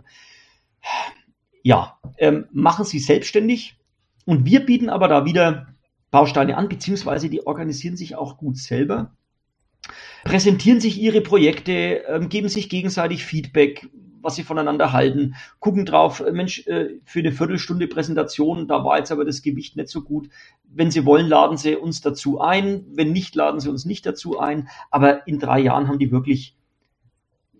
ja, 1.63 1.99
ähm, 2.19 2.47
machen 2.53 2.85
Sie 2.85 2.99
selbstständig 2.99 3.77
und 4.25 4.45
wir 4.45 4.67
bieten 4.67 4.91
aber 4.91 5.09
da 5.09 5.25
wieder 5.25 5.75
Bausteine 6.11 6.57
an, 6.57 6.69
beziehungsweise 6.69 7.31
die 7.31 7.47
organisieren 7.47 7.97
sich 7.97 8.17
auch 8.17 8.37
gut 8.37 8.59
selber 8.59 9.17
präsentieren 10.25 10.81
sich 10.81 11.01
ihre 11.01 11.21
Projekte, 11.21 12.05
ähm, 12.09 12.29
geben 12.29 12.49
sich 12.49 12.69
gegenseitig 12.69 13.25
Feedback, 13.25 13.89
was 14.23 14.37
sie 14.37 14.45
voneinander 14.45 14.93
halten, 14.93 15.35
gucken 15.59 15.85
drauf, 15.85 16.21
äh, 16.21 16.33
Mensch, 16.33 16.67
äh, 16.67 17.01
für 17.05 17.19
eine 17.19 17.33
Viertelstunde 17.33 17.89
Präsentation, 17.89 18.69
da 18.69 18.85
war 18.85 18.99
jetzt 18.99 19.13
aber 19.13 19.25
das 19.25 19.43
Gewicht 19.43 19.77
nicht 19.77 19.89
so 19.89 20.03
gut. 20.03 20.29
Wenn 20.65 20.91
Sie 20.91 21.05
wollen, 21.05 21.27
laden 21.27 21.59
Sie 21.59 21.77
uns 21.77 22.01
dazu 22.01 22.41
ein. 22.41 22.87
Wenn 22.95 23.13
nicht, 23.13 23.35
laden 23.35 23.61
Sie 23.61 23.69
uns 23.69 23.85
nicht 23.85 24.07
dazu 24.07 24.39
ein. 24.39 24.69
Aber 24.91 25.27
in 25.27 25.39
drei 25.39 25.61
Jahren 25.61 25.87
haben 25.87 25.99
die 25.99 26.11
wirklich 26.11 26.57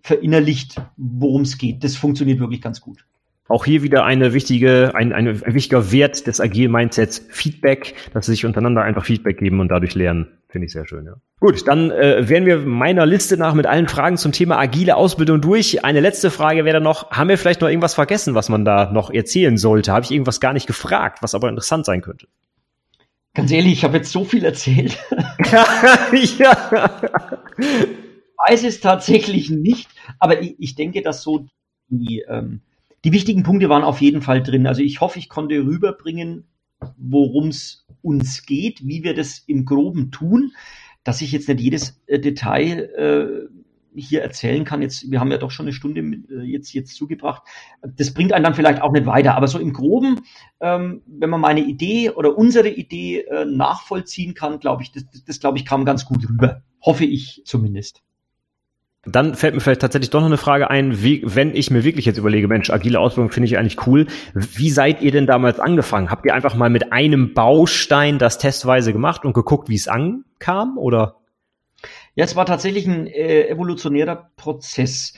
verinnerlicht, 0.01 0.81
worum 0.97 1.43
es 1.43 1.57
geht. 1.57 1.83
Das 1.83 1.95
funktioniert 1.95 2.39
wirklich 2.39 2.61
ganz 2.61 2.81
gut. 2.81 3.05
Auch 3.49 3.65
hier 3.65 3.83
wieder 3.83 4.05
eine 4.05 4.33
wichtige, 4.33 4.91
ein, 4.95 5.11
ein, 5.11 5.27
ein 5.27 5.53
wichtiger 5.53 5.91
Wert 5.91 6.27
des 6.27 6.39
Agile 6.39 6.69
Mindsets, 6.69 7.25
Feedback, 7.29 7.95
dass 8.13 8.25
sie 8.25 8.31
sich 8.31 8.45
untereinander 8.45 8.83
einfach 8.83 9.03
Feedback 9.03 9.37
geben 9.37 9.59
und 9.59 9.67
dadurch 9.67 9.95
lernen. 9.95 10.27
Finde 10.47 10.67
ich 10.67 10.71
sehr 10.71 10.87
schön, 10.87 11.05
ja. 11.05 11.15
Gut, 11.39 11.67
dann 11.67 11.91
äh, 11.91 12.29
wären 12.29 12.45
wir 12.45 12.59
meiner 12.59 13.05
Liste 13.05 13.35
nach 13.35 13.53
mit 13.53 13.65
allen 13.65 13.89
Fragen 13.89 14.15
zum 14.15 14.31
Thema 14.31 14.57
agile 14.59 14.95
Ausbildung 14.95 15.41
durch. 15.41 15.83
Eine 15.83 15.99
letzte 15.99 16.31
Frage 16.31 16.63
wäre 16.63 16.75
dann 16.75 16.83
noch, 16.83 17.11
haben 17.11 17.27
wir 17.27 17.37
vielleicht 17.37 17.59
noch 17.59 17.67
irgendwas 17.67 17.95
vergessen, 17.95 18.33
was 18.33 18.47
man 18.47 18.63
da 18.63 18.91
noch 18.91 19.11
erzählen 19.11 19.57
sollte? 19.57 19.91
Habe 19.91 20.05
ich 20.05 20.11
irgendwas 20.11 20.39
gar 20.39 20.53
nicht 20.53 20.67
gefragt, 20.67 21.21
was 21.21 21.35
aber 21.35 21.49
interessant 21.49 21.85
sein 21.85 22.01
könnte? 22.01 22.27
Ganz 23.33 23.51
ehrlich, 23.51 23.73
ich 23.73 23.83
habe 23.83 23.97
jetzt 23.97 24.11
so 24.11 24.23
viel 24.23 24.45
erzählt. 24.45 24.97
ja. 26.37 27.01
Weiß 28.47 28.63
es 28.63 28.79
tatsächlich 28.79 29.49
nicht, 29.49 29.89
aber 30.19 30.41
ich, 30.41 30.55
ich 30.59 30.75
denke, 30.75 31.01
dass 31.01 31.23
so 31.23 31.47
die, 31.89 32.23
ähm, 32.29 32.61
die 33.03 33.11
wichtigen 33.11 33.43
Punkte 33.43 33.69
waren 33.69 33.83
auf 33.83 34.01
jeden 34.01 34.21
Fall 34.21 34.41
drin. 34.41 34.67
Also 34.67 34.81
ich 34.81 35.01
hoffe, 35.01 35.19
ich 35.19 35.29
konnte 35.29 35.55
rüberbringen, 35.55 36.47
worum 36.97 37.49
es 37.49 37.85
uns 38.01 38.45
geht, 38.45 38.85
wie 38.85 39.03
wir 39.03 39.13
das 39.13 39.39
im 39.39 39.65
Groben 39.65 40.11
tun, 40.11 40.51
dass 41.03 41.21
ich 41.21 41.31
jetzt 41.31 41.47
nicht 41.47 41.61
jedes 41.61 42.01
äh, 42.07 42.19
Detail 42.19 42.79
äh, 42.95 43.63
hier 43.95 44.21
erzählen 44.21 44.63
kann. 44.63 44.81
Jetzt, 44.81 45.09
wir 45.11 45.19
haben 45.19 45.31
ja 45.31 45.37
doch 45.37 45.51
schon 45.51 45.65
eine 45.65 45.73
Stunde 45.73 46.01
mit, 46.01 46.29
äh, 46.29 46.41
jetzt, 46.41 46.73
jetzt 46.73 46.95
zugebracht. 46.95 47.43
Das 47.81 48.13
bringt 48.13 48.33
einen 48.33 48.43
dann 48.43 48.55
vielleicht 48.55 48.81
auch 48.81 48.91
nicht 48.91 49.05
weiter. 49.05 49.35
Aber 49.35 49.47
so 49.47 49.59
im 49.59 49.73
Groben, 49.73 50.21
ähm, 50.61 51.01
wenn 51.05 51.29
man 51.29 51.41
meine 51.41 51.61
Idee 51.61 52.09
oder 52.09 52.37
unsere 52.37 52.69
Idee 52.69 53.21
äh, 53.21 53.45
nachvollziehen 53.45 54.33
kann, 54.33 54.59
glaube 54.59 54.83
ich, 54.83 54.91
das, 54.91 55.05
das, 55.11 55.23
das 55.25 55.39
glaube 55.39 55.57
ich, 55.57 55.65
kam 55.65 55.85
ganz 55.85 56.05
gut 56.05 56.27
rüber. 56.29 56.63
Hoffe 56.81 57.05
ich 57.05 57.43
zumindest. 57.45 58.01
Dann 59.05 59.35
fällt 59.35 59.53
mir 59.53 59.59
vielleicht 59.59 59.81
tatsächlich 59.81 60.11
doch 60.11 60.21
noch 60.21 60.27
eine 60.27 60.37
Frage 60.37 60.69
ein, 60.69 61.03
wie, 61.03 61.21
wenn 61.25 61.55
ich 61.55 61.69
mir 61.69 61.83
wirklich 61.83 62.05
jetzt 62.05 62.17
überlege, 62.17 62.47
Mensch, 62.47 62.69
agile 62.69 62.99
Ausbildung 62.99 63.31
finde 63.31 63.47
ich 63.47 63.57
eigentlich 63.57 63.85
cool. 63.85 64.07
Wie 64.33 64.69
seid 64.69 65.01
ihr 65.01 65.11
denn 65.11 65.27
damals 65.27 65.59
angefangen? 65.59 66.09
Habt 66.09 66.25
ihr 66.25 66.33
einfach 66.33 66.55
mal 66.55 66.69
mit 66.69 66.93
einem 66.93 67.33
Baustein 67.33 68.17
das 68.17 68.37
testweise 68.37 68.93
gemacht 68.93 69.25
und 69.25 69.33
geguckt, 69.33 69.67
wie 69.67 69.75
es 69.75 69.89
ankam, 69.89 70.77
oder? 70.77 71.17
Ja, 72.15 72.23
es 72.23 72.37
war 72.37 72.45
tatsächlich 72.45 72.87
ein 72.87 73.07
äh, 73.07 73.49
evolutionärer 73.49 74.31
Prozess. 74.37 75.13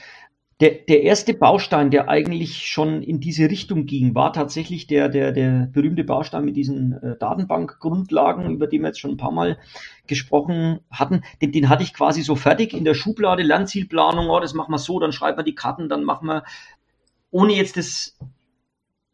Der, 0.60 0.70
der 0.70 1.02
erste 1.02 1.34
Baustein, 1.34 1.90
der 1.90 2.08
eigentlich 2.08 2.66
schon 2.66 3.02
in 3.02 3.20
diese 3.20 3.50
Richtung 3.50 3.84
ging, 3.84 4.14
war 4.14 4.32
tatsächlich 4.32 4.86
der, 4.86 5.10
der, 5.10 5.32
der 5.32 5.68
berühmte 5.70 6.02
Baustein 6.02 6.46
mit 6.46 6.56
diesen 6.56 6.94
äh, 6.94 7.18
Datenbankgrundlagen, 7.18 8.50
über 8.50 8.66
die 8.66 8.78
wir 8.78 8.86
jetzt 8.86 9.00
schon 9.00 9.12
ein 9.12 9.16
paar 9.18 9.32
Mal 9.32 9.58
gesprochen 10.06 10.80
hatten. 10.90 11.22
Den, 11.42 11.52
den 11.52 11.68
hatte 11.68 11.82
ich 11.82 11.92
quasi 11.92 12.22
so 12.22 12.36
fertig 12.36 12.72
in 12.72 12.84
der 12.84 12.94
Schublade, 12.94 13.42
Lernzielplanung, 13.42 14.30
oh, 14.30 14.40
das 14.40 14.54
machen 14.54 14.72
wir 14.72 14.78
so, 14.78 14.98
dann 14.98 15.12
schreiben 15.12 15.38
wir 15.38 15.44
die 15.44 15.54
Karten, 15.54 15.90
dann 15.90 16.04
machen 16.04 16.26
wir, 16.26 16.42
ohne 17.30 17.52
jetzt 17.52 17.76
das 17.76 18.16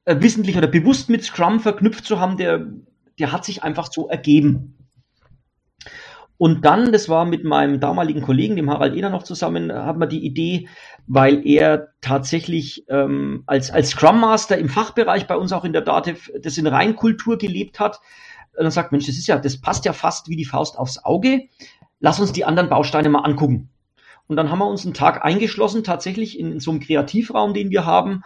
äh, 0.04 0.20
wissentlich 0.20 0.56
oder 0.56 0.68
bewusst 0.68 1.10
mit 1.10 1.24
Scrum 1.24 1.58
verknüpft 1.58 2.04
zu 2.04 2.20
haben, 2.20 2.36
der, 2.36 2.66
der 3.18 3.32
hat 3.32 3.44
sich 3.44 3.64
einfach 3.64 3.90
so 3.90 4.08
ergeben. 4.08 4.76
Und 6.42 6.64
dann, 6.64 6.90
das 6.90 7.08
war 7.08 7.24
mit 7.24 7.44
meinem 7.44 7.78
damaligen 7.78 8.20
Kollegen, 8.20 8.56
dem 8.56 8.68
Harald 8.68 8.96
Ehner 8.96 9.10
noch 9.10 9.22
zusammen, 9.22 9.72
haben 9.72 10.00
wir 10.00 10.08
die 10.08 10.26
Idee, 10.26 10.66
weil 11.06 11.46
er 11.46 11.90
tatsächlich 12.00 12.84
ähm, 12.88 13.44
als, 13.46 13.70
als 13.70 13.90
Scrum 13.90 14.18
Master 14.18 14.58
im 14.58 14.68
Fachbereich 14.68 15.28
bei 15.28 15.36
uns 15.36 15.52
auch 15.52 15.64
in 15.64 15.72
der 15.72 15.82
Dativ 15.82 16.32
das 16.42 16.58
in 16.58 16.66
Reinkultur 16.66 17.38
gelebt 17.38 17.78
hat. 17.78 18.00
Und 18.56 18.64
dann 18.64 18.72
sagt, 18.72 18.90
Mensch, 18.90 19.06
das 19.06 19.18
ist 19.18 19.28
ja, 19.28 19.38
das 19.38 19.60
passt 19.60 19.84
ja 19.84 19.92
fast 19.92 20.28
wie 20.28 20.34
die 20.34 20.44
Faust 20.44 20.76
aufs 20.76 21.04
Auge. 21.04 21.42
Lass 22.00 22.18
uns 22.18 22.32
die 22.32 22.44
anderen 22.44 22.68
Bausteine 22.68 23.08
mal 23.08 23.20
angucken. 23.20 23.68
Und 24.26 24.34
dann 24.34 24.50
haben 24.50 24.58
wir 24.58 24.66
uns 24.66 24.84
einen 24.84 24.94
Tag 24.94 25.24
eingeschlossen, 25.24 25.84
tatsächlich 25.84 26.40
in, 26.40 26.50
in 26.50 26.58
so 26.58 26.72
einem 26.72 26.80
Kreativraum, 26.80 27.54
den 27.54 27.70
wir 27.70 27.86
haben, 27.86 28.24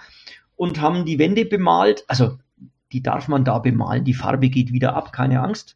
und 0.55 0.81
haben 0.81 1.05
die 1.05 1.19
Wände 1.19 1.45
bemalt. 1.45 2.07
Also, 2.09 2.39
die 2.93 3.03
darf 3.03 3.29
man 3.29 3.45
da 3.45 3.59
bemalen. 3.59 4.05
Die 4.05 4.15
Farbe 4.15 4.49
geht 4.49 4.73
wieder 4.73 4.97
ab, 4.97 5.13
keine 5.13 5.43
Angst 5.43 5.76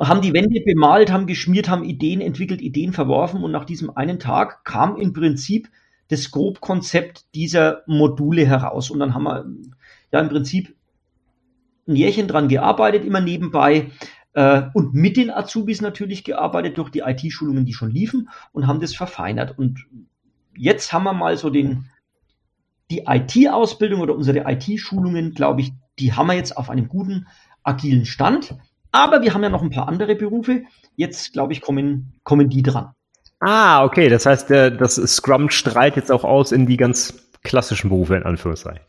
haben 0.00 0.20
die 0.20 0.32
Wände 0.32 0.60
bemalt, 0.64 1.12
haben 1.12 1.26
geschmiert, 1.26 1.68
haben 1.68 1.84
Ideen 1.84 2.20
entwickelt, 2.20 2.60
Ideen 2.60 2.92
verworfen 2.92 3.42
und 3.42 3.52
nach 3.52 3.64
diesem 3.64 3.96
einen 3.96 4.18
Tag 4.18 4.64
kam 4.64 4.96
im 4.96 5.12
Prinzip 5.12 5.68
das 6.08 6.30
Grobkonzept 6.30 7.34
dieser 7.34 7.82
Module 7.86 8.46
heraus. 8.46 8.90
Und 8.90 8.98
dann 8.98 9.14
haben 9.14 9.24
wir 9.24 9.46
ja 10.12 10.20
im 10.20 10.28
Prinzip 10.28 10.74
ein 11.86 11.96
Jährchen 11.96 12.28
dran 12.28 12.48
gearbeitet, 12.48 13.04
immer 13.04 13.20
nebenbei 13.20 13.90
äh, 14.34 14.62
und 14.74 14.94
mit 14.94 15.16
den 15.16 15.30
Azubis 15.30 15.80
natürlich 15.80 16.24
gearbeitet 16.24 16.78
durch 16.78 16.90
die 16.90 17.00
IT-Schulungen, 17.00 17.64
die 17.64 17.72
schon 17.72 17.90
liefen 17.90 18.28
und 18.52 18.66
haben 18.66 18.80
das 18.80 18.94
verfeinert. 18.94 19.58
Und 19.58 19.86
jetzt 20.56 20.92
haben 20.92 21.04
wir 21.04 21.12
mal 21.12 21.36
so 21.36 21.50
den, 21.50 21.90
die 22.90 23.04
IT-Ausbildung 23.06 24.00
oder 24.00 24.14
unsere 24.14 24.50
IT-Schulungen, 24.50 25.32
glaube 25.32 25.62
ich, 25.62 25.72
die 25.98 26.12
haben 26.12 26.26
wir 26.26 26.34
jetzt 26.34 26.56
auf 26.56 26.70
einem 26.70 26.88
guten 26.88 27.26
agilen 27.62 28.04
Stand. 28.04 28.56
Aber 28.94 29.22
wir 29.22 29.34
haben 29.34 29.42
ja 29.42 29.48
noch 29.48 29.62
ein 29.62 29.70
paar 29.70 29.88
andere 29.88 30.14
Berufe. 30.14 30.62
Jetzt, 30.94 31.32
glaube 31.32 31.52
ich, 31.52 31.60
kommen, 31.60 32.12
kommen 32.22 32.48
die 32.48 32.62
dran. 32.62 32.92
Ah, 33.40 33.82
okay. 33.84 34.08
Das 34.08 34.24
heißt, 34.24 34.48
der, 34.50 34.70
das 34.70 34.94
Scrum 34.94 35.50
strahlt 35.50 35.96
jetzt 35.96 36.12
auch 36.12 36.22
aus 36.22 36.52
in 36.52 36.66
die 36.66 36.76
ganz 36.76 37.28
klassischen 37.42 37.90
Berufe, 37.90 38.14
in 38.14 38.22
Anführungszeichen. 38.22 38.84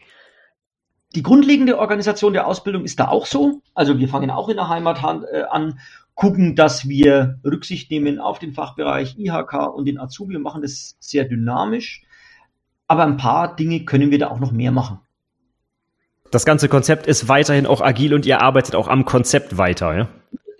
Die 1.15 1.23
grundlegende 1.23 1.79
Organisation 1.79 2.33
der 2.33 2.45
Ausbildung 2.45 2.83
ist 2.83 2.99
da 2.99 3.07
auch 3.07 3.25
so. 3.25 3.63
Also 3.73 3.97
wir 3.97 4.07
fangen 4.07 4.29
auch 4.29 4.47
in 4.47 4.57
der 4.57 4.69
Heimat 4.69 5.01
äh, 5.31 5.41
an, 5.49 5.79
gucken, 6.13 6.55
dass 6.55 6.87
wir 6.87 7.39
Rücksicht 7.43 7.89
nehmen 7.89 8.19
auf 8.19 8.37
den 8.37 8.53
Fachbereich 8.53 9.17
IHK 9.17 9.73
und 9.73 9.85
den 9.85 9.99
Azubi 9.99 10.35
und 10.35 10.43
machen 10.43 10.61
das 10.61 10.97
sehr 10.99 11.25
dynamisch. 11.25 12.03
Aber 12.85 13.05
ein 13.05 13.17
paar 13.17 13.55
Dinge 13.55 13.85
können 13.85 14.11
wir 14.11 14.19
da 14.19 14.29
auch 14.29 14.39
noch 14.39 14.51
mehr 14.51 14.71
machen 14.71 14.99
das 16.31 16.45
ganze 16.45 16.69
Konzept 16.69 17.07
ist 17.07 17.27
weiterhin 17.27 17.65
auch 17.65 17.81
agil 17.81 18.13
und 18.13 18.25
ihr 18.25 18.41
arbeitet 18.41 18.75
auch 18.75 18.87
am 18.87 19.05
Konzept 19.05 19.57
weiter, 19.57 19.95
ja? 19.95 20.09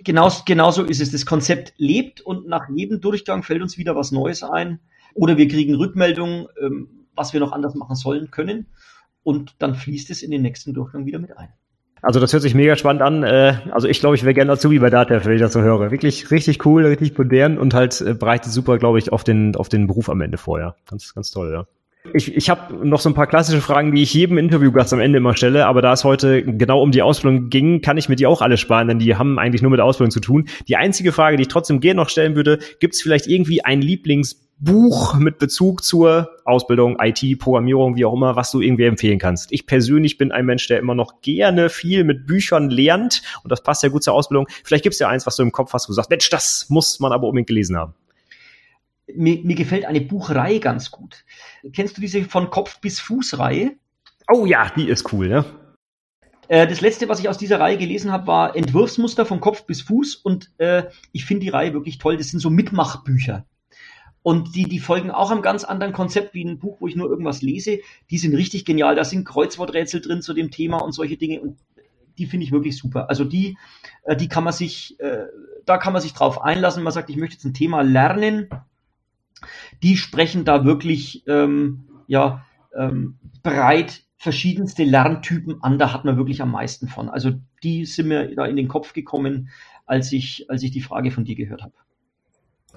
Genau, 0.04 0.32
genau 0.46 0.70
so 0.70 0.84
ist 0.84 1.02
es. 1.02 1.12
Das 1.12 1.26
Konzept 1.26 1.74
lebt 1.78 2.22
und 2.22 2.48
nach 2.48 2.70
jedem 2.70 3.02
Durchgang 3.02 3.42
fällt 3.42 3.64
uns 3.64 3.78
wieder 3.78 3.96
was 3.96 4.12
Neues 4.12 4.44
ein. 4.44 4.80
Oder 5.16 5.38
wir 5.38 5.48
kriegen 5.48 5.74
Rückmeldungen, 5.76 6.48
ähm, 6.62 7.08
was 7.16 7.34
wir 7.34 7.40
noch 7.40 7.54
anders 7.54 7.74
machen 7.74 7.96
sollen 7.96 8.30
können. 8.30 8.68
Und 9.24 9.56
dann 9.58 9.74
fließt 9.74 10.12
es 10.12 10.22
in 10.22 10.30
den 10.30 10.44
nächsten 10.44 10.74
Durchgang 10.74 11.08
wieder 11.08 11.18
mit 11.18 11.36
ein. 11.36 11.50
Also 12.04 12.20
das 12.20 12.32
hört 12.34 12.44
sich 12.44 12.54
mega 12.54 12.76
spannend 12.76 13.02
an. 13.02 13.24
Äh, 13.24 13.58
also 13.72 13.88
ich 13.88 14.00
glaube, 14.00 14.16
ich 14.16 14.24
wäre 14.24 14.36
gerne 14.36 14.52
dazu 14.52 14.70
wie 14.70 14.78
bei 14.78 14.92
Data, 14.92 15.26
wenn 15.26 15.34
ich 15.34 15.42
das 15.42 15.54
so 15.54 15.62
höre. 15.62 15.90
Wirklich 15.90 16.30
richtig 16.30 16.64
cool, 16.68 16.86
richtig 16.86 17.18
modern 17.18 17.58
und 17.58 17.74
halt 17.74 18.00
äh, 18.02 18.14
bereitet 18.14 18.52
super, 18.52 18.78
glaube 18.78 19.00
ich, 19.00 19.12
auf 19.12 19.24
den, 19.24 19.56
auf 19.56 19.70
den 19.70 19.88
Beruf 19.88 20.10
am 20.10 20.22
Ende 20.22 20.38
vor. 20.38 20.60
Ja. 20.60 20.76
Ganz, 20.88 21.16
ganz 21.16 21.32
toll, 21.32 21.52
ja. 21.52 21.66
Ich, 22.14 22.36
ich 22.36 22.50
habe 22.50 22.88
noch 22.88 23.00
so 23.00 23.10
ein 23.10 23.14
paar 23.14 23.28
klassische 23.28 23.62
Fragen, 23.62 23.94
die 23.94 24.04
ich 24.04 24.14
jedem 24.14 24.38
Interviewgast 24.38 24.94
am 24.94 25.00
Ende 25.00 25.18
immer 25.18 25.36
stelle, 25.36 25.66
aber 25.66 25.82
da 25.82 25.94
es 25.94 26.04
heute 26.04 26.44
genau 26.44 26.82
um 26.82 26.92
die 26.92 27.02
Ausbildung 27.02 27.50
ging, 27.50 27.82
kann 27.82 27.98
ich 27.98 28.10
mir 28.10 28.16
die 28.16 28.28
auch 28.28 28.42
alle 28.42 28.58
sparen, 28.58 28.88
denn 28.88 29.00
die 29.00 29.16
haben 29.16 29.40
eigentlich 29.40 29.62
nur 29.62 29.72
mit 29.72 29.80
Ausbildung 29.80 30.12
zu 30.12 30.20
tun. 30.20 30.48
Die 30.68 30.76
einzige 30.76 31.12
Frage, 31.12 31.38
die 31.38 31.44
ich 31.44 31.48
trotzdem 31.48 31.80
gerne 31.80 31.98
noch 31.98 32.10
stellen 32.10 32.36
würde, 32.36 32.60
gibt 32.80 32.96
es 32.96 33.02
vielleicht 33.02 33.28
irgendwie 33.28 33.66
ein 33.66 33.82
Lieblingsbuch 33.82 35.16
mit 35.16 35.40
Bezug 35.40 35.84
zur 35.84 36.30
Ausbildung, 36.46 36.98
IT, 37.02 37.40
Programmierung, 37.40 37.96
wie 37.96 38.06
auch 38.06 38.14
immer, 38.14 38.36
was 38.36 38.52
du 38.52 38.62
irgendwie 38.62 38.86
empfehlen 38.86 39.20
kannst? 39.20 39.52
Ich 39.52 39.66
persönlich 39.66 40.18
bin 40.18 40.32
ein 40.32 40.46
Mensch, 40.46 40.68
der 40.68 40.80
immer 40.80 40.96
noch 40.96 41.22
gerne 41.22 41.70
viel 41.70 42.04
mit 42.04 42.28
Büchern 42.28 42.70
lernt 42.70 43.24
und 43.44 43.52
das 43.52 43.64
passt 43.64 43.84
ja 43.84 43.90
gut 43.90 44.04
zur 44.04 44.14
Ausbildung. 44.14 44.48
Vielleicht 44.64 44.84
gibt 44.84 44.94
es 44.94 45.00
ja 45.00 45.10
eins, 45.10 45.26
was 45.26 45.36
du 45.36 45.44
im 45.44 45.52
Kopf 45.52 45.74
hast, 45.74 45.88
wo 45.88 45.92
du 45.92 45.96
sagst, 45.96 46.10
Mensch, 46.10 46.30
das 46.30 46.68
muss 46.70 47.00
man 47.00 47.12
aber 47.12 47.28
unbedingt 47.28 47.48
gelesen 47.48 47.78
haben 47.78 47.94
mir, 49.14 49.44
mir 49.44 49.56
gefällt 49.56 49.86
eine 49.86 50.02
Buchreihe 50.02 50.60
ganz 50.60 50.92
gut. 50.92 51.26
Kennst 51.74 51.98
du 51.98 52.02
diese 52.02 52.24
von 52.24 52.50
Kopf 52.50 52.80
bis 52.80 53.00
Fuß 53.00 53.40
Reihe? 53.40 53.74
Oh 54.32 54.46
ja, 54.46 54.72
die 54.76 54.88
ist 54.88 55.12
cool, 55.14 55.28
ne? 55.28 55.46
Äh, 56.48 56.68
das 56.68 56.82
letzte, 56.82 57.10
was 57.10 57.20
ich 57.20 57.30
aus 57.30 57.38
dieser 57.38 57.60
Reihe 57.60 57.78
gelesen 57.78 58.12
habe, 58.12 58.28
war 58.28 58.56
Entwurfsmuster 58.56 59.26
von 59.26 59.40
Kopf 59.40 59.66
bis 59.66 59.82
Fuß 59.82 60.16
und 60.16 60.52
äh, 60.58 60.84
ich 61.12 61.26
finde 61.26 61.42
die 61.42 61.50
Reihe 61.50 61.74
wirklich 61.74 61.98
toll. 61.98 62.18
Das 62.18 62.30
sind 62.30 62.40
so 62.40 62.50
Mitmachbücher. 62.50 63.46
Und 64.22 64.56
die, 64.56 64.64
die 64.64 64.80
folgen 64.80 65.12
auch 65.12 65.30
einem 65.30 65.44
ganz 65.44 65.64
anderen 65.64 65.94
Konzept 65.94 66.34
wie 66.34 66.44
ein 66.44 66.58
Buch, 66.58 66.78
wo 66.82 66.88
ich 66.88 66.96
nur 66.96 67.08
irgendwas 67.10 67.44
lese. 67.44 67.80
Die 68.10 68.18
sind 68.18 68.34
richtig 68.36 68.66
genial. 68.66 68.96
Da 68.96 69.04
sind 69.04 69.24
Kreuzworträtsel 69.24 70.02
drin 70.02 70.24
zu 70.24 70.34
dem 70.34 70.50
Thema 70.50 70.78
und 70.78 70.94
solche 70.94 71.16
Dinge. 71.16 71.42
Und 71.42 71.60
die 72.18 72.26
finde 72.26 72.46
ich 72.46 72.52
wirklich 72.52 72.76
super. 72.76 73.08
Also 73.10 73.24
die, 73.24 73.56
äh, 74.04 74.16
die 74.16 74.28
kann 74.28 74.44
man 74.44 74.54
sich, 74.54 75.00
äh, 75.00 75.26
da 75.66 75.78
kann 75.78 75.94
man 75.94 76.02
sich 76.02 76.14
drauf 76.14 76.42
einlassen. 76.42 76.82
Man 76.82 76.94
sagt, 76.94 77.12
ich 77.12 77.18
möchte 77.18 77.36
jetzt 77.36 77.46
ein 77.46 77.54
Thema 77.54 77.82
lernen 77.82 78.50
die 79.84 79.98
sprechen 79.98 80.46
da 80.46 80.66
wirklich 80.66 81.24
ähm, 81.28 81.86
ja, 82.08 82.46
ähm, 82.76 83.18
breit 83.44 84.02
verschiedenste 84.18 84.84
Lerntypen 84.84 85.62
an, 85.62 85.78
da 85.78 85.94
hat 85.94 86.06
man 86.06 86.18
wirklich 86.18 86.42
am 86.42 86.52
meisten 86.52 86.88
von. 86.88 87.10
Also 87.10 87.32
die 87.64 87.86
sind 87.86 88.08
mir 88.08 88.34
da 88.36 88.46
in 88.46 88.56
den 88.56 88.68
Kopf 88.68 88.94
gekommen, 88.94 89.50
als 89.86 90.12
ich, 90.12 90.46
als 90.50 90.64
ich 90.64 90.72
die 90.72 90.82
Frage 90.82 91.12
von 91.12 91.26
dir 91.26 91.36
gehört 91.36 91.62
habe. 91.62 91.74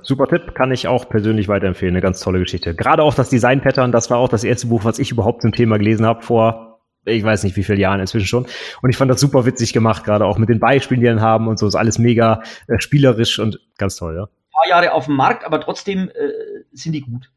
Super 0.03 0.27
Tipp, 0.27 0.55
kann 0.55 0.71
ich 0.71 0.87
auch 0.87 1.09
persönlich 1.09 1.49
weiterempfehlen. 1.49 1.95
Eine 1.95 2.03
ganz 2.03 2.21
tolle 2.21 2.39
Geschichte. 2.39 2.75
Gerade 2.75 3.03
auch 3.03 3.15
das 3.15 3.31
Design 3.31 3.63
Pattern, 3.63 3.93
das 3.93 4.11
war 4.11 4.19
auch 4.19 4.29
das 4.29 4.45
erste 4.45 4.69
Buch, 4.69 4.85
was 4.85 4.99
ich 4.99 5.11
überhaupt 5.11 5.43
zum 5.43 5.53
Thema 5.53 5.79
gelesen 5.79 6.07
habe 6.07 6.23
vor, 6.23 6.81
ich 7.05 7.25
weiß 7.25 7.43
nicht 7.45 7.57
wie 7.57 7.65
viele 7.65 7.81
Jahren 7.81 8.01
inzwischen 8.01 8.27
schon. 8.27 8.47
Und 8.83 8.91
ich 8.91 8.97
fand 8.97 9.11
das 9.11 9.21
super 9.21 9.47
witzig 9.47 9.73
gemacht, 9.73 10.05
gerade 10.05 10.27
auch 10.27 10.39
mit 10.39 10.51
den 10.51 10.61
Beispielen, 10.61 11.01
die 11.01 11.07
dann 11.07 11.23
haben 11.23 11.49
und 11.49 11.59
so. 11.59 11.67
Ist 11.67 11.75
alles 11.75 11.99
mega 11.99 12.43
äh, 12.69 12.79
spielerisch 12.79 13.39
und 13.39 13.59
ganz 13.79 13.97
toll, 13.97 14.15
ja 14.15 14.29
paar 14.59 14.69
Jahre 14.69 14.93
auf 14.93 15.07
dem 15.07 15.17
Markt, 15.17 15.45
aber 15.45 15.61
trotzdem 15.61 16.09
äh, 16.09 16.58
sind 16.73 16.93
die 16.93 17.01
gut. 17.01 17.31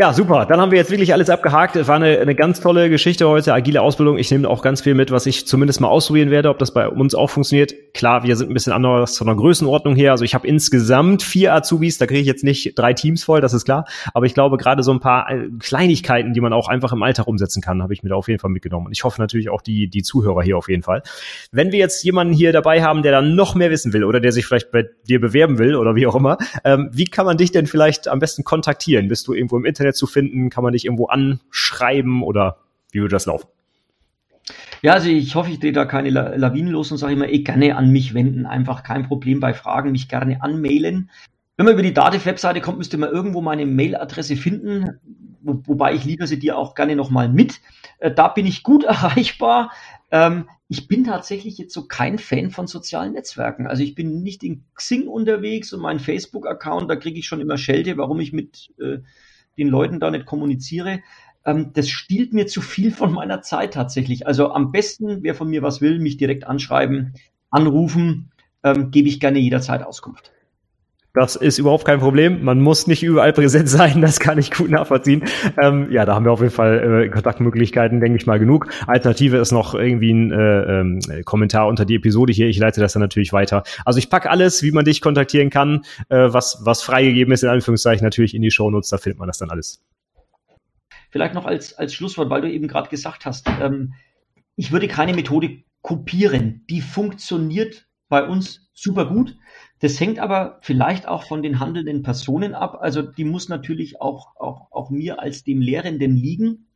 Ja, 0.00 0.12
super. 0.12 0.46
Dann 0.46 0.60
haben 0.60 0.70
wir 0.70 0.78
jetzt 0.78 0.92
wirklich 0.92 1.12
alles 1.12 1.28
abgehakt. 1.28 1.74
Es 1.74 1.88
war 1.88 1.96
eine, 1.96 2.20
eine 2.20 2.36
ganz 2.36 2.60
tolle 2.60 2.88
Geschichte 2.88 3.28
heute, 3.28 3.52
agile 3.52 3.82
Ausbildung. 3.82 4.16
Ich 4.16 4.30
nehme 4.30 4.48
auch 4.48 4.62
ganz 4.62 4.80
viel 4.80 4.94
mit, 4.94 5.10
was 5.10 5.26
ich 5.26 5.48
zumindest 5.48 5.80
mal 5.80 5.88
ausprobieren 5.88 6.30
werde, 6.30 6.50
ob 6.50 6.58
das 6.60 6.72
bei 6.72 6.88
uns 6.88 7.16
auch 7.16 7.30
funktioniert. 7.30 7.74
Klar, 7.94 8.22
wir 8.22 8.36
sind 8.36 8.48
ein 8.48 8.54
bisschen 8.54 8.72
anders 8.72 9.18
von 9.18 9.26
der 9.26 9.34
Größenordnung 9.34 9.96
her. 9.96 10.12
Also 10.12 10.24
ich 10.24 10.36
habe 10.36 10.46
insgesamt 10.46 11.24
vier 11.24 11.52
Azubis, 11.52 11.98
da 11.98 12.06
kriege 12.06 12.20
ich 12.20 12.28
jetzt 12.28 12.44
nicht 12.44 12.78
drei 12.78 12.94
Teams 12.94 13.24
voll, 13.24 13.40
das 13.40 13.52
ist 13.54 13.64
klar. 13.64 13.86
Aber 14.14 14.24
ich 14.24 14.34
glaube, 14.34 14.56
gerade 14.56 14.84
so 14.84 14.92
ein 14.92 15.00
paar 15.00 15.28
äh, 15.32 15.48
Kleinigkeiten, 15.58 16.32
die 16.32 16.40
man 16.40 16.52
auch 16.52 16.68
einfach 16.68 16.92
im 16.92 17.02
Alltag 17.02 17.26
umsetzen 17.26 17.60
kann, 17.60 17.82
habe 17.82 17.92
ich 17.92 18.04
mir 18.04 18.10
da 18.10 18.14
auf 18.14 18.28
jeden 18.28 18.38
Fall 18.38 18.50
mitgenommen. 18.50 18.86
Und 18.86 18.92
ich 18.92 19.02
hoffe 19.02 19.20
natürlich 19.20 19.48
auch 19.48 19.62
die, 19.62 19.88
die 19.88 20.02
Zuhörer 20.02 20.44
hier 20.44 20.56
auf 20.56 20.68
jeden 20.68 20.84
Fall. 20.84 21.02
Wenn 21.50 21.72
wir 21.72 21.80
jetzt 21.80 22.04
jemanden 22.04 22.32
hier 22.32 22.52
dabei 22.52 22.84
haben, 22.84 23.02
der 23.02 23.10
dann 23.10 23.34
noch 23.34 23.56
mehr 23.56 23.70
wissen 23.72 23.92
will 23.92 24.04
oder 24.04 24.20
der 24.20 24.30
sich 24.30 24.46
vielleicht 24.46 24.70
bei 24.70 24.84
dir 25.08 25.20
bewerben 25.20 25.58
will 25.58 25.74
oder 25.74 25.96
wie 25.96 26.06
auch 26.06 26.14
immer, 26.14 26.38
ähm, 26.62 26.88
wie 26.92 27.06
kann 27.06 27.26
man 27.26 27.36
dich 27.36 27.50
denn 27.50 27.66
vielleicht 27.66 28.06
am 28.06 28.20
besten 28.20 28.44
kontaktieren? 28.44 29.08
Bist 29.08 29.26
du 29.26 29.34
irgendwo 29.34 29.56
im 29.56 29.64
Internet 29.64 29.87
zu 29.92 30.06
finden? 30.06 30.50
Kann 30.50 30.64
man 30.64 30.72
dich 30.72 30.84
irgendwo 30.84 31.06
anschreiben 31.06 32.22
oder 32.22 32.58
wie 32.92 33.00
würde 33.00 33.12
das 33.12 33.26
laufen? 33.26 33.48
Ja, 34.80 34.92
also 34.92 35.08
ich 35.08 35.34
hoffe, 35.34 35.50
ich 35.50 35.60
drehe 35.60 35.72
da 35.72 35.84
keine 35.84 36.10
Lawinen 36.10 36.70
los 36.70 36.92
und 36.92 36.98
sage 36.98 37.12
immer, 37.12 37.28
eh 37.28 37.40
gerne 37.40 37.76
an 37.76 37.90
mich 37.90 38.14
wenden. 38.14 38.46
Einfach 38.46 38.82
kein 38.82 39.06
Problem 39.06 39.40
bei 39.40 39.52
Fragen, 39.52 39.92
mich 39.92 40.08
gerne 40.08 40.42
anmailen. 40.42 41.10
Wenn 41.56 41.66
man 41.66 41.74
über 41.74 41.82
die 41.82 41.94
Dativ-Webseite 41.94 42.60
kommt, 42.60 42.78
müsste 42.78 42.98
man 42.98 43.10
irgendwo 43.10 43.40
meine 43.40 43.66
Mailadresse 43.66 44.36
finden, 44.36 45.00
wo, 45.40 45.60
wobei 45.64 45.94
ich 45.94 46.04
liebe 46.04 46.26
sie 46.26 46.38
dir 46.38 46.56
auch 46.56 46.76
gerne 46.76 46.94
nochmal 46.94 47.28
mit. 47.28 47.60
Äh, 47.98 48.12
da 48.12 48.28
bin 48.28 48.46
ich 48.46 48.62
gut 48.62 48.84
erreichbar. 48.84 49.72
Ähm, 50.10 50.48
ich 50.68 50.86
bin 50.86 51.04
tatsächlich 51.04 51.58
jetzt 51.58 51.74
so 51.74 51.86
kein 51.86 52.18
Fan 52.18 52.50
von 52.50 52.66
sozialen 52.66 53.14
Netzwerken. 53.14 53.66
Also 53.66 53.82
ich 53.82 53.94
bin 53.94 54.22
nicht 54.22 54.44
in 54.44 54.64
Xing 54.74 55.08
unterwegs 55.08 55.72
und 55.72 55.80
mein 55.80 55.98
Facebook-Account, 55.98 56.88
da 56.88 56.96
kriege 56.96 57.18
ich 57.18 57.26
schon 57.26 57.40
immer 57.40 57.58
Schelte, 57.58 57.96
warum 57.96 58.20
ich 58.20 58.32
mit 58.32 58.72
äh, 58.78 58.98
den 59.58 59.68
Leuten 59.68 60.00
da 60.00 60.10
nicht 60.10 60.26
kommuniziere. 60.26 61.00
Ähm, 61.44 61.72
das 61.74 61.88
stiehlt 61.88 62.32
mir 62.32 62.46
zu 62.46 62.60
viel 62.60 62.90
von 62.90 63.12
meiner 63.12 63.42
Zeit 63.42 63.74
tatsächlich. 63.74 64.26
Also 64.26 64.52
am 64.52 64.72
besten, 64.72 65.22
wer 65.22 65.34
von 65.34 65.48
mir 65.48 65.62
was 65.62 65.80
will, 65.80 65.98
mich 65.98 66.16
direkt 66.16 66.44
anschreiben, 66.44 67.14
anrufen, 67.50 68.30
ähm, 68.62 68.90
gebe 68.90 69.08
ich 69.08 69.20
gerne 69.20 69.38
jederzeit 69.38 69.82
Auskunft. 69.82 70.32
Das 71.18 71.34
ist 71.34 71.58
überhaupt 71.58 71.84
kein 71.84 71.98
Problem. 71.98 72.44
Man 72.44 72.60
muss 72.60 72.86
nicht 72.86 73.02
überall 73.02 73.32
präsent 73.32 73.68
sein. 73.68 74.00
Das 74.00 74.20
kann 74.20 74.38
ich 74.38 74.52
gut 74.52 74.70
nachvollziehen. 74.70 75.24
Ähm, 75.60 75.90
ja, 75.90 76.04
da 76.04 76.14
haben 76.14 76.24
wir 76.24 76.30
auf 76.30 76.40
jeden 76.40 76.52
Fall 76.52 77.06
äh, 77.06 77.08
Kontaktmöglichkeiten, 77.08 77.98
denke 77.98 78.18
ich 78.18 78.26
mal, 78.26 78.38
genug. 78.38 78.68
Alternative 78.86 79.38
ist 79.38 79.50
noch 79.50 79.74
irgendwie 79.74 80.12
ein 80.12 80.30
äh, 80.30 81.18
äh, 81.18 81.22
Kommentar 81.24 81.66
unter 81.66 81.84
die 81.84 81.96
Episode 81.96 82.32
hier. 82.32 82.46
Ich 82.46 82.58
leite 82.58 82.80
das 82.80 82.92
dann 82.92 83.02
natürlich 83.02 83.32
weiter. 83.32 83.64
Also 83.84 83.98
ich 83.98 84.10
packe 84.10 84.30
alles, 84.30 84.62
wie 84.62 84.70
man 84.70 84.84
dich 84.84 85.00
kontaktieren 85.00 85.50
kann, 85.50 85.82
äh, 86.08 86.32
was, 86.32 86.60
was 86.62 86.82
freigegeben 86.82 87.34
ist, 87.34 87.42
in 87.42 87.48
Anführungszeichen 87.48 88.04
natürlich 88.04 88.32
in 88.32 88.42
die 88.42 88.52
Shownotes. 88.52 88.90
Da 88.90 88.98
findet 88.98 89.18
man 89.18 89.26
das 89.26 89.38
dann 89.38 89.50
alles. 89.50 89.84
Vielleicht 91.10 91.34
noch 91.34 91.46
als, 91.46 91.76
als 91.76 91.94
Schlusswort, 91.94 92.30
weil 92.30 92.42
du 92.42 92.50
eben 92.50 92.68
gerade 92.68 92.90
gesagt 92.90 93.26
hast, 93.26 93.48
ähm, 93.60 93.94
ich 94.54 94.70
würde 94.70 94.86
keine 94.86 95.14
Methode 95.14 95.64
kopieren. 95.82 96.64
Die 96.70 96.80
funktioniert 96.80 97.88
bei 98.08 98.22
uns 98.22 98.68
super 98.72 99.06
gut. 99.06 99.36
Das 99.80 100.00
hängt 100.00 100.18
aber 100.18 100.58
vielleicht 100.62 101.06
auch 101.06 101.24
von 101.24 101.42
den 101.42 101.60
handelnden 101.60 102.02
Personen 102.02 102.54
ab. 102.54 102.78
Also 102.80 103.02
die 103.02 103.24
muss 103.24 103.48
natürlich 103.48 104.00
auch, 104.00 104.36
auch, 104.36 104.72
auch 104.72 104.90
mir 104.90 105.20
als 105.20 105.44
dem 105.44 105.60
Lehrenden 105.60 106.16
liegen. 106.16 106.66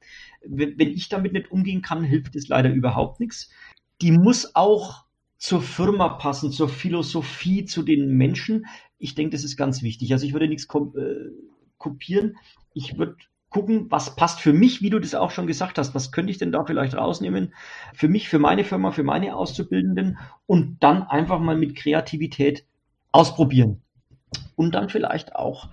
Wenn, 0.44 0.78
ich 0.78 1.08
damit 1.08 1.32
nicht 1.32 1.50
umgehen 1.50 1.82
kann, 1.82 2.04
hilft 2.04 2.36
es 2.36 2.48
leider 2.48 2.70
überhaupt 2.70 3.20
nichts. 3.20 3.50
Die 4.00 4.12
muss 4.12 4.54
auch 4.54 5.04
zur 5.36 5.62
Firma 5.62 6.10
passen, 6.10 6.52
zur 6.52 6.68
Philosophie, 6.68 7.64
zu 7.64 7.82
den 7.82 8.16
Menschen. 8.16 8.66
Ich 8.98 9.14
denke, 9.14 9.34
das 9.34 9.44
ist 9.44 9.56
ganz 9.56 9.82
wichtig. 9.82 10.12
Also 10.12 10.24
ich 10.24 10.32
würde 10.32 10.48
nichts 10.48 10.68
äh, 10.72 11.30
kopieren. 11.78 12.36
Ich 12.74 12.98
würde 12.98 13.16
gucken, 13.50 13.90
was 13.90 14.16
passt 14.16 14.40
für 14.40 14.52
mich, 14.52 14.80
wie 14.80 14.90
du 14.90 15.00
das 15.00 15.14
auch 15.14 15.30
schon 15.30 15.48
gesagt 15.48 15.78
hast. 15.78 15.94
Was 15.94 16.12
könnte 16.12 16.30
ich 16.30 16.38
denn 16.38 16.52
da 16.52 16.64
vielleicht 16.64 16.94
rausnehmen? 16.94 17.52
Für 17.94 18.08
mich, 18.08 18.28
für 18.28 18.38
meine 18.38 18.62
Firma, 18.64 18.92
für 18.92 19.02
meine 19.02 19.34
Auszubildenden 19.36 20.18
und 20.46 20.78
dann 20.80 21.02
einfach 21.02 21.40
mal 21.40 21.56
mit 21.56 21.74
Kreativität 21.76 22.64
ausprobieren. 23.12 23.82
Und 24.56 24.74
dann 24.74 24.88
vielleicht 24.88 25.34
auch 25.36 25.68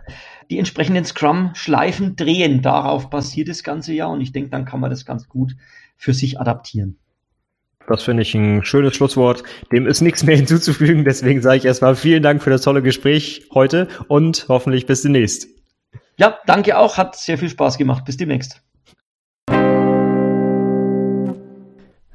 die 0.50 0.58
entsprechenden 0.58 1.06
Scrum-Schleifen 1.06 2.16
drehen. 2.16 2.62
Darauf 2.62 3.10
basiert 3.10 3.50
das 3.50 3.64
ganze 3.64 3.94
ja 3.94 4.08
und 4.08 4.22
ich 4.22 4.32
denke, 4.32 4.50
dann 4.50 4.66
kann 4.66 4.80
man 4.80 4.90
das 4.90 5.06
ganz 5.06 5.28
gut 5.28 5.56
für 5.96 6.14
sich 6.14 6.40
adaptieren. 6.40 6.98
Das 7.88 8.04
finde 8.04 8.22
ich 8.22 8.36
ein 8.36 8.64
schönes 8.64 8.96
Schlusswort. 8.96 9.44
Dem 9.72 9.88
ist 9.88 10.02
nichts 10.02 10.24
mehr 10.24 10.36
hinzuzufügen. 10.38 11.06
Deswegen 11.06 11.42
sage 11.42 11.58
ich 11.58 11.66
erstmal 11.66 11.96
vielen 11.96 12.24
Dank 12.24 12.44
für 12.44 12.52
das 12.52 12.62
tolle 12.62 12.82
Gespräch 12.82 13.48
heute 13.54 13.88
und 14.08 14.46
hoffentlich 14.48 14.86
bis 14.86 15.02
demnächst. 15.02 15.48
Ja, 16.18 16.38
danke 16.46 16.78
auch. 16.78 16.98
Hat 16.98 17.16
sehr 17.16 17.38
viel 17.38 17.50
Spaß 17.50 17.78
gemacht. 17.78 18.06
Bis 18.06 18.18
demnächst. 18.18 18.62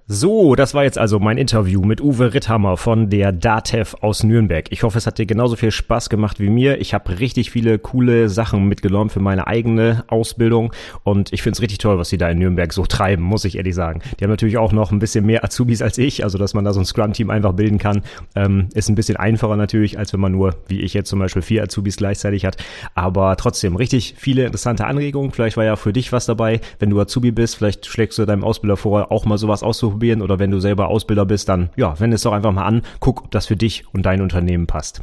So, 0.07 0.55
das 0.55 0.75
war 0.75 0.85
jetzt 0.85 0.99
also 0.99 1.19
mein 1.19 1.39
Interview 1.39 1.81
mit 1.81 2.03
Uwe 2.03 2.35
Ritthammer 2.35 2.77
von 2.77 3.09
der 3.09 3.33
DATEV 3.33 3.95
aus 4.03 4.23
Nürnberg. 4.23 4.67
Ich 4.69 4.83
hoffe, 4.83 4.99
es 4.99 5.07
hat 5.07 5.17
dir 5.17 5.25
genauso 5.25 5.57
viel 5.57 5.71
Spaß 5.71 6.11
gemacht 6.11 6.41
wie 6.41 6.51
mir. 6.51 6.79
Ich 6.79 6.93
habe 6.93 7.21
richtig 7.21 7.51
viele 7.51 7.79
coole 7.79 8.29
Sachen 8.29 8.69
mitgenommen 8.69 9.09
für 9.09 9.21
meine 9.21 9.47
eigene 9.47 10.05
Ausbildung 10.09 10.75
und 11.05 11.33
ich 11.33 11.41
finde 11.41 11.55
es 11.55 11.63
richtig 11.63 11.79
toll, 11.79 11.97
was 11.97 12.11
sie 12.11 12.19
da 12.19 12.29
in 12.29 12.39
Nürnberg 12.39 12.71
so 12.75 12.85
treiben, 12.85 13.23
muss 13.23 13.47
ich 13.47 13.57
ehrlich 13.57 13.75
sagen. 13.75 14.03
Die 14.21 14.25
haben 14.25 14.31
natürlich 14.31 14.59
auch 14.59 14.73
noch 14.73 14.93
ein 14.93 14.99
bisschen 14.99 15.25
mehr 15.25 15.43
Azubis 15.43 15.81
als 15.81 15.97
ich, 15.97 16.23
also 16.23 16.37
dass 16.37 16.53
man 16.53 16.67
da 16.67 16.75
so 16.75 16.81
ein 16.81 16.85
Scrum-Team 16.85 17.31
einfach 17.31 17.55
bilden 17.55 17.79
kann, 17.79 18.03
ähm, 18.35 18.69
ist 18.75 18.91
ein 18.91 18.97
bisschen 18.97 19.17
einfacher 19.17 19.57
natürlich, 19.57 19.99
als 19.99 20.13
wenn 20.13 20.21
man 20.21 20.33
nur, 20.33 20.55
wie 20.69 20.83
ich 20.83 20.93
jetzt 20.93 21.09
zum 21.09 21.19
Beispiel, 21.19 21.41
vier 21.41 21.63
Azubis 21.63 21.97
gleichzeitig 21.97 22.45
hat. 22.45 22.59
Aber 22.95 23.39
trotzdem, 23.39 23.75
richtig 23.75 24.17
viele 24.19 24.45
interessante 24.45 24.87
Anregungen. 24.87 25.31
Vielleicht 25.31 25.57
war 25.57 25.65
ja 25.65 25.77
für 25.77 25.95
dich 25.95 26.13
was 26.13 26.27
dabei, 26.27 26.61
wenn 26.79 26.91
du 26.91 27.01
Azubi 27.01 27.31
bist, 27.31 27.57
vielleicht 27.57 27.87
schlägst 27.87 28.19
du 28.19 28.27
deinem 28.27 28.45
Ausbilder 28.45 28.77
vor, 28.77 29.11
auch 29.11 29.25
mal 29.25 29.39
sowas 29.39 29.63
auszuprobieren 29.63 29.94
ausprobieren 29.95 30.23
oder 30.23 30.41
wenn 30.41 30.51
du 30.51 30.59
selber 30.61 30.89
Ausbilder 30.89 31.25
bist, 31.25 31.49
dann 31.49 31.71
ja, 31.77 31.99
wende 32.01 32.17
es 32.17 32.23
doch 32.23 32.33
einfach 32.33 32.51
mal 32.53 32.65
an, 32.65 32.83
guck, 32.99 33.23
ob 33.25 33.31
das 33.31 33.47
für 33.47 33.57
dich 33.57 33.85
und 33.93 34.05
dein 34.05 34.21
Unternehmen 34.21 34.67
passt. 34.67 35.01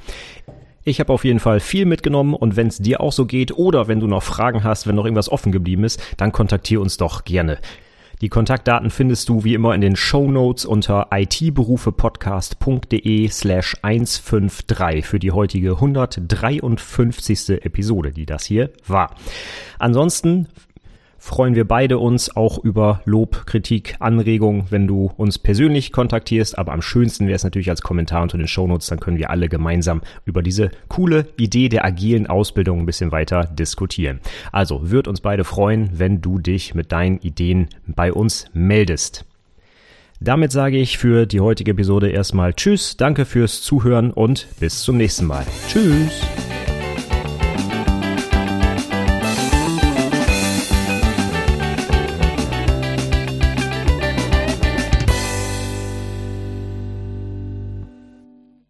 Ich 0.84 1.00
habe 1.00 1.14
auf 1.14 1.24
jeden 1.24 1.40
Fall 1.40 1.62
viel 1.62 1.86
mitgenommen 1.86 2.34
und 2.34 2.56
wenn 2.56 2.66
es 2.68 2.80
dir 2.80 3.02
auch 3.02 3.14
so 3.14 3.26
geht 3.26 3.56
oder 3.56 3.88
wenn 3.88 4.00
du 4.00 4.08
noch 4.08 4.24
Fragen 4.24 4.64
hast, 4.64 4.88
wenn 4.88 4.96
noch 4.96 5.06
irgendwas 5.06 5.32
offen 5.32 5.52
geblieben 5.52 5.84
ist, 5.84 6.02
dann 6.18 6.32
kontaktiere 6.32 6.82
uns 6.82 6.98
doch 6.98 7.24
gerne. 7.24 7.60
Die 8.20 8.30
Kontaktdaten 8.30 8.90
findest 8.92 9.30
du 9.30 9.44
wie 9.44 9.54
immer 9.54 9.74
in 9.74 9.82
den 9.82 9.96
Show 9.96 10.30
Notes 10.30 10.66
unter 10.66 11.08
itberufepodcast.de 11.12 13.30
slash 13.30 13.78
153 13.82 15.06
für 15.06 15.20
die 15.20 15.32
heutige 15.32 15.72
153. 15.72 17.64
Episode, 17.64 18.12
die 18.12 18.28
das 18.28 18.46
hier 18.46 18.70
war. 18.86 19.16
Ansonsten 19.80 20.48
freuen 21.22 21.54
wir 21.54 21.68
beide 21.68 22.00
uns 22.00 22.36
auch 22.36 22.58
über 22.58 23.02
Lob, 23.06 23.46
Kritik, 23.46 23.96
Anregung, 24.00 24.66
wenn 24.72 24.88
du 24.88 25.12
uns 25.18 25.38
persönlich 25.38 25.92
kontaktierst. 25.92 26.58
Aber 26.58 26.74
am 26.74 26.82
schönsten 26.82 27.28
wäre 27.28 27.36
es 27.36 27.44
natürlich 27.44 27.70
als 27.70 27.84
Kommentar 27.84 28.24
unter 28.24 28.40
den 28.40 28.48
Shownotes, 28.48 28.88
dann 28.88 29.00
können 29.00 29.20
wir 29.20 29.30
alle 29.30 29.48
gemeinsam 29.48 30.02
über 30.26 30.42
diese 30.42 30.72
coole 30.88 31.28
Idee 31.38 31.70
der 31.70 31.86
agilen 31.86 32.26
Ausbildung 32.26 32.80
ein 32.80 32.86
bisschen 32.88 33.12
weiter 33.12 33.44
diskutieren. 33.44 34.20
Also 34.52 34.90
wird 34.90 35.08
uns 35.08 35.22
beide 35.22 35.44
freuen, 35.44 35.92
wenn 35.94 36.22
du 36.22 36.40
dich 36.40 36.74
mit 36.74 36.92
deinen 36.92 37.20
Ideen 37.20 37.68
bei 37.86 38.12
uns 38.12 38.48
meldest. 38.54 39.26
Damit 40.20 40.52
sage 40.52 40.78
ich 40.78 40.98
für 40.98 41.28
die 41.28 41.40
heutige 41.40 41.72
Episode 41.72 42.10
erstmal 42.10 42.54
Tschüss, 42.54 42.98
danke 42.98 43.26
fürs 43.26 43.62
Zuhören 43.62 44.12
und 44.12 44.48
bis 44.60 44.82
zum 44.82 44.98
nächsten 44.98 45.26
Mal. 45.26 45.46
Tschüss. 45.68 46.26